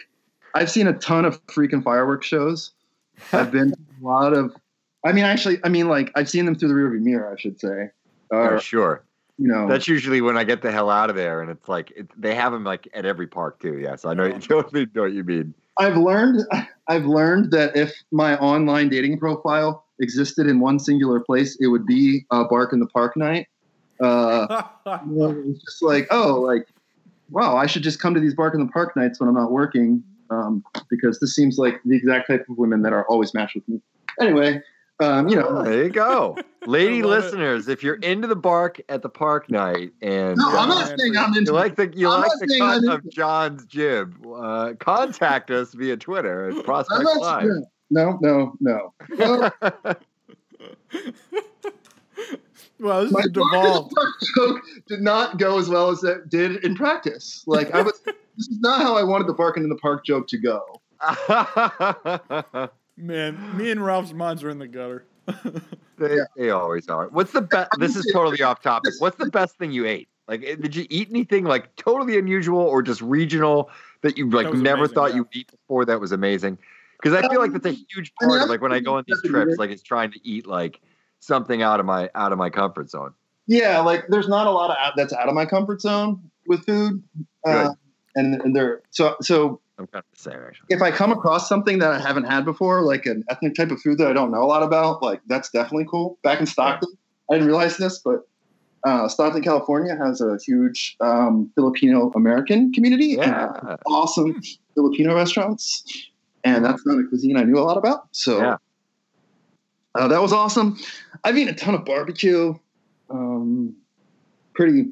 I've 0.56 0.72
seen 0.72 0.88
a 0.88 0.94
ton 0.94 1.26
of 1.26 1.46
freaking 1.46 1.84
fireworks 1.84 2.26
shows. 2.26 2.72
I've 3.34 3.52
been 3.52 3.74
a 3.74 4.06
lot 4.06 4.34
of. 4.34 4.56
I 5.06 5.12
mean, 5.12 5.24
actually, 5.24 5.60
I 5.64 5.70
mean, 5.70 5.88
like 5.88 6.12
I've 6.16 6.30
seen 6.30 6.46
them 6.46 6.56
through 6.56 6.70
the 6.70 6.74
rearview 6.74 7.02
mirror, 7.02 7.32
I 7.32 7.40
should 7.40 7.60
say. 7.60 7.92
oh, 8.32 8.58
sure 8.58 9.04
you 9.38 9.48
know, 9.48 9.68
that's 9.68 9.88
usually 9.88 10.22
when 10.22 10.38
I 10.38 10.44
get 10.44 10.62
the 10.62 10.72
hell 10.72 10.90
out 10.90 11.10
of 11.10 11.16
there 11.16 11.42
and 11.42 11.52
it's 11.52 11.68
like 11.68 11.92
it, 11.92 12.10
they 12.18 12.36
have 12.36 12.54
them 12.54 12.64
like 12.64 12.88
at 12.94 13.06
every 13.06 13.28
park 13.28 13.60
too 13.60 13.78
yes 13.80 14.06
I 14.06 14.14
know 14.14 14.26
you 14.26 14.40
totally 14.40 14.88
know 14.96 15.04
what 15.04 15.14
you 15.14 15.24
mean 15.24 15.54
I've 15.78 15.98
learned 15.98 16.46
I've 16.88 17.06
learned 17.06 17.52
that 17.52 17.76
if 17.76 17.94
my 18.12 18.38
online 18.38 18.90
dating 18.90 19.20
profile 19.20 19.85
existed 20.00 20.48
in 20.48 20.60
one 20.60 20.80
singular 20.80 21.20
place, 21.20 21.58
it 21.60 21.68
would 21.68 21.86
be 21.86 22.26
uh, 22.32 22.44
Bark 22.46 22.74
in 22.74 22.80
the 22.80 22.88
Park 22.88 23.16
night. 23.18 23.48
Uh, 24.00 24.64
you 25.08 25.16
know, 25.16 25.44
it's 25.48 25.64
just 25.64 25.82
like, 25.82 26.08
oh, 26.12 26.42
like, 26.42 26.68
wow, 27.30 27.56
I 27.58 27.66
should 27.66 27.84
just 27.84 28.00
come 28.00 28.14
to 28.14 28.20
these 28.20 28.36
Bark 28.36 28.54
in 28.54 28.60
the 28.60 28.72
Park 28.72 28.96
nights 28.96 29.20
when 29.20 29.30
I'm 29.30 29.36
not 29.36 29.52
working 29.52 30.04
um, 30.30 30.64
because 30.90 31.20
this 31.20 31.36
seems 31.36 31.58
like 31.58 31.82
the 31.86 31.96
exact 31.96 32.28
type 32.30 32.46
of 32.50 32.58
women 32.58 32.82
that 32.84 32.94
are 32.94 33.06
always 33.08 33.34
matched 33.34 33.56
with 33.56 33.68
me. 33.68 33.82
Anyway, 34.20 34.62
um, 35.00 35.28
you 35.28 35.36
know, 35.36 35.64
there 35.64 35.84
you 35.84 35.90
go. 35.90 36.38
Lady 36.66 37.04
listeners 37.04 37.68
if 37.68 37.84
you're 37.84 37.96
into 37.96 38.28
the 38.28 38.36
bark 38.36 38.82
at 38.90 39.02
the 39.02 39.10
park 39.10 39.52
night 39.52 39.92
and 40.02 40.38
No, 40.38 40.48
I'm 40.50 40.72
uh, 40.72 40.80
not 40.80 41.00
saying 41.00 41.18
I'm 41.18 41.36
into 41.36 41.52
you 41.52 41.54
like 41.54 41.76
the 41.76 41.92
you 41.96 42.10
I'm 42.10 42.22
like 42.22 42.32
the 42.40 42.48
saying 42.48 42.62
cut 42.62 42.94
of 42.94 43.10
John's 43.12 43.66
jib. 43.66 44.16
Uh, 44.26 44.74
contact 44.80 45.52
us 45.52 45.74
via 45.74 45.98
Twitter 45.98 46.50
at 46.50 46.64
Prospect 46.64 47.00
I'm 47.00 47.04
not 47.04 47.18
Live. 47.18 47.42
saying- 47.44 47.66
no, 47.90 48.18
no, 48.22 48.56
no. 48.60 48.94
no. 49.10 49.50
well, 52.80 53.04
this 53.04 53.12
My 53.12 53.20
is 53.20 53.24
Bark 53.24 53.24
the 53.26 53.30
devolved. 53.30 53.94
Park 53.96 54.10
joke 54.36 54.62
did 54.88 55.02
not 55.02 55.38
go 55.38 55.58
as 55.60 55.70
well 55.70 55.90
as 55.90 56.04
it 56.04 56.30
did 56.30 56.64
in 56.64 56.76
practice. 56.76 57.44
Like 57.48 57.72
I 57.72 57.82
was, 57.82 58.00
this 58.06 58.48
is 58.48 58.60
not 58.60 58.82
how 58.82 58.96
I 58.98 59.04
wanted 59.04 59.28
the 59.28 59.34
barking 59.34 59.64
in 59.64 59.70
the 59.70 59.78
park 59.78 60.06
joke 60.06 60.28
to 60.30 60.38
go. 60.38 60.82
Man, 62.98 63.58
me 63.58 63.72
and 63.72 63.84
Ralph's 63.86 64.14
minds 64.14 64.44
are 64.44 64.50
in 64.50 64.58
the 64.60 64.68
gutter. 64.68 65.06
They, 65.98 66.18
they 66.38 66.50
always 66.50 66.88
are. 66.88 67.08
What's 67.10 67.32
the 67.32 67.42
best? 67.42 67.70
This 67.80 67.96
is 67.96 68.10
totally 68.14 68.42
off 68.42 68.62
topic. 68.62 68.94
What's 69.00 69.18
the 69.18 69.30
best 69.30 69.58
thing 69.58 69.72
you 69.72 69.86
ate? 69.86 70.08
Like, 70.28 70.44
eh, 70.44 70.56
did 70.56 70.76
you 70.76 70.86
eat 70.90 71.10
anything 71.10 71.44
like 71.46 71.76
totally 71.76 72.18
unusual 72.18 72.60
or 72.60 72.82
just 72.82 73.02
regional 73.02 73.70
that 74.02 74.18
you 74.18 74.30
like 74.30 74.48
That 74.48 74.58
never 74.58 74.80
amazing, 74.80 74.96
thought 74.96 75.10
yeah. 75.12 75.16
you'd 75.18 75.28
eat 75.34 75.52
before? 75.52 75.86
That 75.86 76.00
was 76.00 76.12
amazing. 76.12 76.58
Because 77.06 77.24
I 77.24 77.30
feel 77.30 77.40
like 77.40 77.52
that's 77.52 77.68
a 77.68 77.78
huge 77.94 78.12
part 78.20 78.42
of 78.42 78.50
like 78.50 78.62
when 78.62 78.72
I 78.72 78.80
go 78.80 78.98
on 78.98 79.04
these 79.06 79.22
trips, 79.22 79.60
like 79.60 79.70
it's 79.70 79.84
trying 79.84 80.12
to 80.14 80.28
eat 80.28 80.48
like 80.48 80.82
something 81.20 81.62
out 81.62 81.80
of 81.80 81.86
my 81.86 82.10
out 82.16 82.32
of 82.32 82.40
my 82.40 82.50
comfort 82.50 82.90
zone. 82.90 83.14
Yeah, 83.46 83.82
like 83.82 84.06
there's 84.10 84.28
not 84.28 84.48
a 84.48 84.50
lot 84.50 84.72
of 84.72 84.94
that's 84.96 85.14
out 85.14 85.30
of 85.30 85.36
my 85.36 85.46
comfort 85.46 85.82
zone 85.82 86.32
with 86.48 86.66
food, 86.66 87.04
uh, 87.46 87.76
and, 88.16 88.42
and 88.42 88.56
there. 88.56 88.82
So 88.90 89.18
so 89.22 89.62
I'm 89.78 89.86
kind 89.86 90.04
of 90.04 90.18
the 90.18 90.20
same 90.20 90.40
actually. 90.48 90.66
if 90.70 90.82
I 90.82 90.90
come 90.90 91.12
across 91.12 91.48
something 91.48 91.78
that 91.78 91.92
I 91.92 92.00
haven't 92.00 92.24
had 92.24 92.44
before, 92.44 92.82
like 92.82 93.06
an 93.06 93.24
ethnic 93.30 93.54
type 93.54 93.70
of 93.70 93.80
food 93.80 94.00
that 94.00 94.08
I 94.08 94.14
don't 94.14 94.32
know 94.32 94.42
a 94.42 94.50
lot 94.50 94.64
about, 94.64 95.04
like 95.04 95.22
that's 95.28 95.52
definitely 95.52 95.86
cool. 95.88 96.18
Back 96.24 96.40
in 96.40 96.48
Stockton, 96.48 96.90
I 97.30 97.36
didn't 97.36 97.50
realize 97.50 97.78
this, 97.78 98.00
but 98.00 98.28
uh, 98.84 99.08
Stockton, 99.08 99.44
California 99.44 99.96
has 99.96 100.22
a 100.22 100.40
huge 100.44 100.98
um, 101.02 101.52
Filipino 101.54 102.12
American 102.16 102.74
community. 102.74 103.20
and 103.20 103.32
Yeah. 103.32 103.76
awesome 103.86 104.42
Filipino 104.74 105.14
restaurants, 105.14 106.10
and 106.46 106.64
that's 106.64 106.86
not 106.86 107.00
a 107.00 107.04
cuisine 107.08 107.38
I 107.38 107.44
knew 107.44 107.58
a 107.58 107.62
lot 107.66 107.78
about. 107.78 108.08
So 108.12 108.40
Yeah. 108.40 108.58
uh, 109.96 110.08
that 110.08 110.22
was 110.22 110.32
awesome. 110.32 110.78
I've 111.24 111.38
eaten 111.38 111.54
a 111.54 111.58
ton 111.58 111.74
of 111.74 111.84
barbecue. 111.86 112.54
Um, 113.10 113.76
pretty, 114.54 114.92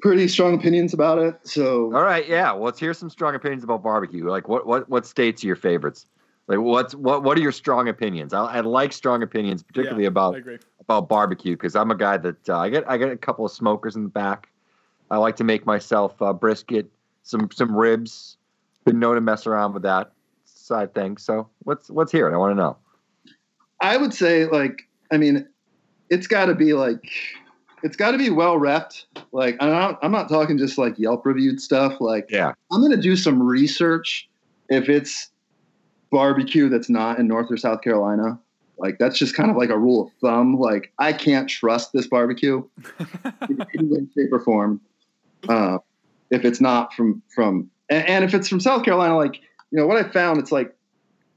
pretty 0.00 0.28
strong 0.28 0.54
opinions 0.54 0.94
about 0.94 1.18
it. 1.18 1.38
So 1.44 1.94
All 1.94 2.02
right, 2.02 2.26
yeah. 2.26 2.52
Well, 2.52 2.64
let's 2.64 2.80
hear 2.80 2.94
some 2.94 3.10
strong 3.10 3.34
opinions 3.34 3.64
about 3.64 3.82
barbecue. 3.82 4.28
Like, 4.28 4.48
what 4.48 4.66
what 4.66 4.88
what 4.88 5.06
states 5.06 5.44
are 5.44 5.46
your 5.46 5.56
favorites? 5.56 6.06
Like, 6.48 6.58
what's 6.58 6.94
what 6.94 7.22
what 7.22 7.36
are 7.36 7.40
your 7.40 7.52
strong 7.52 7.88
opinions? 7.88 8.32
I, 8.32 8.44
I 8.44 8.60
like 8.60 8.92
strong 8.92 9.22
opinions, 9.22 9.62
particularly 9.62 10.04
Yeah, 10.04 10.08
about 10.08 10.36
about 10.80 11.08
barbecue 11.08 11.52
because 11.52 11.76
I'm 11.76 11.90
a 11.90 11.96
guy 11.96 12.16
that 12.18 12.48
uh, 12.48 12.58
I 12.58 12.70
get 12.70 12.88
I 12.90 12.96
get 12.96 13.10
a 13.10 13.16
couple 13.16 13.44
of 13.44 13.52
smokers 13.52 13.96
in 13.96 14.04
the 14.04 14.08
back. 14.08 14.48
I 15.10 15.18
like 15.18 15.36
to 15.36 15.44
make 15.44 15.66
myself 15.66 16.20
uh, 16.20 16.32
brisket, 16.32 16.90
some 17.22 17.50
some 17.52 17.74
ribs. 17.74 18.36
Been 18.84 19.00
known 19.00 19.16
to 19.16 19.20
mess 19.20 19.46
around 19.46 19.72
with 19.72 19.82
that 19.82 20.12
side 20.66 20.94
thing. 20.94 21.16
So 21.16 21.48
let's 21.64 21.90
let's 21.90 22.12
hear 22.12 22.28
it. 22.28 22.34
I 22.34 22.36
want 22.36 22.52
to 22.52 22.62
know. 22.62 22.76
I 23.80 23.96
would 23.96 24.14
say, 24.14 24.46
like, 24.46 24.82
I 25.12 25.16
mean, 25.16 25.46
it's 26.10 26.26
got 26.26 26.46
to 26.46 26.54
be 26.54 26.72
like 26.72 27.10
it's 27.82 27.96
got 27.96 28.12
to 28.12 28.18
be 28.18 28.30
well 28.30 28.58
repped. 28.58 29.04
Like 29.32 29.56
I'm 29.60 29.70
not, 29.70 29.98
I'm 30.02 30.12
not 30.12 30.28
talking 30.28 30.58
just 30.58 30.78
like 30.78 30.98
Yelp 30.98 31.24
reviewed 31.24 31.60
stuff. 31.60 32.00
Like 32.00 32.26
Yeah. 32.30 32.52
I'm 32.72 32.80
gonna 32.80 32.96
do 32.96 33.16
some 33.16 33.42
research 33.42 34.28
if 34.68 34.88
it's 34.88 35.30
barbecue 36.10 36.68
that's 36.68 36.88
not 36.88 37.18
in 37.18 37.28
North 37.28 37.50
or 37.50 37.56
South 37.56 37.82
Carolina. 37.82 38.38
Like 38.78 38.98
that's 38.98 39.18
just 39.18 39.34
kind 39.34 39.50
of 39.50 39.56
like 39.56 39.70
a 39.70 39.78
rule 39.78 40.06
of 40.06 40.12
thumb. 40.20 40.58
Like 40.58 40.92
I 40.98 41.12
can't 41.12 41.48
trust 41.48 41.92
this 41.92 42.06
barbecue 42.06 42.64
in 43.48 43.64
any 43.74 43.86
way, 43.86 44.06
shape, 44.14 44.32
or 44.32 44.40
form. 44.40 44.80
Uh, 45.48 45.78
if 46.30 46.44
it's 46.44 46.60
not 46.60 46.92
from 46.92 47.22
from 47.34 47.70
and, 47.88 48.06
and 48.06 48.24
if 48.24 48.34
it's 48.34 48.48
from 48.48 48.60
South 48.60 48.84
Carolina, 48.84 49.16
like 49.16 49.40
you 49.70 49.78
know 49.78 49.86
what 49.86 49.96
I 50.04 50.08
found, 50.08 50.38
it's 50.38 50.52
like 50.52 50.74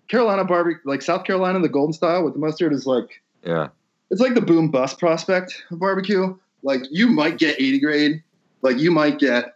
Carolina 0.07 0.43
barbecue, 0.45 0.79
like 0.85 1.01
South 1.01 1.23
Carolina, 1.23 1.59
the 1.59 1.69
golden 1.69 1.93
style 1.93 2.23
with 2.23 2.33
the 2.33 2.39
mustard 2.39 2.73
is 2.73 2.85
like 2.85 3.21
Yeah. 3.43 3.67
it's 4.09 4.21
like 4.21 4.33
the 4.35 4.41
boom 4.41 4.69
bust 4.71 4.99
prospect 4.99 5.63
of 5.71 5.79
barbecue. 5.79 6.35
Like 6.63 6.81
you 6.91 7.07
might 7.07 7.37
get 7.37 7.59
80 7.59 7.79
grade, 7.79 8.23
like 8.61 8.77
you 8.77 8.91
might 8.91 9.19
get 9.19 9.55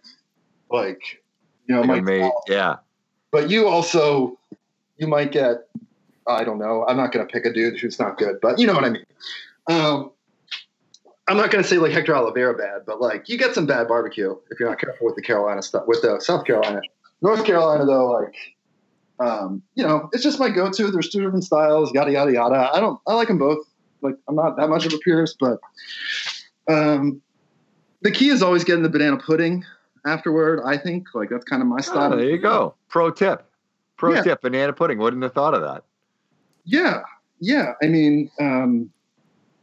like 0.72 1.02
you 1.68 1.76
know, 1.76 1.82
Like 1.82 2.04
mate. 2.04 2.32
Yeah. 2.48 2.78
but 3.32 3.50
you 3.50 3.68
also 3.68 4.38
you 4.98 5.08
might 5.08 5.32
get 5.32 5.68
I 6.28 6.44
don't 6.46 6.58
know. 6.60 6.86
I'm 6.88 6.96
not 6.96 7.12
going 7.12 7.28
to 7.28 7.32
pick 7.32 7.46
a 7.46 7.52
dude 7.52 7.78
who's 7.80 8.00
not 8.00 8.18
good, 8.18 8.38
but 8.42 8.58
you 8.58 8.66
know 8.66 8.74
what 8.74 8.86
I 8.86 8.90
mean. 8.92 9.04
Um, 9.70 10.12
I'm 11.28 11.36
not 11.38 11.52
going 11.52 11.62
to 11.64 11.70
say 11.70 11.78
like 11.78 11.92
Hector 11.92 12.14
Olivera 12.14 12.58
bad, 12.58 12.82
but 12.86 13.02
like 13.02 13.28
you 13.28 13.38
get 13.38 13.54
some 13.54 13.66
bad 13.66 13.88
barbecue 13.90 14.34
if 14.50 14.60
you're 14.60 14.70
not 14.70 14.80
careful 14.80 15.06
with 15.06 15.16
the 15.16 15.22
Carolina 15.22 15.62
stuff. 15.62 15.84
With 15.88 16.02
the 16.02 16.20
South 16.22 16.46
Carolina, 16.46 16.82
North 17.22 17.44
Carolina 17.46 17.86
though, 17.86 18.12
like 18.12 18.36
um, 19.20 19.62
you 19.76 19.84
know, 19.84 20.10
it's 20.14 20.24
just 20.24 20.40
my 20.40 20.50
go-to. 20.50 20.92
There's 20.92 21.10
two 21.10 21.22
different 21.22 21.44
styles, 21.44 21.94
yada 21.94 22.12
yada 22.12 22.32
yada. 22.32 22.70
I 22.74 22.80
don't. 22.80 23.00
I 23.08 23.14
like 23.14 23.28
them 23.28 23.38
both. 23.38 23.66
Like 24.02 24.16
I'm 24.28 24.36
not 24.36 24.58
that 24.58 24.70
much 24.70 24.86
of 24.86 24.94
a 24.94 24.98
purist, 24.98 25.38
but 25.40 25.60
um, 26.68 27.22
the 28.02 28.12
key 28.12 28.30
is 28.30 28.42
always 28.44 28.64
getting 28.64 28.84
the 28.84 28.90
banana 28.90 29.18
pudding 29.18 29.64
afterward. 30.06 30.62
I 30.66 30.78
think 30.78 31.08
like 31.14 31.30
that's 31.30 31.46
kind 31.46 31.62
of 31.62 31.68
my 31.68 31.80
style. 31.80 32.14
Oh, 32.14 32.18
there 32.18 32.30
you 32.30 32.38
go. 32.38 32.76
Pro 32.90 33.12
tip. 33.12 33.46
Pro 33.98 34.14
Yeah. 34.14 34.24
tip. 34.24 34.42
Banana 34.42 34.74
pudding. 34.74 34.98
Wouldn't 35.00 35.24
have 35.24 35.34
thought 35.34 35.54
of 35.54 35.62
that. 35.62 35.84
Yeah, 36.66 37.02
yeah. 37.40 37.74
I 37.82 37.88
mean, 37.88 38.30
um, 38.40 38.90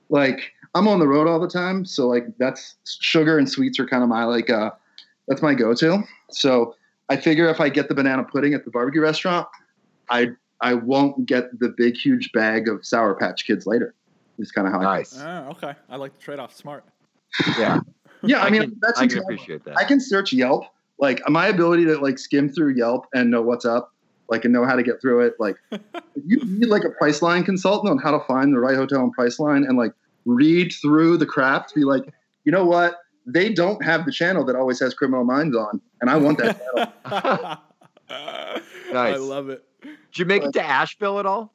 like 0.09 0.53
I'm 0.75 0.89
on 0.89 0.99
the 1.01 1.09
road 1.09 1.27
all 1.27 1.41
the 1.41 1.49
time, 1.49 1.85
so 1.85 2.07
like 2.07 2.27
that's 2.39 2.77
sugar 2.85 3.39
and 3.39 3.49
sweets 3.49 3.79
are 3.79 3.87
kind 3.87 4.03
of 4.03 4.09
my 4.09 4.25
like 4.25 4.49
uh, 4.49 4.71
that's 5.29 5.43
my 5.43 5.55
go-to. 5.55 6.03
So 6.31 6.75
I 7.11 7.17
figure 7.17 7.49
if 7.51 7.61
I 7.61 7.69
get 7.69 7.89
the 7.89 7.95
banana 7.95 8.25
pudding 8.25 8.55
at 8.55 8.65
the 8.65 8.71
barbecue 8.71 9.03
restaurant, 9.03 9.47
I 10.09 10.29
I 10.63 10.75
won't 10.75 11.27
get 11.27 11.59
the 11.59 11.75
big 11.77 11.97
huge 11.97 12.31
bag 12.33 12.69
of 12.69 12.87
Sour 12.87 13.15
Patch 13.17 13.45
Kids 13.47 13.67
later. 13.67 13.95
Is 14.39 14.53
kind 14.53 14.67
of 14.67 14.73
how 14.73 14.81
nice. 14.81 15.15
Ah, 15.19 15.49
okay. 15.51 15.75
I 15.91 15.97
like 15.97 16.17
the 16.17 16.23
trade 16.23 16.39
off. 16.39 16.55
Smart. 16.57 16.85
Yeah. 17.59 17.81
Yeah, 18.23 18.43
I, 18.43 18.49
I 18.49 18.51
mean 18.51 18.61
can- 18.63 18.79
that's 18.83 18.99
I 18.99 19.07
can 19.07 19.17
enjoyable. 19.17 19.25
appreciate 19.35 19.65
that. 19.65 19.79
I 19.79 19.85
can 19.85 19.99
search 19.99 20.31
Yelp. 20.31 20.65
Like 20.99 21.27
my 21.31 21.47
ability 21.47 21.87
to 21.87 21.97
like 21.97 22.19
skim 22.19 22.51
through 22.51 22.75
Yelp 22.75 23.07
and 23.15 23.31
know 23.31 23.41
what's 23.41 23.65
up, 23.65 23.95
like 24.29 24.45
and 24.45 24.53
know 24.53 24.67
how 24.67 24.77
to 24.77 24.83
get 24.83 25.01
through 25.01 25.21
it. 25.21 25.37
Like 25.39 25.57
you 26.27 26.37
need 26.45 26.67
like 26.67 26.83
a 26.85 26.91
Priceline 27.03 27.47
consultant 27.47 27.91
on 27.91 27.97
how 27.97 28.11
to 28.11 28.23
find 28.27 28.53
the 28.55 28.59
right 28.61 28.77
hotel 28.77 29.01
and 29.01 29.17
Priceline 29.17 29.67
and 29.67 29.79
like 29.79 29.95
read 30.27 30.71
through 30.83 31.17
the 31.17 31.25
crap 31.25 31.67
to 31.69 31.75
be 31.75 31.85
like, 31.85 32.13
you 32.45 32.53
know 32.53 32.67
what? 32.67 32.97
They 33.33 33.53
don't 33.53 33.83
have 33.85 34.05
the 34.05 34.13
channel 34.13 34.45
that 34.47 34.57
always 34.57 34.81
has 34.81 34.95
Criminal 34.95 35.25
Minds 35.25 35.57
on, 35.57 35.81
and 36.01 36.11
I 36.11 36.17
want 36.17 36.39
that 36.39 36.61
channel. 37.05 37.59
Nice. 38.93 39.15
I 39.15 39.19
love 39.19 39.49
it. 39.51 39.65
Did 39.83 40.19
you 40.19 40.25
make 40.25 40.43
it 40.43 40.53
to 40.55 40.63
Asheville 40.63 41.21
at 41.21 41.27
all? 41.27 41.55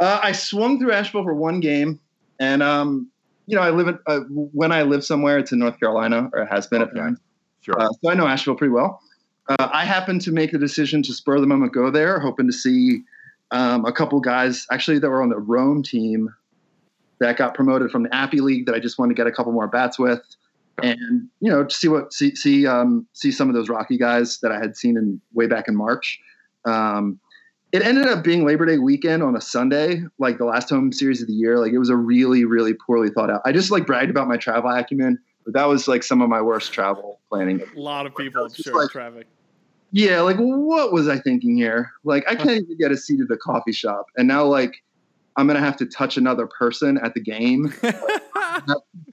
Uh, 0.00 0.18
I 0.22 0.32
swung 0.32 0.78
through 0.78 0.92
Asheville 0.92 1.24
for 1.24 1.34
one 1.34 1.60
game, 1.60 2.00
and 2.38 2.62
um, 2.62 3.10
you 3.46 3.54
know, 3.56 3.62
I 3.62 3.70
live 3.70 3.88
in 3.88 3.98
uh, 4.06 4.20
when 4.30 4.72
I 4.72 4.82
live 4.82 5.04
somewhere, 5.04 5.38
it's 5.38 5.52
in 5.52 5.58
North 5.58 5.78
Carolina, 5.78 6.30
or 6.32 6.42
it 6.42 6.48
has 6.48 6.66
been 6.66 6.80
at 6.82 6.94
times. 6.94 7.18
Sure. 7.60 7.78
Uh, 7.78 7.90
so 8.02 8.10
I 8.10 8.14
know 8.14 8.26
Asheville 8.26 8.54
pretty 8.54 8.72
well. 8.72 9.00
Uh, 9.48 9.68
I 9.72 9.84
happened 9.84 10.22
to 10.22 10.32
make 10.32 10.52
the 10.52 10.58
decision 10.58 11.02
to 11.02 11.12
spur 11.12 11.38
the 11.40 11.46
moment 11.46 11.74
go 11.74 11.90
there, 11.90 12.18
hoping 12.18 12.46
to 12.46 12.52
see 12.52 13.02
um, 13.50 13.84
a 13.84 13.92
couple 13.92 14.20
guys 14.20 14.66
actually 14.70 14.98
that 15.00 15.10
were 15.10 15.22
on 15.22 15.28
the 15.28 15.38
Rome 15.38 15.82
team 15.82 16.34
that 17.18 17.36
got 17.36 17.54
promoted 17.54 17.90
from 17.90 18.04
the 18.04 18.14
Appy 18.14 18.40
League 18.40 18.66
that 18.66 18.74
I 18.74 18.78
just 18.78 18.98
wanted 18.98 19.14
to 19.14 19.20
get 19.20 19.26
a 19.26 19.32
couple 19.32 19.52
more 19.52 19.66
bats 19.66 19.98
with, 19.98 20.22
and 20.82 21.28
you 21.40 21.50
know, 21.50 21.64
to 21.64 21.74
see 21.74 21.88
what 21.88 22.12
see 22.12 22.34
see 22.34 22.66
um, 22.66 23.06
see 23.12 23.30
some 23.30 23.48
of 23.48 23.54
those 23.54 23.68
Rocky 23.68 23.96
guys 23.98 24.38
that 24.40 24.52
I 24.52 24.58
had 24.58 24.76
seen 24.76 24.96
in 24.96 25.20
way 25.32 25.46
back 25.46 25.68
in 25.68 25.76
March. 25.76 26.18
Um, 26.64 27.20
it 27.72 27.82
ended 27.82 28.06
up 28.06 28.24
being 28.24 28.44
Labor 28.44 28.66
Day 28.66 28.78
weekend 28.78 29.22
on 29.22 29.36
a 29.36 29.40
Sunday, 29.40 30.02
like 30.18 30.38
the 30.38 30.44
last 30.44 30.68
home 30.68 30.92
series 30.92 31.22
of 31.22 31.28
the 31.28 31.34
year. 31.34 31.58
Like 31.58 31.72
it 31.72 31.78
was 31.78 31.88
a 31.88 31.96
really, 31.96 32.44
really 32.44 32.74
poorly 32.74 33.10
thought 33.10 33.30
out. 33.30 33.42
I 33.44 33.52
just 33.52 33.70
like 33.70 33.86
bragged 33.86 34.10
about 34.10 34.26
my 34.26 34.36
travel 34.36 34.70
acumen, 34.70 35.18
but 35.44 35.54
that 35.54 35.68
was 35.68 35.86
like 35.86 36.02
some 36.02 36.20
of 36.20 36.28
my 36.28 36.42
worst 36.42 36.72
travel 36.72 37.20
planning. 37.28 37.62
A 37.76 37.80
lot 37.80 38.06
of 38.06 38.14
people, 38.16 38.44
I'm 38.44 38.52
sure, 38.52 38.82
like- 38.82 38.90
traffic. 38.90 39.26
Yeah, 39.92 40.20
like 40.20 40.36
what 40.36 40.92
was 40.92 41.08
I 41.08 41.18
thinking 41.18 41.56
here? 41.56 41.90
Like 42.04 42.24
I 42.28 42.36
can't 42.36 42.62
even 42.62 42.78
get 42.78 42.92
a 42.92 42.96
seat 42.96 43.20
at 43.20 43.26
the 43.26 43.36
coffee 43.36 43.72
shop, 43.72 44.06
and 44.16 44.28
now 44.28 44.44
like 44.44 44.72
I'm 45.36 45.46
gonna 45.46 45.60
have 45.60 45.76
to 45.78 45.86
touch 45.86 46.16
another 46.16 46.46
person 46.46 46.98
at 46.98 47.14
the 47.14 47.20
game. 47.20 47.72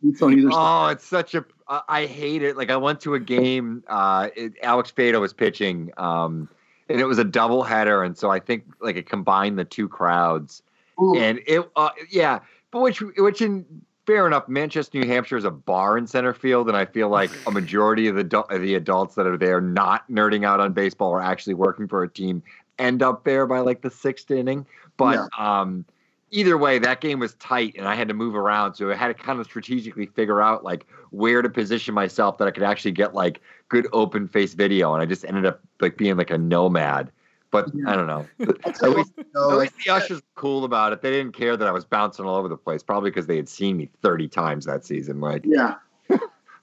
It's 0.04 0.22
on 0.22 0.34
either 0.34 0.52
side. 0.52 0.88
Oh, 0.88 0.92
it's 0.92 1.06
such 1.06 1.36
a 1.36 1.46
I 1.68 2.06
hate 2.06 2.44
it. 2.44 2.58
Like 2.58 2.70
I 2.70 2.78
went 2.78 3.02
to 3.02 3.14
a 3.14 3.20
game. 3.20 3.84
Uh, 3.88 4.30
it, 4.36 4.54
Alex 4.64 4.92
Faedo 4.92 5.20
was 5.20 5.34
pitching, 5.34 5.92
um, 5.98 6.50
and 6.90 7.00
it 7.00 7.06
was 7.06 7.18
a 7.18 7.24
double 7.24 7.64
header, 7.64 8.04
and 8.04 8.18
so 8.18 8.30
I 8.30 8.40
think 8.40 8.66
like 8.80 8.96
it 8.96 9.08
combined 9.08 9.60
the 9.60 9.66
two 9.66 9.88
crowds, 9.88 10.64
and 10.98 11.40
it. 11.46 11.70
Uh, 11.76 11.90
yeah, 12.10 12.40
but 12.72 12.82
which 12.82 13.02
which 13.02 13.42
in 13.42 13.66
fair 14.06 14.26
enough, 14.26 14.48
Manchester, 14.48 14.98
New 14.98 15.08
Hampshire 15.08 15.38
is 15.38 15.44
a 15.44 15.52
bar 15.52 15.98
in 15.98 16.08
center 16.08 16.34
field, 16.34 16.70
and 16.70 16.78
I 16.78 16.86
feel 16.86 17.10
like 17.10 17.32
a 17.46 17.52
majority 17.52 18.08
of 18.08 18.16
the 18.16 18.40
of 18.40 18.62
the 18.62 18.76
adults 18.76 19.16
that 19.16 19.28
are 19.28 19.38
there 19.38 19.60
not 19.60 20.10
nerding 20.10 20.46
out 20.46 20.60
on 20.60 20.74
baseball 20.74 21.12
or 21.12 21.22
actually 21.22 21.54
working 21.54 21.88
for 21.88 22.04
a 22.04 22.10
team 22.10 22.42
end 22.80 23.04
up 23.04 23.24
there 23.24 23.46
by 23.46 23.60
like 23.60 23.82
the 23.82 23.92
sixth 23.92 24.32
inning. 24.32 24.66
But 24.96 25.28
um, 25.38 25.86
either 26.32 26.58
way, 26.58 26.80
that 26.80 27.02
game 27.02 27.20
was 27.20 27.34
tight, 27.36 27.76
and 27.78 27.88
I 27.88 27.96
had 27.96 28.08
to 28.08 28.14
move 28.14 28.36
around, 28.36 28.76
so 28.76 28.92
I 28.92 28.96
had 28.96 29.08
to 29.08 29.14
kind 29.14 29.40
of 29.40 29.46
strategically 29.46 30.08
figure 30.08 30.42
out 30.42 30.64
like 30.64 30.86
where 31.12 31.42
to 31.42 31.50
position 31.50 31.94
myself 31.94 32.38
that 32.38 32.48
I 32.48 32.52
could 32.52 32.64
actually 32.64 32.92
get 32.92 33.14
like 33.14 33.42
good 33.70 33.88
open 33.94 34.28
face 34.28 34.54
video, 34.54 34.94
and 34.94 35.02
I 35.02 35.06
just 35.06 35.26
ended 35.26 35.46
up 35.46 35.62
like 35.80 35.98
being 35.98 36.18
like 36.18 36.32
a 36.32 36.38
nomad. 36.38 37.12
But 37.50 37.72
I 37.88 37.96
don't 37.96 38.08
know. 38.08 38.28
At 38.66 38.82
least, 38.92 39.14
No, 39.34 39.52
at 39.52 39.58
least 39.58 39.74
the 39.84 39.92
ushers 39.92 40.18
were 40.18 40.42
cool 40.42 40.66
about 40.66 40.92
it. 40.92 41.02
They 41.02 41.12
didn't 41.12 41.32
care 41.32 41.56
that 41.56 41.66
I 41.66 41.72
was 41.72 41.86
bouncing 41.86 42.26
all 42.26 42.36
over 42.36 42.50
the 42.50 42.58
place, 42.58 42.84
probably 42.84 43.10
because 43.10 43.26
they 43.26 43.38
had 43.38 43.48
seen 43.48 43.78
me 43.78 43.90
30 44.02 44.28
times 44.28 44.66
that 44.66 44.86
season. 44.86 45.22
Like, 45.22 45.44
yeah. 45.46 45.76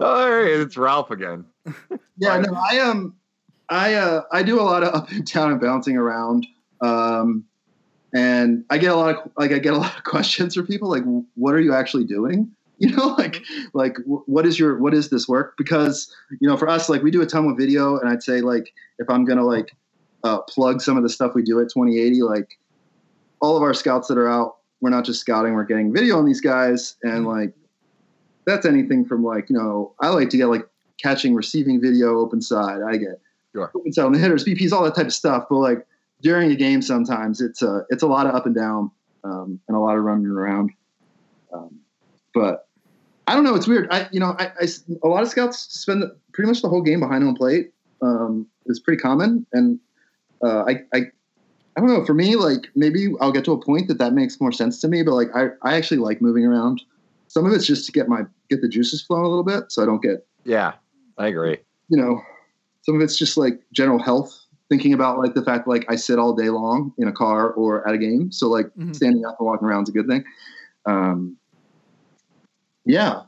oh, 0.01 0.21
there 0.25 0.47
it's 0.47 0.77
Ralph 0.77 1.11
again. 1.11 1.45
Yeah, 2.17 2.39
no, 2.39 2.57
I 2.71 2.79
um, 2.79 3.17
I 3.69 3.95
uh, 3.95 4.23
I 4.31 4.45
do 4.45 4.61
a 4.61 4.62
lot 4.62 4.85
of 4.85 4.95
up 4.95 5.11
and 5.11 5.27
down 5.27 5.51
and 5.51 5.61
bouncing 5.61 5.97
around, 5.97 6.47
um, 6.81 7.45
and 8.15 8.65
I 8.71 8.79
get 8.79 8.93
a 8.93 8.97
lot 8.97 9.17
of 9.17 9.31
like 9.37 9.53
I 9.53 9.59
get 9.59 9.75
a 9.75 9.77
lot 9.85 9.97
of 9.97 10.05
questions 10.05 10.55
from 10.55 10.67
people 10.67 10.89
like, 10.89 11.03
"What 11.35 11.55
are 11.55 11.61
you 11.61 11.75
actually 11.75 12.05
doing?" 12.05 12.51
You 12.79 12.91
know, 12.97 13.15
like 13.17 13.41
like 13.73 13.97
what 14.05 14.45
is 14.45 14.59
your 14.59 14.77
what 14.79 14.95
is 14.95 15.09
this 15.09 15.29
work? 15.29 15.55
Because 15.57 16.12
you 16.41 16.49
know, 16.49 16.57
for 16.57 16.69
us, 16.69 16.89
like 16.89 17.05
we 17.05 17.12
do 17.12 17.23
a 17.23 17.27
ton 17.27 17.47
with 17.47 17.57
video, 17.57 17.99
and 18.01 18.09
I'd 18.11 18.23
say 18.23 18.41
like 18.41 18.75
if 18.99 19.09
I'm 19.09 19.25
gonna 19.25 19.45
like 19.45 19.71
uh, 20.25 20.41
plug 20.41 20.83
some 20.83 20.97
of 20.97 21.05
the 21.05 21.09
stuff 21.09 21.37
we 21.37 21.43
do 21.43 21.61
at 21.61 21.69
2080, 21.71 22.23
like 22.23 22.59
all 23.41 23.57
of 23.57 23.62
our 23.62 23.75
scouts 23.75 24.09
that 24.09 24.19
are 24.19 24.29
out, 24.29 24.57
we're 24.81 24.91
not 24.91 25.05
just 25.05 25.21
scouting, 25.21 25.55
we're 25.55 25.62
getting 25.65 25.93
video 25.95 26.19
on 26.19 26.27
these 26.27 26.41
guys, 26.41 26.97
and 27.05 27.25
like 27.29 27.55
that's 28.45 28.67
anything 28.67 29.05
from 29.05 29.23
like 29.25 29.49
you 29.49 29.57
know 29.57 29.93
I 30.01 30.09
like 30.09 30.29
to 30.31 30.37
get 30.37 30.47
like 30.47 30.69
catching, 31.01 31.33
receiving 31.33 31.81
video, 31.81 32.19
open 32.19 32.43
side. 32.43 32.81
I 32.83 32.97
get 32.97 33.21
Sure. 33.55 33.71
open 33.77 33.93
side 33.93 34.05
on 34.07 34.12
the 34.12 34.19
hitters, 34.19 34.45
BPs, 34.45 34.73
all 34.73 34.83
that 34.83 34.97
type 34.97 35.07
of 35.07 35.15
stuff. 35.15 35.47
But 35.49 35.59
like 35.59 35.87
during 36.25 36.51
a 36.51 36.57
game, 36.57 36.83
sometimes 36.83 37.41
it's 37.41 37.62
a 37.62 37.85
it's 37.91 38.03
a 38.03 38.07
lot 38.07 38.27
of 38.27 38.35
up 38.35 38.47
and 38.47 38.55
down 38.55 38.91
um, 39.22 39.61
and 39.68 39.77
a 39.77 39.81
lot 39.81 39.97
of 39.97 40.03
running 40.03 40.27
around. 40.27 40.72
Um, 41.53 41.79
but 42.33 42.66
I 43.29 43.35
don't 43.35 43.45
know. 43.45 43.55
It's 43.55 43.68
weird. 43.68 43.87
I 43.91 44.09
you 44.11 44.18
know 44.18 44.35
I, 44.39 44.51
I 44.61 44.66
a 45.05 45.09
lot 45.09 45.22
of 45.22 45.29
scouts 45.29 45.59
spend 45.59 46.03
pretty 46.33 46.49
much 46.49 46.62
the 46.62 46.68
whole 46.68 46.83
game 46.83 47.01
behind 47.01 47.22
home 47.22 47.37
plate. 47.37 47.72
Um, 48.03 48.47
it's 48.66 48.81
pretty 48.81 49.01
common, 49.01 49.47
and 49.53 49.79
uh, 50.43 50.64
I 50.64 50.81
I 50.93 51.03
I 51.77 51.81
don't 51.81 51.89
know. 51.89 52.05
For 52.05 52.14
me, 52.14 52.37
like 52.37 52.68
maybe 52.75 53.09
I'll 53.20 53.33
get 53.33 53.45
to 53.45 53.53
a 53.53 53.62
point 53.62 53.89
that 53.89 53.99
that 53.99 54.14
makes 54.14 54.41
more 54.41 54.53
sense 54.53 54.81
to 54.81 54.89
me. 54.89 55.03
But 55.03 55.14
like 55.14 55.29
I 55.35 55.49
I 55.62 55.77
actually 55.77 55.99
like 55.99 56.20
moving 56.20 56.45
around. 56.45 56.83
Some 57.29 57.47
of 57.47 57.53
it's 57.53 57.66
just 57.66 57.85
to 57.87 57.93
get 57.93 58.09
my 58.09 58.22
get 58.49 58.62
the 58.62 58.68
juices 58.68 59.03
flowing 59.03 59.25
a 59.25 59.29
little 59.29 59.45
bit, 59.45 59.70
so 59.70 59.83
I 59.83 59.87
don't 59.87 60.03
get 60.03 60.27
Yeah, 60.45 60.72
I 61.18 61.27
agree. 61.29 61.59
you 61.89 61.99
know. 61.99 62.22
Some 62.83 62.97
of 62.97 63.01
it's 63.01 63.16
just 63.16 63.39
like 63.39 63.62
general 63.72 63.99
health. 63.99 64.44
Thinking 64.71 64.95
about 64.95 65.19
like 65.19 65.35
the 65.35 65.43
fact 65.43 65.69
like 65.69 65.85
I 65.91 65.97
sit 65.97 66.19
all 66.19 66.33
day 66.33 66.49
long 66.49 66.93
in 66.97 67.07
a 67.09 67.12
car 67.12 67.51
or 67.53 67.87
at 67.87 67.95
a 67.95 67.99
game, 67.99 68.33
so 68.33 68.49
like 68.49 68.67
Mhm. 68.77 68.95
standing 68.97 69.25
up 69.27 69.37
and 69.39 69.47
walking 69.47 69.69
around 69.69 69.83
is 69.85 69.89
a 69.91 69.93
good 69.93 70.09
thing. 70.09 70.25
Um, 70.87 71.37
yeah, 72.85 73.23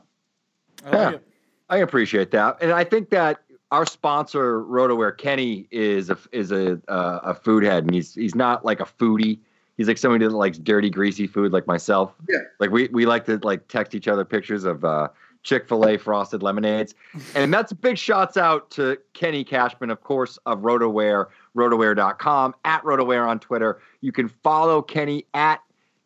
I 0.83 0.89
like 0.89 0.93
Yeah. 0.93 1.09
it. 1.11 1.27
I 1.69 1.77
appreciate 1.77 2.31
that, 2.31 2.57
and 2.61 2.71
I 2.71 2.83
think 2.83 3.09
that 3.09 3.41
our 3.71 3.85
sponsor, 3.85 4.61
RotoWear 4.63 5.17
Kenny, 5.17 5.67
is 5.69 6.09
a 6.09 6.17
is 6.31 6.51
a 6.51 6.81
uh, 6.87 7.19
a 7.23 7.33
food 7.35 7.63
head, 7.63 7.83
and 7.83 7.93
he's 7.93 8.15
he's 8.15 8.35
not 8.35 8.65
like 8.65 8.79
a 8.79 8.85
foodie. 8.85 9.39
He's 9.75 9.87
like 9.87 9.97
somebody 9.99 10.25
that 10.25 10.31
likes 10.33 10.57
dirty, 10.57 10.89
greasy 10.89 11.27
food, 11.27 11.51
like 11.51 11.67
myself. 11.67 12.13
Yeah. 12.27 12.39
Like 12.59 12.71
we 12.71 12.87
we 12.87 13.05
like 13.05 13.25
to 13.25 13.37
like 13.43 13.67
text 13.67 13.93
each 13.93 14.07
other 14.07 14.25
pictures 14.25 14.63
of 14.63 14.83
uh, 14.83 15.09
Chick 15.47 15.65
Fil 15.69 15.87
A 15.87 15.97
frosted 15.97 16.43
lemonades, 16.43 16.93
and 17.33 17.53
that's 17.53 17.71
big 17.71 17.97
shots 17.97 18.35
out 18.35 18.69
to 18.71 18.97
Kenny 19.13 19.45
Cashman, 19.45 19.89
of 19.89 20.03
course, 20.03 20.37
of 20.45 20.59
RotoWear, 20.59 21.27
RotoWear.com 21.55 22.53
at 22.65 22.83
RotoWear 22.83 23.25
on 23.25 23.39
Twitter. 23.39 23.79
You 24.01 24.11
can 24.11 24.27
follow 24.27 24.81
Kenny 24.81 25.25
at 25.33 25.61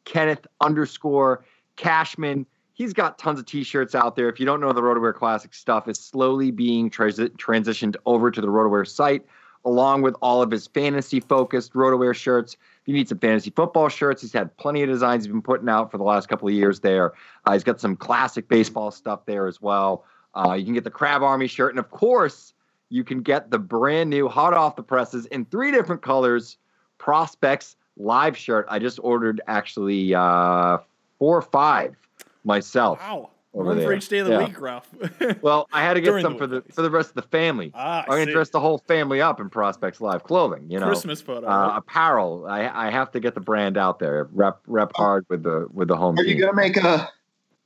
Kenneth 0.05 0.45
underscore 0.61 1.43
Cashman. 1.75 2.45
He's 2.73 2.93
got 2.93 3.17
tons 3.17 3.39
of 3.39 3.47
t-shirts 3.47 3.95
out 3.95 4.15
there. 4.15 4.29
If 4.29 4.39
you 4.39 4.45
don't 4.45 4.61
know, 4.61 4.73
the 4.73 4.81
RotoWear 4.81 5.15
Classic 5.15 5.55
stuff 5.55 5.87
is 5.87 5.97
slowly 5.97 6.51
being 6.51 6.91
transi- 6.91 7.29
transitioned 7.29 7.95
over 8.05 8.29
to 8.29 8.41
the 8.41 8.47
RotoWear 8.47 8.87
site, 8.87 9.25
along 9.65 10.03
with 10.03 10.15
all 10.21 10.43
of 10.43 10.51
his 10.51 10.67
fantasy-focused 10.67 11.73
RotoWear 11.73 12.13
shirts. 12.13 12.57
You 12.85 12.93
need 12.93 13.07
some 13.07 13.19
fantasy 13.19 13.51
football 13.51 13.89
shirts, 13.89 14.21
he's 14.21 14.33
had 14.33 14.55
plenty 14.57 14.81
of 14.83 14.89
designs 14.89 15.23
he's 15.23 15.31
been 15.31 15.41
putting 15.41 15.69
out 15.69 15.91
for 15.91 15.97
the 15.97 16.03
last 16.03 16.27
couple 16.27 16.47
of 16.47 16.53
years 16.53 16.79
there. 16.79 17.13
Uh, 17.45 17.53
he's 17.53 17.63
got 17.63 17.79
some 17.79 17.95
classic 17.95 18.47
baseball 18.47 18.91
stuff 18.91 19.25
there 19.25 19.47
as 19.47 19.61
well. 19.61 20.05
Uh, 20.35 20.53
you 20.53 20.65
can 20.65 20.73
get 20.73 20.83
the 20.83 20.89
Crab 20.91 21.21
Army 21.21 21.47
shirt, 21.47 21.71
and 21.71 21.79
of 21.79 21.91
course, 21.91 22.53
you 22.89 23.03
can 23.03 23.21
get 23.21 23.51
the 23.51 23.59
brand 23.59 24.09
new, 24.09 24.27
hot 24.27 24.53
off 24.53 24.75
the 24.75 24.83
presses 24.83 25.25
in 25.27 25.45
three 25.45 25.71
different 25.71 26.01
colors, 26.01 26.57
Prospects 26.97 27.75
Live 27.97 28.37
shirt. 28.37 28.65
I 28.69 28.79
just 28.79 28.99
ordered 29.03 29.41
actually 29.47 30.13
uh, 30.15 30.77
four 31.19 31.37
or 31.37 31.41
five 31.41 31.95
myself. 32.43 32.99
Wow. 32.99 33.29
Over 33.53 33.65
One 33.75 33.81
for 33.81 33.93
each 33.93 34.07
day 34.07 34.19
of 34.19 34.27
the 34.27 34.33
Yeah. 34.33 34.45
week, 34.47 34.59
Ralph. 34.59 34.87
Well, 35.41 35.67
I 35.73 35.81
had 35.81 35.95
to 35.95 36.01
get 36.01 36.07
During 36.09 36.23
some 36.23 36.33
the 36.33 36.39
for 36.39 36.47
the 36.47 36.61
for 36.73 36.81
the 36.81 36.89
rest 36.91 37.09
of 37.09 37.15
the 37.15 37.21
family. 37.23 37.71
Ah, 37.75 38.05
I 38.07 38.13
I'm 38.13 38.19
gonna 38.21 38.31
dress 38.31 38.49
the 38.49 38.59
whole 38.59 38.77
family 38.79 39.21
up 39.21 39.39
in 39.39 39.49
Prospects 39.49 39.99
Live 40.01 40.23
clothing. 40.23 40.69
You 40.69 40.79
know, 40.79 40.87
Christmas 40.87 41.21
photo, 41.21 41.47
uh, 41.47 41.67
right? 41.67 41.77
apparel. 41.77 42.45
I, 42.47 42.87
I 42.87 42.91
have 42.91 43.11
to 43.11 43.19
get 43.19 43.33
the 43.35 43.41
brand 43.41 43.77
out 43.77 43.99
there. 43.99 44.29
Rep 44.33 44.59
rep 44.67 44.91
hard 44.95 45.25
with 45.29 45.43
the 45.43 45.67
with 45.73 45.87
the 45.89 45.95
home 45.97 46.17
Are 46.17 46.23
team. 46.23 46.37
you 46.37 46.41
gonna 46.43 46.55
make 46.55 46.77
a? 46.77 47.09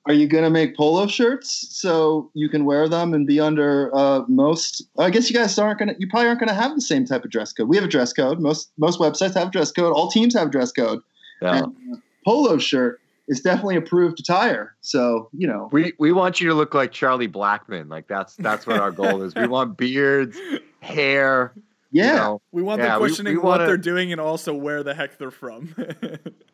Are 0.07 0.13
you 0.13 0.27
gonna 0.27 0.51
make 0.51 0.77
polo 0.77 1.07
shirts 1.07 1.67
so 1.79 2.29
you 2.36 2.47
can 2.47 2.63
wear 2.65 2.88
them 2.88 3.13
and 3.15 3.25
be 3.25 3.39
under 3.39 3.89
uh, 3.95 4.21
most? 4.27 4.83
I 4.99 5.09
guess 5.09 5.29
you 5.29 5.36
guys 5.36 5.57
aren't 5.57 5.79
gonna. 5.79 5.95
You 5.97 6.07
probably 6.07 6.27
aren't 6.27 6.39
gonna 6.39 6.53
have 6.53 6.75
the 6.75 6.81
same 6.81 7.05
type 7.05 7.25
of 7.25 7.31
dress 7.31 7.51
code. 7.53 7.67
We 7.67 7.75
have 7.77 7.86
a 7.86 7.89
dress 7.89 8.13
code. 8.13 8.39
Most 8.39 8.71
most 8.77 8.99
websites 8.99 9.33
have 9.36 9.47
a 9.47 9.51
dress 9.51 9.71
code. 9.71 9.93
All 9.93 10.09
teams 10.09 10.36
have 10.36 10.47
a 10.47 10.51
dress 10.51 10.71
code. 10.71 10.99
Yeah. 11.41 11.57
And, 11.63 11.65
uh, 11.93 11.97
polo 12.23 12.57
shirt 12.59 13.01
is 13.28 13.41
definitely 13.41 13.76
approved 13.76 14.19
attire. 14.19 14.76
So 14.82 15.30
you 15.34 15.47
know. 15.47 15.69
We 15.71 15.93
we 15.99 16.11
want 16.11 16.39
you 16.41 16.47
to 16.49 16.53
look 16.55 16.73
like 16.73 16.91
Charlie 16.91 17.28
Blackmon. 17.28 17.89
Like 17.89 18.07
that's 18.07 18.36
that's 18.36 18.65
what 18.67 18.80
our 18.80 18.91
goal 18.91 19.21
is. 19.23 19.34
We 19.36 19.47
want 19.47 19.78
beards, 19.78 20.38
hair. 20.82 21.53
you 21.91 22.03
Yeah. 22.03 22.15
know. 22.15 22.41
We 22.51 22.61
want 22.61 22.82
Yeah, 22.82 22.89
them 22.89 22.99
questioning 22.99 23.34
we 23.34 23.38
what 23.38 23.45
wanna- 23.59 23.65
they're 23.67 23.78
doing 23.78 24.11
and 24.11 24.21
also 24.21 24.53
where 24.53 24.84
the 24.84 24.93
heck 24.93 25.17
they're 25.17 25.32
from. 25.32 25.73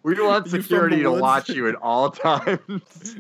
We 0.04 0.16
want 0.20 0.48
security 0.50 1.04
to 1.04 1.12
watch 1.12 1.48
you 1.50 1.68
at 1.68 1.76
all 1.76 2.10
times. 2.12 3.18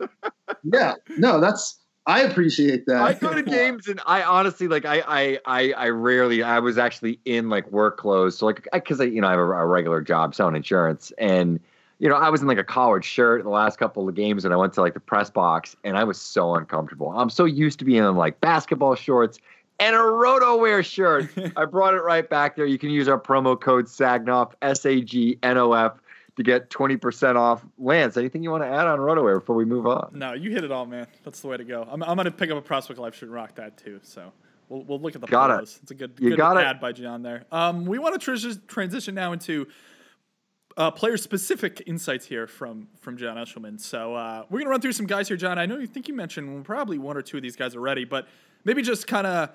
Yeah. 0.64 0.96
No, 1.18 1.40
that's. 1.40 1.78
I 2.08 2.22
appreciate 2.22 2.88
that. 2.88 3.00
I 3.00 3.14
go 3.14 3.32
to 3.36 3.44
games 3.44 3.88
and 3.88 4.02
I 4.08 4.24
honestly 4.24 4.68
like 4.68 4.86
I 4.86 5.04
I 5.08 5.40
I, 5.46 5.72
I 5.74 5.90
rarely 5.90 6.42
I 6.42 6.58
was 6.58 6.80
actually 6.80 7.20
in 7.26 7.50
like 7.50 7.72
work 7.72 7.98
clothes 7.98 8.40
so 8.40 8.48
like 8.48 8.68
because 8.74 9.00
I, 9.00 9.04
you 9.04 9.22
know 9.22 9.28
I 9.28 9.32
have 9.32 9.40
a, 9.40 9.44
a 9.44 9.66
regular 9.68 10.02
job 10.02 10.34
selling 10.34 10.56
insurance 10.56 11.14
and 11.20 11.60
you 12.02 12.10
know 12.10 12.16
I 12.16 12.30
was 12.30 12.42
in 12.42 12.48
like 12.48 12.58
a 12.58 12.64
collared 12.64 13.06
shirt 13.06 13.44
the 13.44 13.50
last 13.50 13.78
couple 13.78 14.10
of 14.10 14.16
games 14.16 14.44
and 14.44 14.54
I 14.54 14.58
went 14.58 14.74
to 14.74 14.82
like 14.82 14.96
the 14.96 15.00
press 15.00 15.30
box 15.30 15.76
and 15.84 15.96
I 15.98 16.04
was 16.04 16.20
so 16.20 16.56
uncomfortable. 16.56 17.12
I'm 17.12 17.30
so 17.30 17.46
used 17.46 17.78
to 17.80 17.86
being 17.86 18.04
in 18.04 18.16
like 18.16 18.42
basketball 18.42 18.96
shorts 18.96 19.38
and 19.80 19.96
a 19.96 20.00
RotoWear 20.00 20.84
shirt. 20.84 21.30
I 21.56 21.66
brought 21.66 21.94
it 21.94 22.02
right 22.02 22.28
back 22.28 22.56
there. 22.56 22.66
You 22.66 22.80
can 22.80 22.90
use 22.90 23.08
our 23.08 23.20
promo 23.20 23.60
code 23.60 23.86
SAGNOF 23.86 24.54
S 24.64 24.84
A 24.86 25.00
G 25.02 25.38
N 25.44 25.58
O 25.60 25.74
F 25.74 25.94
to 26.38 26.44
get 26.44 26.70
20% 26.72 27.36
off. 27.36 27.64
Lance, 27.78 28.18
anything 28.18 28.42
you 28.42 28.50
want 28.50 28.64
to 28.64 28.68
add 28.68 28.88
on 28.88 28.98
RotoWear 28.98 29.40
before 29.40 29.56
we 29.56 29.66
move 29.66 29.86
on? 29.86 30.10
no, 30.14 30.34
you 30.34 30.50
hit 30.50 30.64
it 30.64 30.72
all, 30.72 30.88
man. 30.88 31.06
That's 31.24 31.40
the 31.42 31.50
way 31.50 31.58
to 31.58 31.64
go. 31.64 31.88
I'm, 31.90 32.02
I'm 32.02 32.18
gonna 32.18 32.32
pick 32.32 32.50
up 32.50 32.58
a 32.58 32.62
Prospect 32.62 33.00
Live 33.00 33.14
shirt 33.14 33.24
and 33.30 33.34
rock 33.34 33.54
that 33.56 33.78
too. 33.78 34.00
So 34.02 34.32
we'll, 34.70 34.82
we'll 34.86 35.00
look 35.00 35.14
at 35.14 35.22
the 35.22 35.28
Got 35.28 35.52
it. 35.52 35.78
It's 35.84 35.92
a 35.92 35.94
good, 35.94 36.14
You 36.20 36.30
good 36.32 36.38
got 36.38 36.58
it. 36.58 36.64
ad 36.66 36.80
by 36.82 36.94
John 36.94 37.22
there. 37.22 37.44
Um, 37.52 37.86
we 37.86 38.00
want 38.00 38.20
to 38.20 38.32
transi- 38.32 38.66
transition 38.68 39.14
now 39.14 39.34
into 39.34 39.68
uh, 40.78 40.92
player 40.92 41.18
specific 41.18 41.84
insights 41.86 42.26
here 42.26 42.48
from 42.48 42.88
from 43.00 43.18
John 43.18 43.38
Eshleman. 43.38 43.80
So 43.80 44.16
uh, 44.16 44.46
we're 44.50 44.60
gonna 44.60 44.70
run 44.70 44.82
through 44.82 44.94
some 44.94 45.06
guys 45.06 45.28
here, 45.28 45.38
John. 45.38 45.60
I 45.60 45.66
know 45.66 45.78
you 45.78 45.88
think 45.88 46.08
you 46.08 46.14
mentioned 46.14 46.66
probably 46.66 46.98
one 46.98 47.18
or 47.18 47.22
two 47.22 47.38
of 47.38 47.44
these 47.44 47.56
guys 47.56 47.76
already, 47.76 48.06
but 48.06 48.28
maybe 48.64 48.82
just 48.82 49.08
kind 49.08 49.28
of 49.28 49.50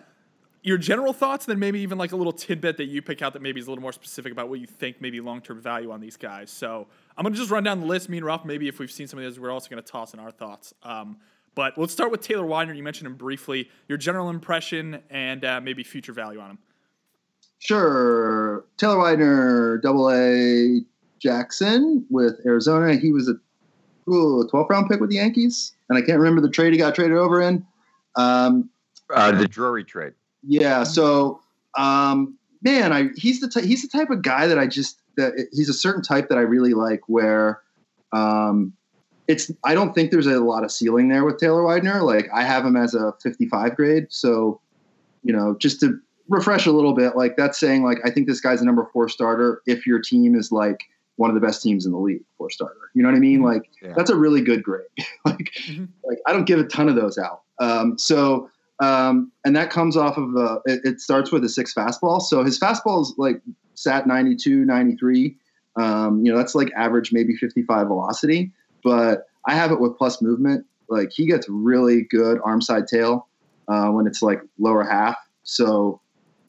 your 0.63 0.79
general 0.79 1.13
thoughts, 1.13 1.47
then 1.47 1.61
maybe 1.61 1.81
even 1.81 1.97
like 1.97 2.11
a 2.11 2.17
little 2.17 2.33
tidbit 2.33 2.77
that 2.77 2.87
you 2.87 3.01
pick 3.01 3.23
out 3.23 3.33
that 3.35 3.41
maybe 3.41 3.61
is 3.61 3.69
a 3.69 3.71
little 3.71 3.83
more 3.83 3.93
specific 3.93 4.33
about 4.33 4.49
what 4.49 4.59
you 4.59 4.67
think 4.67 5.01
maybe 5.01 5.21
long 5.21 5.41
term 5.41 5.61
value 5.61 5.91
on 5.91 6.01
these 6.01 6.17
guys. 6.17 6.51
So 6.51 6.87
I'm 7.17 7.23
gonna 7.23 7.37
just 7.37 7.51
run 7.51 7.63
down 7.63 7.81
the 7.81 7.87
list. 7.87 8.09
Me 8.09 8.17
and 8.17 8.27
Ralph, 8.27 8.45
maybe 8.45 8.69
if 8.69 8.79
we've 8.79 8.91
seen 8.91 9.07
some 9.07 9.19
of 9.19 9.25
these, 9.25 9.39
we're 9.39 9.51
also 9.51 9.71
gonna 9.71 9.83
toss 9.83 10.13
in 10.13 10.21
our 10.21 10.31
thoughts. 10.31 10.75
Um, 10.83 11.19
but 11.55 11.79
let's 11.79 11.93
start 11.93 12.11
with 12.11 12.21
Taylor 12.21 12.45
Widener. 12.45 12.75
You 12.75 12.83
mentioned 12.83 13.07
him 13.07 13.15
briefly. 13.15 13.71
Your 13.89 13.97
general 13.97 14.29
impression 14.29 15.03
and 15.09 15.45
uh, 15.45 15.61
maybe 15.61 15.83
future 15.83 16.13
value 16.13 16.39
on 16.39 16.51
him. 16.51 16.59
Sure. 17.59 18.67
Taylor 18.77 18.99
Widener, 18.99 19.79
double 19.79 20.11
A 20.11 20.83
Jackson 21.27 22.07
with 22.09 22.35
Arizona. 22.47 22.95
He 22.97 23.11
was 23.11 23.29
a 23.29 23.33
ooh, 24.09 24.49
12th 24.53 24.71
round 24.71 24.89
pick 24.89 25.01
with 25.01 25.11
the 25.11 25.17
Yankees. 25.17 25.73
And 25.89 25.99
I 25.99 26.03
can't 26.03 26.19
remember 26.19 26.41
the 26.41 26.51
trade 26.51 26.73
he 26.73 26.79
got 26.79 26.95
traded 26.95 27.17
over 27.17 27.41
in. 27.41 27.67
Um, 28.15 28.71
Uh, 29.13 29.33
the 29.33 29.49
Drury 29.49 29.85
trade. 29.85 30.13
yeah. 30.43 30.85
So, 30.85 31.41
um, 31.77 32.37
man, 32.63 32.93
I 32.93 33.09
he's 33.17 33.41
the 33.41 33.49
ty- 33.49 33.67
he's 33.67 33.83
the 33.83 33.89
type 33.89 34.11
of 34.11 34.23
guy 34.23 34.47
that 34.47 34.59
I 34.59 34.67
just 34.67 35.01
that 35.17 35.33
he's 35.53 35.69
a 35.69 35.75
certain 35.75 36.03
type 36.03 36.29
that 36.29 36.39
I 36.39 36.43
really 36.43 36.75
like. 36.75 37.03
Where 37.09 37.61
um, 38.13 38.73
it's 39.29 39.51
I 39.65 39.75
don't 39.75 39.95
think 39.95 40.11
there's 40.13 40.27
a 40.27 40.39
lot 40.41 40.65
of 40.65 40.71
ceiling 40.71 41.09
there 41.09 41.25
with 41.25 41.39
Taylor 41.39 41.65
Widener. 41.65 42.03
Like 42.03 42.29
I 42.33 42.43
have 42.45 42.65
him 42.65 42.77
as 42.77 42.95
a 42.95 43.13
55 43.23 43.75
grade. 43.77 44.07
So, 44.11 44.61
you 45.23 45.33
know, 45.33 45.57
just 45.59 45.81
to 45.81 45.99
refresh 46.29 46.67
a 46.67 46.73
little 46.73 46.93
bit, 46.95 47.17
like 47.17 47.37
that's 47.37 47.59
saying 47.59 47.85
like 47.85 47.99
I 48.05 48.11
think 48.11 48.27
this 48.27 48.41
guy's 48.41 48.61
a 48.61 48.65
number 48.65 48.89
four 48.93 49.09
starter 49.09 49.63
if 49.67 49.87
your 49.87 50.01
team 50.01 50.35
is 50.35 50.51
like 50.51 50.81
one 51.17 51.31
of 51.31 51.35
the 51.35 51.41
best 51.41 51.63
teams 51.63 51.87
in 51.87 51.93
the 51.93 51.99
league 51.99 52.23
for 52.39 52.51
starter. 52.51 52.91
You 52.95 53.03
know 53.03 53.09
what 53.09 53.17
I 53.17 53.21
mean? 53.21 53.43
Like 53.43 53.71
Yeah. 53.83 53.95
that's 53.97 54.11
a 54.11 54.17
really 54.17 54.41
good 54.43 54.63
grade. 54.63 54.87
like 55.25 55.51
like 56.05 56.19
I 56.27 56.33
don't 56.33 56.45
give 56.47 56.59
a 56.61 56.65
ton 56.65 56.89
of 56.89 56.95
those 56.95 57.19
out. 57.19 57.43
Um, 57.59 57.99
so 57.99 58.51
um, 58.81 59.33
and 59.45 59.57
that 59.57 59.71
comes 59.71 59.97
off 59.97 60.19
of 60.19 60.37
uh, 60.37 60.59
it, 60.67 60.81
it 60.85 61.01
starts 61.01 61.33
with 61.33 61.43
a 61.45 61.49
six 61.49 61.73
fastball. 61.73 62.21
So 62.21 62.45
his 62.45 62.59
fastball 62.61 63.01
is 63.03 63.15
like 63.17 63.41
sat 63.75 64.07
92, 64.07 64.65
93. 64.65 65.37
Um, 65.77 66.25
you 66.25 66.31
know, 66.33 66.39
that's 66.39 66.55
like 66.55 66.71
average 66.77 67.13
maybe 67.13 67.35
55 67.37 67.87
velocity, 67.87 68.53
but 68.83 69.27
I 69.47 69.55
have 69.55 69.73
it 69.73 69.81
with 69.81 69.97
plus 69.97 70.21
movement. 70.23 70.67
Like 70.89 71.11
he 71.13 71.27
gets 71.27 71.49
really 71.49 72.03
good 72.03 72.39
arm 72.45 72.61
side 72.61 72.87
tail 72.87 73.29
uh, 73.69 73.89
when 73.89 74.07
it's 74.07 74.23
like 74.23 74.41
lower 74.59 74.85
half. 74.85 75.17
So 75.43 76.01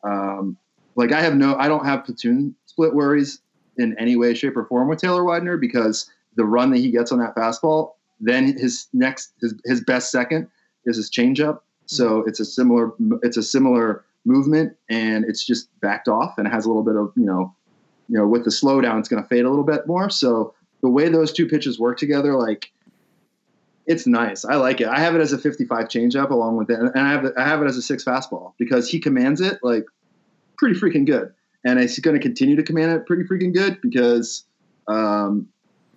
um, 0.03 0.57
like 0.95 1.11
I 1.11 1.22
have 1.22 1.36
no, 1.36 1.55
I 1.55 1.68
don't 1.68 1.86
have 1.86 2.03
platoon 2.05 2.55
split 2.65 2.93
worries 2.93 3.39
in 3.78 3.97
any 3.97 4.15
way, 4.15 4.34
shape, 4.34 4.57
or 4.57 4.65
form 4.65 4.88
with 4.88 4.99
Taylor 4.99 5.23
Widener 5.23 5.57
because 5.57 6.09
the 6.36 6.45
run 6.45 6.71
that 6.71 6.80
he 6.80 6.91
gets 6.91 7.11
on 7.11 7.19
that 7.19 7.36
fastball, 7.36 7.93
then 8.19 8.57
his 8.57 8.88
next, 8.93 9.34
his, 9.41 9.53
his 9.65 9.82
best 9.82 10.11
second 10.11 10.47
is 10.86 10.97
his 10.97 11.09
changeup. 11.09 11.59
So 11.86 12.19
mm-hmm. 12.19 12.30
it's 12.30 12.39
a 12.39 12.45
similar, 12.45 12.91
it's 13.23 13.38
a 13.38 13.43
similar 13.43 14.03
movement, 14.25 14.75
and 14.89 15.25
it's 15.25 15.45
just 15.45 15.69
backed 15.80 16.07
off, 16.07 16.38
and 16.38 16.47
it 16.47 16.51
has 16.51 16.65
a 16.65 16.67
little 16.67 16.84
bit 16.84 16.95
of 16.95 17.11
you 17.15 17.25
know, 17.25 17.55
you 18.09 18.17
know, 18.17 18.28
with 18.28 18.43
the 18.43 18.51
slowdown, 18.51 18.99
it's 18.99 19.09
going 19.09 19.21
to 19.21 19.30
fade 19.30 19.45
a 19.45 19.49
little 19.49 19.63
bit 19.63 19.88
more. 19.88 20.09
So 20.09 20.53
the 20.82 20.89
way 20.89 21.09
those 21.09 21.32
two 21.32 21.47
pitches 21.47 21.80
work 21.80 21.97
together, 21.97 22.36
like 22.36 22.71
it's 23.88 24.05
nice. 24.05 24.43
I 24.43 24.55
like 24.55 24.82
it. 24.82 24.88
I 24.88 24.99
have 24.99 25.15
it 25.15 25.21
as 25.21 25.32
a 25.32 25.38
55 25.38 25.86
changeup 25.86 26.30
along 26.30 26.57
with 26.57 26.69
it, 26.69 26.78
and 26.78 26.91
I 26.95 27.09
have 27.09 27.25
it, 27.25 27.34
I 27.38 27.47
have 27.47 27.61
it 27.61 27.65
as 27.65 27.78
a 27.78 27.82
six 27.82 28.03
fastball 28.03 28.53
because 28.57 28.89
he 28.89 28.99
commands 28.99 29.41
it 29.41 29.59
like 29.63 29.86
pretty 30.57 30.78
freaking 30.80 31.05
good, 31.05 31.34
and 31.68 31.80
he's 31.80 31.99
going 31.99 32.15
to 32.15 32.22
continue 32.22 32.55
to 32.55 32.63
command 32.63 32.91
it 32.93 33.05
pretty 33.05 33.24
freaking 33.24 33.53
good 33.53 33.82
because 33.82 34.45
um, 34.88 35.47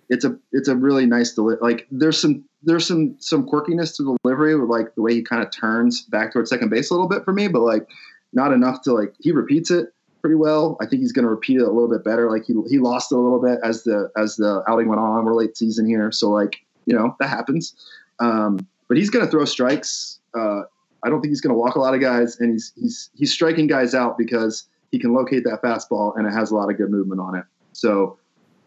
it's 0.09 0.25
a 0.25 0.37
it's 0.51 0.67
a 0.67 0.75
really 0.75 1.05
nice 1.05 1.33
deli- 1.33 1.55
like 1.61 1.87
there's 1.89 2.19
some 2.19 2.43
there's 2.61 2.85
some 2.85 3.15
some 3.19 3.47
quirkiness 3.47 3.95
to 3.95 4.03
the 4.03 4.17
delivery 4.23 4.55
with 4.55 4.69
like 4.69 4.93
the 4.95 5.01
way 5.01 5.13
he 5.13 5.21
kind 5.21 5.41
of 5.41 5.49
turns 5.49 6.01
back 6.01 6.33
towards 6.33 6.49
second 6.49 6.69
base 6.69 6.91
a 6.91 6.93
little 6.93 7.07
bit 7.07 7.23
for 7.23 7.31
me, 7.31 7.47
but 7.47 7.61
like 7.61 7.87
not 8.33 8.51
enough 8.51 8.81
to 8.81 8.91
like 8.91 9.13
he 9.19 9.31
repeats 9.31 9.71
it 9.71 9.93
pretty 10.19 10.35
well. 10.35 10.77
I 10.81 10.85
think 10.85 11.01
he's 11.01 11.13
going 11.13 11.23
to 11.23 11.29
repeat 11.29 11.57
it 11.57 11.63
a 11.63 11.71
little 11.71 11.89
bit 11.89 12.03
better. 12.03 12.29
Like 12.29 12.43
he 12.45 12.53
he 12.69 12.77
lost 12.77 13.13
a 13.13 13.17
little 13.17 13.41
bit 13.41 13.59
as 13.63 13.83
the 13.83 14.11
as 14.17 14.35
the 14.35 14.63
outing 14.67 14.89
went 14.89 14.99
on. 14.99 15.23
We're 15.23 15.35
late 15.35 15.57
season 15.57 15.87
here, 15.87 16.11
so 16.11 16.29
like 16.29 16.57
you 16.85 16.93
know 16.93 17.15
that 17.19 17.29
happens. 17.29 17.73
Um, 18.19 18.67
but 18.89 18.97
he's 18.97 19.09
going 19.09 19.23
to 19.25 19.31
throw 19.31 19.45
strikes. 19.45 20.19
Uh, 20.37 20.63
I 21.03 21.09
don't 21.09 21.21
think 21.21 21.31
he's 21.31 21.41
going 21.41 21.53
to 21.53 21.57
walk 21.57 21.75
a 21.75 21.79
lot 21.79 21.93
of 21.93 22.01
guys, 22.01 22.37
and 22.41 22.51
he's 22.51 22.73
he's 22.75 23.09
he's 23.13 23.31
striking 23.31 23.67
guys 23.67 23.95
out 23.95 24.17
because 24.17 24.67
he 24.91 24.99
can 24.99 25.13
locate 25.13 25.43
that 25.45 25.61
fastball 25.61 26.17
and 26.17 26.27
it 26.27 26.31
has 26.31 26.51
a 26.51 26.55
lot 26.55 26.69
of 26.69 26.77
good 26.77 26.89
movement 26.89 27.21
on 27.21 27.35
it. 27.35 27.45
So 27.73 28.17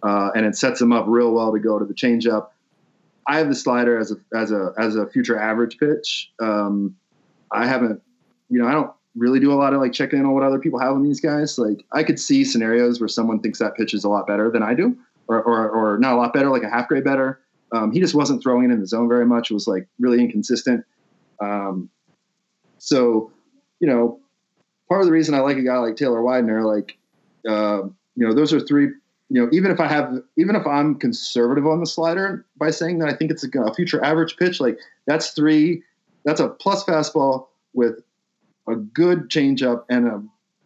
uh, 0.02 0.30
and 0.34 0.44
it 0.44 0.56
sets 0.56 0.80
him 0.80 0.92
up 0.92 1.04
real 1.08 1.32
well 1.32 1.52
to 1.52 1.58
go 1.58 1.78
to 1.78 1.84
the 1.84 1.94
changeup. 1.94 2.48
I 3.26 3.38
have 3.38 3.48
the 3.48 3.54
slider 3.54 3.98
as 3.98 4.12
a 4.12 4.16
as 4.36 4.52
a 4.52 4.72
as 4.78 4.96
a 4.96 5.06
future 5.06 5.38
average 5.38 5.78
pitch. 5.78 6.30
Um, 6.40 6.96
I 7.52 7.66
haven't, 7.66 8.02
you 8.50 8.58
know, 8.58 8.66
I 8.66 8.72
don't 8.72 8.90
really 9.16 9.40
do 9.40 9.52
a 9.52 9.54
lot 9.54 9.72
of 9.72 9.80
like 9.80 9.92
checking 9.92 10.18
in 10.18 10.24
on 10.26 10.32
what 10.34 10.42
other 10.42 10.58
people 10.58 10.80
have 10.80 10.92
on 10.92 11.02
these 11.02 11.20
guys. 11.20 11.58
Like 11.58 11.84
I 11.92 12.02
could 12.02 12.18
see 12.18 12.44
scenarios 12.44 13.00
where 13.00 13.08
someone 13.08 13.40
thinks 13.40 13.60
that 13.60 13.76
pitch 13.76 13.94
is 13.94 14.04
a 14.04 14.08
lot 14.08 14.26
better 14.26 14.50
than 14.50 14.62
I 14.62 14.74
do. 14.74 14.96
or, 15.28 15.42
or, 15.42 15.70
or 15.70 15.98
not 15.98 16.14
a 16.14 16.16
lot 16.16 16.32
better, 16.32 16.50
like 16.50 16.62
a 16.62 16.70
half 16.70 16.88
grade 16.88 17.04
better. 17.04 17.40
Um, 17.72 17.92
he 17.92 18.00
just 18.00 18.14
wasn't 18.14 18.42
throwing 18.42 18.70
it 18.70 18.72
in 18.72 18.80
the 18.80 18.86
zone 18.86 19.08
very 19.08 19.26
much. 19.26 19.50
It 19.50 19.54
was 19.54 19.66
like 19.66 19.88
really 19.98 20.20
inconsistent. 20.20 20.84
Um, 21.40 21.90
so, 22.78 23.32
you 23.80 23.88
know, 23.88 24.20
part 24.94 25.02
of 25.02 25.06
the 25.08 25.12
reason 25.12 25.34
I 25.34 25.40
like 25.40 25.56
a 25.56 25.62
guy 25.62 25.76
like 25.78 25.96
Taylor 25.96 26.22
Widener, 26.22 26.62
like, 26.62 26.96
uh, 27.48 27.82
you 28.14 28.24
know, 28.24 28.32
those 28.32 28.52
are 28.52 28.60
three. 28.60 28.90
You 29.28 29.42
know, 29.42 29.48
even 29.50 29.72
if 29.72 29.80
I 29.80 29.88
have, 29.88 30.22
even 30.36 30.54
if 30.54 30.64
I'm 30.68 30.94
conservative 30.94 31.66
on 31.66 31.80
the 31.80 31.86
slider 31.86 32.46
by 32.56 32.70
saying 32.70 33.00
that 33.00 33.08
I 33.08 33.14
think 33.14 33.32
it's 33.32 33.42
a, 33.42 33.60
a 33.60 33.74
future 33.74 34.04
average 34.04 34.36
pitch, 34.36 34.60
like 34.60 34.78
that's 35.08 35.30
three. 35.30 35.82
That's 36.24 36.38
a 36.38 36.48
plus 36.48 36.84
fastball 36.84 37.48
with 37.72 38.04
a 38.68 38.76
good 38.76 39.30
changeup 39.30 39.84
and 39.90 40.06
a 40.06 40.22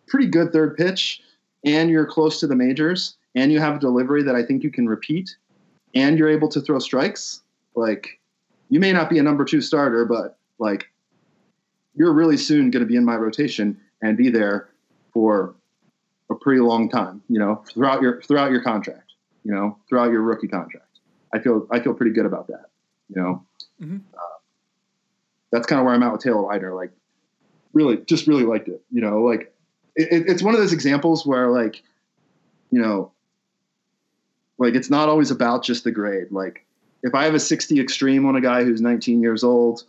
pretty 0.09 0.27
good 0.27 0.53
third 0.53 0.77
pitch, 0.77 1.23
and 1.65 1.89
you're 1.89 2.05
close 2.05 2.39
to 2.41 2.47
the 2.47 2.55
majors, 2.55 3.17
and 3.35 3.51
you 3.51 3.61
have 3.61 3.77
a 3.77 3.81
delivery 3.81 4.23
that 4.25 4.35
I 4.35 4.43
think 4.43 4.63
you 4.63 4.71
can 4.71 4.87
repeat, 4.87 5.35
and 5.95 6.19
you're 6.19 6.29
able 6.29 6.49
to 6.49 6.61
throw 6.61 6.79
strikes. 6.81 7.41
Like, 7.75 8.21
you 8.69 8.79
may 8.79 8.93
not 8.93 9.09
be 9.09 9.19
a 9.19 9.23
number 9.23 9.47
two 9.47 9.63
starter, 9.63 10.05
but 10.05 10.37
like, 10.59 10.91
you're 11.95 12.13
really 12.13 12.37
soon 12.37 12.71
going 12.71 12.85
to 12.85 12.87
be 12.87 12.97
in 12.97 13.07
my 13.07 13.17
rotation 13.17 13.81
and 14.03 14.17
be 14.17 14.31
there 14.31 14.69
for 15.13 15.55
a 16.31 16.35
pretty 16.35 16.61
long 16.61 16.89
time. 16.89 17.23
You 17.29 17.39
know, 17.39 17.63
throughout 17.73 18.03
your 18.03 18.21
throughout 18.23 18.51
your 18.51 18.63
contract. 18.63 19.13
You 19.45 19.55
know, 19.55 19.79
throughout 19.89 20.11
your 20.11 20.23
rookie 20.23 20.49
contract. 20.49 20.85
I 21.33 21.39
feel 21.39 21.67
I 21.71 21.81
feel 21.81 21.95
pretty 21.95 22.13
good 22.13 22.27
about 22.27 22.49
that. 22.49 22.67
You 23.09 23.23
know, 23.23 23.47
Mhm. 23.81 24.01
uh, 24.15 24.39
that's 25.51 25.67
kind 25.67 25.81
of 25.81 25.87
where 25.87 25.95
I'm 25.95 26.03
at 26.03 26.13
with 26.13 26.21
Taylor 26.23 26.43
Widener. 26.47 26.75
Like, 26.75 26.91
really, 27.73 27.97
just 27.99 28.27
really 28.27 28.45
liked 28.45 28.69
it. 28.69 28.83
You 28.91 29.01
know, 29.01 29.23
like 29.23 29.55
it, 29.97 30.09
it- 30.13 30.29
it's 30.29 30.43
one 30.43 30.55
of 30.55 30.61
those 30.61 30.73
examples 30.73 31.25
where 31.27 31.49
like, 31.49 31.83
you 32.71 32.81
know, 32.83 33.13
like 34.59 34.75
it's 34.75 34.91
not 34.91 35.09
always 35.09 35.31
about 35.31 35.65
just 35.65 35.85
the 35.85 35.91
grade. 35.93 36.31
Like, 36.31 36.67
if 37.03 37.15
I 37.15 37.25
have 37.25 37.35
a 37.35 37.41
60 37.41 37.81
extreme 37.81 38.27
on 38.27 38.37
a 38.37 38.41
guy 38.41 38.65
who's 38.65 38.81
19 38.81 39.21
years 39.23 39.45
old 39.45 39.85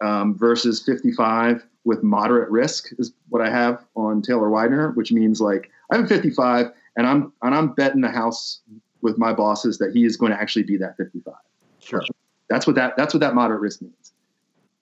um, 0.00 0.36
versus 0.36 0.82
55 0.82 1.64
with 1.84 2.02
moderate 2.02 2.50
risk 2.50 2.88
is 2.98 3.12
what 3.28 3.42
I 3.42 3.50
have 3.50 3.84
on 3.94 4.22
Taylor 4.22 4.50
Widener, 4.50 4.92
which 4.92 5.12
means 5.12 5.40
like 5.40 5.70
I'm 5.90 6.06
55 6.06 6.72
and 6.96 7.06
I'm 7.06 7.32
and 7.42 7.54
I'm 7.54 7.72
betting 7.72 8.00
the 8.00 8.10
house 8.10 8.60
with 9.02 9.18
my 9.18 9.32
bosses 9.32 9.78
that 9.78 9.92
he 9.94 10.04
is 10.04 10.16
going 10.16 10.32
to 10.32 10.40
actually 10.40 10.62
be 10.62 10.76
that 10.78 10.96
55. 10.96 11.34
Sure. 11.80 12.02
That's 12.48 12.66
what 12.66 12.76
that 12.76 12.96
that's 12.96 13.12
what 13.12 13.20
that 13.20 13.34
moderate 13.34 13.60
risk 13.60 13.82
means. 13.82 14.12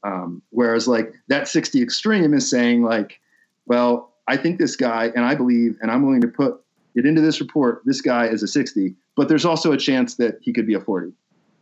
Um, 0.05 0.43
whereas 0.51 0.89
like 0.89 1.15
that 1.29 1.49
60 1.49 1.83
extreme 1.83 2.35
is 2.35 2.49
saying 2.49 2.83
like, 2.83 3.21
well, 3.67 4.13
I 4.27 4.37
think 4.37 4.59
this 4.59 4.77
guy 4.77 5.13
and 5.15 5.25
I 5.25 5.35
believe 5.35 5.77
and 5.83 5.91
I'm 5.91 6.05
willing 6.05 6.21
to 6.23 6.29
put 6.29 6.63
it 6.95 7.07
into 7.07 7.21
this 7.21 7.41
report. 7.41 7.83
This 7.85 8.01
guy 8.01 8.27
is 8.27 8.43
a 8.43 8.49
60, 8.49 8.95
but 9.17 9.29
there's 9.29 9.45
also 9.45 9.73
a 9.73 9.77
chance 9.77 10.17
that 10.17 10.39
he 10.41 10.53
could 10.53 10.67
be 10.67 10.75
a 10.75 10.81
40. 10.81 11.13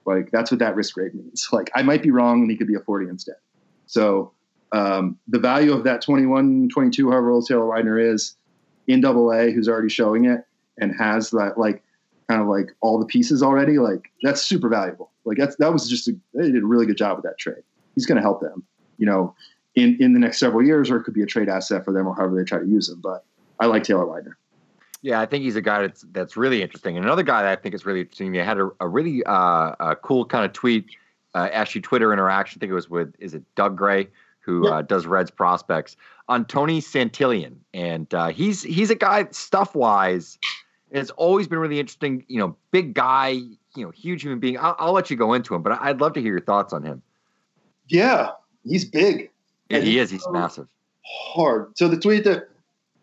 Like 0.05 0.31
that's 0.31 0.51
what 0.51 0.61
that 0.61 0.75
risk 0.75 0.97
rate 0.97 1.15
means. 1.15 1.49
Like 1.53 1.71
I 1.75 1.83
might 1.83 2.03
be 2.03 2.11
wrong 2.11 2.43
and 2.43 2.51
he 2.51 2.57
could 2.57 2.67
be 2.67 2.75
a 2.75 2.81
40 2.81 3.09
instead. 3.09 3.37
So 3.87 4.33
um, 4.73 5.19
the 5.29 5.39
value 5.39 5.73
of 5.73 5.85
that 5.85 6.03
21, 6.03 6.69
22, 6.69 7.11
however 7.11 7.31
old 7.31 7.47
Taylor 7.47 7.67
Widener 7.67 7.99
is 7.99 8.37
in 8.87 9.01
double 9.01 9.33
A, 9.33 9.51
who's 9.51 9.69
already 9.69 9.89
showing 9.89 10.25
it 10.27 10.45
and 10.79 10.95
has 10.97 11.31
that 11.31 11.59
like 11.59 11.83
kind 12.29 12.41
of 12.41 12.49
like 12.49 12.75
all 12.81 12.99
the 12.99 13.07
pieces 13.07 13.43
already, 13.43 13.79
like 13.79 14.11
that's 14.23 14.43
super 14.43 14.69
valuable. 14.69 15.11
Like 15.25 15.39
that's, 15.39 15.57
that 15.57 15.73
was 15.73 15.89
just, 15.89 16.09
a, 16.09 16.13
they 16.35 16.51
did 16.51 16.63
a 16.63 16.67
really 16.67 16.87
good 16.87 16.97
job 16.97 17.17
with 17.17 17.25
that 17.25 17.39
trade. 17.39 17.63
He's 17.95 18.07
going 18.07 18.17
to 18.17 18.23
help 18.23 18.41
them, 18.41 18.65
you 18.99 19.07
know, 19.07 19.35
in, 19.75 19.97
in 20.01 20.13
the 20.13 20.21
next 20.21 20.39
several 20.39 20.65
years, 20.65 20.91
or 20.91 20.97
it 20.97 21.05
could 21.05 21.15
be 21.15 21.23
a 21.23 21.27
trade 21.27 21.49
asset 21.49 21.85
for 21.85 21.93
them 21.93 22.07
or 22.07 22.15
however 22.15 22.37
they 22.37 22.45
try 22.45 22.59
to 22.59 22.67
use 22.67 22.89
him. 22.89 23.01
But 23.01 23.25
I 23.59 23.67
like 23.67 23.83
Taylor 23.83 24.07
Widener. 24.07 24.37
Yeah, 25.03 25.21
I 25.21 25.27
think 25.27 25.45
he's 25.45 25.57
a 25.57 25.63
guy 25.63 25.83
that's 25.83 26.05
that's 26.13 26.37
really 26.37 26.63
interesting. 26.63 26.97
And 26.97 27.07
another 27.07 27.23
guy 27.23 27.43
that 27.43 27.59
I 27.59 27.61
think 27.61 27.75
is 27.75 27.87
really 27.87 28.01
interesting. 28.01 28.33
They 28.33 28.45
had 28.45 28.59
a, 28.59 28.69
a 28.81 28.89
really 28.89 29.23
uh, 29.25 29.73
a 29.81 29.97
cool 29.97 30.27
kind 30.27 30.45
of 30.45 30.53
tweet, 30.53 30.91
uh, 31.35 31.49
actually 31.53 31.81
Twitter 31.81 32.13
interaction. 32.13 32.59
I 32.59 32.61
think 32.61 32.71
it 32.71 32.75
was 32.75 32.91
with 32.91 33.15
is 33.19 33.33
it 33.33 33.43
Doug 33.55 33.77
Gray 33.77 34.09
who 34.41 34.67
uh, 34.69 34.83
does 34.83 35.07
Reds 35.07 35.31
prospects 35.31 35.97
on 36.29 36.45
Tony 36.45 36.81
Santillan, 36.81 37.57
and 37.75 38.13
uh, 38.15 38.29
he's 38.29 38.63
he's 38.63 38.91
a 38.91 38.95
guy 38.95 39.27
stuff 39.31 39.75
wise. 39.75 40.39
It's 40.91 41.11
always 41.11 41.47
been 41.47 41.59
really 41.59 41.79
interesting. 41.79 42.25
You 42.29 42.39
know, 42.39 42.57
big 42.71 42.95
guy, 42.95 43.29
you 43.29 43.85
know, 43.85 43.91
huge 43.91 44.23
human 44.23 44.41
being. 44.41 44.59
I'll, 44.59 44.77
I'll 44.79 44.93
let 44.93 45.11
you 45.11 45.17
go 45.17 45.35
into 45.35 45.55
him, 45.55 45.63
but 45.63 45.73
I'd 45.81 46.01
love 46.01 46.15
to 46.15 46.21
hear 46.21 46.33
your 46.33 46.41
thoughts 46.41 46.73
on 46.73 46.83
him. 46.83 47.03
Yeah, 47.89 48.31
he's 48.65 48.85
big. 48.85 49.31
Yeah, 49.69 49.81
he 49.81 49.99
is. 49.99 50.11
He's 50.11 50.27
massive. 50.31 50.69
hard. 51.05 51.77
So 51.77 51.89
the 51.89 51.99
tweet 51.99 52.25
that 52.25 52.49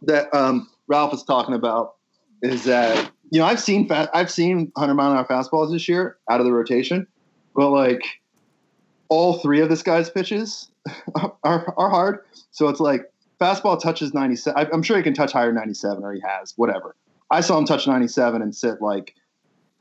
that 0.03 0.33
um, 0.33 0.69
Ralph 0.87 1.13
is 1.13 1.23
talking 1.23 1.53
about 1.53 1.95
is 2.41 2.63
that 2.65 3.11
you 3.31 3.39
know 3.39 3.45
I've 3.45 3.59
seen 3.59 3.87
fa- 3.87 4.09
I've 4.13 4.31
seen 4.31 4.71
100 4.73 4.93
mile 4.93 5.11
an 5.11 5.17
hour 5.17 5.25
fastballs 5.25 5.71
this 5.71 5.87
year 5.87 6.17
out 6.29 6.39
of 6.39 6.45
the 6.45 6.51
rotation, 6.51 7.07
but 7.55 7.69
like 7.69 8.01
all 9.09 9.39
three 9.39 9.61
of 9.61 9.69
this 9.69 9.83
guy's 9.83 10.09
pitches 10.09 10.69
are, 11.43 11.73
are 11.77 11.89
hard. 11.89 12.19
So 12.51 12.67
it's 12.69 12.79
like 12.79 13.11
fastball 13.39 13.81
touches 13.81 14.13
97. 14.13 14.59
I- 14.59 14.69
I'm 14.73 14.83
sure 14.83 14.97
he 14.97 15.03
can 15.03 15.13
touch 15.13 15.31
higher 15.31 15.51
97 15.51 16.03
or 16.03 16.13
he 16.13 16.21
has 16.21 16.53
whatever. 16.57 16.95
I 17.31 17.41
saw 17.41 17.57
him 17.57 17.65
touch 17.65 17.87
97 17.87 18.41
and 18.41 18.55
sit 18.55 18.81
like 18.81 19.13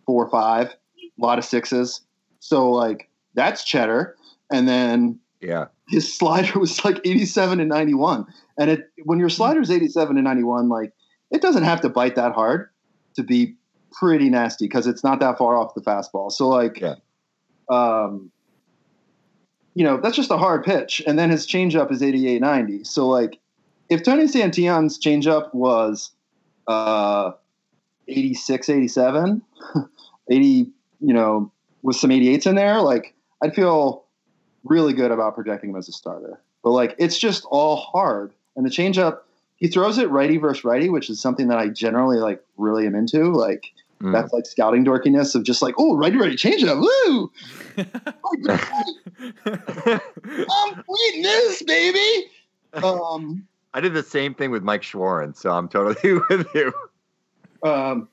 four 0.05 0.25
or 0.25 0.31
five, 0.31 0.69
a 0.69 1.25
lot 1.25 1.39
of 1.39 1.45
sixes. 1.45 2.01
So 2.41 2.71
like 2.71 3.09
that's 3.35 3.65
cheddar. 3.65 4.17
And 4.51 4.69
then 4.69 5.19
Yeah. 5.41 5.67
his 5.89 6.17
slider 6.17 6.59
was 6.59 6.85
like 6.85 7.01
87 7.05 7.61
and 7.61 7.69
91 7.69 8.27
and 8.59 8.71
it 8.71 8.91
when 9.05 9.19
your 9.19 9.29
slider's 9.29 9.71
87 9.71 10.17
and 10.17 10.25
91 10.25 10.69
like 10.69 10.93
it 11.31 11.43
doesn't 11.43 11.65
have 11.65 11.81
to 11.83 11.89
bite 11.89 12.15
that 12.17 12.33
hard 12.33 12.71
to 13.17 13.23
be 13.23 13.57
pretty 13.93 14.31
nasty 14.31 14.67
because 14.67 14.87
it's 14.87 15.03
not 15.05 15.21
that 15.21 15.39
far 15.39 15.57
off 15.57 15.75
the 15.75 15.81
fastball 15.81 16.31
so 16.31 16.49
like 16.49 16.81
um 17.69 18.31
you 19.77 19.85
know 19.85 19.99
that's 19.99 20.17
just 20.17 20.33
a 20.33 20.37
hard 20.37 20.65
pitch 20.65 21.01
and 21.07 21.19
then 21.19 21.31
his 21.31 21.47
changeup 21.47 21.93
is 21.93 22.03
88 22.03 22.41
90 22.41 22.85
so 22.85 23.07
like 23.07 23.39
if 23.89 24.03
tony 24.03 24.25
santillan's 24.25 24.99
changeup 24.99 25.55
was 25.55 26.11
uh 26.67 27.31
86 28.09 28.69
87 28.69 29.43
80 30.31 30.47
you 30.49 30.69
know 31.01 31.53
with 31.83 31.97
some 31.97 32.11
88s 32.11 32.47
in 32.47 32.57
there 32.57 32.81
like 32.81 33.15
i'd 33.43 33.55
feel 33.55 34.07
really 34.69 34.93
good 34.93 35.11
about 35.11 35.35
projecting 35.35 35.71
him 35.71 35.77
as 35.77 35.89
a 35.89 35.93
starter. 35.93 36.41
But 36.63 36.71
like 36.71 36.95
it's 36.99 37.19
just 37.19 37.45
all 37.51 37.77
hard. 37.77 38.33
And 38.57 38.65
the 38.65 38.71
changeup, 38.71 39.21
he 39.57 39.69
throws 39.69 39.99
it 39.99 40.11
righty 40.11 40.39
versus 40.39 40.65
righty, 40.65 40.89
which 40.89 41.11
is 41.11 41.21
something 41.21 41.49
that 41.49 41.59
I 41.59 41.69
generally 41.69 42.19
like 42.19 42.43
really 42.57 42.87
am 42.87 42.95
into. 42.95 43.33
Like 43.33 43.65
Mm. 44.01 44.13
that's 44.13 44.33
like 44.33 44.45
scouting 44.45 44.85
dorkiness 44.85 45.35
of 45.35 45.43
just 45.43 45.63
like, 45.63 45.75
oh, 45.79 45.97
righty 45.97 46.17
righty 46.17 46.37
changeup, 46.37 46.81
woo! 46.81 47.33
I'm 50.51 50.85
eating 51.09 51.23
this, 51.23 51.63
baby. 51.63 52.27
Um, 52.75 53.47
I 53.73 53.81
did 53.81 53.95
the 53.95 54.03
same 54.03 54.35
thing 54.35 54.51
with 54.51 54.63
Mike 54.63 54.83
Shawaryn, 54.83 55.37
so 55.37 55.51
I'm 55.51 55.69
totally 55.69 56.13
with 56.31 56.47
you. 56.55 56.73
um, 57.63 58.09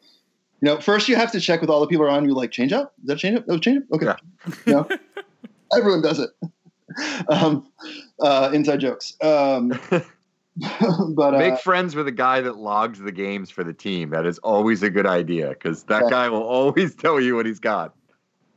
you 0.61 0.69
know, 0.69 0.79
first 0.79 1.09
you 1.09 1.17
have 1.17 1.31
to 1.34 1.41
check 1.41 1.59
with 1.59 1.69
all 1.69 1.81
the 1.81 1.88
people 1.88 2.05
around 2.05 2.25
you, 2.25 2.34
like 2.34 2.51
change 2.51 2.71
changeup. 2.71 2.91
Is 3.01 3.07
that 3.07 3.17
changeup? 3.17 3.47
No 3.47 3.57
changeup. 3.57 3.84
Okay. 3.91 4.13
You 4.65 4.73
know, 4.73 4.88
everyone 5.77 6.01
does 6.01 6.19
it. 6.19 6.29
Um, 7.27 7.67
uh, 8.19 8.51
inside 8.53 8.81
jokes. 8.81 9.15
Um, 9.19 9.79
but 11.16 11.34
uh, 11.34 11.38
Make 11.39 11.60
friends 11.60 11.95
with 11.95 12.08
a 12.08 12.12
guy 12.12 12.41
that 12.41 12.58
logs 12.58 12.99
the 12.99 13.12
games 13.12 13.49
for 13.49 13.64
the 13.64 13.74
team. 13.74 14.10
That 14.12 14.26
is 14.26 14.38
always 14.39 14.84
a 14.84 14.89
good 14.89 15.08
idea 15.08 15.49
because 15.49 15.84
that 15.86 16.04
Yeah. 16.04 16.10
guy 16.10 16.30
will 16.30 16.43
always 16.43 16.95
tell 17.06 17.20
you 17.20 17.36
what 17.36 17.45
he's 17.45 17.60
got. 17.60 17.93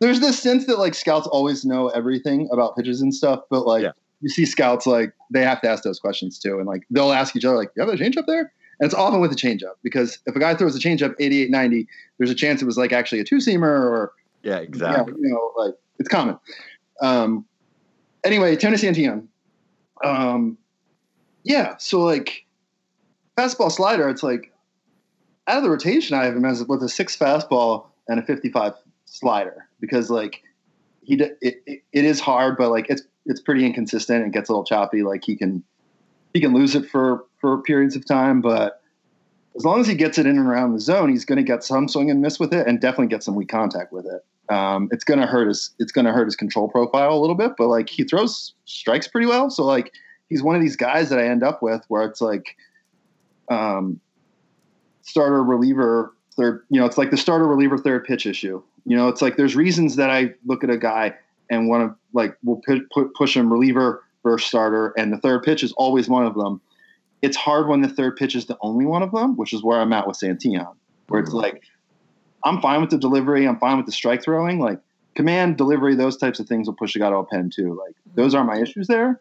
there's 0.00 0.20
this 0.20 0.38
sense 0.38 0.66
that 0.66 0.78
like 0.78 0.94
scouts 0.94 1.26
always 1.26 1.64
know 1.64 1.88
everything 1.88 2.48
about 2.52 2.76
pitches 2.76 3.00
and 3.00 3.14
stuff, 3.14 3.40
but 3.50 3.66
like 3.66 3.84
you 4.20 4.28
see 4.28 4.44
scouts 4.46 4.86
like 4.86 5.12
they 5.32 5.42
have 5.42 5.60
to 5.62 5.68
ask 5.68 5.82
those 5.84 5.98
questions 5.98 6.38
too, 6.38 6.58
and 6.58 6.66
like 6.66 6.82
they'll 6.90 7.12
ask 7.12 7.34
each 7.36 7.44
other 7.44 7.56
like, 7.56 7.70
"You 7.76 7.82
have 7.84 7.92
a 7.92 7.96
changeup 7.96 8.26
there?" 8.26 8.52
And 8.78 8.86
it's 8.86 8.94
often 8.94 9.20
with 9.20 9.32
a 9.32 9.36
changeup 9.36 9.76
because 9.82 10.18
if 10.26 10.36
a 10.36 10.38
guy 10.38 10.54
throws 10.54 10.76
a 10.76 10.78
changeup 10.78 11.14
88, 11.18 11.50
90, 11.50 11.86
there's 12.18 12.30
a 12.30 12.34
chance 12.34 12.60
it 12.60 12.66
was 12.66 12.76
like 12.76 12.92
actually 12.92 13.20
a 13.20 13.24
two 13.24 13.36
seamer 13.36 13.62
or 13.62 14.12
Yeah, 14.42 14.58
exactly. 14.58 15.14
you 15.18 15.30
know, 15.30 15.52
like 15.56 15.74
it's 15.98 16.10
common. 16.10 16.38
Um, 17.00 17.46
anyway, 18.22 18.54
Tony 18.56 18.76
Santillan. 18.76 19.28
Um, 20.04 20.58
yeah, 21.46 21.76
so 21.78 22.00
like 22.00 22.44
fastball 23.38 23.70
slider, 23.70 24.08
it's 24.08 24.24
like 24.24 24.52
out 25.46 25.58
of 25.58 25.62
the 25.62 25.70
rotation, 25.70 26.18
I 26.18 26.24
have 26.24 26.34
him 26.36 26.44
as 26.44 26.64
with 26.64 26.82
a 26.82 26.88
six 26.88 27.16
fastball 27.16 27.86
and 28.08 28.18
a 28.18 28.22
55 28.22 28.74
slider 29.04 29.68
because 29.80 30.10
like 30.10 30.42
he 31.04 31.14
it, 31.14 31.38
it, 31.40 31.82
it 31.92 32.04
is 32.04 32.18
hard, 32.18 32.56
but 32.56 32.70
like 32.70 32.86
it's 32.90 33.02
it's 33.26 33.40
pretty 33.40 33.64
inconsistent 33.64 34.24
and 34.24 34.32
gets 34.32 34.48
a 34.48 34.52
little 34.52 34.64
choppy. 34.64 35.04
Like 35.04 35.24
he 35.24 35.36
can 35.36 35.62
he 36.34 36.40
can 36.40 36.52
lose 36.52 36.74
it 36.74 36.90
for 36.90 37.24
for 37.40 37.62
periods 37.62 37.94
of 37.94 38.04
time, 38.04 38.40
but 38.40 38.82
as 39.54 39.64
long 39.64 39.80
as 39.80 39.86
he 39.86 39.94
gets 39.94 40.18
it 40.18 40.26
in 40.26 40.36
and 40.36 40.48
around 40.48 40.72
the 40.72 40.80
zone, 40.80 41.08
he's 41.08 41.24
going 41.24 41.38
to 41.38 41.44
get 41.44 41.62
some 41.62 41.86
swing 41.86 42.10
and 42.10 42.20
miss 42.20 42.40
with 42.40 42.52
it, 42.52 42.66
and 42.66 42.80
definitely 42.80 43.06
get 43.06 43.22
some 43.22 43.36
weak 43.36 43.48
contact 43.48 43.92
with 43.92 44.04
it. 44.04 44.52
Um, 44.52 44.88
it's 44.90 45.04
going 45.04 45.20
to 45.20 45.26
hurt 45.26 45.46
his 45.46 45.70
it's 45.78 45.92
going 45.92 46.06
to 46.06 46.12
hurt 46.12 46.24
his 46.24 46.34
control 46.34 46.68
profile 46.68 47.16
a 47.16 47.20
little 47.20 47.36
bit, 47.36 47.52
but 47.56 47.68
like 47.68 47.88
he 47.88 48.02
throws 48.02 48.52
strikes 48.64 49.06
pretty 49.06 49.28
well. 49.28 49.48
So 49.48 49.64
like 49.64 49.92
he's 50.28 50.42
one 50.42 50.56
of 50.56 50.62
these 50.62 50.76
guys 50.76 51.08
that 51.10 51.18
I 51.18 51.26
end 51.26 51.42
up 51.42 51.62
with 51.62 51.84
where 51.88 52.04
it's 52.04 52.20
like 52.20 52.56
um, 53.50 54.00
starter 55.02 55.42
reliever 55.42 56.12
third. 56.36 56.64
You 56.68 56.80
know, 56.80 56.86
it's 56.86 56.98
like 56.98 57.10
the 57.10 57.16
starter 57.16 57.46
reliever 57.46 57.78
third 57.78 58.04
pitch 58.04 58.26
issue. 58.26 58.62
You 58.84 58.96
know, 58.96 59.08
it's 59.08 59.22
like 59.22 59.36
there's 59.36 59.56
reasons 59.56 59.96
that 59.96 60.10
I 60.10 60.34
look 60.44 60.62
at 60.62 60.70
a 60.70 60.78
guy 60.78 61.14
and 61.50 61.68
want 61.68 61.90
to 61.90 61.98
like 62.12 62.36
we'll 62.42 62.60
put, 62.64 62.90
put, 62.90 63.14
push 63.14 63.36
him 63.36 63.52
reliever 63.52 64.02
versus 64.22 64.48
starter, 64.48 64.92
and 64.96 65.12
the 65.12 65.18
third 65.18 65.42
pitch 65.42 65.62
is 65.62 65.72
always 65.72 66.08
one 66.08 66.26
of 66.26 66.34
them. 66.34 66.60
It's 67.22 67.36
hard 67.36 67.68
when 67.68 67.80
the 67.80 67.88
third 67.88 68.16
pitch 68.16 68.34
is 68.34 68.46
the 68.46 68.58
only 68.60 68.84
one 68.84 69.02
of 69.02 69.12
them, 69.12 69.36
which 69.36 69.52
is 69.52 69.62
where 69.62 69.80
I'm 69.80 69.92
at 69.92 70.06
with 70.06 70.18
Santillan, 70.18 70.74
where 71.08 71.20
it's 71.20 71.32
like 71.32 71.62
I'm 72.44 72.60
fine 72.60 72.80
with 72.80 72.90
the 72.90 72.98
delivery, 72.98 73.46
I'm 73.46 73.58
fine 73.58 73.76
with 73.76 73.86
the 73.86 73.92
strike 73.92 74.22
throwing, 74.22 74.60
like 74.60 74.80
command 75.14 75.56
delivery, 75.56 75.94
those 75.94 76.16
types 76.16 76.38
of 76.38 76.46
things 76.46 76.68
will 76.68 76.74
push 76.74 76.94
a 76.94 76.98
guy 76.98 77.10
to 77.10 77.16
a 77.16 77.24
pen 77.24 77.50
too. 77.50 77.74
Like 77.74 77.96
those 78.14 78.34
aren't 78.34 78.48
my 78.48 78.60
issues 78.60 78.86
there. 78.86 79.20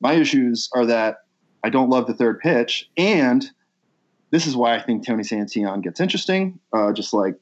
My 0.00 0.14
issues 0.14 0.68
are 0.74 0.86
that 0.86 1.24
I 1.64 1.70
don't 1.70 1.90
love 1.90 2.06
the 2.06 2.14
third 2.14 2.40
pitch, 2.40 2.88
and 2.96 3.48
this 4.30 4.46
is 4.46 4.56
why 4.56 4.76
I 4.76 4.82
think 4.82 5.06
Tony 5.06 5.22
Santillan 5.22 5.82
gets 5.82 6.00
interesting. 6.00 6.58
Uh, 6.72 6.92
just 6.92 7.12
like 7.12 7.36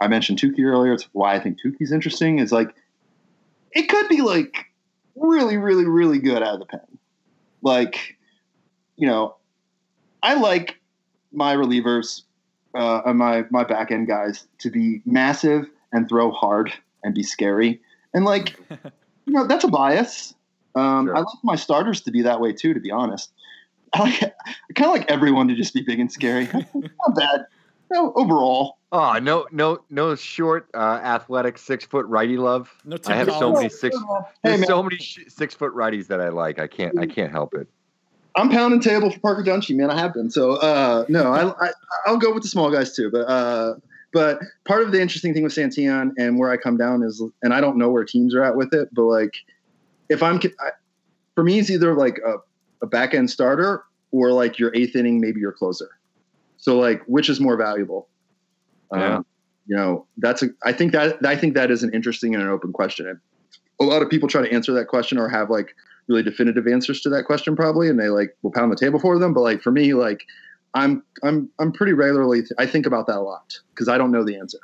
I 0.00 0.08
mentioned 0.08 0.38
Touki 0.38 0.64
earlier, 0.64 0.92
it's 0.92 1.08
why 1.12 1.34
I 1.34 1.40
think 1.40 1.58
Touki's 1.60 1.92
interesting. 1.92 2.38
Is 2.38 2.52
like 2.52 2.74
it 3.72 3.88
could 3.88 4.08
be 4.08 4.22
like 4.22 4.66
really, 5.16 5.56
really, 5.56 5.84
really 5.84 6.18
good 6.18 6.42
out 6.42 6.54
of 6.54 6.60
the 6.60 6.66
pen. 6.66 6.98
Like, 7.62 8.16
you 8.96 9.06
know, 9.06 9.36
I 10.22 10.34
like 10.34 10.80
my 11.32 11.54
relievers 11.54 12.22
uh, 12.74 13.02
and 13.06 13.18
my 13.18 13.44
my 13.50 13.64
back 13.64 13.90
end 13.90 14.06
guys 14.06 14.46
to 14.58 14.70
be 14.70 15.02
massive 15.04 15.68
and 15.92 16.08
throw 16.08 16.30
hard 16.30 16.72
and 17.02 17.14
be 17.14 17.22
scary. 17.22 17.80
And 18.12 18.24
like, 18.24 18.58
you 18.70 19.32
know, 19.32 19.46
that's 19.46 19.64
a 19.64 19.68
bias. 19.68 20.34
Um, 20.74 21.08
I 21.14 21.20
like 21.20 21.26
my 21.42 21.56
starters 21.56 22.00
to 22.02 22.10
be 22.10 22.22
that 22.22 22.40
way 22.40 22.52
too. 22.52 22.74
To 22.74 22.80
be 22.80 22.90
honest, 22.90 23.32
I 23.94 24.00
like 24.00 24.22
I 24.22 24.72
kind 24.74 24.90
of 24.90 24.96
like 24.98 25.10
everyone 25.10 25.48
to 25.48 25.54
just 25.54 25.74
be 25.74 25.82
big 25.82 26.00
and 26.00 26.10
scary. 26.10 26.48
Not 26.74 27.14
bad. 27.14 27.46
No, 27.92 28.12
overall. 28.16 28.78
Oh 28.90 29.18
no, 29.20 29.46
no, 29.52 29.80
no 29.90 30.14
short, 30.14 30.68
uh, 30.74 31.00
athletic, 31.02 31.58
six 31.58 31.84
foot 31.84 32.06
righty 32.06 32.36
love. 32.36 32.72
No 32.84 32.96
I 33.06 33.14
have 33.14 33.30
so 33.30 33.52
many 33.52 33.68
six. 33.68 33.96
Hey, 34.42 34.56
There's 34.56 34.66
so 34.66 34.82
many 34.82 34.96
sh- 34.98 35.24
six 35.28 35.54
foot 35.54 35.74
righties 35.74 36.06
that 36.08 36.20
I 36.20 36.28
like. 36.28 36.58
I 36.58 36.66
can't. 36.66 36.98
I 36.98 37.06
can't 37.06 37.30
help 37.30 37.54
it. 37.54 37.68
I'm 38.36 38.50
pounding 38.50 38.80
table 38.80 39.10
for 39.10 39.20
Parker 39.20 39.44
Dunshee, 39.44 39.76
man. 39.76 39.90
I 39.90 39.98
have 39.98 40.14
been. 40.14 40.30
So 40.30 40.52
uh, 40.56 41.04
no, 41.08 41.32
I, 41.32 41.66
I 41.66 41.70
I'll 42.06 42.16
go 42.16 42.32
with 42.32 42.42
the 42.42 42.48
small 42.48 42.70
guys 42.70 42.94
too. 42.94 43.10
But 43.10 43.28
uh, 43.28 43.74
but 44.12 44.40
part 44.64 44.82
of 44.82 44.92
the 44.92 45.00
interesting 45.00 45.34
thing 45.34 45.44
with 45.44 45.52
Santillan 45.52 46.12
and 46.18 46.38
where 46.38 46.50
I 46.50 46.56
come 46.56 46.76
down 46.76 47.02
is, 47.02 47.22
and 47.42 47.54
I 47.54 47.60
don't 47.60 47.76
know 47.76 47.90
where 47.90 48.04
teams 48.04 48.34
are 48.34 48.42
at 48.42 48.56
with 48.56 48.72
it, 48.72 48.88
but 48.92 49.02
like 49.02 49.34
if 50.08 50.22
I'm 50.22 50.36
I, 50.36 50.70
for 51.34 51.44
me, 51.44 51.58
it's 51.58 51.70
either 51.70 51.94
like 51.94 52.18
a, 52.24 52.36
a 52.82 52.86
back 52.86 53.14
end 53.14 53.30
starter 53.30 53.84
or 54.10 54.32
like 54.32 54.58
your 54.58 54.74
eighth 54.74 54.96
inning, 54.96 55.20
maybe 55.20 55.40
your 55.40 55.52
closer. 55.52 55.90
So 56.56 56.78
like, 56.78 57.02
which 57.06 57.28
is 57.28 57.40
more 57.40 57.56
valuable? 57.56 58.08
Yeah. 58.92 59.16
Um, 59.16 59.26
you 59.66 59.76
know, 59.76 60.06
that's 60.18 60.42
a. 60.42 60.48
I 60.62 60.72
think 60.72 60.92
that 60.92 61.24
I 61.24 61.36
think 61.36 61.54
that 61.54 61.70
is 61.70 61.82
an 61.82 61.92
interesting 61.94 62.34
and 62.34 62.42
an 62.42 62.50
open 62.50 62.72
question. 62.72 63.08
And 63.08 63.18
a 63.80 63.84
lot 63.84 64.02
of 64.02 64.10
people 64.10 64.28
try 64.28 64.42
to 64.42 64.52
answer 64.52 64.72
that 64.74 64.88
question 64.88 65.18
or 65.18 65.28
have 65.28 65.50
like 65.50 65.74
really 66.06 66.22
definitive 66.22 66.66
answers 66.66 67.00
to 67.00 67.08
that 67.10 67.24
question 67.24 67.56
probably, 67.56 67.88
and 67.88 67.98
they 67.98 68.08
like 68.08 68.36
will 68.42 68.52
pound 68.52 68.70
the 68.70 68.76
table 68.76 68.98
for 68.98 69.18
them. 69.18 69.32
But 69.32 69.40
like 69.40 69.62
for 69.62 69.70
me, 69.70 69.94
like 69.94 70.24
I'm 70.74 71.02
I'm 71.22 71.48
I'm 71.58 71.72
pretty 71.72 71.94
regularly. 71.94 72.42
I 72.58 72.66
think 72.66 72.84
about 72.84 73.06
that 73.06 73.16
a 73.16 73.20
lot 73.20 73.58
because 73.70 73.88
I 73.88 73.96
don't 73.96 74.12
know 74.12 74.24
the 74.24 74.36
answer. 74.36 74.58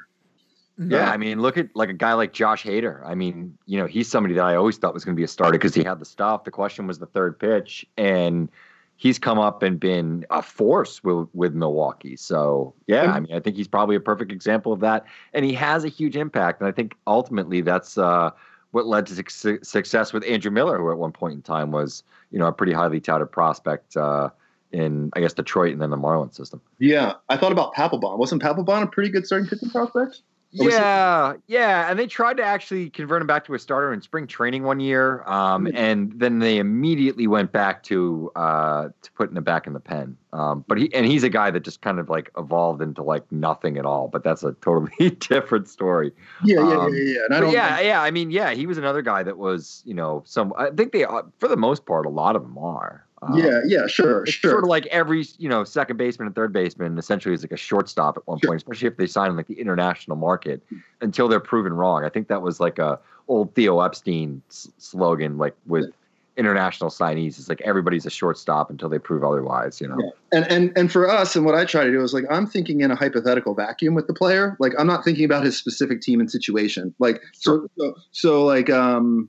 Yeah, 0.89 1.11
I 1.11 1.18
mean, 1.18 1.43
look 1.43 1.59
at 1.59 1.68
like 1.74 1.91
a 1.91 1.95
guy 1.95 2.14
like 2.14 2.33
Josh 2.33 2.64
Hader. 2.64 3.05
I 3.05 3.14
mean, 3.14 3.57
you 3.66 3.78
know, 3.78 3.87
he's 3.87 4.09
somebody 4.09 4.35
that 4.35 4.45
I 4.45 4.57
always 4.57 4.78
thought 4.78 4.95
was 4.95 5.05
going 5.05 5.14
to 5.14 5.20
be 5.20 5.24
a 5.24 5.28
starter 5.28 5.53
because 5.53 5.74
he 5.74 5.85
had 5.85 5.99
the 5.99 6.07
stuff. 6.07 6.45
The 6.45 6.51
question 6.51 6.87
was 6.87 6.99
the 6.99 7.07
third 7.07 7.39
pitch, 7.39 7.85
and 7.99 8.49
he's 8.97 9.18
come 9.18 9.39
up 9.39 9.62
and 9.62 9.78
been 9.78 10.24
a 10.31 10.41
force 10.41 11.05
with 11.05 11.28
with 11.35 11.55
Milwaukee. 11.55 12.16
So 12.16 12.74
yeah, 12.87 13.12
I 13.12 13.20
mean, 13.20 13.35
I 13.35 13.41
think 13.41 13.57
he's 13.57 13.68
probably 13.68 13.95
a 13.95 14.01
perfect 14.01 14.33
example 14.33 14.72
of 14.72 14.81
that, 14.81 15.05
and 15.35 15.45
he 15.45 15.53
has 15.53 15.85
a 15.85 15.89
huge 15.89 16.16
impact. 16.16 16.61
And 16.61 16.68
I 16.68 16.72
think 16.72 16.95
ultimately 17.07 17.61
that's 17.61 17.99
uh, 17.99 18.31
what 18.70 18.87
led 18.87 19.07
to 19.07 19.14
suc- 19.28 19.64
success 19.64 20.14
with 20.14 20.24
Andrew 20.24 20.51
Miller, 20.51 20.78
who 20.78 20.91
at 20.91 20.97
one 20.97 21.12
point 21.12 21.35
in 21.35 21.43
time 21.43 21.72
was 21.72 22.03
you 22.31 22.39
know 22.39 22.47
a 22.47 22.53
pretty 22.53 22.72
highly 22.72 23.01
touted 23.01 23.31
prospect 23.31 23.99
uh, 23.99 24.31
in 24.72 25.11
I 25.14 25.20
guess 25.20 25.35
Detroit 25.35 25.72
and 25.72 25.83
then 25.83 25.91
the 25.91 25.99
Marlins 25.99 26.37
system. 26.37 26.62
Yeah, 26.78 27.14
I 27.28 27.37
thought 27.37 27.53
about 27.53 27.74
Papelbon. 27.74 28.16
Wasn't 28.16 28.43
Papelbon 28.43 28.83
a 28.83 28.87
pretty 28.87 29.11
good 29.11 29.26
starting 29.26 29.47
pitching 29.47 29.68
prospect? 29.68 30.22
Yeah, 30.53 31.35
yeah, 31.47 31.89
and 31.91 31.99
they 31.99 32.07
tried 32.09 32.37
to 32.39 32.43
actually 32.43 32.91
convert 32.91 33.21
him 33.21 33.27
back 33.29 33.45
to 33.45 33.55
a 33.55 33.59
starter 33.59 33.93
in 33.93 34.01
spring 34.01 34.27
training 34.27 34.65
one 34.65 34.81
year, 34.81 35.23
um, 35.25 35.69
and 35.75 36.13
then 36.19 36.41
they 36.41 36.59
immediately 36.59 37.27
went 37.29 37.53
back 37.53 37.85
to 37.85 38.33
uh, 38.35 38.89
to 39.03 39.13
putting 39.13 39.37
it 39.37 39.45
back 39.45 39.67
in 39.69 39.75
the 39.75 39.81
pen. 39.81 40.17
Um, 40.33 40.65
but 40.67 40.79
he 40.79 40.93
and 40.93 41.07
he's 41.07 41.23
a 41.23 41.29
guy 41.29 41.51
that 41.53 41.61
just 41.61 41.83
kind 41.83 41.99
of 42.01 42.09
like 42.09 42.31
evolved 42.37 42.83
into 42.83 43.03
like 43.03 43.31
nothing 43.31 43.79
at 43.79 43.85
all. 43.87 44.09
But 44.09 44.25
that's 44.25 44.43
a 44.43 44.53
totally 44.55 45.11
different 45.21 45.69
story. 45.69 46.13
Yeah, 46.45 46.67
yeah, 46.69 46.77
Um, 46.79 46.95
yeah, 46.95 47.03
yeah. 47.03 47.19
And 47.27 47.35
I 47.35 47.39
but 47.39 47.45
don't. 47.47 47.53
yeah, 47.53 47.81
yeah. 47.81 48.03
I 48.03 48.11
mean, 48.11 48.31
yeah, 48.33 48.51
he 48.51 48.67
was 48.67 48.77
another 48.79 49.03
guy 49.03 49.23
that 49.23 49.39
was, 49.39 49.83
you 49.85 49.95
know, 49.95 50.23
some. 50.27 50.53
I 50.59 50.71
think 50.71 50.93
they, 50.93 51.05
are- 51.05 51.27
for 51.39 51.49
the 51.49 51.57
most 51.57 51.87
part, 51.87 52.07
a 52.07 52.11
lot 52.11 52.35
of 52.37 52.43
them 52.43 52.59
are. 52.59 53.07
Um, 53.23 53.39
yeah, 53.39 53.61
yeah, 53.66 53.87
sure, 53.87 54.23
it's 54.23 54.33
sure. 54.33 54.51
sort 54.51 54.64
of 54.64 54.71
like 54.71 54.87
every 54.87 55.27
you 55.39 55.49
know 55.49 55.62
second 55.62 55.99
baseman 55.99 56.27
and 56.27 56.35
third 56.35 56.55
baseman 56.55 56.97
essentially 56.97 57.35
is 57.35 57.43
like 57.43 57.53
a 57.53 57.57
shortstop 57.57 58.16
at 58.16 58.27
one 58.27 58.39
point, 58.43 58.57
especially 58.57 58.89
if 58.89 58.97
they 58.97 59.07
sign 59.07 59.31
in 59.31 59.37
like 59.37 59.47
the 59.47 59.61
international 59.61 60.16
market 60.16 60.62
until 61.03 61.29
they're 61.29 61.39
proven 61.39 61.75
wrong. 61.75 62.05
I 62.05 62.09
think 62.09 62.29
that 62.29 62.41
was 62.41 62.61
like 62.61 62.79
a 62.79 62.99
old 63.29 63.55
Theo 63.55 63.81
Epstein 63.81 64.41
s- 64.49 64.68
slogan, 64.79 65.37
like 65.37 65.55
with 65.66 65.93
international 66.39 66.89
signees. 66.89 67.39
It's 67.39 67.51
like 67.51 67.61
everybody's 67.61 68.07
a 68.07 68.11
shortstop 68.11 68.71
until 68.71 68.89
they 68.89 68.99
prove 68.99 69.23
otherwise. 69.23 69.83
You 69.83 69.89
know. 69.89 70.12
and 70.33 70.47
and 70.51 70.73
and 70.75 70.91
for 70.91 71.09
us 71.09 71.37
and 71.37 71.45
what 71.45 71.55
i 71.55 71.64
try 71.64 71.85
to 71.85 71.91
do 71.91 72.03
is 72.03 72.14
like 72.14 72.25
i'm 72.31 72.47
thinking 72.47 72.81
in 72.81 72.91
a 72.91 72.95
hypothetical 72.95 73.55
vacuum 73.55 73.95
with 73.95 74.07
the 74.07 74.14
player 74.14 74.57
like 74.61 74.73
i'm 74.79 74.87
not 74.87 75.05
thinking 75.05 75.25
about 75.25 75.45
his 75.45 75.57
specific 75.57 76.01
team 76.01 76.21
and 76.21 76.31
situation 76.31 76.95
like 76.99 77.21
so 77.33 77.68
so, 77.79 77.95
so 78.12 78.45
like 78.45 78.71
um 78.71 79.29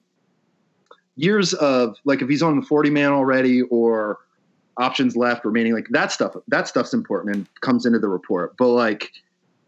years 1.22 1.54
of 1.56 1.98
like 2.06 2.22
if 2.22 2.30
he's 2.30 2.42
on 2.42 2.60
the 2.60 2.66
40 2.66 2.90
man 2.90 3.12
already 3.12 3.62
or 3.64 4.20
options 4.78 5.16
left 5.16 5.46
remaining 5.46 5.74
like 5.74 5.88
that 5.90 6.12
stuff 6.12 6.34
that 6.48 6.68
stuff's 6.68 6.94
important 6.94 7.36
and 7.36 7.48
comes 7.62 7.86
into 7.86 8.00
the 8.00 8.08
report. 8.08 8.56
But 8.58 8.70
like 8.70 9.12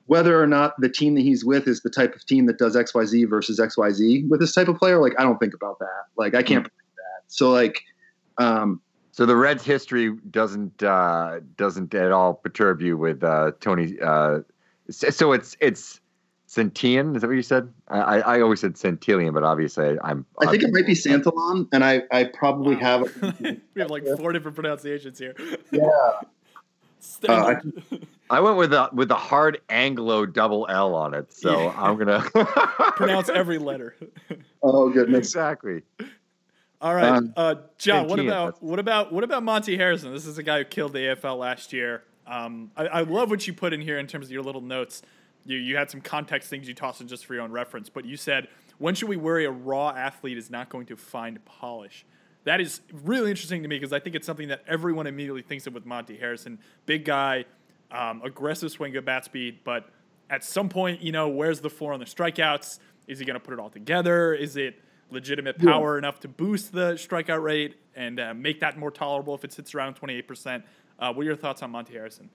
whether 0.08 0.41
or 0.41 0.47
not 0.47 0.74
the 0.80 0.89
team 0.89 1.16
that 1.16 1.22
he's 1.22 1.45
with 1.45 1.68
is 1.68 1.82
the 1.82 1.89
type 1.89 2.16
of 2.16 2.26
team 2.26 2.45
that 2.47 2.58
does 2.58 2.76
xyz 2.76 3.30
versus 3.30 3.60
xyz 3.60 4.28
with 4.30 4.39
this 4.39 4.54
type 4.54 4.68
of 4.68 4.78
player 4.78 4.99
like 4.99 5.14
i 5.20 5.24
don't 5.24 5.39
think 5.39 5.54
about 5.54 5.80
that. 5.80 6.06
Like 6.18 6.34
i 6.36 6.43
can't 6.43 6.64
predict 6.64 6.95
that. 6.95 7.24
So 7.28 7.51
like 7.51 7.82
um 8.38 8.82
So 9.12 9.28
the 9.28 9.36
Reds' 9.36 9.64
history 9.64 10.12
doesn't 10.32 10.82
uh, 10.82 11.39
doesn't 11.56 11.93
at 11.93 12.12
all 12.12 12.34
perturb 12.34 12.82
you 12.82 12.97
with 12.97 13.24
uh, 13.24 13.51
Tony. 13.60 13.99
Uh, 14.01 14.39
so 14.89 15.34
it's 15.34 15.56
it's 15.60 16.01
Centillion. 16.54 17.16
Is 17.16 17.22
that 17.22 17.28
what 17.28 17.36
you 17.36 17.41
said? 17.41 17.74
I, 17.88 17.99
I 17.99 18.18
I 18.36 18.41
always 18.41 18.60
said 18.60 18.74
Centillion, 18.76 19.34
but 19.34 19.43
obviously 19.43 19.97
I'm. 20.04 20.26
I 20.39 20.45
think 20.51 20.64
it 20.64 20.72
might 20.72 20.86
be 20.86 20.93
Santalon, 20.93 21.68
and 21.72 21.84
I, 21.84 22.04
I 22.12 22.26
probably 22.26 22.76
have. 22.76 23.01
we 23.41 23.82
have 23.82 23.89
like 23.89 24.06
four 24.18 24.32
different 24.32 24.56
pronunciations 24.56 25.18
here. 25.18 25.36
Yeah. 25.72 25.82
Stand- 26.99 27.74
I 28.30 28.39
went 28.39 28.58
with 28.58 28.72
a 28.72 28.89
with 28.93 29.12
a 29.12 29.16
hard 29.16 29.60
Anglo 29.70 30.26
double 30.26 30.66
L 30.70 30.95
on 30.95 31.14
it, 31.14 31.34
so 31.34 31.64
Yeah. 31.64 31.74
I'm 31.76 31.97
gonna 31.97 32.22
pronounce 32.95 33.30
every 33.30 33.58
letter. 33.58 33.95
Oh 34.62 34.89
goodness! 34.89 35.28
exactly. 35.28 35.82
All 36.82 36.93
right, 36.95 37.10
Um, 37.10 37.34
uh, 37.36 37.56
John. 37.78 38.08
What 38.08 38.20
Santillan, 38.20 38.28
about 38.28 38.64
what 38.64 38.80
about 38.80 39.12
what 39.12 39.24
about 39.24 39.43
Monte 39.43 39.76
Harrison? 39.76 40.14
This 40.14 40.26
is 40.26 40.38
a 40.38 40.43
guy 40.43 40.60
who 40.60 40.66
killed 40.66 40.93
the 40.93 40.99
AFL 40.99 41.38
last 41.38 41.74
year. 41.74 42.04
Um, 42.26 42.72
I, 42.78 42.88
I 42.88 43.01
love 43.01 43.30
what 43.30 43.45
you 43.47 43.54
put 43.54 43.74
in 43.74 43.82
here 43.82 43.97
in 43.97 44.08
terms 44.08 44.28
of 44.28 44.32
your 44.32 44.43
little 44.43 44.62
notes. 44.62 45.01
You 45.45 45.57
you 45.57 45.75
had 45.75 45.89
some 45.91 46.01
context 46.01 46.49
things 46.49 46.67
you 46.67 46.73
tossed 46.73 47.01
in 47.01 47.07
just 47.07 47.25
for 47.25 47.33
your 47.33 47.43
own 47.43 47.51
reference, 47.51 47.89
but 47.89 48.05
you 48.05 48.17
said 48.17 48.47
when 48.77 48.95
should 48.95 49.09
we 49.09 49.17
worry 49.17 49.45
a 49.45 49.51
raw 49.51 49.89
athlete 49.89 50.37
is 50.37 50.49
not 50.49 50.69
going 50.69 50.85
to 50.87 50.95
find 50.95 51.43
polish? 51.45 52.05
That 52.45 52.59
is 52.59 52.81
really 53.03 53.29
interesting 53.29 53.61
to 53.61 53.69
me 53.69 53.77
because 53.77 53.93
I 53.93 53.99
think 53.99 54.15
it's 54.15 54.25
something 54.25 54.49
that 54.49 54.63
everyone 54.67 55.07
immediately 55.07 55.41
thinks 55.43 55.65
of 55.67 55.73
with 55.73 55.85
Monte 55.85 56.17
Harrison. 56.17 56.59
Big 56.85 57.05
guy, 57.05 57.45
um, 57.91 58.21
aggressive 58.23 58.71
swing, 58.71 58.91
good 58.91 59.05
bat 59.05 59.23
speed, 59.25 59.59
but 59.63 59.89
at 60.29 60.43
some 60.43 60.67
point, 60.67 61.01
you 61.01 61.11
know, 61.11 61.29
where's 61.29 61.61
the 61.61 61.69
floor 61.69 61.93
on 61.93 61.99
the 61.99 62.05
strikeouts? 62.05 62.79
Is 63.07 63.19
he 63.19 63.25
going 63.25 63.35
to 63.35 63.39
put 63.39 63.53
it 63.53 63.59
all 63.59 63.69
together? 63.69 64.33
Is 64.33 64.57
it 64.57 64.81
legitimate 65.11 65.55
Yeah. 65.59 65.71
power 65.71 65.97
enough 65.97 66.19
to 66.21 66.27
boost 66.27 66.71
the 66.73 66.93
strikeout 66.95 67.41
rate 67.43 67.75
and 67.95 68.19
uh, 68.19 68.33
make 68.33 68.59
that 68.61 68.77
more 68.77 68.91
tolerable 68.91 69.35
if 69.35 69.43
it 69.45 69.53
sits 69.53 69.73
around 69.75 69.95
28%? 69.95 70.63
Uh, 70.99 71.13
what 71.13 71.21
are 71.21 71.25
your 71.25 71.35
thoughts 71.35 71.61
on 71.61 71.71
Monte 71.71 71.93
Harrison? 71.93 72.29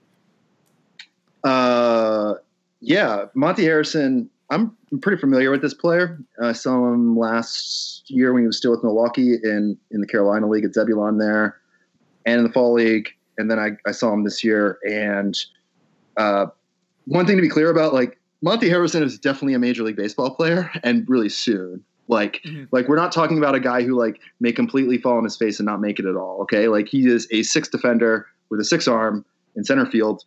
Uh, 1.43 2.35
yeah, 2.81 3.25
Monte 3.33 3.63
Harrison. 3.63 4.29
I'm 4.49 4.75
pretty 5.01 5.19
familiar 5.19 5.51
with 5.51 5.61
this 5.61 5.73
player. 5.73 6.19
I 6.41 6.53
saw 6.53 6.91
him 6.91 7.17
last 7.17 8.09
year 8.09 8.33
when 8.33 8.43
he 8.43 8.47
was 8.47 8.57
still 8.57 8.71
with 8.71 8.83
Milwaukee 8.83 9.35
in 9.43 9.77
in 9.91 10.01
the 10.01 10.07
Carolina 10.07 10.47
League 10.47 10.65
at 10.65 10.73
Zebulon 10.73 11.17
there, 11.17 11.57
and 12.25 12.39
in 12.39 12.43
the 12.43 12.51
fall 12.51 12.73
league. 12.73 13.09
And 13.37 13.49
then 13.49 13.59
I, 13.59 13.69
I 13.87 13.91
saw 13.91 14.11
him 14.11 14.23
this 14.23 14.43
year. 14.43 14.79
And 14.83 15.37
uh, 16.17 16.47
one 17.05 17.25
thing 17.25 17.37
to 17.37 17.41
be 17.41 17.47
clear 17.47 17.69
about, 17.69 17.93
like 17.93 18.19
Monte 18.41 18.67
Harrison 18.67 19.03
is 19.03 19.17
definitely 19.17 19.53
a 19.53 19.59
major 19.59 19.83
league 19.83 19.95
baseball 19.95 20.35
player, 20.35 20.71
and 20.83 21.07
really 21.07 21.29
soon. 21.29 21.83
Like, 22.07 22.43
like 22.71 22.87
we're 22.87 22.95
not 22.95 23.11
talking 23.11 23.37
about 23.37 23.53
a 23.53 23.59
guy 23.59 23.83
who 23.83 23.95
like 23.95 24.19
may 24.39 24.51
completely 24.51 24.97
fall 24.97 25.17
on 25.17 25.23
his 25.23 25.37
face 25.37 25.59
and 25.59 25.67
not 25.67 25.79
make 25.79 25.99
it 25.99 26.05
at 26.05 26.15
all. 26.15 26.41
Okay, 26.41 26.67
like 26.67 26.87
he 26.87 27.07
is 27.07 27.27
a 27.31 27.43
six 27.43 27.67
defender 27.67 28.25
with 28.49 28.59
a 28.59 28.65
six 28.65 28.87
arm 28.87 29.23
in 29.55 29.63
center 29.63 29.85
field 29.85 30.23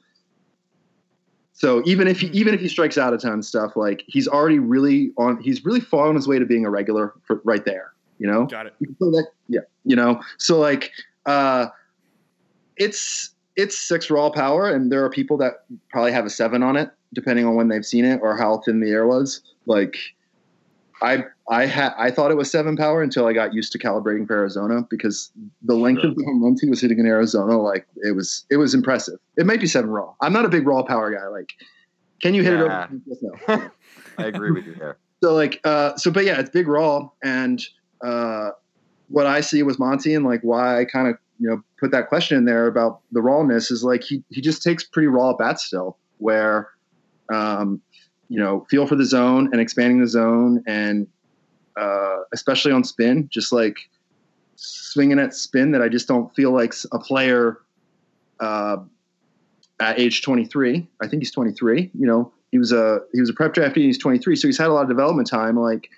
So 1.63 1.81
even 1.85 2.09
if 2.09 2.19
he 2.19 2.27
even 2.29 2.55
if 2.55 2.61
he 2.61 2.67
strikes 2.67 2.99
out 2.99 3.15
a 3.15 3.19
ton 3.19 3.39
of 3.39 3.45
stuff, 3.45 3.77
like 3.77 4.03
he's 4.09 4.27
already 4.27 4.59
really 4.59 5.13
on, 5.17 5.41
he's 5.41 5.65
really 5.65 5.79
far 5.79 6.09
on 6.09 6.17
his 6.17 6.27
way 6.27 6.41
to 6.41 6.45
being 6.45 6.67
a 6.67 6.71
regular 6.71 7.15
for, 7.23 7.41
right 7.45 7.65
there. 7.65 7.93
You 8.19 8.27
know, 8.27 8.47
Got 8.47 8.67
it. 8.67 8.75
so 8.99 9.13
that, 9.13 9.29
yeah, 9.47 9.61
you 9.85 9.95
know, 9.95 10.21
so 10.39 10.59
like, 10.59 10.91
uh, 11.25 11.67
it's 12.79 13.31
it's 13.55 13.79
six 13.79 14.11
raw 14.11 14.29
power, 14.29 14.69
and 14.75 14.91
there 14.91 15.05
are 15.05 15.11
people 15.11 15.37
that 15.37 15.65
probably 15.89 16.11
have 16.11 16.27
a 16.27 16.31
seven 16.31 16.65
on 16.65 16.77
it, 16.77 16.91
depending 17.15 17.47
on 17.47 17.55
when 17.55 17.69
they've 17.69 17.87
seen 17.87 18.05
it 18.05 18.19
or 18.25 18.37
how 18.37 18.59
thin 18.59 18.81
the 18.81 18.91
air 18.91 19.07
was. 19.07 19.41
Like, 19.67 19.97
I 21.03 21.25
I 21.51 21.67
had 21.67 21.93
I 21.99 22.11
thought 22.11 22.31
it 22.31 22.37
was 22.37 22.51
seven 22.51 22.77
power 22.77 23.03
until 23.03 23.27
I 23.27 23.33
got 23.33 23.53
used 23.53 23.73
to 23.73 23.79
calibrating 23.79 24.27
for 24.27 24.35
Arizona 24.35 24.87
because 24.89 25.31
the 25.63 25.75
length 25.75 26.05
of 26.05 26.15
the 26.15 26.25
home 26.25 26.43
runs 26.43 26.61
he 26.61 26.71
was 26.71 26.81
hitting 26.81 26.99
in 26.99 27.07
Arizona, 27.07 27.59
like 27.61 27.87
it 27.97 28.15
was 28.15 28.47
it 28.51 28.57
was 28.57 28.73
impressive. 28.75 29.19
It 29.37 29.45
might 29.47 29.61
be 29.61 29.67
seven 29.67 29.91
raw. 29.91 30.15
I'm 30.21 30.33
not 30.33 30.45
a 30.45 30.49
big 30.49 30.67
raw 30.67 30.83
power 30.83 31.11
guy. 31.13 31.27
Like, 31.27 31.53
can 32.23 32.35
you 32.35 32.43
hit 32.43 32.55
Yeah. 32.55 32.87
it 32.91 33.01
over? 33.49 33.73
No. 34.19 34.25
I 34.25 34.27
agree 34.27 34.51
with 34.53 34.67
you 34.67 34.75
there. 34.77 34.97
So 35.23 35.35
like, 35.35 35.61
uh, 35.65 35.97
so 35.97 36.11
but 36.11 36.25
yeah, 36.25 36.39
it's 36.39 36.51
big 36.51 36.69
raw, 36.69 37.09
and 37.23 37.61
uh, 38.05 38.51
what 39.09 39.27
I 39.27 39.41
see 39.41 39.63
with 39.63 39.79
Monte 39.79 40.15
and 40.15 40.25
like 40.25 40.41
why 40.43 40.81
I 40.81 40.85
kind 40.85 41.09
of 41.09 41.17
you 41.39 41.49
know 41.49 41.63
put 41.81 41.91
that 41.93 42.09
question 42.09 42.37
in 42.39 42.45
there 42.45 42.67
about 42.67 43.01
the 43.13 43.21
rawness 43.23 43.71
is 43.71 43.83
like 43.83 44.03
he 44.05 44.23
he 44.31 44.41
just 44.41 44.63
takes 44.63 44.85
pretty 44.85 45.09
raw 45.09 45.31
at 45.31 45.39
bats 45.39 45.65
still, 45.65 45.97
where 46.19 46.69
um, 47.33 47.81
you 48.33 48.39
know 48.39 48.67
feel 48.71 48.87
for 48.87 48.97
the 48.97 49.05
zone 49.05 49.51
and 49.53 49.61
expanding 49.61 50.01
the 50.01 50.09
zone, 50.09 50.65
and 50.67 51.07
uh, 51.77 52.21
especially 52.33 52.73
on 52.73 52.83
spin, 52.83 53.29
just 53.31 53.53
like 53.53 53.77
swinging 54.57 55.19
at 55.19 55.35
spin 55.35 55.73
that 55.73 55.83
I 55.83 55.89
just 55.91 56.09
don't 56.09 56.35
feel 56.35 56.51
like 56.51 56.73
a 56.93 56.99
player 56.99 57.59
uh, 58.41 58.79
at 59.81 60.01
age 60.01 60.23
23. 60.23 60.89
I 61.03 61.09
think 61.09 61.21
he's 61.21 61.31
23. 61.31 61.91
You 61.93 62.07
know, 62.07 62.33
he 62.51 62.59
was 62.59 62.73
a 62.73 63.01
he 63.13 63.21
was 63.21 63.29
a 63.29 63.35
prep 63.35 63.53
draftee. 63.53 63.83
He's 63.83 63.99
23, 63.99 64.37
so 64.37 64.49
he's 64.49 64.57
had 64.57 64.69
a 64.69 64.73
lot 64.73 64.83
of 64.83 64.89
development 64.89 65.29
time. 65.29 65.59
Like, 65.59 65.91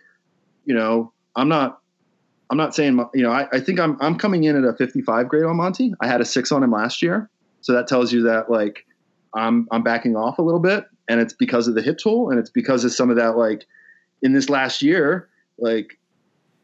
you 0.65 0.75
know, 0.75 1.13
I'm 1.37 1.49
not 1.49 1.79
I'm 2.51 2.57
not 2.57 2.75
saying 2.75 2.99
you 3.15 3.23
know 3.23 3.31
I, 3.31 3.47
I 3.53 3.61
think 3.61 3.79
I'm 3.79 3.97
I'm 4.01 4.19
coming 4.19 4.43
in 4.43 4.57
at 4.57 4.65
a 4.65 4.73
55 4.77 5.29
grade 5.29 5.45
on 5.45 5.57
Monte. 5.57 5.95
I 6.01 6.09
had 6.09 6.21
a 6.21 6.25
six 6.25 6.51
on 6.51 6.65
him 6.65 6.73
last 6.73 7.01
year, 7.01 7.31
so 7.61 7.73
that 7.75 7.87
tells 7.87 8.13
you 8.13 8.25
that 8.25 8.51
like 8.51 8.85
I'm 9.35 9.69
I'm 9.71 9.85
backing 9.85 10.17
off 10.17 10.41
a 10.41 10.43
little 10.43 10.59
bit, 10.59 10.85
and 11.09 11.21
it's 11.21 11.33
because 11.33 11.69
of 11.69 11.75
the 11.75 11.83
hit 11.83 11.99
tool, 11.99 12.31
and 12.31 12.39
it's 12.39 12.51
because 12.51 12.85
of 12.85 12.93
some 12.93 13.11
of 13.11 13.17
that 13.17 13.37
like 13.37 13.67
in 14.23 14.33
this 14.33 14.49
last 14.49 14.83
year, 14.83 15.29
like 15.59 15.99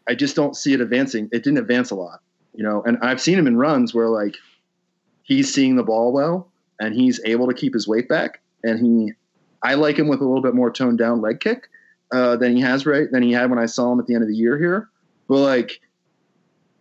I 0.09 0.15
just 0.15 0.35
don't 0.35 0.57
see 0.57 0.73
it 0.73 0.81
advancing. 0.81 1.29
It 1.33 1.45
didn't 1.45 1.59
advance 1.59 1.91
a 1.91 1.95
lot, 1.95 2.21
you 2.55 2.65
know. 2.65 2.83
And 2.85 2.99
I've 3.03 3.21
seen 3.21 3.39
him 3.39 3.47
in 3.47 3.57
runs 3.57 3.95
where 3.95 4.09
like 4.09 4.35
he's 5.23 5.53
seeing 5.53 5.77
the 5.77 5.85
ball 5.85 6.13
well 6.13 6.51
and 6.81 6.95
he's 6.95 7.21
able 7.25 7.47
to 7.47 7.55
keep 7.55 7.75
his 7.75 7.87
weight 7.87 8.09
back. 8.09 8.41
And 8.65 8.81
he, 8.81 9.13
I 9.63 9.75
like 9.75 9.99
him 9.99 10.09
with 10.09 10.21
a 10.21 10.25
little 10.25 10.43
bit 10.43 10.55
more 10.55 10.71
toned 10.71 10.99
down 10.99 11.21
leg 11.21 11.41
kick 11.41 11.69
uh, 12.13 12.37
than 12.37 12.57
he 12.57 12.63
has 12.63 12.87
right 12.87 13.11
than 13.11 13.23
he 13.23 13.33
had 13.33 13.51
when 13.51 13.59
I 13.59 13.67
saw 13.67 13.93
him 13.93 14.01
at 14.01 14.07
the 14.07 14.15
end 14.15 14.23
of 14.23 14.29
the 14.29 14.35
year 14.35 14.59
here. 14.59 14.89
But 15.29 15.39
like, 15.39 15.81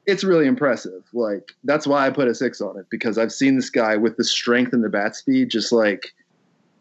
it's 0.07 0.23
really 0.23 0.47
impressive. 0.47 1.03
Like 1.13 1.51
that's 1.63 1.85
why 1.85 2.07
I 2.07 2.09
put 2.09 2.27
a 2.27 2.33
six 2.33 2.61
on 2.61 2.79
it 2.79 2.87
because 2.89 3.19
I've 3.19 3.31
seen 3.31 3.55
this 3.55 3.69
guy 3.69 3.95
with 3.95 4.17
the 4.17 4.23
strength 4.23 4.73
and 4.73 4.83
the 4.83 4.89
bat 4.89 5.15
speed 5.15 5.51
just 5.51 5.71
like 5.71 6.13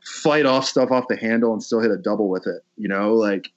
fight 0.09 0.47
off 0.47 0.65
stuff 0.65 0.91
off 0.91 1.09
the 1.09 1.17
handle 1.17 1.53
and 1.53 1.63
still 1.63 1.81
hit 1.81 1.91
a 1.91 1.97
double 1.97 2.29
with 2.29 2.47
it. 2.47 2.63
You 2.77 2.89
know, 2.89 3.15
like 3.15 3.51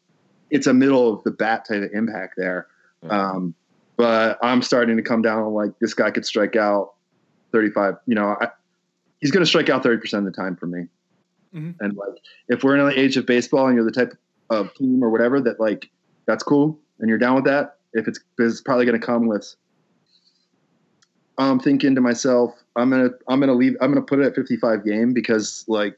it's 0.50 0.68
a 0.68 0.74
middle 0.74 1.14
of 1.14 1.24
the 1.24 1.32
bat 1.32 1.66
type 1.68 1.84
of 1.84 1.92
impact 1.94 2.36
there. 2.38 2.68
Um, 3.10 3.56
but 3.98 4.38
I'm 4.44 4.62
starting 4.62 4.98
to 4.98 5.04
come 5.04 5.22
down 5.22 5.44
on 5.44 5.54
like 5.54 5.72
this 5.80 5.94
guy 5.94 6.12
could 6.12 6.26
strike 6.26 6.56
out 6.56 6.94
35. 7.52 7.96
You 8.06 8.16
know, 8.16 8.36
I, 8.40 8.50
he's 9.20 9.32
going 9.32 9.44
to 9.44 9.48
strike 9.48 9.70
out 9.70 9.84
30 9.84 10.02
percent 10.02 10.28
of 10.28 10.34
the 10.34 10.42
time 10.42 10.56
for 10.56 10.68
me. 10.68 10.88
Mhm. 11.56 11.76
And 11.80 11.96
like, 11.96 12.22
if 12.48 12.64
we're 12.64 12.78
in 12.78 12.86
the 12.86 13.00
age 13.00 13.18
of 13.18 13.26
baseball 13.26 13.68
and 13.68 13.76
you're 13.76 13.86
the 13.86 13.92
type 13.92 14.14
of 14.50 14.74
team 14.76 15.04
or 15.04 15.10
whatever 15.10 15.42
that 15.42 15.60
like 15.60 15.90
that's 16.26 16.44
cool 16.44 16.78
and 17.00 17.10
you're 17.10 17.18
down 17.18 17.36
with 17.36 17.46
that, 17.46 17.78
if 17.94 18.08
it's, 18.08 18.20
it's 18.40 18.62
probably 18.62 18.86
going 18.86 19.00
to 19.00 19.06
come 19.06 19.28
with. 19.28 19.56
I'm 21.38 21.60
thinking 21.60 21.96
to 21.96 22.02
myself, 22.02 22.54
I'm 22.76 22.90
gonna 22.90 23.10
I'm 23.28 23.40
gonna 23.40 23.54
leave 23.54 23.76
I'm 23.82 23.92
gonna 23.92 24.06
put 24.06 24.20
it 24.20 24.26
at 24.26 24.36
55 24.36 24.86
game 24.86 25.12
because 25.14 25.66
like 25.68 25.98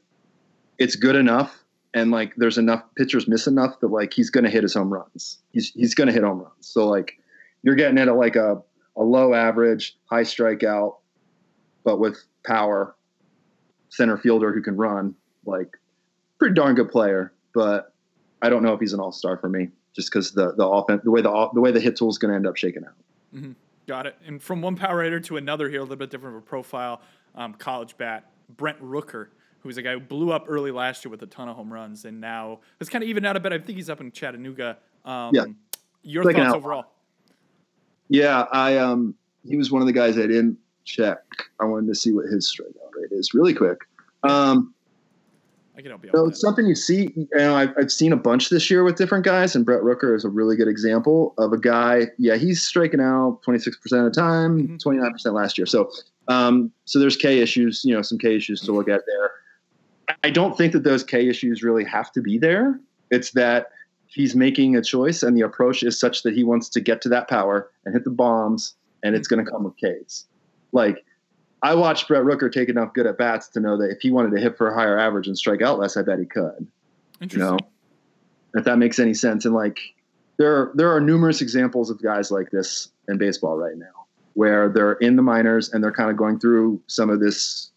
it's 0.78 0.96
good 0.96 1.16
enough 1.16 1.64
and 1.94 2.10
like 2.10 2.34
there's 2.36 2.58
enough 2.58 2.82
pitchers 2.96 3.28
miss 3.28 3.46
enough 3.46 3.78
that 3.80 3.88
like 3.88 4.12
he's 4.12 4.28
gonna 4.28 4.50
hit 4.50 4.62
his 4.62 4.74
home 4.74 4.92
runs. 4.92 5.38
He's 5.52 5.70
he's 5.70 5.94
gonna 5.94 6.12
hit 6.12 6.22
home 6.22 6.40
runs. 6.40 6.52
So 6.60 6.88
like 6.88 7.18
you're 7.62 7.76
getting 7.76 7.98
at 7.98 8.08
a, 8.08 8.14
like 8.14 8.36
a 8.36 8.60
a 8.96 9.02
low 9.02 9.32
average, 9.32 9.96
high 10.06 10.22
strikeout, 10.22 10.96
but 11.84 11.98
with 11.98 12.22
power, 12.44 12.94
center 13.88 14.18
fielder 14.18 14.52
who 14.52 14.60
can 14.60 14.76
run. 14.76 15.14
Like 15.46 15.76
pretty 16.38 16.54
darn 16.54 16.74
good 16.74 16.90
player, 16.90 17.32
but 17.54 17.92
I 18.42 18.50
don't 18.50 18.62
know 18.62 18.74
if 18.74 18.80
he's 18.80 18.92
an 18.92 19.00
all 19.00 19.12
star 19.12 19.38
for 19.38 19.48
me 19.48 19.68
just 19.94 20.10
because 20.10 20.32
the 20.32 20.52
the 20.54 20.66
offense 20.66 21.02
the 21.04 21.10
way 21.10 21.22
the 21.22 21.50
the 21.54 21.60
way 21.60 21.70
the 21.70 21.80
hit 21.80 21.96
tool 21.96 22.10
is 22.10 22.18
gonna 22.18 22.34
end 22.34 22.46
up 22.46 22.56
shaking 22.56 22.84
out. 22.84 22.94
hmm 23.32 23.52
Got 23.86 24.06
it. 24.06 24.16
And 24.26 24.42
from 24.42 24.62
one 24.62 24.76
power 24.76 25.02
hitter 25.02 25.20
to 25.20 25.36
another 25.36 25.68
here, 25.68 25.80
a 25.80 25.82
little 25.82 25.96
bit 25.96 26.08
different 26.08 26.36
of 26.36 26.42
a 26.42 26.46
profile. 26.46 27.02
Um, 27.34 27.52
college 27.52 27.98
bat 27.98 28.30
Brent 28.56 28.80
Rooker, 28.82 29.28
who's 29.64 29.78
a 29.78 29.82
guy 29.82 29.94
who 29.94 30.00
blew 30.00 30.30
up 30.30 30.44
early 30.46 30.70
last 30.70 31.04
year 31.04 31.10
with 31.10 31.22
a 31.22 31.26
ton 31.26 31.48
of 31.48 31.56
home 31.56 31.72
runs, 31.72 32.04
and 32.04 32.20
now 32.20 32.60
it's 32.80 32.90
kind 32.90 33.02
of 33.02 33.08
even 33.08 33.24
out 33.24 33.34
a 33.34 33.40
bit. 33.40 33.52
I 33.52 33.58
think 33.58 33.76
he's 33.76 33.90
up 33.90 34.00
in 34.00 34.12
Chattanooga. 34.12 34.78
Um, 35.04 35.34
Yeah. 35.34 35.44
Your 36.02 36.22
Breaking 36.22 36.42
thoughts 36.42 36.52
out. 36.52 36.58
overall? 36.58 36.84
Yeah, 38.08 38.42
I 38.52 38.76
um 38.76 39.14
he 39.48 39.56
was 39.56 39.72
one 39.72 39.80
of 39.80 39.86
the 39.86 39.92
guys 39.92 40.18
I 40.18 40.26
didn't 40.26 40.58
check. 40.84 41.18
I 41.60 41.64
wanted 41.64 41.86
to 41.88 41.94
see 41.94 42.12
what 42.12 42.26
his 42.26 42.54
strikeout 42.54 42.90
rate 42.94 43.10
is 43.10 43.32
really 43.32 43.54
quick. 43.54 43.78
Um 44.22 44.74
I 45.76 45.80
can 45.80 45.90
help 45.90 46.04
you 46.04 46.10
so 46.12 46.28
it's 46.28 46.40
something 46.42 46.66
you 46.66 46.74
see. 46.74 47.10
You 47.16 47.26
know, 47.32 47.56
I've, 47.56 47.70
I've 47.78 47.90
seen 47.90 48.12
a 48.12 48.16
bunch 48.16 48.50
this 48.50 48.70
year 48.70 48.84
with 48.84 48.96
different 48.96 49.24
guys, 49.24 49.56
and 49.56 49.64
Brent 49.64 49.82
Rooker 49.82 50.14
is 50.14 50.26
a 50.26 50.28
really 50.28 50.56
good 50.56 50.68
example 50.68 51.34
of 51.38 51.54
a 51.54 51.58
guy. 51.58 52.08
Yeah, 52.18 52.36
he's 52.36 52.62
striking 52.62 53.00
out 53.00 53.40
26% 53.44 53.74
of 53.92 54.04
the 54.04 54.10
time, 54.10 54.78
29% 54.78 55.32
last 55.32 55.58
year. 55.58 55.66
So, 55.66 55.90
um, 56.28 56.70
so 56.84 57.00
there's 57.00 57.16
K 57.16 57.40
issues, 57.40 57.82
you 57.84 57.92
know, 57.92 58.02
some 58.02 58.18
K 58.18 58.36
issues 58.36 58.60
to 58.60 58.72
look 58.72 58.88
at 58.88 59.00
there. 59.06 59.30
I 60.24 60.30
don't 60.30 60.56
think 60.56 60.72
that 60.72 60.84
those 60.84 61.04
K 61.04 61.28
issues 61.28 61.62
really 61.62 61.84
have 61.84 62.10
to 62.12 62.22
be 62.22 62.38
there. 62.38 62.80
It's 63.10 63.32
that 63.32 63.66
he's 64.06 64.34
making 64.34 64.74
a 64.74 64.80
choice, 64.80 65.22
and 65.22 65.36
the 65.36 65.42
approach 65.42 65.82
is 65.82 66.00
such 66.00 66.22
that 66.22 66.32
he 66.32 66.44
wants 66.44 66.70
to 66.70 66.80
get 66.80 67.02
to 67.02 67.10
that 67.10 67.28
power 67.28 67.70
and 67.84 67.94
hit 67.94 68.04
the 68.04 68.10
bombs, 68.10 68.74
and 69.02 69.14
it's 69.14 69.28
going 69.28 69.44
to 69.44 69.50
come 69.50 69.64
with 69.64 69.74
Ks. 69.76 70.24
Like, 70.72 71.04
I 71.62 71.74
watched 71.74 72.08
Brent 72.08 72.24
Rooker 72.24 72.50
take 72.50 72.70
enough 72.70 72.94
good 72.94 73.06
at 73.06 73.18
bats 73.18 73.48
to 73.48 73.60
know 73.60 73.76
that 73.76 73.90
if 73.90 74.00
he 74.00 74.10
wanted 74.10 74.30
to 74.30 74.40
hit 74.40 74.56
for 74.56 74.70
a 74.70 74.74
higher 74.74 74.98
average 74.98 75.26
and 75.26 75.36
strike 75.36 75.60
out 75.60 75.78
less, 75.78 75.94
I 75.94 76.00
bet 76.00 76.18
he 76.18 76.24
could. 76.24 76.66
You 77.20 77.38
know, 77.38 77.58
if 78.54 78.64
that 78.64 78.78
makes 78.78 78.98
any 78.98 79.12
sense. 79.12 79.44
And 79.44 79.54
like, 79.54 79.78
there 80.38 80.56
are, 80.56 80.72
there 80.74 80.90
are 80.90 81.02
numerous 81.02 81.42
examples 81.42 81.90
of 81.90 82.02
guys 82.02 82.30
like 82.30 82.50
this 82.50 82.88
in 83.08 83.18
baseball 83.18 83.58
right 83.58 83.76
now, 83.76 84.06
where 84.32 84.70
they're 84.70 84.94
in 84.94 85.16
the 85.16 85.22
minors 85.22 85.70
and 85.70 85.84
they're 85.84 85.92
kind 85.92 86.10
of 86.10 86.16
going 86.16 86.38
through 86.38 86.80
some 86.86 87.10
of 87.10 87.20
this 87.20 87.70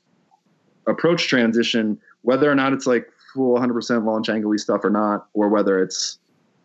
approach 0.88 1.28
transition, 1.28 2.00
whether 2.28 2.52
or 2.52 2.56
not 2.56 2.74
it's 2.74 2.86
like 2.86 3.08
full 3.34 3.58
100% 3.58 4.04
launch 4.04 4.28
angle 4.28 4.52
stuff 4.58 4.84
or 4.84 4.90
not, 4.90 5.28
or 5.34 5.48
whether 5.48 5.82
it's 5.82 6.20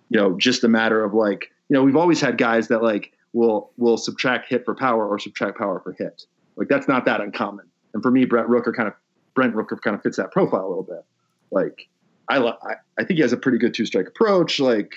you 0.08 0.18
know 0.18 0.36
just 0.36 0.64
a 0.64 0.68
matter 0.68 1.04
of 1.04 1.14
like 1.14 1.52
you 1.68 1.74
know 1.74 1.84
we've 1.84 1.94
always 1.94 2.20
had 2.20 2.36
guys 2.36 2.66
that 2.66 2.82
like 2.82 3.12
will 3.32 3.70
will 3.76 3.96
subtract 3.96 4.48
hit 4.48 4.64
for 4.64 4.74
power 4.74 5.06
or 5.06 5.20
subtract 5.20 5.56
power 5.56 5.78
for 5.78 5.92
hit. 5.92 6.26
Like 6.56 6.66
that's 6.66 6.88
not 6.88 7.04
that 7.04 7.20
uncommon. 7.20 7.64
And 7.94 8.02
for 8.02 8.10
me, 8.10 8.24
Brent 8.24 8.48
Rooker 8.48 8.74
kind 8.74 8.88
of 8.88 8.94
Brent 9.36 9.54
Rooker 9.54 9.80
kind 9.80 9.94
of 9.94 10.02
fits 10.02 10.16
that 10.16 10.32
profile 10.32 10.66
a 10.66 10.68
little 10.68 10.82
bit. 10.82 11.04
Like 11.52 11.88
I 12.28 12.38
lo- 12.38 12.58
I, 12.64 12.74
I 12.98 13.04
think 13.04 13.18
he 13.18 13.22
has 13.22 13.32
a 13.32 13.36
pretty 13.36 13.58
good 13.58 13.72
two 13.72 13.86
strike 13.86 14.08
approach. 14.08 14.58
Like, 14.58 14.92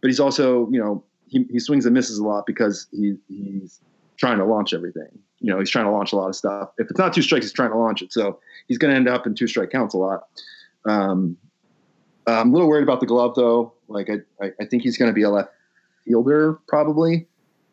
but 0.00 0.06
he's 0.06 0.20
also 0.20 0.70
you 0.70 0.78
know 0.78 1.02
he, 1.26 1.46
he 1.50 1.58
swings 1.58 1.84
and 1.84 1.92
misses 1.92 2.18
a 2.18 2.24
lot 2.24 2.46
because 2.46 2.86
he 2.92 3.16
he's 3.26 3.80
trying 4.18 4.38
to 4.38 4.44
launch 4.44 4.72
everything. 4.72 5.18
You 5.46 5.52
know, 5.52 5.60
he's 5.60 5.70
trying 5.70 5.84
to 5.84 5.92
launch 5.92 6.12
a 6.12 6.16
lot 6.16 6.28
of 6.28 6.34
stuff. 6.34 6.70
If 6.76 6.90
it's 6.90 6.98
not 6.98 7.14
two 7.14 7.22
strikes, 7.22 7.44
he's 7.44 7.52
trying 7.52 7.70
to 7.70 7.76
launch 7.76 8.02
it. 8.02 8.12
So 8.12 8.40
he's 8.66 8.78
going 8.78 8.90
to 8.90 8.96
end 8.96 9.08
up 9.08 9.28
in 9.28 9.36
two 9.36 9.46
strike 9.46 9.70
counts 9.70 9.94
a 9.94 9.96
lot. 9.96 10.26
Um, 10.84 11.36
I'm 12.26 12.50
a 12.50 12.52
little 12.52 12.68
worried 12.68 12.82
about 12.82 12.98
the 12.98 13.06
glove 13.06 13.36
though. 13.36 13.72
Like 13.86 14.10
I, 14.10 14.44
I, 14.44 14.50
I 14.60 14.64
think 14.64 14.82
he's 14.82 14.98
going 14.98 15.08
to 15.08 15.14
be 15.14 15.22
a 15.22 15.30
left 15.30 15.50
fielder 16.04 16.58
probably. 16.66 17.28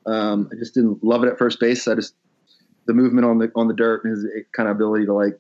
Um, 0.06 0.52
I 0.52 0.56
just 0.56 0.76
didn't 0.76 1.04
love 1.04 1.24
it 1.24 1.30
at 1.30 1.40
first 1.40 1.60
base. 1.60 1.88
I 1.88 1.96
just 1.96 2.14
the 2.86 2.94
movement 2.94 3.26
on 3.26 3.40
the 3.40 3.52
on 3.56 3.68
the 3.68 3.74
dirt 3.74 4.04
and 4.04 4.16
his 4.16 4.24
kind 4.52 4.70
of 4.70 4.76
ability 4.76 5.08
to 5.08 5.14
like 5.14 5.40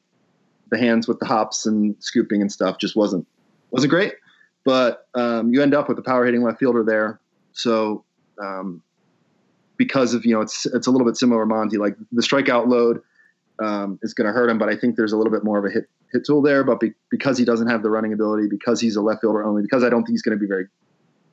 the 0.71 0.79
hands 0.79 1.07
with 1.07 1.19
the 1.19 1.27
hops 1.27 1.67
and 1.67 1.95
scooping 1.99 2.41
and 2.41 2.51
stuff 2.51 2.79
just 2.79 2.95
wasn't 2.95 3.27
wasn't 3.69 3.91
great. 3.91 4.15
But 4.65 5.07
um, 5.13 5.53
you 5.53 5.61
end 5.61 5.75
up 5.75 5.87
with 5.87 5.99
a 5.99 6.01
power 6.01 6.25
hitting 6.25 6.41
left 6.41 6.57
fielder 6.57 6.83
there. 6.83 7.19
So 7.51 8.05
um, 8.41 8.81
because 9.83 10.13
of 10.13 10.25
you 10.25 10.33
know 10.33 10.41
it's 10.41 10.65
it's 10.65 10.87
a 10.87 10.91
little 10.91 11.05
bit 11.05 11.17
similar 11.17 11.43
to 11.43 11.45
Monte. 11.45 11.77
Like 11.77 11.95
the 12.11 12.21
strikeout 12.21 12.67
load 12.67 13.01
um, 13.61 13.99
is 14.01 14.13
going 14.13 14.27
to 14.27 14.33
hurt 14.33 14.49
him, 14.49 14.57
but 14.57 14.69
I 14.69 14.75
think 14.75 14.95
there's 14.95 15.11
a 15.11 15.17
little 15.17 15.31
bit 15.31 15.43
more 15.43 15.59
of 15.59 15.65
a 15.65 15.69
hit 15.69 15.89
hit 16.11 16.25
tool 16.25 16.41
there. 16.41 16.63
But 16.63 16.79
be, 16.79 16.93
because 17.09 17.37
he 17.37 17.45
doesn't 17.45 17.67
have 17.67 17.83
the 17.83 17.89
running 17.89 18.13
ability, 18.13 18.47
because 18.49 18.79
he's 18.79 18.95
a 18.95 19.01
left 19.01 19.21
fielder 19.21 19.43
only, 19.43 19.61
because 19.61 19.83
I 19.83 19.89
don't 19.89 20.03
think 20.03 20.13
he's 20.13 20.21
going 20.21 20.37
to 20.37 20.41
be 20.41 20.47
very 20.47 20.67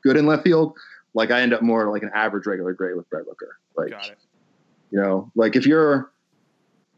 good 0.02 0.16
in 0.16 0.26
left 0.26 0.44
field, 0.44 0.76
like 1.14 1.30
I 1.30 1.42
end 1.42 1.52
up 1.52 1.62
more 1.62 1.90
like 1.92 2.02
an 2.02 2.10
average 2.14 2.46
regular 2.46 2.72
grade 2.72 2.96
with 2.96 3.08
Brent 3.10 3.26
Rooker. 3.26 3.52
Like 3.76 3.94
you 4.90 5.00
know, 5.00 5.30
like 5.34 5.56
if 5.56 5.66
you're 5.66 6.10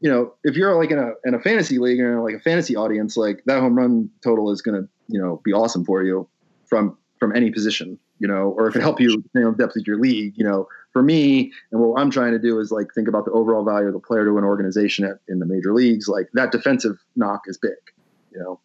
you 0.01 0.11
know, 0.11 0.35
if 0.43 0.57
you're 0.57 0.74
like 0.74 0.91
in 0.91 0.99
a 0.99 1.12
in 1.24 1.35
a 1.35 1.41
fantasy 1.41 1.79
league 1.79 2.01
or 2.01 2.23
like 2.23 2.35
a 2.35 2.41
fantasy 2.41 2.74
audience, 2.77 3.16
like 3.16 3.43
that 3.47 3.61
home 3.61 3.77
run 3.77 4.11
total 4.23 4.51
is 4.51 4.62
going 4.62 4.83
to 4.83 4.89
you 5.09 5.20
know 5.20 5.41
be 5.45 5.53
awesome 5.53 5.85
for 5.85 6.03
you 6.03 6.29
from 6.66 6.97
from 7.20 7.35
any 7.37 7.51
position, 7.51 7.99
you 8.19 8.27
know, 8.27 8.55
or 8.57 8.66
if 8.66 8.74
it 8.74 8.81
help 8.81 9.01
you 9.01 9.11
you 9.35 9.41
know 9.41 9.53
depth 9.53 9.77
of 9.77 9.87
your 9.87 9.99
league. 9.99 10.35
You 10.37 10.45
know, 10.45 10.66
for 10.93 11.02
me, 11.02 11.52
and 11.70 11.81
what 11.81 12.01
I'm 12.01 12.10
trying 12.10 12.32
to 12.32 12.39
do 12.39 12.59
is 12.60 12.70
like 12.70 12.89
think 12.94 13.09
about 13.09 13.24
the 13.24 13.32
overall 13.32 13.64
value 13.64 13.86
of 13.86 13.94
the 13.94 14.01
player 14.01 14.24
to 14.24 14.39
an 14.39 14.44
organization 14.44 15.05
at, 15.05 15.19
in 15.28 15.39
the 15.39 15.47
major 15.47 15.73
leagues. 15.73 16.09
Like 16.09 16.28
that 16.35 16.52
defensive 16.52 16.98
knock 17.16 17.43
is 17.47 17.59
big, 17.59 17.73
you 18.32 18.40
know, 18.40 18.60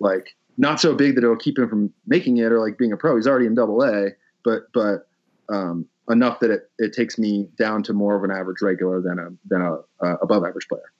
like 0.00 0.36
not 0.56 0.80
so 0.80 0.94
big 0.94 1.14
that 1.14 1.24
it'll 1.24 1.36
keep 1.36 1.58
him 1.58 1.68
from 1.68 1.92
making 2.06 2.38
it 2.38 2.52
or 2.52 2.60
like 2.60 2.78
being 2.78 2.92
a 2.92 2.96
pro. 2.96 3.16
He's 3.16 3.26
already 3.26 3.46
in 3.46 3.54
Double 3.54 3.82
A, 3.82 4.10
but 4.44 4.72
but 4.72 5.08
um, 5.48 5.86
enough 6.10 6.40
that 6.40 6.50
it, 6.50 6.70
it 6.78 6.92
takes 6.92 7.18
me 7.18 7.48
down 7.58 7.82
to 7.84 7.92
more 7.92 8.16
of 8.16 8.24
an 8.24 8.30
average 8.30 8.62
regular 8.62 9.00
than 9.00 9.18
a 9.18 9.28
than 9.48 9.62
a, 9.62 10.14
above 10.22 10.44
average 10.44 10.68
player. 10.68 10.92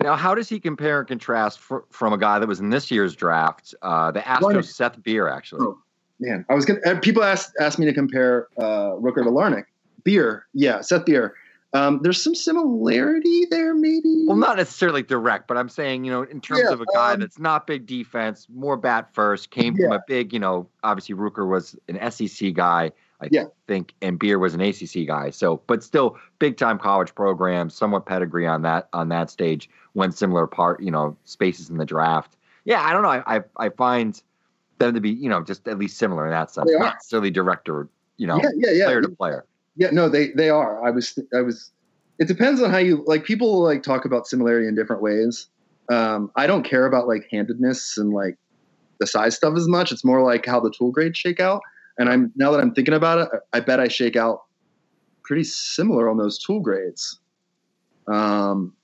Now, 0.00 0.14
how 0.14 0.34
does 0.34 0.48
he 0.48 0.60
compare 0.60 1.00
and 1.00 1.08
contrast 1.08 1.58
fr- 1.58 1.78
from 1.90 2.12
a 2.12 2.18
guy 2.18 2.38
that 2.38 2.46
was 2.46 2.60
in 2.60 2.70
this 2.70 2.90
year's 2.90 3.16
draft, 3.16 3.74
uh, 3.82 4.12
the 4.12 4.20
Astros, 4.20 4.54
Larnach. 4.54 4.64
Seth 4.64 5.02
Beer, 5.02 5.28
actually? 5.28 5.62
Oh 5.62 5.78
man, 6.20 6.44
I 6.48 6.54
was 6.54 6.64
gonna. 6.64 7.00
People 7.00 7.24
asked 7.24 7.52
asked 7.60 7.78
me 7.78 7.86
to 7.86 7.92
compare 7.92 8.48
uh, 8.58 8.94
Rooker 8.94 9.24
to 9.24 9.30
Larnach. 9.30 9.64
Beer, 10.08 10.46
yeah, 10.54 10.80
Seth 10.80 11.04
Beer. 11.04 11.34
Um, 11.74 12.00
there's 12.02 12.24
some 12.24 12.34
similarity 12.34 13.44
there, 13.50 13.74
maybe. 13.74 14.24
Well, 14.26 14.38
not 14.38 14.56
necessarily 14.56 15.02
direct, 15.02 15.46
but 15.46 15.58
I'm 15.58 15.68
saying, 15.68 16.02
you 16.06 16.10
know, 16.10 16.22
in 16.22 16.40
terms 16.40 16.62
Yeah, 16.64 16.72
of 16.72 16.80
a 16.80 16.86
guy 16.94 17.12
um, 17.12 17.20
that's 17.20 17.38
not 17.38 17.66
big 17.66 17.84
defense, 17.84 18.46
more 18.48 18.78
bat 18.78 19.10
first, 19.12 19.50
came 19.50 19.76
from 19.76 19.92
a 19.92 20.00
big, 20.06 20.32
you 20.32 20.38
know, 20.38 20.66
obviously 20.82 21.14
Rooker 21.14 21.46
was 21.46 21.76
an 21.88 22.10
SEC 22.10 22.54
guy, 22.54 22.90
I 23.20 23.28
Yeah. 23.30 23.44
think, 23.66 23.92
and 24.00 24.18
Beer 24.18 24.38
was 24.38 24.54
an 24.54 24.62
ACC 24.62 25.06
guy. 25.06 25.28
So, 25.28 25.60
but 25.66 25.84
still, 25.84 26.16
big 26.38 26.56
time 26.56 26.78
college 26.78 27.14
program, 27.14 27.68
somewhat 27.68 28.06
pedigree 28.06 28.46
on 28.46 28.62
that 28.62 28.88
on 28.94 29.10
that 29.10 29.28
stage. 29.28 29.68
When 29.92 30.10
similar 30.10 30.46
part, 30.46 30.82
you 30.82 30.90
know, 30.90 31.18
spaces 31.24 31.68
in 31.68 31.76
the 31.76 31.84
draft. 31.84 32.34
Yeah, 32.64 32.80
I 32.80 32.94
don't 32.94 33.02
know. 33.02 33.10
I 33.10 33.36
I, 33.36 33.40
I 33.58 33.68
find 33.68 34.22
them 34.78 34.94
to 34.94 35.00
be, 35.02 35.10
you 35.10 35.28
know, 35.28 35.42
just 35.42 35.68
at 35.68 35.78
least 35.78 35.98
similar 35.98 36.24
in 36.24 36.30
that 36.30 36.50
sense, 36.50 36.70
not 36.72 36.94
necessarily 36.94 37.30
director, 37.30 37.88
you 38.16 38.26
know, 38.26 38.40
Yeah, 38.42 38.50
yeah, 38.56 38.70
yeah. 38.70 38.84
player 38.86 39.02
to 39.02 39.08
player. 39.10 39.44
Yeah, 39.78 39.90
no, 39.92 40.08
they 40.08 40.32
they 40.32 40.50
are. 40.50 40.84
I 40.84 40.90
was 40.90 41.18
I 41.34 41.40
was. 41.40 41.70
It 42.18 42.26
depends 42.26 42.60
on 42.60 42.70
how 42.70 42.78
you 42.78 43.04
like. 43.06 43.24
People 43.24 43.62
like 43.62 43.82
talk 43.82 44.04
about 44.04 44.26
similarity 44.26 44.66
in 44.66 44.74
different 44.74 45.00
ways. 45.00 45.46
Um, 45.88 46.30
I 46.36 46.46
don't 46.46 46.64
care 46.64 46.84
about 46.84 47.08
like 47.08 47.28
handedness 47.30 47.96
and 47.96 48.12
like 48.12 48.36
the 48.98 49.06
size 49.06 49.36
stuff 49.36 49.54
as 49.56 49.68
much. 49.68 49.92
It's 49.92 50.04
more 50.04 50.22
like 50.22 50.44
how 50.44 50.60
the 50.60 50.72
tool 50.76 50.90
grades 50.90 51.16
shake 51.16 51.40
out. 51.40 51.62
And 51.96 52.08
I'm 52.08 52.32
now 52.36 52.50
that 52.50 52.60
I'm 52.60 52.74
thinking 52.74 52.94
about 52.94 53.18
it, 53.18 53.28
I 53.52 53.60
bet 53.60 53.80
I 53.80 53.88
shake 53.88 54.16
out 54.16 54.42
pretty 55.22 55.44
similar 55.44 56.10
on 56.10 56.16
those 56.16 56.38
tool 56.38 56.60
grades. 56.60 57.20
Um, 58.08 58.74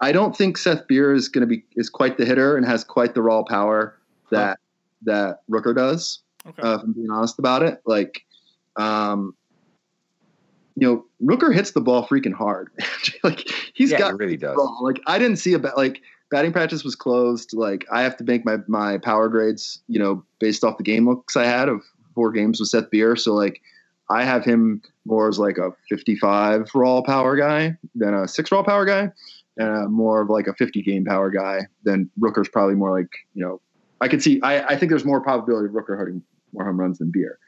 I 0.00 0.12
don't 0.12 0.36
think 0.36 0.58
Seth 0.58 0.86
Beer 0.86 1.14
is 1.14 1.28
going 1.28 1.42
to 1.42 1.46
be 1.46 1.64
is 1.76 1.88
quite 1.88 2.18
the 2.18 2.26
hitter 2.26 2.56
and 2.56 2.66
has 2.66 2.84
quite 2.84 3.14
the 3.14 3.22
raw 3.22 3.42
power 3.42 3.98
that 4.30 4.58
that 5.02 5.40
Rooker 5.50 5.74
does. 5.74 6.22
Uh, 6.44 6.50
if 6.76 6.82
I'm 6.82 6.92
being 6.92 7.10
honest 7.10 7.38
about 7.38 7.62
it, 7.62 7.80
like, 7.86 8.24
um, 8.76 9.34
you 10.76 10.86
know, 10.86 11.04
Rooker 11.22 11.54
hits 11.54 11.72
the 11.72 11.80
ball 11.80 12.06
freaking 12.06 12.32
hard. 12.32 12.70
like 13.24 13.48
he's 13.74 13.90
Yeah, 13.90 13.98
got 13.98 14.12
he 14.12 14.16
really 14.16 14.36
does. 14.36 14.56
ball. 14.56 14.78
Like 14.82 15.00
I 15.06 15.18
didn't 15.18 15.36
see 15.36 15.52
a 15.52 15.58
bat 15.58 15.76
like 15.76 16.00
batting 16.30 16.52
practice 16.52 16.84
was 16.84 16.94
closed. 16.94 17.52
Like 17.54 17.86
I 17.92 18.02
have 18.02 18.16
to 18.18 18.24
make 18.24 18.44
my 18.44 18.58
my 18.66 18.98
power 18.98 19.28
grades, 19.28 19.80
you 19.88 19.98
know, 19.98 20.24
based 20.40 20.64
off 20.64 20.78
the 20.78 20.82
game 20.84 21.08
looks 21.08 21.36
I 21.36 21.44
had 21.44 21.68
of 21.68 21.82
four 22.14 22.32
games 22.32 22.60
with 22.60 22.68
Seth 22.68 22.90
Beer. 22.90 23.16
So 23.16 23.34
like 23.34 23.60
I 24.10 24.24
have 24.24 24.44
him 24.44 24.82
more 25.04 25.28
as 25.28 25.38
like 25.38 25.58
a 25.58 25.72
55 25.88 26.70
raw 26.74 27.02
power 27.02 27.36
guy 27.36 27.76
than 27.94 28.14
a 28.14 28.28
six 28.28 28.50
raw 28.52 28.62
power 28.62 28.84
guy, 28.84 29.10
and 29.56 29.68
uh, 29.68 29.88
more 29.88 30.22
of 30.22 30.30
like 30.30 30.46
a 30.46 30.54
50 30.54 30.82
game 30.82 31.04
power 31.04 31.30
guy 31.30 31.66
than 31.84 32.10
Rooker's 32.20 32.48
probably 32.48 32.74
more 32.74 32.90
like 32.90 33.10
you 33.34 33.44
know. 33.44 33.60
I 34.00 34.08
could 34.08 34.20
see. 34.22 34.40
I, 34.42 34.64
I 34.66 34.76
think 34.76 34.90
there's 34.90 35.04
more 35.04 35.20
probability 35.20 35.66
of 35.68 35.72
Rooker 35.72 35.96
hitting 35.98 36.22
more 36.52 36.64
home 36.64 36.80
runs 36.80 36.98
than 36.98 37.12
Beer. 37.12 37.38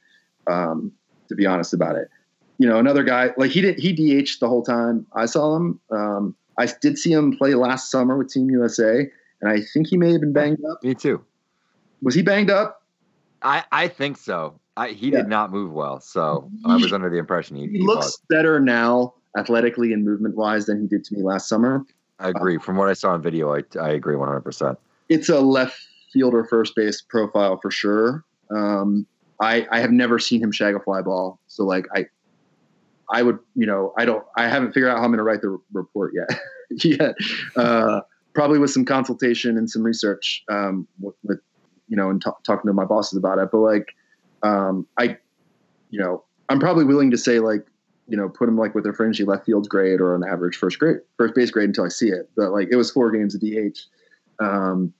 Um, 0.46 0.92
to 1.28 1.34
be 1.34 1.46
honest 1.46 1.72
about 1.74 1.96
it, 1.96 2.08
you 2.58 2.68
know, 2.68 2.78
another 2.78 3.02
guy 3.02 3.30
like 3.36 3.50
he 3.50 3.60
did 3.60 3.78
he 3.78 3.92
DH 3.92 4.38
the 4.40 4.48
whole 4.48 4.62
time 4.62 5.06
I 5.14 5.26
saw 5.26 5.56
him. 5.56 5.80
Um, 5.90 6.36
I 6.58 6.68
did 6.80 6.98
see 6.98 7.12
him 7.12 7.36
play 7.36 7.54
last 7.54 7.90
summer 7.90 8.16
with 8.16 8.28
Team 8.32 8.48
USA, 8.50 9.08
and 9.40 9.50
I 9.50 9.60
think 9.72 9.88
he 9.88 9.96
may 9.96 10.12
have 10.12 10.20
been 10.20 10.32
banged 10.32 10.64
up. 10.70 10.82
Me 10.82 10.94
too. 10.94 11.24
Was 12.02 12.14
he 12.14 12.22
banged 12.22 12.50
up? 12.50 12.82
I 13.42 13.64
I 13.72 13.88
think 13.88 14.16
so. 14.16 14.60
I, 14.76 14.88
he 14.88 15.10
Yeah. 15.10 15.18
did 15.18 15.28
not 15.28 15.52
move 15.52 15.72
well, 15.72 16.00
so 16.00 16.50
I 16.66 16.76
was 16.76 16.92
under 16.92 17.08
the 17.08 17.16
impression 17.18 17.56
he, 17.56 17.66
He 17.66 17.78
he 17.78 17.86
looks 17.86 18.06
was. 18.06 18.20
better 18.28 18.58
now, 18.58 19.14
athletically 19.38 19.92
and 19.92 20.04
movement 20.04 20.34
wise, 20.36 20.66
than 20.66 20.80
he 20.80 20.88
did 20.88 21.04
to 21.04 21.14
me 21.14 21.22
last 21.22 21.48
summer. 21.48 21.84
I 22.18 22.28
agree. 22.30 22.58
From 22.58 22.76
what 22.76 22.88
I 22.88 22.92
saw 22.92 23.10
on 23.12 23.22
video, 23.22 23.54
I, 23.54 23.62
I 23.80 23.90
agree 23.90 24.16
100%. 24.16 24.76
It's 25.08 25.28
a 25.28 25.40
left 25.40 25.76
fielder, 26.12 26.44
first 26.44 26.74
base 26.74 27.02
profile 27.02 27.58
for 27.60 27.70
sure. 27.70 28.24
Um, 28.50 29.06
I 29.40 29.66
I 29.70 29.80
have 29.80 29.90
never 29.92 30.18
seen 30.18 30.42
him 30.42 30.50
shag 30.52 30.74
a 30.74 30.80
fly 30.80 31.02
ball, 31.02 31.38
so 31.48 31.64
like 31.64 31.86
I. 31.94 32.06
I 33.10 33.22
would, 33.22 33.38
you 33.54 33.66
know, 33.66 33.92
I 33.98 34.04
don't, 34.04 34.24
I 34.36 34.48
haven't 34.48 34.72
figured 34.72 34.90
out 34.90 34.98
how 34.98 35.04
I'm 35.04 35.10
going 35.10 35.18
to 35.18 35.24
write 35.24 35.42
the 35.42 35.58
report 35.72 36.12
yet. 36.14 36.38
yet, 36.84 37.14
uh, 37.56 38.00
probably 38.32 38.58
with 38.58 38.70
some 38.70 38.84
consultation 38.84 39.56
and 39.58 39.68
some 39.70 39.82
research 39.82 40.42
um, 40.50 40.88
with, 41.00 41.14
with, 41.22 41.40
you 41.88 41.96
know, 41.96 42.10
and 42.10 42.22
ta- 42.22 42.36
talking 42.44 42.68
to 42.68 42.72
my 42.72 42.84
bosses 42.84 43.18
about 43.18 43.38
it. 43.38 43.50
But 43.52 43.58
like, 43.58 43.94
um, 44.42 44.86
I, 44.98 45.18
you 45.90 46.00
know, 46.00 46.24
I'm 46.48 46.58
probably 46.58 46.84
willing 46.84 47.10
to 47.10 47.18
say 47.18 47.40
like, 47.40 47.66
you 48.08 48.16
know, 48.16 48.28
put 48.28 48.48
him 48.48 48.58
like 48.58 48.74
with 48.74 48.86
a 48.86 48.92
fringy 48.92 49.24
left 49.24 49.46
field 49.46 49.68
grade 49.68 50.00
or 50.00 50.14
an 50.14 50.22
average 50.24 50.56
first 50.56 50.78
grade, 50.78 50.98
first 51.16 51.34
base 51.34 51.50
grade 51.50 51.68
until 51.68 51.84
I 51.84 51.88
see 51.88 52.08
it. 52.08 52.28
But 52.36 52.50
like, 52.50 52.68
it 52.70 52.76
was 52.76 52.90
four 52.90 53.10
games 53.10 53.34
of 53.34 53.40
DH. 53.40 53.78
Um, 54.40 54.92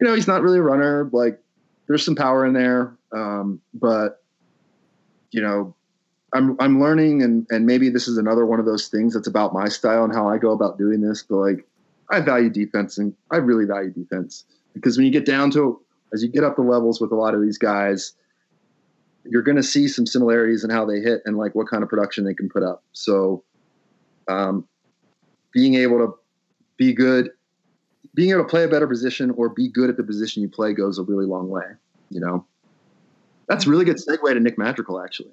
you 0.00 0.06
know, 0.06 0.14
he's 0.14 0.28
not 0.28 0.42
really 0.42 0.58
a 0.58 0.62
runner. 0.62 1.08
Like, 1.12 1.40
there's 1.86 2.04
some 2.04 2.14
power 2.14 2.46
in 2.46 2.52
there, 2.52 2.96
um, 3.12 3.60
but 3.74 4.22
you 5.30 5.40
know, 5.40 5.74
I'm 6.34 6.56
I'm 6.60 6.80
learning, 6.80 7.22
and 7.22 7.46
and 7.50 7.66
maybe 7.66 7.90
this 7.90 8.08
is 8.08 8.18
another 8.18 8.46
one 8.46 8.60
of 8.60 8.66
those 8.66 8.88
things 8.88 9.14
that's 9.14 9.26
about 9.26 9.52
my 9.52 9.68
style 9.68 10.04
and 10.04 10.14
how 10.14 10.28
I 10.28 10.38
go 10.38 10.52
about 10.52 10.78
doing 10.78 11.00
this. 11.00 11.22
But 11.22 11.36
like, 11.36 11.66
I 12.10 12.20
value 12.20 12.50
defense, 12.50 12.98
and 12.98 13.14
I 13.30 13.36
really 13.36 13.64
value 13.64 13.90
defense 13.90 14.44
because 14.74 14.96
when 14.96 15.06
you 15.06 15.12
get 15.12 15.26
down 15.26 15.50
to 15.52 15.80
as 16.12 16.22
you 16.22 16.28
get 16.28 16.44
up 16.44 16.56
the 16.56 16.62
levels 16.62 17.00
with 17.00 17.12
a 17.12 17.14
lot 17.14 17.34
of 17.34 17.42
these 17.42 17.58
guys, 17.58 18.14
you're 19.24 19.42
going 19.42 19.56
to 19.56 19.62
see 19.62 19.88
some 19.88 20.06
similarities 20.06 20.64
in 20.64 20.70
how 20.70 20.84
they 20.84 21.00
hit 21.00 21.22
and 21.24 21.36
like 21.36 21.54
what 21.54 21.68
kind 21.68 21.82
of 21.82 21.88
production 21.88 22.24
they 22.24 22.34
can 22.34 22.48
put 22.48 22.62
up. 22.62 22.82
So, 22.92 23.44
um, 24.28 24.66
being 25.52 25.74
able 25.74 25.98
to 25.98 26.14
be 26.76 26.92
good, 26.92 27.30
being 28.14 28.30
able 28.30 28.42
to 28.42 28.48
play 28.48 28.64
a 28.64 28.68
better 28.68 28.86
position 28.86 29.30
or 29.32 29.48
be 29.48 29.68
good 29.68 29.90
at 29.90 29.96
the 29.96 30.02
position 30.02 30.42
you 30.42 30.48
play 30.48 30.72
goes 30.72 30.98
a 30.98 31.02
really 31.02 31.26
long 31.26 31.48
way. 31.48 31.64
You 32.10 32.20
know, 32.20 32.46
that's 33.48 33.66
a 33.66 33.70
really 33.70 33.84
good 33.84 33.96
segue 33.96 34.32
to 34.32 34.40
Nick 34.40 34.58
Madrigal, 34.58 35.02
actually. 35.02 35.32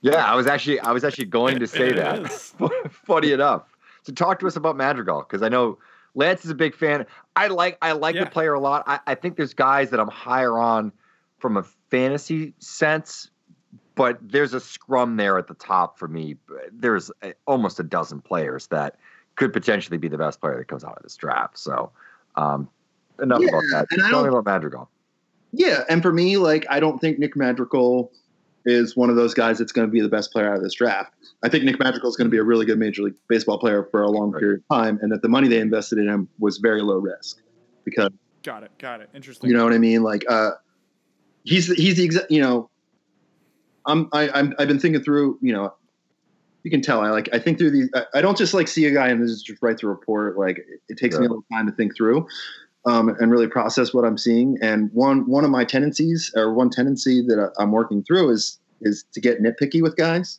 Yeah, 0.00 0.24
I 0.24 0.34
was 0.34 0.46
actually 0.46 0.80
I 0.80 0.92
was 0.92 1.04
actually 1.04 1.26
going 1.26 1.58
to 1.58 1.66
say 1.66 1.92
that. 1.92 2.30
Funny 2.90 3.32
enough. 3.32 3.62
So 4.02 4.12
talk 4.12 4.38
to 4.40 4.46
us 4.46 4.56
about 4.56 4.76
Madrigal 4.76 5.20
because 5.20 5.42
I 5.42 5.48
know 5.48 5.78
Lance 6.14 6.44
is 6.44 6.50
a 6.50 6.54
big 6.54 6.74
fan. 6.74 7.06
I 7.36 7.48
like 7.48 7.78
I 7.82 7.92
like 7.92 8.16
the 8.16 8.26
player 8.26 8.54
a 8.54 8.60
lot. 8.60 8.84
I, 8.86 9.00
I 9.06 9.14
think 9.14 9.36
there's 9.36 9.54
guys 9.54 9.90
that 9.90 10.00
I'm 10.00 10.08
higher 10.08 10.58
on 10.58 10.92
from 11.38 11.56
a 11.56 11.62
fantasy 11.90 12.54
sense, 12.58 13.30
but 13.94 14.18
there's 14.20 14.54
a 14.54 14.60
scrum 14.60 15.16
there 15.16 15.38
at 15.38 15.46
the 15.46 15.54
top 15.54 15.98
for 15.98 16.08
me. 16.08 16.36
There's 16.72 17.10
a, 17.22 17.34
almost 17.46 17.80
a 17.80 17.82
dozen 17.82 18.20
players 18.20 18.68
that 18.68 18.96
could 19.36 19.52
potentially 19.52 19.98
be 19.98 20.08
the 20.08 20.18
best 20.18 20.40
player 20.40 20.56
that 20.58 20.66
comes 20.66 20.84
out 20.84 20.96
of 20.96 21.02
this 21.02 21.16
draft. 21.16 21.58
So 21.58 21.92
um, 22.34 22.68
enough 23.22 23.40
Yeah, 23.40 23.48
about 23.48 23.62
that. 23.72 23.86
Tell 24.08 24.22
me 24.22 24.28
about 24.28 24.44
Madrigal. 24.44 24.88
Yeah, 25.52 25.84
and 25.88 26.02
for 26.02 26.12
me, 26.12 26.36
like 26.36 26.66
I 26.68 26.80
don't 26.80 27.00
think 27.00 27.18
Nick 27.18 27.36
Madrigal 27.36 28.12
is 28.68 28.96
one 28.96 29.10
of 29.10 29.16
those 29.16 29.34
guys 29.34 29.58
that's 29.58 29.72
going 29.72 29.86
to 29.86 29.90
be 29.90 30.00
the 30.00 30.08
best 30.08 30.32
player 30.32 30.50
out 30.50 30.56
of 30.56 30.62
this 30.62 30.74
draft. 30.74 31.12
I 31.42 31.48
think 31.48 31.64
Nick 31.64 31.78
Madrigal 31.78 32.08
is 32.08 32.16
going 32.16 32.26
to 32.26 32.30
be 32.30 32.38
a 32.38 32.44
really 32.44 32.66
good 32.66 32.78
Major 32.78 33.02
League 33.02 33.14
Baseball 33.28 33.58
player 33.58 33.88
for 33.90 34.02
a 34.02 34.10
long 34.10 34.32
period 34.32 34.62
of 34.68 34.76
time, 34.76 34.98
and 35.02 35.10
that 35.12 35.22
the 35.22 35.28
money 35.28 35.48
they 35.48 35.60
invested 35.60 35.98
in 35.98 36.08
him 36.08 36.28
was 36.38 36.58
very 36.58 36.82
low 36.82 36.98
risk 36.98 37.40
because 37.84 38.10
Got 38.42 38.62
it. 38.62 38.70
Got 38.78 39.00
it. 39.00 39.10
Interesting. 39.14 39.50
you 39.50 39.56
know 39.56 39.64
what 39.64 39.72
I 39.72 39.78
mean. 39.78 40.02
Like, 40.02 40.24
uh, 40.28 40.52
he's 41.44 41.68
the, 41.68 41.74
he's 41.74 41.96
the 41.96 42.04
exact. 42.04 42.30
You 42.30 42.40
know, 42.40 42.70
I'm 43.84 44.08
I, 44.12 44.30
I'm 44.30 44.54
I've 44.58 44.68
been 44.68 44.78
thinking 44.78 45.02
through. 45.02 45.38
You 45.42 45.52
know, 45.52 45.74
you 46.62 46.70
can 46.70 46.80
tell 46.80 47.00
I 47.00 47.10
like 47.10 47.28
I 47.32 47.38
think 47.38 47.58
through 47.58 47.72
these. 47.72 47.90
I, 47.94 48.04
I 48.14 48.20
don't 48.20 48.38
just 48.38 48.54
like 48.54 48.68
see 48.68 48.86
a 48.86 48.90
guy 48.90 49.08
and 49.08 49.26
just 49.26 49.50
write 49.60 49.78
the 49.78 49.88
report. 49.88 50.38
Like, 50.38 50.58
it, 50.58 50.80
it 50.88 50.98
takes 50.98 51.18
me 51.18 51.26
a 51.26 51.28
little 51.28 51.44
time 51.52 51.66
to 51.66 51.72
think 51.72 51.96
through. 51.96 52.26
Um, 52.86 53.08
and 53.08 53.30
really 53.30 53.48
process 53.48 53.92
what 53.92 54.04
I'm 54.04 54.16
seeing. 54.16 54.56
And 54.62 54.90
one 54.92 55.28
one 55.28 55.44
of 55.44 55.50
my 55.50 55.64
tendencies, 55.64 56.32
or 56.34 56.54
one 56.54 56.70
tendency 56.70 57.20
that 57.22 57.52
I'm 57.58 57.72
working 57.72 58.02
through, 58.02 58.30
is 58.30 58.58
is 58.80 59.04
to 59.12 59.20
get 59.20 59.42
nitpicky 59.42 59.82
with 59.82 59.96
guys. 59.96 60.38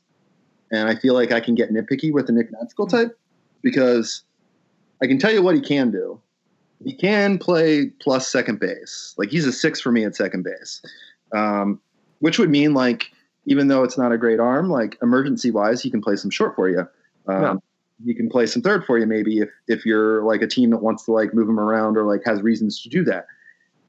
And 0.72 0.88
I 0.88 0.96
feel 0.96 1.14
like 1.14 1.32
I 1.32 1.40
can 1.40 1.56
get 1.56 1.72
nitpicky 1.72 2.14
with 2.14 2.28
the 2.28 2.34
Nick 2.34 2.52
Madrigal 2.52 2.88
type 2.88 3.18
because 3.62 4.24
I 5.02 5.08
can 5.08 5.18
tell 5.18 5.32
you 5.32 5.42
what 5.42 5.56
he 5.56 5.62
can 5.62 5.92
do. 5.92 6.20
He 6.84 6.94
can 6.94 7.38
play 7.38 7.88
plus 8.02 8.28
second 8.28 8.60
base. 8.60 9.14
Like 9.18 9.30
he's 9.30 9.46
a 9.46 9.52
six 9.52 9.82
for 9.82 9.92
me 9.92 10.06
at 10.06 10.16
second 10.16 10.44
base, 10.44 10.82
um, 11.34 11.80
which 12.20 12.40
would 12.40 12.50
mean 12.50 12.74
like 12.74 13.12
even 13.46 13.68
though 13.68 13.84
it's 13.84 13.98
not 13.98 14.12
a 14.12 14.18
great 14.18 14.40
arm, 14.40 14.70
like 14.70 14.98
emergency 15.02 15.52
wise, 15.52 15.82
he 15.82 15.90
can 15.90 16.02
play 16.02 16.16
some 16.16 16.32
short 16.32 16.56
for 16.56 16.70
you. 16.70 16.88
Um. 17.28 17.62
He 18.06 18.14
can 18.14 18.30
play 18.30 18.46
some 18.46 18.62
third 18.62 18.86
for 18.86 18.98
you 18.98 19.06
maybe 19.06 19.40
if 19.40 19.50
if 19.68 19.86
you're 19.86 20.24
like 20.24 20.42
a 20.42 20.48
team 20.48 20.70
that 20.72 20.82
wants 20.82 21.06
to 21.06 21.12
like 21.12 21.34
move 21.34 21.50
him 21.50 21.60
around 21.60 21.98
or 21.98 22.06
like 22.06 22.22
has 22.26 22.42
reasons 22.42 22.82
to 22.82 22.90
do 22.90 23.04
that. 23.04 23.26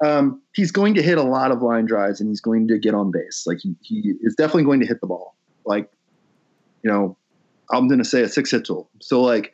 Um, 0.02 0.40
he's 0.54 0.72
going 0.72 0.94
to 0.94 1.02
hit 1.02 1.18
a 1.18 1.22
lot 1.22 1.50
of 1.52 1.62
line 1.62 1.84
drives 1.84 2.20
and 2.20 2.28
he's 2.30 2.40
going 2.40 2.66
to 2.68 2.78
get 2.78 2.94
on 2.94 3.10
base. 3.10 3.44
Like 3.46 3.58
he, 3.60 3.76
he 3.82 4.14
is 4.22 4.34
definitely 4.34 4.64
going 4.64 4.80
to 4.80 4.86
hit 4.86 5.00
the 5.00 5.06
ball. 5.06 5.36
Like, 5.66 5.90
you 6.82 6.90
know, 6.90 7.18
I'm 7.70 7.86
going 7.86 7.98
to 7.98 8.04
say 8.04 8.22
a 8.22 8.28
six 8.28 8.50
hit 8.50 8.64
tool. 8.64 8.88
So 9.00 9.20
like, 9.20 9.52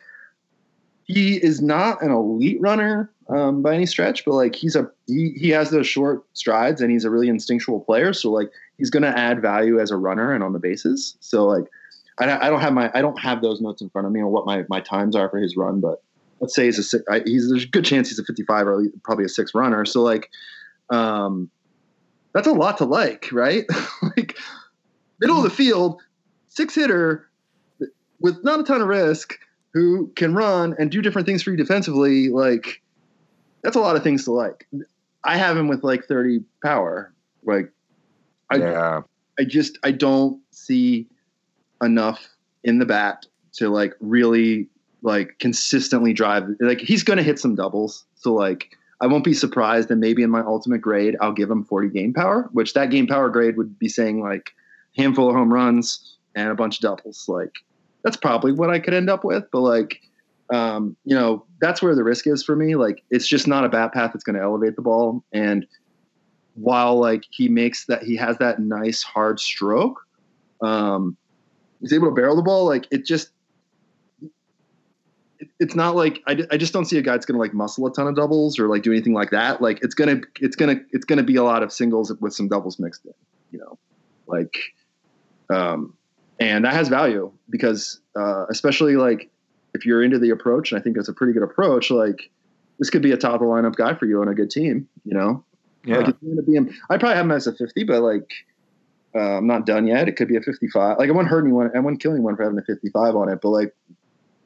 he 1.03 1.37
is 1.37 1.61
not 1.61 2.03
an 2.03 2.11
elite 2.11 2.61
runner 2.61 3.11
um, 3.29 3.63
by 3.63 3.75
any 3.75 3.87
stretch, 3.87 4.25
but 4.25 4.35
like 4.35 4.57
he's 4.57 4.75
a 4.75 4.91
he 5.07 5.35
he 5.37 5.51
has 5.51 5.71
those 5.71 5.87
short 5.87 6.25
strides 6.33 6.81
and 6.81 6.91
he's 6.91 7.05
a 7.05 7.11
really 7.11 7.29
instinctual 7.29 7.81
player. 7.81 8.13
So 8.13 8.31
like 8.31 8.51
he's 8.77 8.91
going 8.91 9.05
to 9.05 9.17
add 9.17 9.41
value 9.41 9.81
as 9.81 9.91
a 9.91 9.97
runner 9.97 10.33
and 10.33 10.43
on 10.43 10.53
the 10.53 10.59
bases. 10.59 11.17
So 11.21 11.47
like 11.47 11.65
I, 12.19 12.47
I 12.47 12.51
don't 12.51 12.61
have 12.61 12.73
my 12.73 12.91
I 12.95 13.03
don't 13.03 13.19
have 13.21 13.43
those 13.43 13.61
notes 13.61 13.83
in 13.83 13.91
front 13.91 14.07
of 14.07 14.13
me 14.13 14.21
on 14.21 14.31
what 14.31 14.47
my 14.47 14.65
my 14.69 14.81
times 14.81 15.15
are 15.17 15.29
for 15.29 15.39
his 15.39 15.57
run, 15.57 15.81
but 15.81 16.03
let's 16.41 16.55
say 16.55 16.67
he's 16.67 16.79
a 16.79 16.83
six, 16.83 17.05
I, 17.11 17.23
he's 17.25 17.49
there's 17.49 17.65
a 17.65 17.69
good 17.69 17.85
chance 17.85 18.09
he's 18.09 18.19
a 18.19 18.25
55 18.25 18.67
or 18.67 18.83
probably 19.03 19.25
a 19.25 19.29
six 19.29 19.55
runner. 19.55 19.85
So 19.85 20.03
like, 20.03 20.31
um, 20.91 21.51
that's 22.33 22.47
a 22.47 22.53
lot 22.53 22.79
to 22.79 22.85
like, 22.85 23.29
right? 23.33 23.65
like 24.17 24.39
middle 25.21 25.39
of 25.39 25.45
the 25.45 25.51
field, 25.51 26.01
six 26.49 26.75
hitter 26.75 27.29
with 28.21 28.43
not 28.45 28.61
a 28.61 28.63
ton 28.63 28.81
of 28.81 28.89
risk 28.89 29.39
who 29.73 30.09
can 30.17 30.35
run 30.35 30.75
and 30.79 30.91
do 30.91 31.03
different 31.03 31.27
things 31.27 31.43
for 31.43 31.51
you 31.51 31.57
defensively. 31.57 32.29
Like 32.29 32.83
that's 33.63 33.77
a 33.77 33.81
lot 33.81 33.97
of 33.97 34.03
things 34.03 34.25
to 34.25 34.33
like. 34.33 34.67
I 35.25 35.37
have 35.37 35.57
him 35.57 35.69
with 35.69 35.83
like 35.83 36.05
30 36.05 36.41
power. 36.63 37.13
Like 37.45 37.71
I, 38.51 38.57
yeah. 38.57 39.01
I 39.39 39.45
just, 39.45 39.79
I 39.83 39.91
don't 39.91 40.41
see 40.51 41.09
enough 41.83 42.29
in 42.65 42.79
the 42.79 42.87
bat 42.87 43.27
to 43.55 43.69
like 43.69 43.95
really 44.01 44.69
like 45.03 45.39
consistently 45.39 46.13
drive. 46.13 46.49
Like 46.61 46.81
he's 46.81 47.03
going 47.03 47.19
to 47.19 47.23
hit 47.23 47.39
some 47.39 47.55
doubles 47.55 48.05
so 48.17 48.33
like 48.33 48.71
i 49.01 49.07
won't 49.07 49.25
be 49.25 49.35
surprised 49.35 49.89
that 49.89 49.97
maybe 49.97 50.23
in 50.23 50.31
my 50.31 50.41
ultimate 50.41 50.81
grade 50.81 51.17
i'll 51.21 51.33
give 51.33 51.51
him 51.51 51.65
40 51.65 51.89
game 51.91 52.13
power 52.13 52.49
which 52.53 52.73
that 52.75 52.91
game 52.91 53.07
power 53.07 53.29
grade 53.29 53.57
would 53.57 53.79
be 53.79 53.89
saying 53.89 54.21
like 54.21 54.53
handful 54.97 55.29
of 55.29 55.37
home 55.37 55.53
runs 55.53 56.17
and 56.35 56.51
a 56.51 56.55
bunch 56.55 56.77
of 56.77 56.83
doubles. 56.83 57.25
Like 57.29 57.55
that's 58.03 58.17
probably 58.17 58.53
what 58.53 58.71
i 58.71 58.79
could 58.79 58.95
end 58.95 59.11
up 59.11 59.25
with 59.25 59.45
but 59.51 59.61
like 59.61 60.01
um, 60.49 60.97
you 61.05 61.17
know 61.17 61.45
that's 61.61 61.83
where 61.83 61.97
the 61.97 62.05
risk 62.05 62.29
is 62.29 62.45
for 62.45 62.55
me. 62.55 62.77
Like 62.77 63.03
it's 63.11 63.27
just 63.27 63.49
not 63.49 63.65
a 63.65 63.69
bat 63.69 63.93
path 63.93 64.13
that's 64.13 64.23
going 64.23 64.37
to 64.37 64.43
elevate 64.43 64.77
the 64.77 64.83
ball 64.83 65.25
and 65.33 65.67
while 66.55 67.01
like 67.01 67.25
he 67.31 67.49
makes 67.49 67.87
that 67.87 68.05
he 68.05 68.15
has 68.15 68.39
that 68.39 68.61
nice 68.61 69.03
hard 69.03 69.41
stroke 69.41 70.07
um, 70.61 71.17
he's 71.81 71.93
able 71.93 72.09
to 72.09 72.15
barrel 72.15 72.37
the 72.37 72.43
ball 72.43 72.67
like 72.67 72.87
it 72.91 73.05
just 73.05 73.31
it's 75.59 75.75
not 75.75 75.97
like 75.97 76.23
I, 76.27 76.39
I 76.51 76.57
just 76.57 76.73
don't 76.73 76.85
see 76.85 76.99
a 76.99 77.03
guy 77.03 77.13
that's 77.13 77.27
going 77.27 77.37
to 77.37 77.41
like 77.41 77.55
muscle 77.55 77.87
a 77.87 77.93
ton 77.93 78.07
of 78.07 78.17
doubles 78.17 78.59
or 78.59 78.69
like 78.69 78.83
do 78.83 78.93
anything 78.93 79.15
like 79.15 79.31
that. 79.31 79.61
Like 79.61 79.81
it's 79.83 79.95
gonna 79.95 80.21
it's 80.41 80.57
gonna 80.57 80.77
it's 80.93 81.05
gonna 81.05 81.23
be 81.23 81.37
a 81.37 81.43
lot 81.43 81.63
of 81.63 81.73
singles 81.73 82.13
with 82.21 82.35
some 82.35 82.49
doubles 82.49 82.79
mixed 82.79 83.05
in, 83.05 83.13
you 83.53 83.59
know, 83.59 83.79
like, 84.27 84.57
um, 85.51 85.95
and 86.41 86.65
that 86.65 86.75
has 86.75 86.89
value 86.89 87.33
because 87.51 88.01
uh, 88.17 88.47
especially 88.49 88.97
like 88.97 89.31
if 89.75 89.87
you're 89.87 90.03
into 90.03 90.19
the 90.19 90.31
approach, 90.31 90.73
and 90.73 90.81
I 90.81 90.83
think 90.83 90.97
it's 90.97 91.09
a 91.09 91.13
pretty 91.13 91.33
good 91.33 91.43
approach. 91.43 91.91
Like 91.91 92.31
this 92.79 92.91
could 92.91 93.03
be 93.03 93.13
a 93.13 93.17
top 93.17 93.35
of 93.35 93.41
the 93.41 93.47
lineup 93.47 93.77
guy 93.77 93.95
for 93.95 94.07
you 94.07 94.21
on 94.21 94.29
a 94.29 94.35
good 94.35 94.51
team, 94.51 94.89
you 95.05 95.15
know. 95.15 95.45
Yeah. 95.85 95.99
Like, 95.99 96.17
I 96.91 96.99
probably 96.99 97.15
have 97.15 97.27
him 97.27 97.31
as 97.31 97.47
a 97.47 97.55
50, 97.55 97.85
but 97.85 98.03
like 98.03 98.29
uh, 99.17 99.39
I'm 99.39 99.47
not 99.47 99.65
done 99.65 99.87
yet. 99.87 100.09
It 100.09 100.17
could 100.17 100.29
be 100.29 100.37
a 100.37 100.41
55. 100.41 100.99
Like 100.99 101.09
I 101.09 101.13
wouldn't 101.13 101.29
hurt 101.29 101.45
anyone. 101.45 101.71
I 101.75 101.81
wouldn't 101.81 102.03
kill 102.03 102.13
anyone 102.13 102.37
for 102.37 102.43
having 102.43 102.59
a 102.59 102.63
55 102.63 103.17
on 103.17 103.29
it, 103.29 103.41
but 103.41 103.49
like 103.49 103.75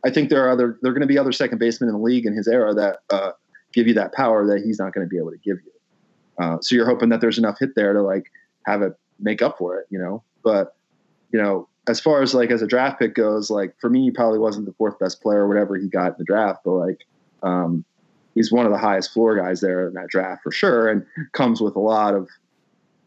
I 0.04 0.10
think 0.10 0.30
there 0.30 0.46
are 0.46 0.50
other 0.50 0.78
there 0.80 0.90
are 0.90 0.94
going 0.94 1.02
to 1.02 1.08
be 1.08 1.18
other 1.18 1.32
second 1.32 1.58
basemen 1.58 1.88
in 1.88 1.96
the 1.96 2.02
league 2.02 2.26
in 2.26 2.34
his 2.34 2.46
era 2.46 2.72
that 2.74 2.98
uh, 3.10 3.32
give 3.72 3.86
you 3.86 3.94
that 3.94 4.14
power 4.14 4.46
that 4.46 4.62
he's 4.64 4.78
not 4.78 4.92
going 4.92 5.04
to 5.04 5.08
be 5.08 5.18
able 5.18 5.32
to 5.32 5.38
give 5.38 5.58
you. 5.64 6.44
Uh, 6.44 6.58
so 6.60 6.74
you're 6.74 6.86
hoping 6.86 7.08
that 7.10 7.20
there's 7.20 7.38
enough 7.38 7.58
hit 7.58 7.74
there 7.74 7.92
to 7.92 8.02
like 8.02 8.30
have 8.64 8.82
it 8.82 8.94
make 9.18 9.42
up 9.42 9.58
for 9.58 9.78
it, 9.78 9.86
you 9.90 9.98
know. 9.98 10.22
But 10.42 10.74
you 11.32 11.40
know, 11.40 11.68
as 11.88 12.00
far 12.00 12.22
as 12.22 12.34
like 12.34 12.50
as 12.50 12.62
a 12.62 12.66
draft 12.66 12.98
pick 12.98 13.14
goes, 13.14 13.50
like 13.50 13.74
for 13.80 13.90
me, 13.90 14.04
he 14.04 14.10
probably 14.10 14.38
wasn't 14.38 14.66
the 14.66 14.72
fourth 14.72 14.98
best 14.98 15.20
player 15.20 15.40
or 15.44 15.48
whatever 15.48 15.76
he 15.76 15.88
got 15.88 16.08
in 16.08 16.14
the 16.18 16.24
draft, 16.24 16.60
but 16.64 16.72
like 16.72 17.06
um, 17.42 17.84
he's 18.34 18.52
one 18.52 18.66
of 18.66 18.72
the 18.72 18.78
highest 18.78 19.12
floor 19.12 19.36
guys 19.36 19.60
there 19.60 19.88
in 19.88 19.94
that 19.94 20.08
draft 20.08 20.42
for 20.42 20.52
sure, 20.52 20.88
and 20.88 21.04
comes 21.32 21.60
with 21.60 21.76
a 21.76 21.80
lot 21.80 22.14
of 22.14 22.28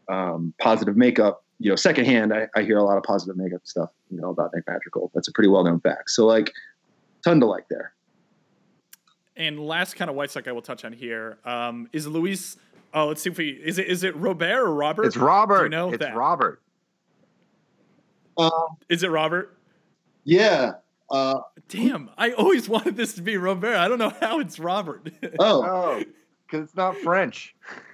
um, 0.08 0.54
positive 0.58 0.96
makeup. 0.96 1.43
You 1.64 1.70
know, 1.70 1.76
secondhand, 1.76 2.34
I, 2.34 2.46
I 2.54 2.62
hear 2.62 2.76
a 2.76 2.82
lot 2.82 2.98
of 2.98 3.04
positive 3.04 3.38
makeup 3.38 3.62
stuff, 3.64 3.88
you 4.10 4.20
know, 4.20 4.28
about 4.28 4.50
Nick 4.54 4.64
Madrigal. 4.68 5.10
That's 5.14 5.28
a 5.28 5.32
pretty 5.32 5.48
well 5.48 5.64
known 5.64 5.80
fact. 5.80 6.10
So 6.10 6.26
like 6.26 6.52
ton 7.24 7.40
to 7.40 7.46
like 7.46 7.64
there. 7.70 7.94
And 9.34 9.58
last 9.58 9.96
kind 9.96 10.10
of 10.10 10.14
White 10.14 10.30
Sox 10.30 10.46
I 10.46 10.52
will 10.52 10.60
touch 10.60 10.84
on 10.84 10.92
here 10.92 11.38
um, 11.46 11.88
is 11.90 12.06
Luis. 12.06 12.58
Oh, 12.92 13.06
let's 13.06 13.22
see 13.22 13.30
if 13.30 13.38
we 13.38 13.48
is 13.48 13.78
it 13.78 13.86
is 13.86 14.04
it 14.04 14.14
Robert 14.14 14.58
or 14.58 14.74
Robert? 14.74 15.06
It's 15.06 15.16
Robert. 15.16 15.56
Do 15.60 15.64
you 15.64 15.68
know 15.70 15.88
it's 15.88 16.00
that? 16.00 16.14
Robert. 16.14 16.60
Um, 18.36 18.76
is 18.90 19.02
it 19.02 19.08
Robert? 19.08 19.56
Yeah. 20.24 20.72
Uh, 21.10 21.40
Damn, 21.70 22.10
I 22.18 22.32
always 22.32 22.68
wanted 22.68 22.98
this 22.98 23.14
to 23.14 23.22
be 23.22 23.38
Robert. 23.38 23.74
I 23.74 23.88
don't 23.88 23.98
know 23.98 24.12
how 24.20 24.38
it's 24.38 24.58
Robert. 24.58 25.10
Oh, 25.38 26.04
because 26.46 26.66
it's 26.66 26.76
not 26.76 26.94
French. 26.98 27.56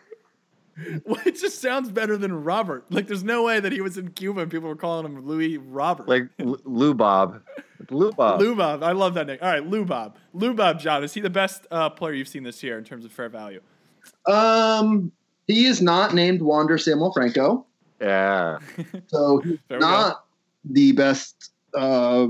well, 1.04 1.20
it 1.26 1.38
just 1.38 1.60
sounds 1.60 1.90
better 1.90 2.16
than 2.16 2.44
Robert. 2.44 2.84
Like, 2.90 3.06
there's 3.06 3.24
no 3.24 3.42
way 3.42 3.60
that 3.60 3.72
he 3.72 3.80
was 3.80 3.98
in 3.98 4.10
Cuba 4.10 4.40
and 4.42 4.50
people 4.50 4.68
were 4.68 4.76
calling 4.76 5.04
him 5.06 5.26
Louis 5.26 5.58
Robert. 5.58 6.08
Like 6.08 6.28
L- 6.38 6.58
Lou 6.64 6.94
Bob. 6.94 7.42
Lou 7.90 8.12
Bob. 8.12 8.40
Lou 8.40 8.54
Bob. 8.54 8.82
I 8.82 8.92
love 8.92 9.14
that 9.14 9.26
name. 9.26 9.38
All 9.42 9.48
right, 9.50 9.66
Lou 9.66 9.84
Bob. 9.84 10.16
Lou 10.32 10.54
Bob, 10.54 10.78
John. 10.80 11.02
Is 11.02 11.12
he 11.14 11.20
the 11.20 11.30
best 11.30 11.66
uh, 11.70 11.90
player 11.90 12.12
you've 12.14 12.28
seen 12.28 12.42
this 12.44 12.62
year 12.62 12.78
in 12.78 12.84
terms 12.84 13.04
of 13.04 13.12
fair 13.12 13.28
value? 13.28 13.60
Um, 14.26 15.10
he 15.46 15.66
is 15.66 15.80
not 15.82 16.14
named 16.14 16.42
Wander 16.42 16.78
Samuel 16.78 17.12
Franco, 17.12 17.66
Yeah. 18.00 18.58
so 19.08 19.38
he's 19.38 19.58
There 19.68 19.78
we 19.78 19.82
go. 19.82 19.90
not 19.90 20.24
the 20.64 20.92
best. 20.92 21.52
Uh, 21.74 22.28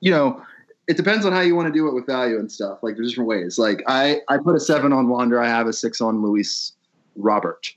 you 0.00 0.10
know, 0.10 0.42
it 0.88 0.96
depends 0.96 1.26
on 1.26 1.32
how 1.32 1.40
you 1.40 1.56
want 1.56 1.66
to 1.66 1.72
do 1.72 1.88
it 1.88 1.94
with 1.94 2.06
value 2.06 2.38
and 2.38 2.50
stuff. 2.50 2.78
Like 2.82 2.94
there's 2.96 3.10
different 3.10 3.28
ways. 3.28 3.58
Like 3.58 3.82
I, 3.86 4.20
I 4.28 4.38
put 4.38 4.54
a 4.54 4.60
seven 4.60 4.92
on 4.92 5.08
Wander. 5.08 5.40
I 5.42 5.48
have 5.48 5.66
a 5.66 5.72
six 5.72 6.00
on 6.00 6.22
Luis 6.22 6.72
Robert 7.16 7.72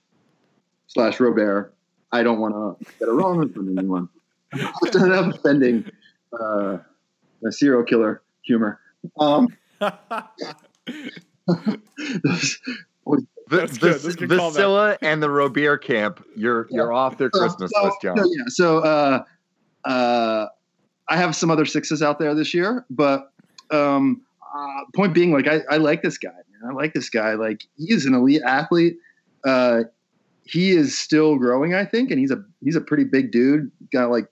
slash 0.88 1.20
Robert. 1.20 1.74
I 2.12 2.24
don't 2.24 2.40
want 2.40 2.54
to 2.80 2.86
get 3.00 3.08
it 3.08 3.12
wrong 3.12 3.52
from 3.54 3.78
anyone. 3.78 4.10
I'm 4.54 5.10
not 5.10 5.36
offending 5.36 5.86
uh, 6.40 6.78
a 7.46 7.52
serial 7.52 7.84
killer 7.84 8.22
humor. 8.42 8.80
Um, 9.20 9.48
V- 11.48 11.78
That's 12.28 12.58
good. 12.58 13.28
Vis- 13.48 13.78
That's 13.80 14.06
a 14.06 14.14
good 14.14 14.30
callback. 14.30 14.52
Vasilla 14.54 14.98
and 15.02 15.24
the 15.24 15.30
Robert 15.30 15.80
camp. 15.80 16.24
You're 16.36 16.68
you're 16.70 16.94
off 16.94 17.18
their 17.18 17.30
So- 17.34 17.40
Christmas 17.40 17.72
so, 17.74 17.84
list, 17.86 17.98
John. 18.02 18.18
so, 18.18 18.24
yeah, 18.26 18.44
so 18.48 18.78
uh, 18.80 19.24
uh, 19.86 20.48
I 21.08 21.18
have 21.18 21.36
some 21.36 21.50
other 21.50 21.66
sixes 21.66 22.02
out 22.04 22.20
there 22.20 22.36
this 22.36 22.54
year, 22.54 22.86
but 22.90 23.32
um, 23.72 24.22
uh, 24.56 24.82
point 24.96 25.14
being, 25.14 25.32
like 25.32 25.48
I, 25.48 25.62
I 25.70 25.78
like 25.78 26.02
this 26.04 26.18
guy. 26.18 26.30
Man. 26.30 26.72
I 26.72 26.74
like 26.74 26.94
this 26.94 27.10
guy. 27.10 27.34
Like 27.34 27.66
he 27.78 27.92
is 27.92 28.06
an 28.06 28.14
elite 28.14 28.42
athlete. 28.46 28.98
Uh, 29.46 29.84
he 30.44 30.72
is 30.72 30.98
still 30.98 31.38
growing, 31.38 31.74
I 31.74 31.86
think, 31.86 32.10
and 32.12 32.20
he's 32.20 32.32
a 32.32 32.44
he's 32.64 32.76
a 32.76 32.82
pretty 32.82 33.04
big 33.04 33.32
dude. 33.32 33.72
Got 33.92 34.10
like 34.10 34.28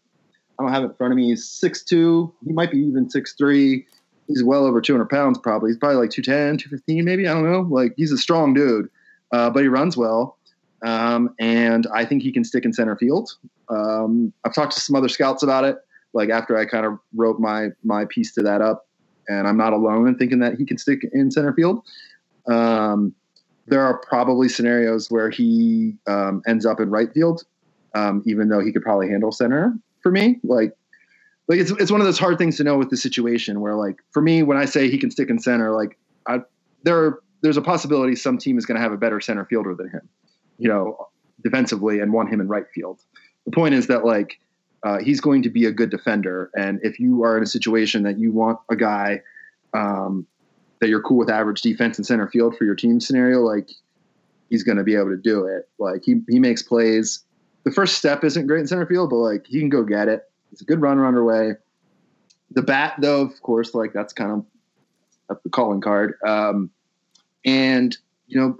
I 0.59 0.63
don't 0.63 0.71
have 0.71 0.83
it 0.83 0.87
in 0.87 0.93
front 0.95 1.13
of 1.13 1.17
me. 1.17 1.29
He's 1.29 1.47
six 1.47 1.83
two. 1.83 2.33
He 2.45 2.53
might 2.53 2.71
be 2.71 2.79
even 2.79 3.09
six 3.09 3.33
three. 3.33 3.85
He's 4.27 4.43
well 4.43 4.65
over 4.65 4.81
200 4.81 5.05
pounds, 5.09 5.37
probably. 5.37 5.69
He's 5.69 5.77
probably 5.77 5.99
like 5.99 6.09
210, 6.09 6.57
215, 6.57 7.05
maybe. 7.05 7.29
I 7.29 7.33
don't 7.33 7.49
know. 7.49 7.61
Like 7.61 7.93
he's 7.95 8.11
a 8.11 8.17
strong 8.17 8.53
dude, 8.53 8.89
uh, 9.31 9.49
but 9.49 9.61
he 9.61 9.69
runs 9.69 9.95
well. 9.95 10.37
Um, 10.83 11.33
and 11.39 11.87
I 11.93 12.03
think 12.03 12.23
he 12.23 12.31
can 12.33 12.43
stick 12.43 12.65
in 12.65 12.73
center 12.73 12.97
field. 12.97 13.31
Um, 13.69 14.33
I've 14.43 14.53
talked 14.53 14.73
to 14.73 14.81
some 14.81 14.95
other 14.95 15.07
scouts 15.07 15.43
about 15.43 15.63
it. 15.63 15.77
Like 16.13 16.29
after 16.29 16.57
I 16.57 16.65
kind 16.65 16.85
of 16.85 16.99
wrote 17.15 17.39
my 17.39 17.69
my 17.83 18.05
piece 18.05 18.33
to 18.33 18.41
that 18.43 18.61
up, 18.61 18.87
and 19.27 19.47
I'm 19.47 19.57
not 19.57 19.73
alone 19.73 20.07
in 20.07 20.17
thinking 20.17 20.39
that 20.39 20.55
he 20.55 20.65
can 20.65 20.77
stick 20.77 21.07
in 21.13 21.31
center 21.31 21.53
field. 21.53 21.83
Um, 22.47 23.13
there 23.67 23.81
are 23.81 23.97
probably 23.99 24.47
scenarios 24.49 25.11
where 25.11 25.29
he 25.29 25.95
um, 26.07 26.41
ends 26.47 26.65
up 26.65 26.79
in 26.79 26.89
right 26.89 27.13
field, 27.13 27.43
um, 27.93 28.23
even 28.25 28.47
though 28.47 28.59
he 28.59 28.71
could 28.71 28.81
probably 28.81 29.09
handle 29.09 29.31
center 29.31 29.73
for 30.01 30.11
me. 30.11 30.39
Like, 30.43 30.75
like 31.47 31.59
it's 31.59 31.71
it's 31.71 31.91
one 31.91 31.99
of 31.99 32.05
those 32.05 32.17
hard 32.19 32.37
things 32.37 32.57
to 32.57 32.63
know 32.63 32.77
with 32.77 32.89
the 32.89 32.97
situation 32.97 33.59
where, 33.59 33.75
like, 33.75 33.97
for 34.11 34.21
me, 34.21 34.41
when 34.41 34.57
I 34.57 34.65
say 34.65 34.89
he 34.89 34.97
can 34.97 35.11
stick 35.11 35.29
in 35.29 35.39
center, 35.39 35.71
like, 35.71 35.97
I, 36.27 36.39
there 36.83 37.19
there's 37.41 37.57
a 37.57 37.61
possibility 37.61 38.15
some 38.15 38.37
team 38.37 38.57
is 38.57 38.65
going 38.65 38.77
to 38.77 38.81
have 38.81 38.91
a 38.91 38.97
better 38.97 39.19
center 39.19 39.45
fielder 39.45 39.75
than 39.75 39.89
him, 39.89 40.07
you 40.57 40.69
know, 40.69 41.07
defensively, 41.43 41.99
and 41.99 42.13
want 42.13 42.29
him 42.29 42.41
in 42.41 42.47
right 42.47 42.65
field. 42.73 42.99
The 43.45 43.51
point 43.51 43.75
is 43.75 43.87
that 43.87 44.05
like 44.05 44.39
uh, 44.83 44.99
he's 44.99 45.19
going 45.19 45.43
to 45.43 45.49
be 45.49 45.65
a 45.65 45.71
good 45.71 45.89
defender, 45.89 46.49
and 46.55 46.79
if 46.83 46.99
you 46.99 47.23
are 47.23 47.37
in 47.37 47.43
a 47.43 47.47
situation 47.47 48.03
that 48.03 48.17
you 48.17 48.31
want 48.31 48.59
a 48.69 48.75
guy 48.75 49.21
um, 49.73 50.25
that 50.79 50.89
you're 50.89 51.01
cool 51.01 51.17
with 51.17 51.29
average 51.29 51.61
defense 51.61 51.97
in 51.97 52.03
center 52.03 52.27
field 52.27 52.55
for 52.57 52.65
your 52.65 52.75
team 52.75 52.99
scenario, 52.99 53.41
like 53.41 53.69
he's 54.49 54.63
going 54.63 54.77
to 54.77 54.83
be 54.83 54.95
able 54.95 55.09
to 55.09 55.17
do 55.17 55.45
it. 55.45 55.67
Like 55.79 56.03
he 56.03 56.21
he 56.29 56.39
makes 56.39 56.61
plays. 56.61 57.23
The 57.63 57.71
first 57.71 57.97
step 57.97 58.23
isn't 58.23 58.47
great 58.47 58.61
in 58.61 58.67
center 58.67 58.85
field, 58.85 59.09
but 59.09 59.17
like 59.17 59.45
he 59.47 59.59
can 59.59 59.69
go 59.69 59.83
get 59.83 60.07
it. 60.07 60.23
He's 60.49 60.61
a 60.61 60.65
good 60.65 60.81
runner 60.81 61.05
underway. 61.05 61.53
the 62.51 62.61
bat, 62.61 62.95
though, 62.99 63.21
of 63.21 63.41
course, 63.41 63.73
like 63.73 63.93
that's 63.93 64.13
kind 64.13 64.31
of 64.31 64.45
that's 65.27 65.43
the 65.43 65.49
calling 65.49 65.81
card. 65.81 66.15
Um, 66.25 66.69
and 67.45 67.97
you 68.27 68.39
know, 68.39 68.59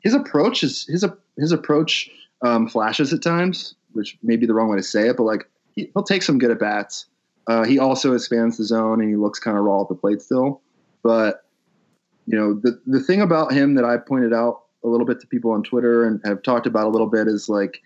his 0.00 0.14
approach 0.14 0.62
is 0.62 0.86
his 0.86 1.04
his 1.36 1.52
approach 1.52 2.10
um, 2.42 2.68
flashes 2.68 3.12
at 3.12 3.22
times, 3.22 3.74
which 3.92 4.18
may 4.22 4.36
be 4.36 4.46
the 4.46 4.54
wrong 4.54 4.68
way 4.68 4.76
to 4.76 4.82
say 4.82 5.08
it, 5.08 5.16
but 5.16 5.24
like 5.24 5.48
he, 5.74 5.90
will 5.94 6.02
take 6.02 6.22
some 6.22 6.38
good 6.38 6.50
at 6.50 6.58
bats. 6.58 7.06
Uh, 7.46 7.64
he 7.64 7.78
also 7.78 8.14
expands 8.14 8.56
the 8.56 8.64
zone 8.64 9.00
and 9.00 9.10
he 9.10 9.16
looks 9.16 9.38
kind 9.38 9.58
of 9.58 9.64
raw 9.64 9.82
at 9.82 9.88
the 9.88 9.94
plate 9.94 10.22
still. 10.22 10.62
But 11.04 11.44
you 12.26 12.36
know, 12.36 12.54
the 12.54 12.80
the 12.86 13.00
thing 13.00 13.20
about 13.20 13.52
him 13.52 13.74
that 13.74 13.84
I 13.84 13.98
pointed 13.98 14.32
out 14.32 14.62
a 14.82 14.88
little 14.88 15.06
bit 15.06 15.20
to 15.20 15.26
people 15.28 15.52
on 15.52 15.62
Twitter 15.62 16.04
and 16.04 16.20
have 16.24 16.42
talked 16.42 16.66
about 16.66 16.86
a 16.86 16.90
little 16.90 17.06
bit 17.06 17.28
is 17.28 17.48
like 17.48 17.80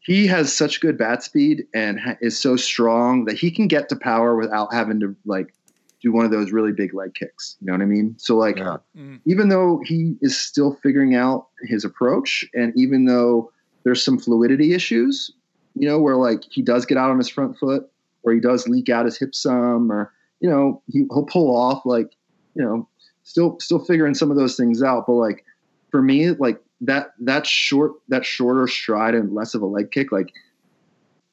he 0.00 0.26
has 0.28 0.54
such 0.54 0.80
good 0.80 0.96
bat 0.96 1.22
speed 1.22 1.66
and 1.74 1.98
ha- 1.98 2.16
is 2.20 2.38
so 2.38 2.56
strong 2.56 3.24
that 3.24 3.36
he 3.36 3.50
can 3.50 3.66
get 3.66 3.88
to 3.88 3.96
power 3.96 4.36
without 4.36 4.72
having 4.72 5.00
to 5.00 5.16
like 5.26 5.52
do 6.00 6.12
one 6.12 6.24
of 6.24 6.30
those 6.30 6.52
really 6.52 6.72
big 6.72 6.94
leg 6.94 7.14
kicks. 7.14 7.56
You 7.60 7.66
know 7.66 7.74
what 7.74 7.82
I 7.82 7.86
mean? 7.86 8.14
So 8.18 8.36
like, 8.36 8.56
mm. 8.56 9.20
even 9.26 9.50
though 9.50 9.82
he 9.84 10.16
is 10.22 10.38
still 10.38 10.78
figuring 10.82 11.14
out 11.14 11.48
his 11.62 11.84
approach, 11.84 12.46
and 12.54 12.72
even 12.76 13.04
though 13.04 13.52
there's 13.84 14.02
some 14.02 14.18
fluidity 14.18 14.72
issues, 14.72 15.30
you 15.74 15.86
know, 15.86 15.98
where 15.98 16.16
like 16.16 16.44
he 16.50 16.62
does 16.62 16.86
get 16.86 16.96
out 16.96 17.10
on 17.10 17.18
his 17.18 17.28
front 17.28 17.58
foot, 17.58 17.90
or 18.22 18.32
he 18.32 18.40
does 18.40 18.68
leak 18.68 18.88
out 18.88 19.04
his 19.04 19.18
hip 19.18 19.34
some, 19.34 19.90
or 19.92 20.12
you 20.40 20.48
know, 20.48 20.82
he, 20.88 21.06
he'll 21.10 21.26
pull 21.26 21.54
off 21.54 21.84
like, 21.84 22.10
you 22.54 22.62
know, 22.62 22.88
still 23.22 23.58
still 23.60 23.78
figuring 23.78 24.14
some 24.14 24.30
of 24.30 24.36
those 24.36 24.56
things 24.56 24.82
out. 24.82 25.06
But 25.06 25.14
like 25.14 25.44
for 25.90 26.02
me, 26.02 26.30
like 26.30 26.60
that 26.80 27.12
that 27.20 27.46
short 27.46 27.92
that 28.08 28.24
shorter 28.24 28.66
stride 28.66 29.14
and 29.14 29.34
less 29.34 29.54
of 29.54 29.62
a 29.62 29.66
leg 29.66 29.90
kick, 29.90 30.12
like 30.12 30.32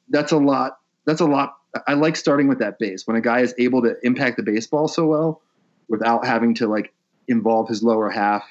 that's 0.08 0.32
a 0.32 0.36
lot. 0.36 0.78
That's 1.06 1.20
a 1.20 1.26
lot. 1.26 1.56
I 1.86 1.94
like 1.94 2.16
starting 2.16 2.48
with 2.48 2.58
that 2.58 2.78
base 2.78 3.06
when 3.06 3.16
a 3.16 3.20
guy 3.20 3.40
is 3.40 3.54
able 3.58 3.82
to 3.82 3.96
impact 4.02 4.36
the 4.36 4.42
baseball 4.42 4.88
so 4.88 5.06
well 5.06 5.42
without 5.88 6.26
having 6.26 6.54
to 6.56 6.66
like 6.66 6.92
involve 7.28 7.68
his 7.68 7.82
lower 7.82 8.10
half, 8.10 8.44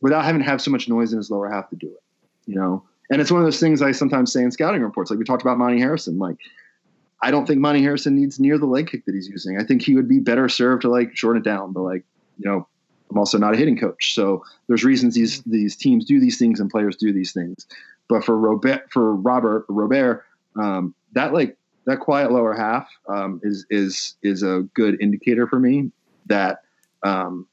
without 0.00 0.24
having 0.24 0.42
to 0.42 0.48
have 0.48 0.60
so 0.60 0.70
much 0.70 0.88
noise 0.88 1.12
in 1.12 1.18
his 1.18 1.30
lower 1.30 1.50
half 1.50 1.68
to 1.70 1.76
do 1.76 1.88
it. 1.88 2.02
You 2.46 2.54
know, 2.56 2.84
and 3.10 3.20
it's 3.20 3.30
one 3.30 3.40
of 3.40 3.46
those 3.46 3.60
things 3.60 3.82
I 3.82 3.92
sometimes 3.92 4.32
say 4.32 4.42
in 4.42 4.50
scouting 4.50 4.82
reports. 4.82 5.10
Like 5.10 5.18
we 5.18 5.24
talked 5.24 5.42
about 5.42 5.58
Monte 5.58 5.78
Harrison. 5.78 6.18
Like 6.18 6.38
I 7.26 7.32
don't 7.32 7.44
think 7.44 7.58
Monte 7.58 7.82
Harrison 7.82 8.14
needs 8.14 8.38
near 8.38 8.56
the 8.56 8.66
leg 8.66 8.86
kick 8.86 9.04
that 9.04 9.14
he's 9.16 9.26
using. 9.26 9.58
I 9.58 9.64
think 9.64 9.82
he 9.82 9.96
would 9.96 10.08
be 10.08 10.20
better 10.20 10.48
served 10.48 10.82
to 10.82 10.88
like 10.88 11.16
shorten 11.16 11.42
it 11.42 11.44
down. 11.44 11.72
But 11.72 11.82
like 11.82 12.04
you 12.38 12.48
know, 12.48 12.68
I'm 13.10 13.18
also 13.18 13.36
not 13.36 13.52
a 13.52 13.56
hitting 13.56 13.76
coach, 13.76 14.14
so 14.14 14.44
there's 14.68 14.84
reasons 14.84 15.16
these 15.16 15.42
these 15.42 15.74
teams 15.74 16.04
do 16.04 16.20
these 16.20 16.38
things 16.38 16.60
and 16.60 16.70
players 16.70 16.94
do 16.94 17.12
these 17.12 17.32
things. 17.32 17.66
But 18.08 18.24
for 18.24 18.38
Robert, 18.38 18.92
for 18.92 19.16
Robert 19.16 19.66
Robert, 19.68 20.24
um, 20.54 20.94
that 21.14 21.32
like 21.32 21.56
that 21.86 21.98
quiet 21.98 22.30
lower 22.30 22.54
half 22.54 22.88
um, 23.08 23.40
is 23.42 23.66
is 23.70 24.14
is 24.22 24.44
a 24.44 24.64
good 24.74 25.02
indicator 25.02 25.48
for 25.48 25.58
me 25.58 25.90
that 26.26 26.62
um, 27.02 27.48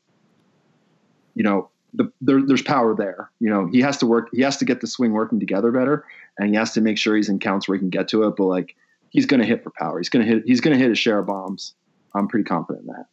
you 1.33 1.41
know 1.41 1.71
the, 1.95 2.11
there, 2.21 2.43
there's 2.45 2.61
power 2.61 2.95
there. 2.95 3.31
You 3.39 3.49
know 3.49 3.65
he 3.65 3.81
has 3.81 3.97
to 3.97 4.05
work. 4.05 4.29
He 4.31 4.43
has 4.43 4.57
to 4.57 4.65
get 4.65 4.81
the 4.81 4.87
swing 4.87 5.13
working 5.13 5.39
together 5.39 5.71
better, 5.71 6.05
and 6.37 6.47
he 6.49 6.55
has 6.57 6.73
to 6.73 6.81
make 6.81 6.99
sure 6.99 7.15
he's 7.15 7.29
in 7.29 7.39
counts 7.39 7.67
where 7.67 7.75
he 7.75 7.79
can 7.79 7.89
get 7.89 8.09
to 8.09 8.27
it. 8.27 8.35
But 8.37 8.45
like 8.45 8.75
he's 9.13 9.25
going 9.25 9.39
to 9.39 9.45
hit 9.45 9.63
for 9.63 9.71
power. 9.71 9.97
He's 9.97 10.09
going 10.09 10.25
to 10.25 10.31
hit. 10.31 10.43
He's 10.45 10.59
going 10.59 10.75
to 10.75 10.79
hit 10.81 10.89
his 10.89 10.99
share 10.99 11.19
of 11.19 11.27
bombs. 11.27 11.75
I'm 12.13 12.27
pretty 12.27 12.43
confident 12.43 12.85
in 12.85 12.93
that. 12.93 13.05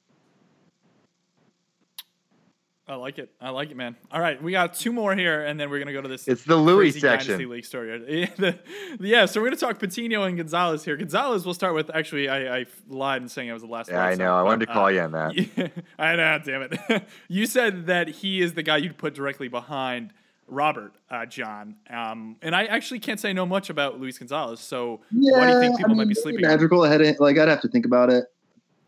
I 2.89 2.97
like 2.97 3.21
it. 3.21 3.31
I 3.41 3.51
like 3.51 3.71
it, 3.71 3.77
man. 3.77 3.95
All 4.11 4.21
right, 4.21 4.43
we 4.43 4.51
got 4.51 4.75
two 4.75 4.93
more 4.93 5.15
here, 5.15 5.45
and 5.45 5.61
then 5.61 5.71
we're 5.71 5.79
gonna 5.79 5.93
go 5.93 6.03
to 6.03 6.09
this. 6.09 6.27
It's 6.27 6.43
the 6.43 6.57
Louis 6.57 6.87
crazy 6.87 7.01
section. 7.01 7.39
Dynasty 7.39 7.47
League 7.47 7.65
story. 7.65 8.29
Yeah, 9.01 9.27
so 9.27 9.41
we're 9.41 9.47
gonna 9.47 9.57
talk 9.57 9.79
Patino 9.79 10.25
and 10.25 10.37
Gonzalez 10.37 10.85
here. 10.85 10.97
Gonzalez, 10.97 11.45
we'll 11.45 11.55
start 11.55 11.75
with. 11.75 11.89
Actually, 11.95 12.29
I, 12.29 12.59
I 12.59 12.67
lied 12.89 13.23
in 13.23 13.29
saying 13.29 13.49
I 13.49 13.53
was 13.53 13.63
the 13.63 13.69
last. 13.69 13.91
Yeah, 13.91 14.05
I 14.05 14.17
know. 14.17 14.25
so- 14.25 14.35
I 14.35 14.43
wanted 14.43 14.67
to 14.67 14.73
call 14.73 14.87
uh, 14.87 14.89
you 14.89 15.01
on 15.03 15.13
that. 15.13 15.71
I 16.01 16.17
know. 16.17 16.41
Damn 16.45 16.63
it. 16.63 17.05
you 17.29 17.47
said 17.47 17.87
that 17.87 18.09
he 18.09 18.41
is 18.41 18.55
the 18.55 18.65
guy 18.65 18.79
you'd 18.79 18.99
put 18.99 19.15
directly 19.15 19.47
behind 19.47 20.13
Robert, 20.51 20.93
uh, 21.11 21.27
John. 21.27 21.77
Um, 21.89 22.37
and 22.43 22.55
I 22.55 22.65
actually 22.65 23.01
can't 23.01 23.21
say 23.21 23.33
no 23.33 23.47
much 23.47 23.71
about 23.71 24.01
Luis 24.01 24.19
Gonzalez. 24.19 24.61
So 24.61 25.01
why 25.13 25.47
do 25.47 25.53
you 25.53 25.61
think 25.61 25.79
people 25.79 25.95
might 25.95 26.09
be 26.09 26.15
sleeping? 26.15 26.43
Magical 26.43 26.85
ahead, 26.85 27.17
like 27.21 27.39
I'd 27.39 27.49
have 27.49 27.61
to 27.63 27.69
think 27.69 27.87
about 27.87 28.11
it. 28.11 28.25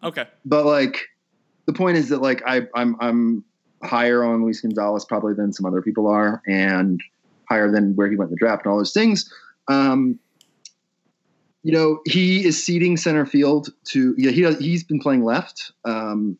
Okay. 0.02 0.26
But 0.44 0.66
like, 0.66 1.00
the 1.66 1.72
point 1.72 1.96
is 1.96 2.08
that 2.08 2.20
like 2.20 2.42
I 2.46 2.62
I'm 2.74 2.96
I'm 3.00 3.44
higher 3.82 4.24
on 4.24 4.44
Luis 4.44 4.60
Gonzalez 4.60 5.04
probably 5.04 5.34
than 5.34 5.52
some 5.52 5.66
other 5.66 5.82
people 5.82 6.06
are, 6.06 6.42
and 6.46 7.00
higher 7.48 7.70
than 7.70 7.94
where 7.94 8.10
he 8.10 8.16
went 8.16 8.30
in 8.30 8.34
the 8.34 8.38
draft 8.38 8.64
and 8.64 8.72
all 8.72 8.78
those 8.78 8.92
things. 8.92 9.32
Um, 9.68 10.18
you 11.62 11.72
know, 11.72 12.00
he 12.06 12.44
is 12.44 12.62
ceding 12.62 12.96
center 12.96 13.24
field 13.24 13.68
to 13.84 14.14
yeah 14.18 14.30
he 14.30 14.52
he's 14.54 14.84
been 14.84 14.98
playing 14.98 15.24
left. 15.24 15.72
Um, 15.84 16.38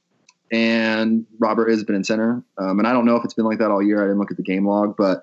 and 0.53 1.27
Robert 1.39 1.71
has 1.71 1.83
been 1.83 1.97
in 1.97 2.05
center. 2.05 2.43
Um, 2.59 2.79
and 2.79 2.87
I 2.87 2.93
don't 2.93 3.07
know 3.07 3.17
if 3.17 3.25
it's 3.25 3.35
been 3.35 3.47
like 3.47 3.59
that 3.59 3.71
all 3.71 3.83
year. 3.83 4.01
I 4.01 4.05
didn't 4.05 4.19
look 4.19 4.31
at 4.31 4.37
the 4.37 4.43
game 4.43 4.69
log, 4.69 4.95
but 4.97 5.23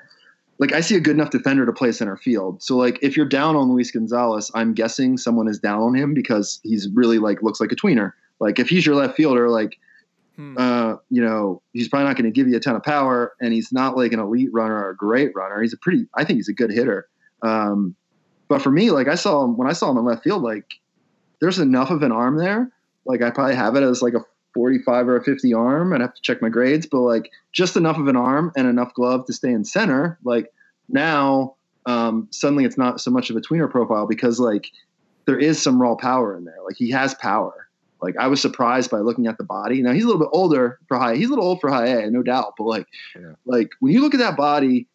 like 0.57 0.73
I 0.73 0.81
see 0.81 0.95
a 0.95 0.99
good 0.99 1.15
enough 1.15 1.29
defender 1.29 1.65
to 1.65 1.71
play 1.71 1.91
center 1.91 2.17
field. 2.17 2.61
So 2.61 2.75
like 2.75 2.99
if 3.01 3.15
you're 3.15 3.27
down 3.27 3.55
on 3.55 3.71
Luis 3.71 3.91
Gonzalez, 3.91 4.51
I'm 4.55 4.73
guessing 4.73 5.17
someone 5.17 5.47
is 5.47 5.59
down 5.59 5.81
on 5.81 5.95
him 5.95 6.13
because 6.13 6.59
he's 6.63 6.89
really 6.89 7.19
like 7.19 7.41
looks 7.43 7.61
like 7.61 7.71
a 7.71 7.75
tweener. 7.75 8.11
Like 8.39 8.59
if 8.59 8.69
he's 8.69 8.85
your 8.85 8.95
left 8.95 9.15
fielder, 9.15 9.49
like 9.49 9.77
uh, 10.57 10.95
you 11.09 11.21
know, 11.21 11.61
he's 11.73 11.89
probably 11.89 12.07
not 12.07 12.15
going 12.15 12.25
to 12.25 12.31
give 12.31 12.47
you 12.47 12.55
a 12.55 12.61
ton 12.61 12.75
of 12.75 12.81
power, 12.83 13.33
and 13.41 13.51
he's 13.53 13.73
not 13.73 13.97
like 13.97 14.13
an 14.13 14.19
elite 14.19 14.49
runner 14.53 14.75
or 14.75 14.91
a 14.91 14.95
great 14.95 15.35
runner. 15.35 15.61
He's 15.61 15.73
a 15.73 15.77
pretty, 15.77 16.05
I 16.15 16.23
think 16.23 16.37
he's 16.37 16.47
a 16.47 16.53
good 16.53 16.71
hitter. 16.71 17.09
Um, 17.41 17.93
but 18.47 18.61
for 18.61 18.71
me, 18.71 18.89
like 18.91 19.09
I 19.09 19.15
saw 19.15 19.43
him 19.43 19.57
when 19.57 19.67
I 19.67 19.73
saw 19.73 19.91
him 19.91 19.97
in 19.97 20.05
left 20.05 20.23
field, 20.23 20.41
like 20.41 20.75
there's 21.41 21.59
enough 21.59 21.91
of 21.91 22.03
an 22.03 22.13
arm 22.13 22.37
there. 22.37 22.71
Like 23.05 23.21
I 23.21 23.31
probably 23.31 23.55
have 23.55 23.75
it 23.75 23.83
as 23.83 24.01
like 24.01 24.13
a 24.13 24.23
45 24.53 25.07
or 25.07 25.17
a 25.17 25.23
50 25.23 25.53
arm. 25.53 25.93
I'd 25.93 26.01
have 26.01 26.13
to 26.13 26.21
check 26.21 26.41
my 26.41 26.49
grades, 26.49 26.85
but 26.85 27.01
like 27.01 27.31
just 27.51 27.75
enough 27.75 27.97
of 27.97 28.07
an 28.07 28.15
arm 28.15 28.51
and 28.55 28.67
enough 28.67 28.93
glove 28.93 29.25
to 29.25 29.33
stay 29.33 29.51
in 29.51 29.63
center. 29.63 30.17
Like 30.23 30.51
now, 30.87 31.55
um, 31.85 32.27
suddenly 32.31 32.65
it's 32.65 32.77
not 32.77 33.01
so 33.01 33.11
much 33.11 33.29
of 33.29 33.35
a 33.35 33.41
tweener 33.41 33.69
profile 33.69 34.07
because 34.07 34.39
like 34.39 34.69
there 35.25 35.39
is 35.39 35.61
some 35.61 35.81
raw 35.81 35.95
power 35.95 36.35
in 36.35 36.45
there. 36.45 36.57
Like 36.65 36.75
he 36.77 36.89
has 36.91 37.13
power. 37.15 37.67
Like 38.01 38.15
I 38.17 38.27
was 38.27 38.41
surprised 38.41 38.89
by 38.89 38.99
looking 38.99 39.27
at 39.27 39.37
the 39.37 39.43
body. 39.43 39.81
Now 39.81 39.93
he's 39.93 40.03
a 40.03 40.07
little 40.07 40.21
bit 40.21 40.29
older 40.31 40.79
for 40.87 40.97
high. 40.97 41.15
He's 41.15 41.27
a 41.27 41.29
little 41.29 41.45
old 41.45 41.61
for 41.61 41.69
high 41.69 41.87
A, 41.87 42.09
no 42.09 42.23
doubt. 42.23 42.53
But 42.57 42.63
like, 42.65 42.87
like 43.45 43.69
when 43.79 43.93
you 43.93 44.01
look 44.01 44.13
at 44.13 44.19
that 44.19 44.37
body, 44.37 44.87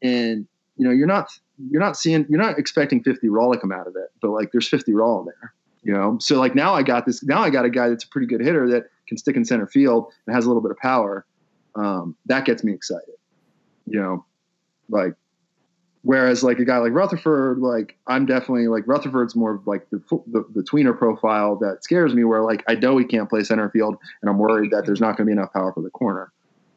and 0.00 0.46
you 0.76 0.84
know 0.84 0.92
you're 0.92 1.08
not 1.08 1.28
you're 1.70 1.80
not 1.80 1.96
seeing 1.96 2.24
you're 2.28 2.40
not 2.40 2.58
expecting 2.58 3.02
50 3.02 3.28
raw 3.28 3.50
to 3.52 3.58
come 3.58 3.72
out 3.72 3.86
of 3.86 3.96
it, 3.96 4.10
but 4.20 4.30
like 4.30 4.52
there's 4.52 4.68
50 4.68 4.92
raw 4.94 5.20
in 5.20 5.26
there. 5.26 5.52
You 5.82 5.92
know, 5.92 6.18
so 6.20 6.38
like 6.38 6.54
now 6.54 6.74
I 6.74 6.82
got 6.82 7.06
this. 7.06 7.22
Now 7.22 7.40
I 7.40 7.50
got 7.50 7.64
a 7.64 7.70
guy 7.70 7.88
that's 7.88 8.04
a 8.04 8.08
pretty 8.08 8.26
good 8.26 8.40
hitter 8.40 8.68
that 8.70 8.84
can 9.06 9.16
stick 9.16 9.36
in 9.36 9.44
center 9.44 9.66
field 9.66 10.12
and 10.26 10.34
has 10.34 10.44
a 10.44 10.48
little 10.48 10.62
bit 10.62 10.70
of 10.70 10.76
power. 10.78 11.24
Um, 11.74 12.16
that 12.26 12.44
gets 12.44 12.64
me 12.64 12.72
excited. 12.72 13.14
You 13.86 14.00
know, 14.00 14.26
like 14.88 15.14
Whereas 16.02 16.42
like 16.42 16.58
a 16.58 16.64
guy 16.64 16.78
like 16.78 16.92
Rutherford, 16.92 17.58
like 17.58 17.98
I'm 18.06 18.24
definitely 18.24 18.68
like 18.68 18.86
Rutherford's 18.86 19.34
more 19.34 19.60
like 19.66 19.90
the, 19.90 19.98
the 20.28 20.44
the 20.54 20.62
tweener 20.62 20.96
profile 20.96 21.56
that 21.56 21.82
scares 21.82 22.14
me. 22.14 22.24
Where 22.24 22.42
like 22.42 22.62
I 22.68 22.76
know 22.76 22.96
he 22.96 23.04
can't 23.04 23.28
play 23.28 23.42
center 23.42 23.68
field, 23.68 23.96
and 24.22 24.30
I'm 24.30 24.38
worried 24.38 24.70
that 24.70 24.86
there's 24.86 25.00
not 25.00 25.16
going 25.16 25.26
to 25.26 25.30
be 25.30 25.32
enough 25.32 25.52
power 25.52 25.72
for 25.72 25.82
the 25.82 25.90
corner. 25.90 26.32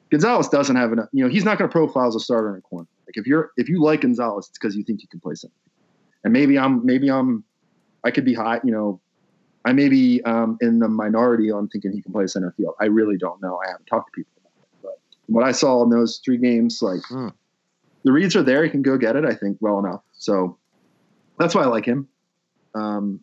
Gonzalez 0.09 0.49
doesn't 0.49 0.75
have 0.75 0.91
enough. 0.91 1.07
You 1.13 1.23
know, 1.23 1.29
he's 1.29 1.45
not 1.45 1.57
going 1.57 1.69
to 1.69 1.71
profile 1.71 2.07
as 2.07 2.15
a 2.15 2.19
starter 2.19 2.49
in 2.49 2.57
a 2.57 2.61
corner. 2.61 2.87
Like 3.07 3.15
if 3.15 3.27
you're 3.27 3.51
if 3.57 3.69
you 3.69 3.81
like 3.81 4.01
Gonzalez, 4.01 4.47
it's 4.49 4.57
because 4.57 4.75
you 4.75 4.83
think 4.83 5.01
he 5.01 5.07
can 5.07 5.19
play 5.19 5.35
center. 5.35 5.53
And 6.23 6.33
maybe 6.33 6.57
I'm 6.57 6.83
maybe 6.85 7.09
I'm 7.09 7.43
I 8.03 8.11
could 8.11 8.25
be 8.25 8.33
high. 8.33 8.59
You 8.63 8.71
know, 8.71 9.01
I 9.65 9.73
may 9.73 9.89
be 9.89 10.21
um, 10.23 10.57
in 10.61 10.79
the 10.79 10.87
minority 10.87 11.51
on 11.51 11.67
thinking 11.67 11.91
he 11.91 12.01
can 12.01 12.11
play 12.11 12.27
center 12.27 12.53
field. 12.57 12.75
I 12.79 12.85
really 12.85 13.17
don't 13.17 13.41
know. 13.41 13.59
I 13.65 13.69
haven't 13.69 13.85
talked 13.85 14.13
to 14.13 14.15
people 14.15 14.31
about 14.39 14.51
it. 14.63 14.69
But 14.81 14.99
from 15.25 15.35
what 15.35 15.43
I 15.43 15.51
saw 15.51 15.83
in 15.83 15.89
those 15.89 16.19
three 16.23 16.37
games, 16.37 16.81
like 16.81 17.01
the 18.03 18.11
reads 18.11 18.35
are 18.35 18.43
there. 18.43 18.63
He 18.63 18.69
can 18.69 18.81
go 18.81 18.97
get 18.97 19.15
it. 19.15 19.25
I 19.25 19.35
think 19.35 19.57
well 19.59 19.79
enough. 19.79 20.01
So 20.13 20.57
that's 21.37 21.53
why 21.53 21.63
I 21.63 21.67
like 21.67 21.85
him. 21.85 22.07
Um, 22.73 23.19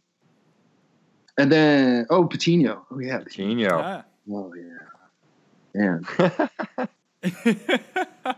and 1.37 1.51
then 1.51 2.07
oh 2.11 2.27
Patino. 2.27 2.87
Oh 2.91 2.99
yeah, 2.99 3.19
Patino. 3.19 4.05
Oh 4.31 4.53
yeah, 4.55 4.79
man. 5.75 6.89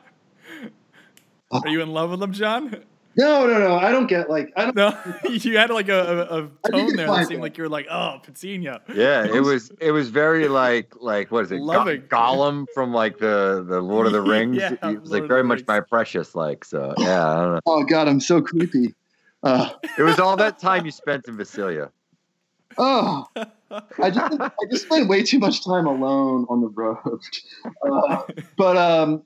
Are 1.52 1.68
you 1.68 1.82
in 1.82 1.90
love 1.90 2.10
with 2.10 2.22
him, 2.22 2.32
John? 2.32 2.84
No, 3.20 3.46
no, 3.46 3.58
no. 3.58 3.76
I 3.76 3.92
don't 3.92 4.06
get 4.06 4.30
like 4.30 4.50
I 4.56 4.64
don't. 4.64 4.76
No, 4.76 4.96
you 5.30 5.58
had 5.58 5.70
like 5.70 5.88
a, 5.88 6.00
a, 6.30 6.38
a 6.68 6.70
tone 6.70 6.96
there 6.96 7.06
that 7.06 7.14
fine. 7.14 7.26
seemed 7.26 7.42
like 7.42 7.58
you 7.58 7.64
were 7.64 7.68
like, 7.68 7.86
oh, 7.90 8.18
Patino. 8.22 8.80
Yeah, 8.94 9.24
it 9.26 9.40
was 9.50 9.70
it 9.80 9.92
was 9.92 10.08
very 10.08 10.48
like 10.48 10.94
like 11.00 11.30
what 11.30 11.44
is 11.44 11.52
it? 11.52 11.58
Go- 11.58 11.64
Loving. 11.64 12.02
Gollum 12.02 12.66
from 12.74 12.92
like 12.94 13.18
the 13.18 13.64
the 13.68 13.80
Lord 13.80 14.06
of 14.06 14.12
the 14.12 14.22
Rings. 14.32 14.56
Yeah, 14.56 14.72
it 14.72 14.82
was 15.00 15.10
Lord 15.10 15.22
like 15.22 15.28
very 15.28 15.44
much 15.44 15.62
my 15.66 15.80
precious 15.80 16.34
like 16.34 16.64
so 16.64 16.94
yeah. 16.98 17.28
I 17.28 17.34
don't 17.42 17.52
know. 17.54 17.60
Oh 17.66 17.84
god, 17.84 18.08
I'm 18.08 18.20
so 18.20 18.40
creepy. 18.40 18.94
Uh, 19.42 19.70
It 19.98 20.02
was 20.02 20.18
all 20.18 20.36
that 20.36 20.58
time 20.58 20.84
you 20.84 20.90
spent 20.90 21.26
in 21.28 21.36
Visalia. 21.36 21.90
oh, 22.78 23.26
I 23.34 24.10
just 24.10 24.40
I 24.40 24.50
just 24.70 24.84
spent 24.86 25.08
way 25.08 25.22
too 25.22 25.38
much 25.38 25.64
time 25.64 25.86
alone 25.86 26.46
on 26.48 26.60
the 26.60 26.68
road. 26.68 27.20
Uh, 27.90 28.22
but 28.56 28.76
um, 28.76 29.22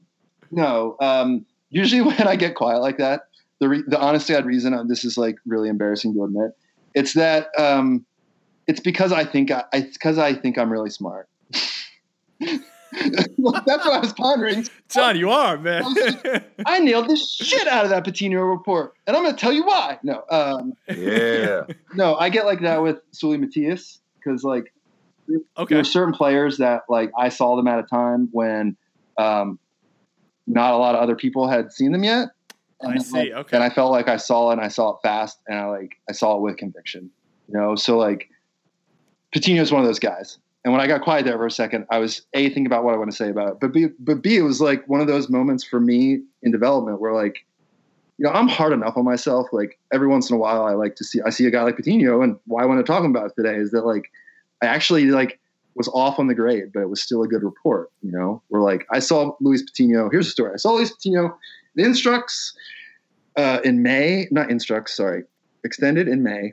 no. 0.51 0.97
Um, 1.01 1.45
usually 1.71 2.01
when 2.01 2.27
I 2.29 2.37
get 2.37 2.55
quiet 2.55 2.81
like 2.81 2.99
that, 2.99 3.23
the 3.65 3.69
re- 3.71 3.85
the 3.87 3.99
honest 3.99 4.27
to 4.27 4.35
God 4.35 4.45
reason 4.45 4.75
uh, 4.75 4.83
this 4.87 5.07
is 5.07 5.17
like 5.17 5.37
really 5.47 5.71
embarrassing 5.71 6.13
to 6.13 6.25
admit, 6.25 6.51
it's 6.95 7.15
that 7.15 7.49
um, 7.59 8.05
it's 8.67 8.81
because 8.81 9.11
I 9.11 9.25
think 9.25 9.51
I, 9.51 9.65
it's 9.73 9.97
because 9.97 10.19
I 10.19 10.35
think 10.35 10.59
I'm 10.59 10.71
really 10.71 10.91
smart. 10.91 11.31
That's 12.41 12.59
what 13.41 13.93
I 13.93 13.99
was 14.01 14.13
pondering. 14.13 14.67
John, 14.91 15.17
you 15.17 15.31
are 15.31 15.57
man. 15.57 15.83
I 16.67 16.79
nailed 16.81 17.09
the 17.09 17.17
shit 17.17 17.67
out 17.67 17.85
of 17.85 17.91
that 17.91 18.05
Patino 18.05 18.43
report, 18.43 18.93
and 19.07 19.17
I'm 19.17 19.23
going 19.23 19.35
to 19.35 19.41
tell 19.41 19.53
you 19.53 19.65
why. 19.65 19.99
No, 20.03 20.23
um, 20.31 20.75
Yeah. 20.95 21.63
no, 21.95 22.17
I 22.17 22.29
get 22.29 22.45
like 22.45 22.61
that 22.61 22.83
with 22.83 22.99
Sully 23.13 23.39
Matthias 23.39 23.99
because 24.23 24.45
like 24.45 24.73
Okay. 25.57 25.75
there 25.75 25.81
are 25.81 25.85
certain 25.85 26.13
players 26.13 26.59
that 26.59 26.83
like 26.91 27.11
I 27.19 27.31
saw 27.31 27.57
them 27.57 27.67
at 27.67 27.79
a 27.79 27.83
time 27.85 28.29
when 28.31 28.77
um, 29.19 29.59
not 30.47 30.75
a 30.75 30.77
lot 30.77 30.95
of 30.95 31.01
other 31.01 31.17
people 31.17 31.49
had 31.49 31.73
seen 31.73 31.93
them 31.93 32.05
yet. 32.05 32.29
I 32.87 32.99
see, 32.99 33.17
like, 33.17 33.33
okay. 33.33 33.57
And 33.57 33.65
I 33.65 33.71
felt 33.71 33.91
like 33.91 34.09
I 34.09 34.17
saw 34.17 34.51
it 34.51 34.55
and 34.55 34.61
I 34.61 34.69
saw 34.69 34.91
it 34.91 34.99
fast 35.03 35.39
and 35.47 35.59
I 35.59 35.67
like 35.67 35.97
I 36.09 36.13
saw 36.13 36.37
it 36.37 36.43
with 36.43 36.57
conviction. 36.57 37.11
You 37.49 37.55
know, 37.55 37.77
so 37.77 37.99
like 37.99 38.29
Patino 39.33 39.63
is 39.63 39.73
one 39.73 39.83
of 39.83 39.87
those 39.87 39.99
guys. 39.99 40.39
And 40.65 40.73
when 40.73 40.81
I 40.81 40.87
got 40.87 41.03
quiet 41.03 41.27
there 41.27 41.37
for 41.37 41.47
a 41.47 41.51
second, 41.51 41.87
I 41.91 41.99
was 41.99 42.23
a 42.33 42.47
thinking 42.47 42.67
about 42.67 42.85
what 42.85 42.95
I 42.95 42.97
want 42.97 43.11
to 43.11 43.17
say 43.17 43.29
about 43.29 43.49
it, 43.49 43.61
but 43.61 43.73
b 43.73 43.89
but 43.99 44.23
b 44.23 44.37
it 44.37 44.43
was 44.43 44.61
like 44.61 44.89
one 44.89 45.01
of 45.01 45.07
those 45.07 45.29
moments 45.29 45.63
for 45.63 45.79
me 45.79 46.23
in 46.43 46.53
development 46.53 47.01
where 47.01 47.13
like, 47.13 47.45
you 48.17 48.25
know, 48.25 48.31
I'm 48.31 48.49
hard 48.49 48.73
enough 48.73 48.97
on 48.97 49.05
myself. 49.05 49.49
Like 49.53 49.79
every 49.93 50.09
once 50.09 50.31
in 50.31 50.37
a 50.37 50.39
while, 50.39 50.65
I 50.65 50.73
like 50.73 50.97
to 50.97 51.05
see 51.05 51.21
I 51.21 51.31
see 51.31 51.47
a 51.47 51.51
guy 51.51 51.63
like 51.63 51.77
Patino, 51.77 52.23
and 52.23 52.39
why 52.47 52.63
I 52.63 52.67
want 52.67 52.85
to 52.85 52.91
talk 52.91 53.05
about 53.05 53.27
it 53.27 53.33
today 53.37 53.57
is 53.57 53.73
that 53.73 53.85
like 53.85 54.11
I 54.63 54.67
actually 54.67 55.07
like 55.07 55.39
was 55.75 55.89
off 55.89 56.19
on 56.19 56.29
the 56.29 56.35
grade, 56.35 56.71
but 56.73 56.81
it 56.81 56.89
was 56.89 57.03
still 57.03 57.23
a 57.23 57.29
good 57.29 57.43
report. 57.43 57.91
You 58.03 58.13
know, 58.13 58.43
where 58.49 58.63
like 58.63 58.87
I 58.91 59.01
saw 59.01 59.37
Luis 59.41 59.63
Patino. 59.63 60.09
Here's 60.11 60.27
the 60.27 60.33
story: 60.33 60.53
I 60.55 60.57
saw 60.57 60.73
Luis 60.73 60.93
Patino 60.93 61.37
in 61.77 61.85
instructs 61.85 62.55
uh, 63.37 63.61
in 63.65 63.83
May, 63.83 64.27
not 64.31 64.51
instructs, 64.51 64.97
sorry, 64.97 65.25
extended 65.65 66.09
in 66.09 66.23
May, 66.23 66.53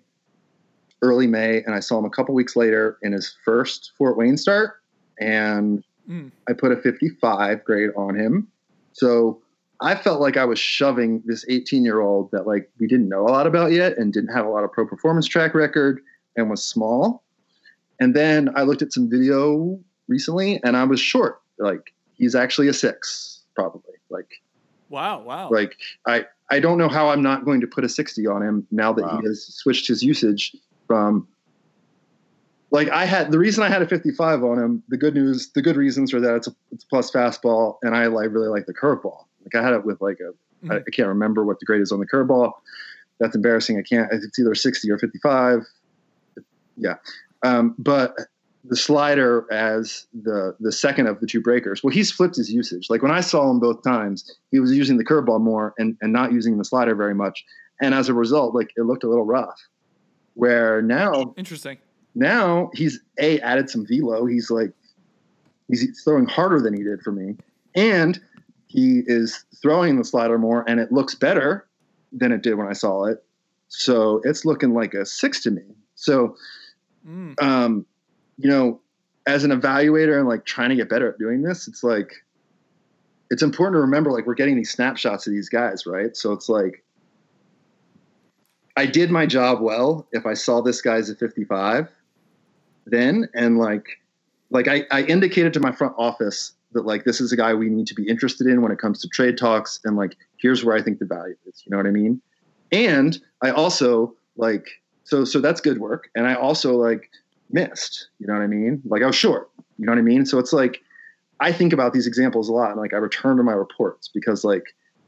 early 1.01 1.27
May, 1.27 1.63
and 1.63 1.75
I 1.75 1.79
saw 1.79 1.99
him 1.99 2.05
a 2.05 2.09
couple 2.09 2.33
weeks 2.35 2.55
later 2.55 2.97
in 3.01 3.11
his 3.11 3.35
first 3.43 3.91
Fort 3.97 4.17
Wayne 4.17 4.37
start, 4.37 4.81
and 5.19 5.83
Mm. 6.09 6.31
I 6.49 6.53
put 6.53 6.71
a 6.71 6.77
55 6.77 7.63
grade 7.63 7.91
on 7.95 8.15
him. 8.15 8.47
So 8.93 9.41
I 9.79 9.95
felt 9.95 10.19
like 10.19 10.37
I 10.37 10.45
was 10.45 10.59
shoving 10.59 11.21
this 11.25 11.45
18 11.47 11.83
year 11.83 12.01
old 12.01 12.29
that 12.31 12.45
like 12.45 12.69
we 12.79 12.87
didn't 12.87 13.09
know 13.09 13.21
a 13.21 13.31
lot 13.31 13.47
about 13.47 13.71
yet 13.71 13.97
and 13.97 14.13
didn't 14.13 14.33
have 14.33 14.45
a 14.45 14.49
lot 14.49 14.63
of 14.63 14.71
pro 14.71 14.85
performance 14.85 15.27
track 15.27 15.53
record 15.53 16.01
and 16.35 16.49
was 16.49 16.63
small. 16.63 17.23
And 17.99 18.15
then 18.15 18.49
I 18.55 18.63
looked 18.63 18.81
at 18.81 18.91
some 18.91 19.09
video 19.09 19.79
recently 20.07 20.61
and 20.63 20.75
I 20.75 20.83
was 20.83 20.99
short. 20.99 21.41
Like 21.57 21.93
he's 22.13 22.35
actually 22.35 22.67
a 22.67 22.73
six, 22.73 23.43
probably. 23.55 23.93
Like 24.09 24.29
Wow, 24.91 25.21
wow. 25.21 25.49
like 25.49 25.77
I 26.05 26.25
I 26.49 26.59
don't 26.59 26.77
know 26.77 26.89
how 26.89 27.09
I'm 27.09 27.21
not 27.21 27.45
going 27.45 27.61
to 27.61 27.67
put 27.67 27.85
a 27.85 27.89
60 27.89 28.27
on 28.27 28.43
him 28.43 28.67
now 28.71 28.91
that 28.91 29.09
he 29.09 29.27
has 29.27 29.45
switched 29.45 29.87
his 29.87 30.03
usage 30.03 30.53
from 30.85 31.27
like 32.71 32.89
I 32.89 33.05
had 33.05 33.31
the 33.31 33.39
reason 33.39 33.63
I 33.63 33.69
had 33.69 33.81
a 33.81 33.87
55 33.87 34.43
on 34.43 34.59
him. 34.59 34.83
The 34.89 34.97
good 34.97 35.13
news, 35.13 35.49
the 35.53 35.61
good 35.61 35.77
reasons 35.77 36.13
are 36.13 36.19
that 36.19 36.35
it's 36.35 36.47
a, 36.47 36.55
it's 36.71 36.83
a 36.83 36.87
plus 36.87 37.09
fastball, 37.09 37.77
and 37.83 37.95
I 37.95 38.07
like 38.07 38.31
really 38.31 38.49
like 38.49 38.65
the 38.65 38.73
curveball. 38.73 39.25
Like 39.43 39.55
I 39.55 39.63
had 39.63 39.73
it 39.73 39.85
with 39.85 40.01
like 40.01 40.19
a 40.19 40.33
I, 40.69 40.77
I 40.77 40.91
can't 40.91 41.07
remember 41.07 41.45
what 41.45 41.59
the 41.59 41.65
grade 41.65 41.81
is 41.81 41.93
on 41.93 41.99
the 41.99 42.05
curveball. 42.05 42.51
That's 43.19 43.35
embarrassing. 43.35 43.77
I 43.77 43.83
can't. 43.83 44.11
It's 44.11 44.37
either 44.37 44.55
60 44.55 44.91
or 44.91 44.97
55. 44.97 45.61
Yeah, 46.75 46.95
um, 47.43 47.75
but 47.77 48.15
the 48.63 48.75
slider 48.75 49.47
as 49.51 50.05
the 50.13 50.55
the 50.59 50.71
second 50.71 51.07
of 51.07 51.19
the 51.19 51.27
two 51.27 51.41
breakers. 51.41 51.83
Well, 51.83 51.93
he's 51.93 52.11
flipped 52.11 52.35
his 52.35 52.51
usage. 52.51 52.89
Like 52.89 53.01
when 53.01 53.11
I 53.11 53.21
saw 53.21 53.49
him 53.49 53.59
both 53.59 53.83
times, 53.83 54.37
he 54.51 54.59
was 54.59 54.75
using 54.75 54.97
the 54.97 55.05
curveball 55.05 55.41
more 55.41 55.73
and 55.79 55.97
and 56.01 56.13
not 56.13 56.31
using 56.31 56.57
the 56.57 56.65
slider 56.65 56.95
very 56.95 57.15
much. 57.15 57.43
And 57.81 57.95
as 57.95 58.09
a 58.09 58.13
result, 58.13 58.53
like 58.53 58.71
it 58.77 58.83
looked 58.83 59.03
a 59.03 59.09
little 59.09 59.25
rough. 59.25 59.59
Where 60.35 60.81
now 60.81 61.33
Interesting. 61.37 61.77
now 62.15 62.69
he's 62.73 62.99
a 63.19 63.39
added 63.39 63.69
some 63.69 63.85
velo. 63.85 64.25
He's 64.25 64.49
like 64.51 64.71
he's 65.67 66.01
throwing 66.03 66.25
harder 66.25 66.61
than 66.61 66.73
he 66.75 66.83
did 66.83 67.01
for 67.01 67.11
me, 67.11 67.35
and 67.75 68.21
he 68.67 69.01
is 69.07 69.43
throwing 69.61 69.97
the 69.97 70.05
slider 70.05 70.37
more, 70.37 70.63
and 70.69 70.79
it 70.79 70.91
looks 70.91 71.15
better 71.15 71.67
than 72.13 72.31
it 72.31 72.43
did 72.43 72.55
when 72.55 72.67
I 72.67 72.73
saw 72.73 73.05
it. 73.05 73.23
So 73.69 74.21
it's 74.23 74.45
looking 74.45 74.73
like 74.73 74.93
a 74.93 75.05
six 75.05 75.41
to 75.43 75.51
me. 75.51 75.63
So, 75.95 76.35
Mm. 77.07 77.41
um, 77.41 77.85
you 78.41 78.49
know, 78.49 78.81
as 79.27 79.43
an 79.43 79.51
evaluator 79.51 80.17
and 80.17 80.27
like 80.27 80.45
trying 80.45 80.69
to 80.69 80.75
get 80.75 80.89
better 80.89 81.09
at 81.09 81.19
doing 81.19 81.41
this, 81.41 81.67
it's 81.67 81.83
like 81.83 82.11
it's 83.29 83.43
important 83.43 83.75
to 83.75 83.79
remember 83.79 84.11
like 84.11 84.25
we're 84.25 84.33
getting 84.33 84.55
these 84.55 84.71
snapshots 84.71 85.27
of 85.27 85.33
these 85.33 85.49
guys, 85.49 85.85
right? 85.85 86.15
So 86.15 86.33
it's 86.33 86.49
like 86.49 86.83
I 88.75 88.85
did 88.85 89.11
my 89.11 89.25
job 89.25 89.61
well 89.61 90.07
if 90.11 90.25
I 90.25 90.33
saw 90.33 90.61
this 90.61 90.81
guy's 90.81 91.09
at 91.09 91.19
55 91.19 91.89
then 92.85 93.29
and 93.33 93.57
like 93.57 93.85
like 94.49 94.67
I, 94.67 94.85
I 94.91 95.03
indicated 95.03 95.53
to 95.53 95.59
my 95.59 95.71
front 95.71 95.93
office 95.97 96.53
that 96.73 96.85
like 96.85 97.03
this 97.03 97.21
is 97.21 97.31
a 97.31 97.37
guy 97.37 97.53
we 97.53 97.69
need 97.69 97.87
to 97.87 97.93
be 97.93 98.07
interested 98.07 98.47
in 98.47 98.61
when 98.61 98.71
it 98.71 98.79
comes 98.79 98.99
to 99.01 99.07
trade 99.09 99.37
talks 99.37 99.79
and 99.83 99.95
like 99.95 100.17
here's 100.37 100.63
where 100.63 100.75
I 100.75 100.81
think 100.81 100.99
the 100.99 101.05
value 101.05 101.35
is. 101.45 101.63
You 101.65 101.71
know 101.71 101.77
what 101.77 101.85
I 101.85 101.91
mean? 101.91 102.21
And 102.71 103.19
I 103.43 103.51
also 103.51 104.15
like 104.35 104.65
so 105.03 105.25
so 105.25 105.39
that's 105.39 105.61
good 105.61 105.79
work. 105.79 106.09
And 106.15 106.27
I 106.27 106.33
also 106.33 106.75
like 106.75 107.09
missed. 107.53 108.09
You 108.19 108.27
know 108.27 108.33
what 108.33 108.41
I 108.41 108.47
mean? 108.47 108.81
Like 108.85 109.03
I 109.03 109.07
was 109.07 109.15
short. 109.15 109.49
You 109.77 109.85
know 109.85 109.91
what 109.91 109.99
I 109.99 110.03
mean? 110.03 110.25
So 110.25 110.39
it's 110.39 110.53
like 110.53 110.81
I 111.39 111.51
think 111.51 111.73
about 111.73 111.93
these 111.93 112.07
examples 112.07 112.49
a 112.49 112.53
lot 112.53 112.71
and 112.71 112.79
like 112.79 112.93
I 112.93 112.97
return 112.97 113.37
to 113.37 113.43
my 113.43 113.53
reports 113.53 114.09
because 114.13 114.43
like 114.43 114.63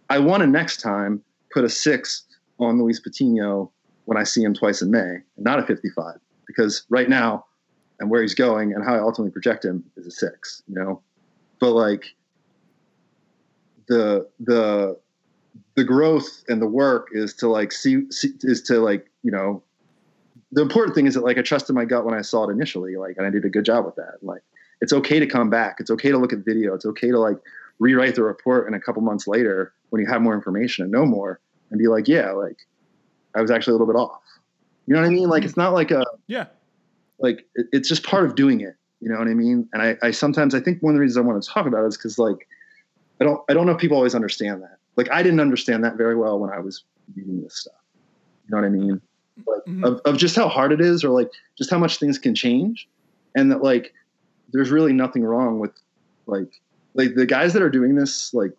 I 0.09 0.19
want 0.19 0.41
to 0.41 0.47
next 0.47 0.81
time 0.81 1.23
put 1.51 1.63
a 1.63 1.69
six 1.69 2.23
on 2.59 2.81
Luis 2.81 2.99
Patino 2.99 3.71
when 4.05 4.17
I 4.17 4.23
see 4.23 4.43
him 4.43 4.53
twice 4.53 4.81
in 4.81 4.91
May 4.91 4.99
and 4.99 5.23
not 5.37 5.59
a 5.59 5.63
55 5.63 6.15
because 6.47 6.85
right 6.89 7.07
now 7.07 7.45
and 7.99 8.09
where 8.09 8.21
he's 8.21 8.33
going 8.33 8.73
and 8.73 8.83
how 8.83 8.95
I 8.95 8.99
ultimately 8.99 9.31
project 9.31 9.63
him 9.63 9.83
is 9.95 10.07
a 10.07 10.11
six, 10.11 10.63
you 10.67 10.75
know? 10.75 11.01
But 11.59 11.71
like 11.71 12.05
the, 13.87 14.27
the, 14.39 14.97
the 15.75 15.83
growth 15.83 16.43
and 16.47 16.61
the 16.61 16.67
work 16.67 17.09
is 17.13 17.33
to 17.35 17.47
like 17.47 17.71
see, 17.71 18.09
see 18.11 18.31
is 18.41 18.61
to 18.63 18.79
like, 18.79 19.09
you 19.21 19.31
know, 19.31 19.63
the 20.53 20.61
important 20.61 20.95
thing 20.95 21.07
is 21.07 21.15
that 21.15 21.23
like 21.23 21.37
I 21.37 21.41
trusted 21.41 21.75
my 21.75 21.85
gut 21.85 22.05
when 22.05 22.13
I 22.13 22.21
saw 22.21 22.47
it 22.47 22.51
initially, 22.51 22.95
like, 22.95 23.17
and 23.17 23.25
I 23.25 23.29
did 23.29 23.43
a 23.43 23.49
good 23.49 23.65
job 23.65 23.85
with 23.85 23.95
that. 23.95 24.17
Like, 24.21 24.41
it's 24.81 24.93
okay 24.93 25.19
to 25.19 25.25
come 25.27 25.49
back. 25.49 25.77
It's 25.79 25.89
okay 25.91 26.11
to 26.11 26.17
look 26.17 26.33
at 26.33 26.39
video. 26.39 26.73
It's 26.73 26.85
okay 26.85 27.09
to 27.09 27.19
like 27.19 27.37
rewrite 27.79 28.15
the 28.15 28.23
report 28.23 28.67
and 28.67 28.75
a 28.75 28.79
couple 28.79 29.01
months 29.01 29.27
later 29.27 29.73
when 29.89 30.01
you 30.01 30.07
have 30.07 30.21
more 30.21 30.35
information 30.35 30.83
and 30.83 30.91
know 30.91 31.05
more 31.05 31.39
and 31.71 31.79
be 31.79 31.87
like, 31.87 32.07
yeah, 32.07 32.31
like 32.31 32.57
I 33.35 33.41
was 33.41 33.49
actually 33.49 33.71
a 33.71 33.77
little 33.77 33.87
bit 33.87 33.97
off. 33.97 34.21
You 34.85 34.93
know 34.93 35.01
what 35.01 35.07
I 35.07 35.11
mean? 35.11 35.29
Like, 35.29 35.43
it's 35.43 35.57
not 35.57 35.73
like 35.73 35.91
a, 35.91 36.05
Yeah. 36.27 36.47
like 37.19 37.45
it, 37.55 37.67
it's 37.71 37.89
just 37.89 38.03
part 38.03 38.25
of 38.25 38.35
doing 38.35 38.61
it. 38.61 38.75
You 38.99 39.09
know 39.09 39.17
what 39.17 39.27
I 39.27 39.33
mean? 39.33 39.67
And 39.73 39.81
I, 39.81 39.97
I 40.01 40.11
sometimes 40.11 40.53
I 40.53 40.59
think 40.59 40.81
one 40.81 40.91
of 40.91 40.95
the 40.95 41.01
reasons 41.01 41.17
I 41.17 41.27
want 41.27 41.41
to 41.41 41.49
talk 41.49 41.65
about 41.65 41.83
it 41.83 41.87
is 41.87 41.97
because 41.97 42.17
like 42.19 42.47
I 43.19 43.23
don't 43.25 43.41
I 43.49 43.53
don't 43.53 43.65
know 43.65 43.73
if 43.73 43.79
people 43.79 43.97
always 43.97 44.15
understand 44.15 44.61
that. 44.61 44.77
Like 44.95 45.09
I 45.11 45.23
didn't 45.23 45.39
understand 45.39 45.83
that 45.83 45.97
very 45.97 46.15
well 46.15 46.39
when 46.39 46.51
I 46.51 46.59
was 46.59 46.83
reading 47.15 47.41
this 47.41 47.57
stuff. 47.57 47.73
You 48.45 48.55
know 48.55 48.61
what 48.61 48.65
I 48.65 48.69
mean? 48.69 49.01
Like 49.47 49.83
of, 49.83 49.99
of 50.05 50.17
just 50.17 50.35
how 50.35 50.47
hard 50.47 50.71
it 50.71 50.81
is, 50.81 51.03
or 51.03 51.09
like 51.09 51.31
just 51.57 51.71
how 51.71 51.79
much 51.79 51.97
things 51.97 52.19
can 52.19 52.35
change, 52.35 52.87
and 53.35 53.51
that 53.51 53.63
like 53.63 53.93
there's 54.51 54.71
really 54.71 54.93
nothing 54.93 55.23
wrong 55.23 55.59
with 55.59 55.71
like 56.27 56.61
like 56.93 57.15
the 57.15 57.25
guys 57.25 57.53
that 57.53 57.61
are 57.61 57.69
doing 57.69 57.95
this, 57.95 58.33
like 58.33 58.51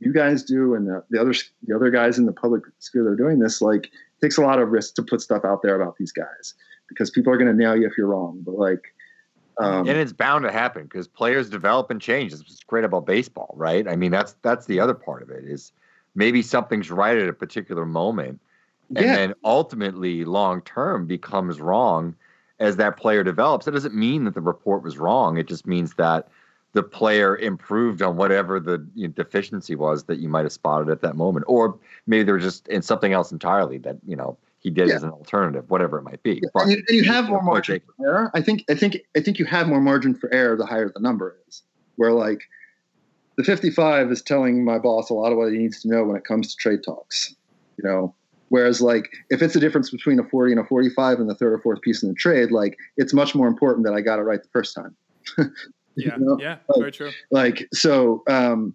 you 0.00 0.12
guys 0.12 0.42
do, 0.42 0.74
and 0.74 0.86
the, 0.86 1.02
the 1.10 1.20
other 1.20 1.32
the 1.66 1.74
other 1.74 1.90
guys 1.90 2.18
in 2.18 2.26
the 2.26 2.32
public 2.32 2.62
sphere 2.78 3.04
that 3.04 3.10
are 3.10 3.16
doing 3.16 3.38
this, 3.38 3.62
like 3.62 3.86
it 3.86 4.20
takes 4.20 4.36
a 4.36 4.42
lot 4.42 4.58
of 4.58 4.68
risk 4.68 4.94
to 4.96 5.02
put 5.02 5.20
stuff 5.20 5.44
out 5.44 5.62
there 5.62 5.80
about 5.80 5.96
these 5.96 6.12
guys 6.12 6.54
because 6.88 7.10
people 7.10 7.32
are 7.32 7.36
going 7.36 7.50
to 7.50 7.56
nail 7.56 7.76
you 7.76 7.86
if 7.86 7.96
you're 7.96 8.06
wrong. 8.06 8.42
But 8.44 8.54
like, 8.56 8.94
um, 9.58 9.88
and 9.88 9.98
it's 9.98 10.12
bound 10.12 10.44
to 10.44 10.52
happen 10.52 10.84
because 10.84 11.08
players 11.08 11.50
develop 11.50 11.90
and 11.90 12.00
change. 12.00 12.32
It's 12.32 12.42
what's 12.42 12.62
great 12.64 12.84
about 12.84 13.06
baseball, 13.06 13.54
right? 13.56 13.88
I 13.88 13.96
mean, 13.96 14.10
that's 14.10 14.34
that's 14.42 14.66
the 14.66 14.80
other 14.80 14.94
part 14.94 15.22
of 15.22 15.30
it 15.30 15.44
is 15.44 15.72
maybe 16.14 16.42
something's 16.42 16.90
right 16.90 17.16
at 17.16 17.28
a 17.28 17.32
particular 17.32 17.86
moment, 17.86 18.40
and 18.96 19.04
Yeah. 19.04 19.14
then 19.16 19.34
ultimately, 19.44 20.24
long 20.24 20.62
term, 20.62 21.06
becomes 21.06 21.60
wrong 21.60 22.14
as 22.60 22.76
that 22.76 22.96
player 22.96 23.22
develops. 23.22 23.64
That 23.66 23.72
doesn't 23.72 23.94
mean 23.94 24.24
that 24.24 24.34
the 24.34 24.40
report 24.40 24.82
was 24.82 24.98
wrong. 24.98 25.38
It 25.38 25.46
just 25.46 25.66
means 25.66 25.94
that 25.94 26.28
the 26.72 26.82
player 26.82 27.36
improved 27.36 28.02
on 28.02 28.16
whatever 28.16 28.60
the 28.60 28.86
you 28.94 29.08
know, 29.08 29.12
deficiency 29.14 29.74
was 29.74 30.04
that 30.04 30.18
you 30.18 30.28
might 30.28 30.44
have 30.44 30.52
spotted 30.52 30.90
at 30.90 31.00
that 31.00 31.16
moment, 31.16 31.44
or 31.48 31.78
maybe 32.06 32.24
they're 32.24 32.38
just 32.38 32.68
in 32.68 32.82
something 32.82 33.12
else 33.12 33.32
entirely 33.32 33.78
that 33.78 33.96
you 34.06 34.16
know 34.16 34.36
he 34.58 34.70
did 34.70 34.88
Yeah. 34.88 34.96
as 34.96 35.02
an 35.02 35.10
alternative, 35.10 35.70
whatever 35.70 35.98
it 35.98 36.02
might 36.02 36.22
be. 36.22 36.42
But 36.52 36.64
and 36.64 36.72
you, 36.72 36.82
and 36.88 36.96
you 36.96 37.04
have 37.04 37.28
more 37.28 37.42
margin 37.42 37.80
for 37.80 38.06
error. 38.06 38.30
I 38.34 38.42
think 38.42 38.64
I 38.68 38.74
think 38.74 38.98
I 39.16 39.20
think 39.20 39.38
you 39.38 39.44
have 39.46 39.68
more 39.68 39.80
margin 39.80 40.14
for 40.14 40.32
error 40.32 40.56
the 40.56 40.66
higher 40.66 40.90
the 40.92 41.00
number 41.00 41.36
is. 41.48 41.62
Where 41.96 42.12
like 42.12 42.42
the 43.36 43.44
55 43.44 44.10
is 44.12 44.20
telling 44.20 44.64
my 44.64 44.78
boss 44.78 45.10
a 45.10 45.14
lot 45.14 45.32
of 45.32 45.38
what 45.38 45.52
he 45.52 45.58
needs 45.58 45.80
to 45.82 45.88
know 45.88 46.04
when 46.04 46.16
it 46.16 46.24
comes 46.24 46.54
to 46.54 46.56
trade 46.56 46.82
talks. 46.84 47.34
You 47.76 47.88
know, 47.88 48.14
whereas 48.48 48.80
like 48.80 49.08
if 49.30 49.42
it's 49.42 49.54
a 49.56 49.60
difference 49.60 49.90
between 49.90 50.18
a 50.18 50.24
40 50.24 50.52
and 50.52 50.60
a 50.60 50.64
45 50.64 51.18
and 51.20 51.28
the 51.30 51.34
third 51.34 51.52
or 51.52 51.58
fourth 51.58 51.80
piece 51.82 52.02
in 52.02 52.08
the 52.08 52.14
trade, 52.14 52.50
like 52.50 52.76
it's 52.96 53.12
much 53.14 53.34
more 53.34 53.48
important 53.48 53.84
that 53.86 53.94
I 53.94 54.00
got 54.00 54.18
it 54.18 54.22
right 54.22 54.42
the 54.42 54.48
first 54.50 54.74
time. 54.74 54.96
Yeah. 55.96 56.14
Know? 56.16 56.38
Yeah. 56.40 56.58
Like- 56.68 56.78
Very 56.78 56.92
true. 56.92 57.10
like 57.32 57.66
so 57.74 58.22
um 58.28 58.72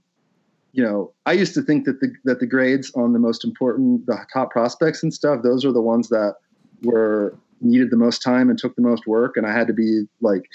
you 0.74 0.84
know 0.84 1.14
i 1.26 1.32
used 1.32 1.54
to 1.54 1.62
think 1.62 1.86
that 1.86 2.02
the 2.02 2.12
that 2.26 2.42
the 2.42 2.46
grades 2.46 2.92
on 2.96 3.14
the 3.14 3.20
most 3.20 3.46
important 3.46 4.06
the 4.08 4.18
top 4.34 4.52
prospects 4.52 5.04
and 5.04 5.14
stuff 5.14 5.42
those 5.42 5.64
are 5.64 5.72
the 5.72 5.82
ones 5.82 6.10
that 6.10 6.36
were 6.82 7.34
needed 7.62 7.92
the 7.92 7.96
most 7.98 8.22
time 8.22 8.50
and 8.50 8.60
took 8.60 8.76
the 8.76 8.82
most 8.82 9.08
work, 9.08 9.38
and 9.38 9.48
I 9.48 9.54
had 9.54 9.68
to 9.68 9.74
be 9.74 10.04
like, 10.22 10.50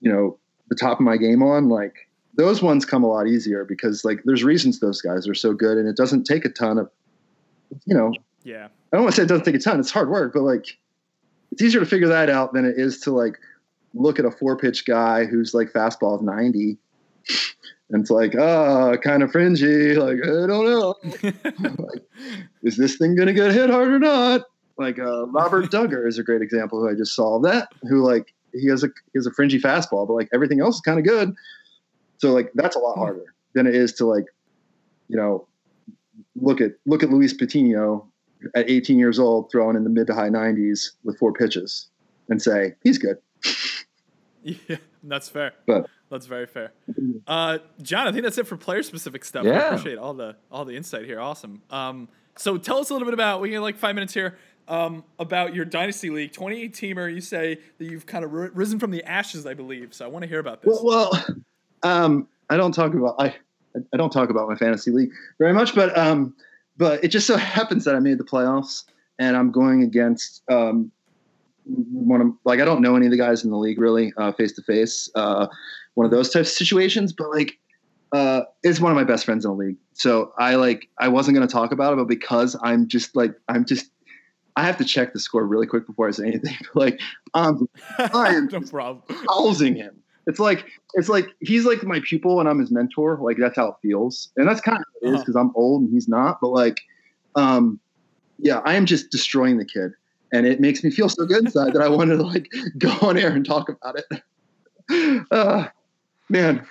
you 0.00 0.12
know, 0.12 0.38
the 0.68 0.74
top 0.74 0.98
of 1.00 1.04
my 1.04 1.16
game 1.16 1.42
on, 1.42 1.68
like 1.68 1.94
those 2.34 2.62
ones 2.62 2.84
come 2.84 3.02
a 3.02 3.08
lot 3.08 3.26
easier 3.26 3.64
because 3.64 4.04
like 4.04 4.20
there's 4.24 4.44
reasons 4.44 4.80
those 4.80 5.00
guys 5.00 5.26
are 5.26 5.34
so 5.34 5.52
good, 5.52 5.78
and 5.78 5.88
it 5.88 5.96
doesn't 5.96 6.24
take 6.24 6.44
a 6.44 6.50
ton 6.50 6.78
of, 6.78 6.90
you 7.86 7.94
know, 7.94 8.12
Yeah. 8.44 8.68
I 8.92 8.96
don't 8.96 9.04
want 9.04 9.14
to 9.14 9.20
say 9.20 9.24
it 9.24 9.28
doesn't 9.28 9.44
take 9.44 9.54
a 9.54 9.58
ton. 9.58 9.80
It's 9.80 9.90
hard 9.90 10.08
work, 10.08 10.32
but 10.32 10.42
like 10.42 10.78
it's 11.52 11.62
easier 11.62 11.80
to 11.80 11.86
figure 11.86 12.08
that 12.08 12.30
out 12.30 12.52
than 12.52 12.64
it 12.64 12.78
is 12.78 13.00
to 13.00 13.12
like 13.12 13.38
look 13.94 14.18
at 14.18 14.24
a 14.24 14.30
four 14.30 14.56
pitch 14.56 14.84
guy 14.86 15.24
who's 15.24 15.54
like 15.54 15.72
fastball 15.72 16.14
of 16.14 16.22
90 16.22 16.78
and 17.90 18.02
it's 18.02 18.10
like, 18.10 18.34
oh, 18.34 18.96
kind 19.02 19.22
of 19.22 19.32
fringy. 19.32 19.94
Like, 19.94 20.18
I 20.22 20.46
don't 20.46 20.64
know. 20.64 20.94
like, 21.78 22.02
is 22.62 22.76
this 22.76 22.96
thing 22.96 23.14
going 23.14 23.28
to 23.28 23.34
get 23.34 23.52
hit 23.52 23.70
hard 23.70 23.88
or 23.88 23.98
not? 23.98 24.42
Like, 24.76 24.98
uh, 24.98 25.26
Robert 25.28 25.66
Dugger 25.70 26.06
is 26.06 26.18
a 26.18 26.22
great 26.22 26.42
example 26.42 26.80
who 26.80 26.88
I 26.88 26.94
just 26.94 27.14
saw 27.14 27.36
of 27.36 27.42
that, 27.44 27.68
who 27.88 28.04
like, 28.04 28.34
he 28.52 28.66
has 28.68 28.84
a, 28.84 28.88
he 29.12 29.18
has 29.18 29.26
a 29.26 29.32
fringy 29.32 29.58
fastball, 29.58 30.06
but 30.06 30.14
like 30.14 30.28
everything 30.32 30.60
else 30.60 30.76
is 30.76 30.80
kind 30.80 30.98
of 30.98 31.04
good. 31.04 31.34
So 32.18 32.32
like, 32.32 32.50
that's 32.54 32.76
a 32.76 32.78
lot 32.78 32.96
harder 32.96 33.34
than 33.54 33.66
it 33.66 33.74
is 33.74 33.92
to 33.94 34.06
like, 34.06 34.24
you 35.08 35.16
know, 35.16 35.47
look 36.40 36.60
at, 36.60 36.72
look 36.86 37.02
at 37.02 37.10
Luis 37.10 37.32
Patino 37.34 38.06
at 38.54 38.68
18 38.70 38.98
years 38.98 39.18
old 39.18 39.50
throwing 39.50 39.76
in 39.76 39.84
the 39.84 39.90
mid 39.90 40.06
to 40.08 40.14
high 40.14 40.28
90s 40.30 40.90
with 41.04 41.18
four 41.18 41.32
pitches 41.32 41.88
and 42.28 42.40
say, 42.40 42.74
he's 42.82 42.98
good. 42.98 43.16
Yeah, 44.42 44.76
that's 45.02 45.28
fair. 45.28 45.52
But 45.66 45.90
That's 46.10 46.26
very 46.26 46.46
fair. 46.46 46.72
Uh, 47.26 47.58
John, 47.82 48.06
I 48.06 48.12
think 48.12 48.22
that's 48.22 48.38
it 48.38 48.46
for 48.46 48.56
player 48.56 48.82
specific 48.82 49.24
stuff. 49.24 49.44
I 49.44 49.48
Yeah. 49.48 49.66
appreciate 49.66 49.98
all 49.98 50.14
the 50.14 50.36
all 50.50 50.64
the 50.64 50.74
insight 50.76 51.04
here. 51.04 51.20
Awesome. 51.20 51.60
Um, 51.70 52.08
so 52.36 52.56
tell 52.56 52.78
us 52.78 52.88
a 52.88 52.94
little 52.94 53.04
bit 53.06 53.14
about 53.14 53.40
we 53.42 53.50
got 53.50 53.60
like 53.62 53.76
five 53.76 53.94
minutes 53.94 54.14
here. 54.14 54.38
Um, 54.68 55.04
about 55.18 55.54
your 55.54 55.64
dynasty 55.64 56.08
league, 56.08 56.32
28 56.32 56.72
teamer. 56.72 57.12
You 57.12 57.20
say 57.20 57.58
that 57.78 57.84
you've 57.84 58.06
kind 58.06 58.24
of 58.24 58.32
ri- 58.32 58.50
risen 58.54 58.78
from 58.78 58.90
the 58.90 59.02
ashes, 59.02 59.44
I 59.44 59.54
believe. 59.54 59.92
So 59.92 60.04
I 60.04 60.08
want 60.08 60.22
to 60.22 60.28
hear 60.28 60.38
about 60.40 60.62
this. 60.62 60.78
Well, 60.82 61.10
well 61.12 61.26
um, 61.82 62.28
I 62.48 62.56
don't 62.56 62.72
talk 62.72 62.94
about 62.94 63.16
I 63.18 63.34
I 63.76 63.96
don't 63.96 64.10
talk 64.10 64.30
about 64.30 64.48
my 64.48 64.56
fantasy 64.56 64.90
league 64.90 65.10
very 65.38 65.52
much, 65.52 65.74
but 65.74 65.96
um, 65.96 66.34
but 66.76 67.02
it 67.04 67.08
just 67.08 67.26
so 67.26 67.36
happens 67.58 67.84
that 67.84 67.94
I 67.94 68.00
made 68.00 68.18
the 68.18 68.24
playoffs 68.24 68.84
and 69.18 69.36
I'm 69.36 69.50
going 69.50 69.82
against 69.82 70.42
um, 70.50 70.90
one 71.64 72.20
of 72.20 72.28
like 72.44 72.60
I 72.60 72.64
don't 72.64 72.80
know 72.80 72.96
any 72.96 73.06
of 73.06 73.12
the 73.12 73.18
guys 73.18 73.44
in 73.44 73.50
the 73.50 73.58
league 73.58 73.78
really 73.78 74.12
face 74.36 74.52
to 74.52 74.62
face. 74.62 75.10
One 75.14 76.04
of 76.04 76.10
those 76.10 76.30
types 76.30 76.50
of 76.50 76.56
situations, 76.56 77.12
but 77.12 77.30
like 77.30 77.58
uh, 78.12 78.42
it's 78.62 78.80
one 78.80 78.92
of 78.92 78.96
my 78.96 79.04
best 79.04 79.24
friends 79.24 79.44
in 79.44 79.50
the 79.50 79.56
league. 79.56 79.76
So 79.92 80.32
I 80.38 80.54
like 80.54 80.88
I 80.98 81.08
wasn't 81.08 81.36
going 81.36 81.46
to 81.46 81.52
talk 81.52 81.72
about 81.72 81.92
it, 81.92 81.96
but 81.96 82.08
because 82.08 82.56
I'm 82.62 82.88
just 82.88 83.14
like 83.16 83.34
I'm 83.48 83.64
just 83.64 83.90
I 84.56 84.64
have 84.64 84.76
to 84.78 84.84
check 84.84 85.12
the 85.12 85.20
score 85.20 85.46
really 85.46 85.66
quick 85.66 85.86
before 85.86 86.08
I 86.08 86.12
say 86.12 86.26
anything. 86.26 86.56
like 86.74 87.00
um, 87.34 87.68
I 87.98 88.34
am 88.34 88.48
no 88.50 88.60
problem. 88.60 89.02
housing 89.28 89.76
him. 89.76 90.02
It's 90.28 90.38
like 90.38 90.66
it's 90.94 91.08
like 91.08 91.26
he's 91.40 91.64
like 91.64 91.82
my 91.82 92.00
pupil 92.04 92.38
and 92.38 92.48
I'm 92.48 92.60
his 92.60 92.70
mentor. 92.70 93.18
Like 93.20 93.38
that's 93.38 93.56
how 93.56 93.68
it 93.68 93.74
feels, 93.82 94.30
and 94.36 94.46
that's 94.46 94.60
kind 94.60 94.78
of 94.78 95.14
is 95.14 95.20
because 95.20 95.34
I'm 95.34 95.50
old 95.56 95.82
and 95.82 95.90
he's 95.90 96.06
not. 96.06 96.38
But 96.40 96.50
like, 96.50 96.80
um, 97.34 97.80
yeah, 98.38 98.58
I 98.58 98.74
am 98.74 98.86
just 98.86 99.10
destroying 99.10 99.58
the 99.58 99.64
kid, 99.64 99.92
and 100.32 100.46
it 100.46 100.60
makes 100.60 100.84
me 100.84 100.90
feel 100.90 101.08
so 101.08 101.24
good 101.24 101.44
inside 101.44 101.72
that 101.72 101.82
I 101.82 101.88
wanted 101.88 102.18
to 102.18 102.22
like 102.22 102.48
go 102.78 102.90
on 103.02 103.16
air 103.18 103.32
and 103.32 103.44
talk 103.44 103.68
about 103.68 103.98
it. 103.98 104.22
Uh, 105.30 105.66
man, 106.30 106.66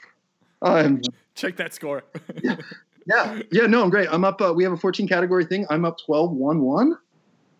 I'm 0.63 1.03
Check 1.37 1.55
that 1.57 1.71
score. 1.71 2.03
yeah, 2.43 3.41
yeah. 3.51 3.67
No, 3.67 3.83
I'm 3.83 3.91
great. 3.91 4.09
I'm 4.11 4.25
up. 4.25 4.41
Uh, 4.41 4.53
we 4.55 4.63
have 4.63 4.73
a 4.73 4.77
14 4.77 5.07
category 5.07 5.45
thing. 5.45 5.67
I'm 5.69 5.85
up 5.85 5.97
12 6.03 6.31
1 6.31 6.61
1 6.61 6.97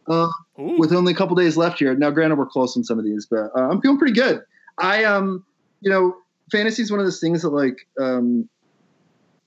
uh, 0.08 0.28
with 0.58 0.92
only 0.92 1.14
a 1.14 1.16
couple 1.16 1.36
days 1.36 1.58
left 1.58 1.78
here. 1.78 1.94
Now, 1.94 2.10
granted, 2.10 2.38
we're 2.38 2.48
close 2.48 2.76
on 2.76 2.84
some 2.84 2.98
of 2.98 3.06
these, 3.06 3.28
but 3.28 3.52
uh, 3.56 3.70
I'm 3.70 3.80
feeling 3.80 4.00
pretty 4.00 4.16
good. 4.16 4.42
I 4.80 5.04
um, 5.04 5.46
you 5.82 5.90
know, 5.90 6.16
fantasy 6.52 6.82
is 6.82 6.92
one 6.92 7.00
of 7.00 7.06
those 7.06 7.20
things 7.20 7.42
that 7.42 7.50
like 7.50 7.88
um, 8.00 8.50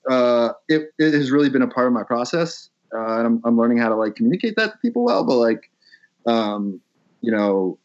uh, 0.08 0.52
it, 0.68 0.90
it 0.98 1.14
has 1.14 1.30
really 1.30 1.50
been 1.50 1.62
a 1.62 1.68
part 1.68 1.86
of 1.86 1.92
my 1.92 2.02
process, 2.02 2.70
uh, 2.94 3.18
and 3.18 3.26
I'm 3.26 3.42
I'm 3.44 3.58
learning 3.58 3.78
how 3.78 3.88
to 3.88 3.96
like 3.96 4.16
communicate 4.16 4.56
that 4.56 4.72
to 4.72 4.78
people 4.78 5.04
well. 5.04 5.24
But 5.24 5.36
like, 5.36 5.70
um, 6.26 6.80
you 7.20 7.30
know, 7.30 7.78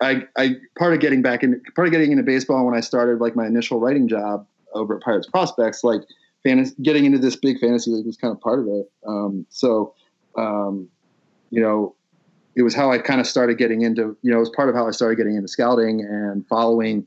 I 0.00 0.24
I 0.36 0.56
part 0.78 0.94
of 0.94 1.00
getting 1.00 1.22
back 1.22 1.42
in 1.42 1.60
part 1.74 1.88
of 1.88 1.92
getting 1.92 2.10
into 2.10 2.22
baseball 2.22 2.64
when 2.66 2.74
I 2.74 2.80
started 2.80 3.20
like 3.20 3.36
my 3.36 3.46
initial 3.46 3.80
writing 3.80 4.08
job 4.08 4.46
over 4.72 4.96
at 4.96 5.02
Pirates 5.02 5.28
Prospects, 5.28 5.84
like 5.84 6.02
fantasy, 6.42 6.74
getting 6.82 7.04
into 7.04 7.18
this 7.18 7.36
big 7.36 7.58
fantasy 7.58 7.90
league 7.90 8.06
was 8.06 8.16
kind 8.16 8.32
of 8.32 8.40
part 8.40 8.60
of 8.60 8.66
it. 8.68 8.90
Um, 9.06 9.46
so, 9.48 9.94
um, 10.36 10.88
you 11.50 11.60
know, 11.60 11.94
it 12.54 12.62
was 12.62 12.74
how 12.74 12.92
I 12.92 12.98
kind 12.98 13.20
of 13.20 13.26
started 13.26 13.58
getting 13.58 13.82
into, 13.82 14.16
you 14.22 14.30
know, 14.30 14.36
it 14.36 14.40
was 14.40 14.50
part 14.50 14.68
of 14.68 14.74
how 14.74 14.86
I 14.86 14.92
started 14.92 15.16
getting 15.16 15.36
into 15.36 15.48
scouting 15.48 16.00
and 16.00 16.46
following, 16.46 17.06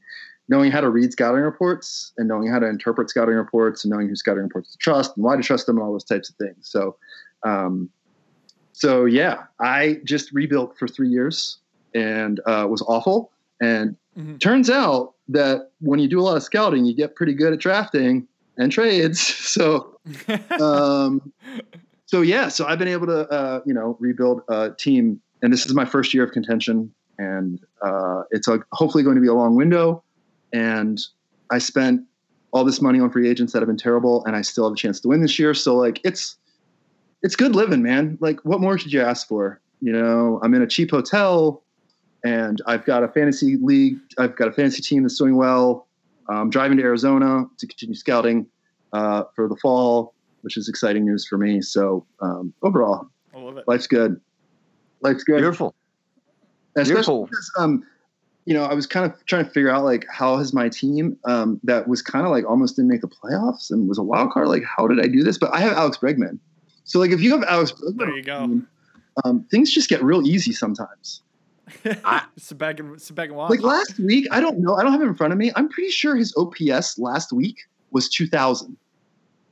knowing 0.49 0.71
how 0.71 0.81
to 0.81 0.89
read 0.89 1.11
scouting 1.11 1.41
reports 1.41 2.13
and 2.17 2.27
knowing 2.27 2.49
how 2.49 2.59
to 2.59 2.67
interpret 2.67 3.09
scouting 3.09 3.35
reports 3.35 3.83
and 3.83 3.91
knowing 3.91 4.07
who 4.07 4.15
scouting 4.15 4.43
reports 4.43 4.71
to 4.71 4.77
trust 4.77 5.15
and 5.15 5.23
why 5.23 5.35
to 5.35 5.43
trust 5.43 5.65
them 5.65 5.77
and 5.77 5.85
all 5.85 5.91
those 5.91 6.03
types 6.03 6.29
of 6.29 6.35
things. 6.35 6.69
So, 6.69 6.95
um, 7.43 7.89
so 8.71 9.05
yeah, 9.05 9.43
I 9.59 9.99
just 10.03 10.31
rebuilt 10.31 10.77
for 10.77 10.87
three 10.87 11.09
years 11.09 11.57
and 11.93 12.39
uh, 12.45 12.67
was 12.69 12.81
awful. 12.83 13.31
And 13.59 13.95
turns 14.39 14.69
out 14.69 15.13
that 15.29 15.71
when 15.79 15.99
you 15.99 16.07
do 16.07 16.19
a 16.19 16.23
lot 16.23 16.37
of 16.37 16.43
scouting, 16.43 16.85
you 16.85 16.95
get 16.95 17.15
pretty 17.15 17.33
good 17.33 17.53
at 17.53 17.59
drafting 17.59 18.27
and 18.57 18.71
trades. 18.71 19.35
So, 19.47 19.97
um, 20.61 21.33
so 22.05 22.21
yeah, 22.21 22.47
so 22.49 22.67
I've 22.67 22.77
been 22.77 22.87
able 22.87 23.07
to, 23.07 23.27
uh, 23.29 23.61
you 23.65 23.73
know, 23.73 23.97
rebuild 23.99 24.41
a 24.49 24.69
team, 24.77 25.19
and 25.41 25.51
this 25.51 25.65
is 25.65 25.73
my 25.73 25.85
first 25.85 26.13
year 26.13 26.23
of 26.23 26.31
contention, 26.31 26.93
and 27.17 27.59
uh, 27.81 28.23
it's 28.29 28.47
a, 28.47 28.59
hopefully 28.71 29.03
going 29.03 29.15
to 29.15 29.21
be 29.21 29.27
a 29.27 29.33
long 29.33 29.55
window. 29.55 30.03
And 30.53 30.99
I 31.51 31.57
spent 31.59 32.01
all 32.51 32.63
this 32.63 32.81
money 32.81 32.99
on 32.99 33.09
free 33.11 33.29
agents 33.29 33.53
that 33.53 33.59
have 33.59 33.67
been 33.67 33.77
terrible, 33.77 34.25
and 34.25 34.35
I 34.35 34.41
still 34.41 34.65
have 34.65 34.73
a 34.73 34.77
chance 34.77 34.99
to 35.01 35.09
win 35.09 35.21
this 35.21 35.37
year. 35.37 35.53
So 35.53 35.75
like, 35.75 35.99
it's 36.03 36.37
it's 37.23 37.35
good 37.35 37.55
living, 37.55 37.81
man. 37.81 38.17
Like, 38.21 38.39
what 38.45 38.61
more 38.61 38.77
could 38.77 38.93
you 38.93 39.01
ask 39.01 39.27
for? 39.27 39.59
You 39.81 39.91
know, 39.91 40.39
I'm 40.43 40.53
in 40.53 40.61
a 40.61 40.67
cheap 40.67 40.91
hotel, 40.91 41.63
and 42.23 42.61
I've 42.67 42.85
got 42.85 43.03
a 43.03 43.07
fantasy 43.07 43.57
league. 43.61 43.97
I've 44.17 44.35
got 44.35 44.47
a 44.47 44.51
fantasy 44.51 44.81
team 44.81 45.03
that's 45.03 45.17
doing 45.17 45.35
well. 45.35 45.87
I'm 46.29 46.49
driving 46.49 46.77
to 46.77 46.83
Arizona 46.83 47.45
to 47.57 47.67
continue 47.67 47.95
scouting 47.95 48.47
uh, 48.93 49.23
for 49.35 49.47
the 49.47 49.55
fall, 49.55 50.13
which 50.41 50.57
is 50.57 50.67
exciting 50.67 51.05
news 51.05 51.25
for 51.27 51.37
me. 51.37 51.61
So 51.61 52.05
um, 52.21 52.53
overall, 52.63 53.07
I 53.35 53.39
love 53.39 53.57
it. 53.57 53.67
life's 53.67 53.87
good. 53.87 54.19
Life's 55.01 55.23
good. 55.23 55.37
Beautiful. 55.37 55.73
Especially 56.75 56.93
Beautiful. 56.93 57.25
because, 57.25 57.51
um, 57.57 57.83
you 58.47 58.53
know, 58.53 58.63
I 58.63 58.73
was 58.73 58.87
kind 58.87 59.05
of 59.05 59.13
trying 59.25 59.43
to 59.45 59.51
figure 59.51 59.69
out 59.69 59.83
like 59.83 60.05
how 60.09 60.37
has 60.37 60.53
my 60.53 60.69
team 60.69 61.17
um, 61.25 61.59
that 61.63 61.87
was 61.87 62.01
kind 62.01 62.25
of 62.25 62.31
like 62.31 62.45
almost 62.49 62.77
didn't 62.77 62.89
make 62.89 63.01
the 63.01 63.07
playoffs 63.09 63.69
and 63.71 63.87
was 63.89 63.97
a 63.97 64.03
wild 64.03 64.31
card. 64.31 64.47
Like, 64.47 64.63
how 64.63 64.87
did 64.87 64.99
I 65.03 65.07
do 65.07 65.21
this? 65.21 65.37
But 65.37 65.53
I 65.53 65.59
have 65.59 65.73
Alex 65.73 65.97
Bregman. 65.97 66.39
So 66.85 66.97
like, 66.99 67.11
if 67.11 67.19
you 67.21 67.29
have 67.31 67.43
Alex 67.43 67.73
Bregman, 67.73 67.97
There 67.97 68.15
you 68.15 68.23
go. 68.23 68.61
um, 69.25 69.45
things 69.51 69.71
just 69.73 69.89
get 69.89 70.01
real 70.01 70.25
easy 70.25 70.53
sometimes. 70.53 71.21
sit 71.83 72.01
back 72.57 72.79
and 72.79 73.01
sit 73.01 73.15
back 73.15 73.27
and 73.27 73.37
watch. 73.37 73.49
Like 73.49 73.61
last 73.61 73.99
week, 73.99 74.25
I 74.31 74.39
don't 74.39 74.59
know. 74.59 74.75
I 74.75 74.83
don't 74.83 74.93
have 74.93 75.01
it 75.01 75.07
in 75.07 75.15
front 75.15 75.33
of 75.33 75.39
me. 75.39 75.51
I'm 75.55 75.67
pretty 75.69 75.89
sure 75.91 76.15
his 76.15 76.33
OPS 76.37 76.97
last 76.97 77.33
week 77.33 77.57
was 77.91 78.09
2,000. 78.09 78.77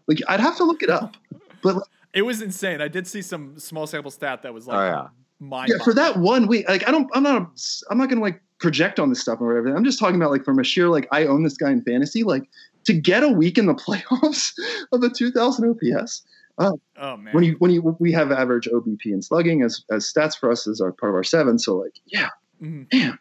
Like 0.08 0.20
I'd 0.30 0.40
have 0.40 0.56
to 0.58 0.64
look 0.64 0.82
it 0.84 0.90
up. 0.90 1.16
But 1.62 1.84
it 2.14 2.22
was 2.22 2.42
insane. 2.42 2.80
I 2.80 2.88
did 2.88 3.08
see 3.08 3.22
some 3.22 3.60
small 3.60 3.88
sample 3.88 4.12
stat 4.12 4.44
that 4.44 4.54
was 4.54 4.68
like 4.68 4.78
Oh, 4.78 4.86
yeah. 4.86 5.08
mind. 5.40 5.70
yeah, 5.76 5.84
for 5.84 5.94
that 5.96 6.16
one 6.18 6.48
week, 6.48 6.70
like 6.70 6.88
I 6.88 6.92
don't, 6.92 7.10
I'm 7.14 7.24
not, 7.24 7.42
a, 7.42 7.48
I'm 7.92 7.98
not 7.98 8.08
gonna 8.10 8.22
like 8.22 8.40
project 8.60 9.00
on 9.00 9.10
this 9.10 9.20
stuff 9.22 9.40
or 9.42 9.48
whatever. 9.48 9.76
I'm 9.76 9.84
just 9.84 10.00
talking 10.00 10.16
about 10.16 10.32
like 10.32 10.46
from 10.46 10.60
a 10.60 10.64
sheer 10.64 10.90
like 10.90 11.08
I 11.12 11.26
own 11.26 11.44
this 11.44 11.58
guy 11.58 11.72
in 11.72 11.82
fantasy. 11.82 12.24
Like 12.24 12.44
to 12.86 12.94
get 12.94 13.24
a 13.24 13.30
week 13.30 13.58
in 13.58 13.66
the 13.66 13.74
playoffs 13.88 14.54
of 14.92 15.04
a 15.04 15.10
2,000 15.10 15.78
OPS. 15.94 16.24
Uh, 16.58 16.72
Oh 16.98 17.18
man. 17.18 17.34
when 17.34 17.44
you 17.44 17.56
when 17.60 17.70
you 17.72 17.82
we 18.00 18.14
have 18.14 18.32
average 18.32 18.66
OBP 18.74 19.06
and 19.08 19.24
slugging 19.26 19.62
as 19.62 19.84
as 19.92 20.06
stats 20.12 20.40
for 20.40 20.50
us 20.50 20.68
as 20.68 20.80
our 20.80 20.94
part 20.94 21.10
of 21.10 21.16
our 21.16 21.24
seven. 21.24 21.60
So 21.60 21.76
like 21.76 22.00
yeah, 22.06 22.30
man, 22.62 23.20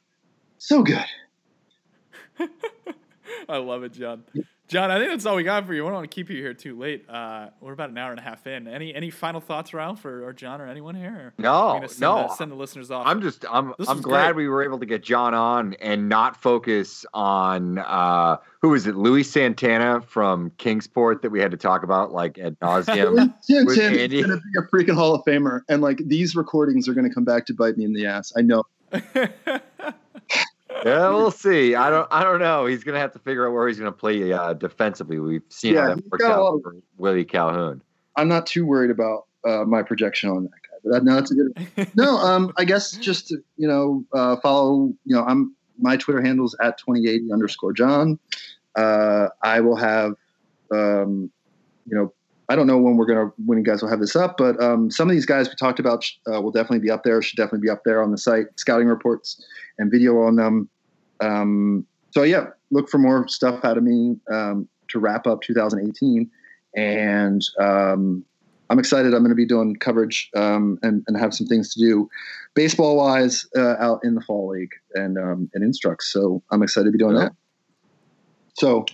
so 0.59 0.83
good. 0.85 1.05
I 3.49 3.57
love 3.57 3.83
it, 3.83 3.93
John. 3.93 4.23
John, 4.67 4.91
I 4.91 4.99
think 4.99 5.11
that's 5.11 5.27
all 5.27 5.37
we 5.37 5.43
got 5.43 5.67
for 5.67 5.75
you. 5.75 5.83
We 5.83 5.89
don't 5.89 5.97
want 5.97 6.11
to 6.11 6.15
keep 6.15 6.31
you 6.31 6.37
here 6.39 6.55
too 6.55 6.79
late. 6.79 7.05
Uh, 7.09 7.49
we're 7.61 7.75
about 7.75 7.91
an 7.91 7.99
hour 7.99 8.11
and 8.13 8.19
a 8.19 8.23
half 8.23 8.47
in. 8.47 8.67
Any 8.67 8.95
any 8.95 9.11
final 9.11 9.41
thoughts, 9.41 9.75
Ralph, 9.75 10.03
or, 10.07 10.27
or 10.27 10.33
John, 10.33 10.59
or 10.59 10.67
anyone 10.67 10.95
here? 10.95 11.13
Or 11.13 11.35
No, 11.37 11.53
are 11.53 11.75
we 11.75 11.81
gonna 11.81 11.89
send 11.91 12.01
no. 12.01 12.17
The, 12.29 12.35
send 12.35 12.51
the 12.51 12.57
listeners 12.57 12.91
off. 12.91 13.07
I'm 13.07 13.21
just 13.21 13.45
I'm 13.51 13.75
This 13.79 13.89
I'm 13.91 14.01
glad 14.01 14.33
great. 14.33 14.45
we 14.45 14.49
were 14.49 14.65
able 14.65 14.79
to 14.79 14.87
get 14.87 15.03
John 15.03 15.35
on 15.35 15.75
and 15.75 16.09
not 16.09 16.41
focus 16.41 17.05
on 17.13 17.79
uh 17.79 18.39
who 18.63 18.73
is 18.73 18.87
it, 18.87 18.97
Louis 18.97 19.23
Santana 19.23 20.01
from 20.01 20.51
Kingsport 20.57 21.21
that 21.21 21.31
we 21.31 21.41
had 21.41 21.51
to 21.51 21.59
talk 21.59 21.83
about 21.83 22.13
like 22.13 22.39
ad 22.39 22.59
nauseum 22.61 23.35
Tim 23.47 23.67
with 23.67 23.79
is 23.79 24.23
gonna 24.23 24.39
be 24.39 24.59
a 24.59 24.63
freaking 24.75 24.95
Hall 24.95 25.15
of 25.15 25.23
Famer, 25.27 25.61
and 25.69 25.83
like 25.83 25.99
these 26.07 26.35
recordings 26.35 26.89
are 26.89 26.95
gonna 26.95 27.13
come 27.13 27.25
back 27.25 27.45
to 27.47 27.55
bite 27.55 27.77
me 27.77 27.85
in 27.85 27.93
the 27.93 28.07
ass. 28.07 28.33
I 28.35 28.41
know. 28.41 28.65
Yeah, 30.85 31.11
we'll 31.11 31.31
see. 31.31 31.75
I 31.75 31.91
don't 31.91 32.09
I 32.11 32.23
don't 32.23 32.41
know. 32.41 32.67
He's 32.67 32.85
gonna 32.85 32.99
have 32.99 33.13
to 33.13 33.19
figure 33.19 33.47
out 33.47 33.53
where 33.53 33.69
he's 33.69 33.79
gonna 33.79 33.93
play 33.93 34.33
uh, 34.33 34.53
defensively. 34.55 35.19
We've 35.19 35.43
seen 35.49 35.75
Yeah, 35.75 35.81
how 35.83 35.89
that 35.89 35.97
he's 35.97 36.11
worked 36.11 36.23
got 36.23 36.39
a 36.39 36.43
lot 36.43 36.55
out 36.55 36.63
for 36.63 36.77
Willie 36.97 37.25
Calhoun. 37.25 37.83
I'm 38.17 38.29
not 38.29 38.47
too 38.47 38.65
worried 38.65 38.91
about 38.91 39.27
uh, 39.47 39.65
my 39.65 39.83
projection 39.83 40.31
on 40.31 40.45
that 40.45 40.51
guy. 40.51 40.91
That, 40.93 41.05
no, 41.05 41.15
that's 41.15 41.31
a 41.31 41.35
good. 41.35 41.89
no, 41.97 42.17
um, 42.19 42.53
I 42.57 42.65
guess 42.65 42.93
just 42.93 43.29
to, 43.29 43.39
you 43.57 43.69
know 43.69 44.05
uh, 44.13 44.37
follow. 44.37 44.93
You 45.05 45.17
know, 45.17 45.25
I'm 45.25 45.55
my 45.79 45.97
Twitter 45.97 46.23
handles 46.23 46.57
at 46.63 46.79
2080 46.79 47.33
underscore 47.33 47.73
John. 47.73 48.19
Uh, 48.77 49.29
I 49.43 49.61
will 49.61 49.77
have, 49.77 50.15
um, 50.73 51.31
you 51.87 51.97
know, 51.97 52.13
I 52.49 52.57
don't 52.57 52.67
know 52.67 52.79
when 52.79 52.97
we're 52.97 53.07
gonna 53.07 53.33
when 53.47 53.59
you 53.59 53.65
guys 53.65 53.83
will 53.83 53.89
have 53.89 54.01
this 54.01 54.15
up, 54.15 54.37
but 54.37 54.63
um, 54.63 54.91
some 54.91 55.09
of 55.09 55.15
these 55.15 55.27
guys 55.27 55.49
we 55.49 55.55
talked 55.55 55.79
about 55.79 56.05
uh, 56.31 56.41
will 56.41 56.51
definitely 56.51 56.81
be 56.81 56.91
up 56.91 57.03
there. 57.03 57.21
Should 57.23 57.37
definitely 57.37 57.67
be 57.67 57.71
up 57.71 57.83
there 57.85 58.03
on 58.03 58.11
the 58.11 58.19
site. 58.19 58.47
Scouting 58.57 58.89
reports 58.89 59.43
and 59.79 59.91
video 59.91 60.21
on 60.21 60.37
them. 60.37 60.69
Um, 61.21 61.87
so 62.11 62.23
yeah, 62.23 62.49
look 62.71 62.89
for 62.89 62.99
more 62.99 63.27
stuff 63.29 63.65
out 63.65 63.79
of 63.79 63.85
me 63.85 64.17
um, 64.31 64.69
to 64.89 64.99
wrap 64.99 65.27
up 65.27 65.41
2018, 65.43 66.31
and 66.77 67.43
um, 67.59 68.25
I'm 68.71 68.79
excited. 68.79 69.15
I'm 69.15 69.21
going 69.21 69.31
to 69.31 69.35
be 69.35 69.47
doing 69.47 69.77
coverage 69.77 70.31
um, 70.35 70.79
and, 70.83 71.05
and 71.07 71.19
have 71.19 71.35
some 71.35 71.47
things 71.47 71.73
to 71.75 71.81
do, 71.81 72.09
baseball 72.55 72.97
wise, 72.97 73.47
uh, 73.57 73.77
out 73.79 74.01
in 74.05 74.15
the 74.15 74.21
fall 74.21 74.49
league 74.49 74.73
and 74.95 75.19
um, 75.19 75.51
and 75.55 75.65
instructs. 75.65 76.13
So 76.13 76.43
I'm 76.51 76.63
excited 76.63 76.87
to 76.87 76.93
be 76.93 76.99
doing 76.99 77.15
that. 77.17 77.33
So 78.55 78.85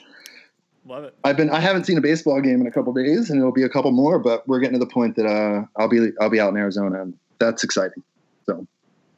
Love 0.87 1.05
it. 1.05 1.15
I've 1.25 1.37
been 1.37 1.51
I 1.51 1.61
haven't 1.61 1.85
seen 1.85 1.99
a 1.99 2.01
baseball 2.01 2.41
game 2.41 2.61
in 2.61 2.67
a 2.67 2.71
couple 2.71 2.93
days, 2.93 3.31
and 3.31 3.39
it'll 3.39 3.53
be 3.53 3.63
a 3.65 3.69
couple 3.69 3.91
more. 3.93 4.19
But 4.19 4.47
we're 4.49 4.61
getting 4.61 4.79
to 4.79 4.85
the 4.85 4.91
point 4.91 5.17
that 5.17 5.27
uh, 5.27 5.65
I'll 5.81 5.89
be 5.89 6.11
I'll 6.21 6.31
be 6.31 6.41
out 6.41 6.51
in 6.51 6.57
Arizona, 6.57 7.03
and 7.03 7.15
that's 7.39 7.63
exciting. 7.65 8.03
So 8.47 8.67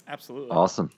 Absolutely. 0.09 0.51
Awesome. 0.51 0.91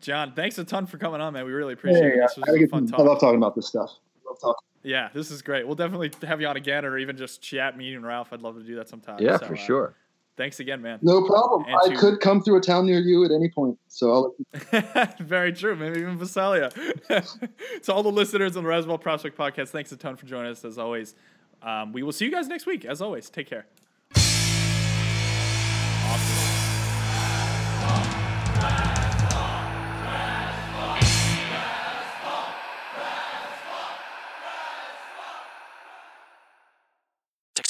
John, 0.00 0.32
thanks 0.34 0.56
a 0.58 0.64
ton 0.64 0.86
for 0.86 0.96
coming 0.96 1.20
on, 1.20 1.34
man. 1.34 1.44
We 1.44 1.52
really 1.52 1.74
appreciate 1.74 2.02
Hey, 2.02 2.08
it. 2.10 2.20
This 2.22 2.36
I, 2.36 2.40
was 2.40 2.46
gotta 2.46 2.64
a 2.64 2.68
fun 2.68 2.86
talk. 2.86 3.00
I 3.00 3.02
love 3.02 3.20
talking 3.20 3.36
about 3.36 3.54
this 3.54 3.66
stuff. 3.66 3.90
Love 4.26 4.40
talking. 4.40 4.66
Yeah, 4.82 5.10
this 5.12 5.30
is 5.30 5.42
great. 5.42 5.66
We'll 5.66 5.76
definitely 5.76 6.10
have 6.26 6.40
you 6.40 6.46
on 6.46 6.56
again, 6.56 6.86
or 6.86 6.96
even 6.96 7.18
just 7.18 7.42
chat, 7.42 7.76
me 7.76 7.94
and 7.94 8.06
Ralph. 8.06 8.32
I'd 8.32 8.40
love 8.40 8.56
to 8.56 8.62
do 8.62 8.76
that 8.76 8.88
sometime. 8.88 9.18
Yeah, 9.20 9.36
So, 9.36 9.46
for 9.46 9.54
uh, 9.54 9.58
sure. 9.58 9.94
Thanks 10.36 10.58
again, 10.60 10.80
man. 10.80 10.98
No 11.02 11.26
problem. 11.26 11.64
And 11.66 11.76
I 11.76 11.88
to- 11.88 11.96
could 11.96 12.20
come 12.20 12.42
through 12.42 12.56
a 12.56 12.60
town 12.60 12.86
near 12.86 12.98
you 13.00 13.24
at 13.24 13.30
any 13.30 13.50
point. 13.50 13.78
So 13.88 14.10
I'll 14.72 15.04
Very 15.20 15.52
true. 15.52 15.76
Maybe 15.76 16.00
even 16.00 16.16
Visalia. 16.18 16.70
to 17.10 17.92
all 17.92 18.02
the 18.02 18.10
listeners 18.12 18.56
on 18.56 18.64
the 18.64 18.70
Razzball 18.70 19.00
Prospect 19.00 19.36
Podcast, 19.36 19.68
thanks 19.68 19.92
a 19.92 19.96
ton 19.96 20.16
for 20.16 20.26
joining 20.26 20.50
us 20.52 20.64
as 20.64 20.78
always. 20.78 21.14
Um, 21.62 21.92
we 21.92 22.02
will 22.02 22.12
see 22.12 22.24
you 22.24 22.30
guys 22.30 22.48
next 22.48 22.64
week. 22.64 22.84
As 22.86 23.02
always, 23.02 23.28
take 23.28 23.48
care. 23.48 23.66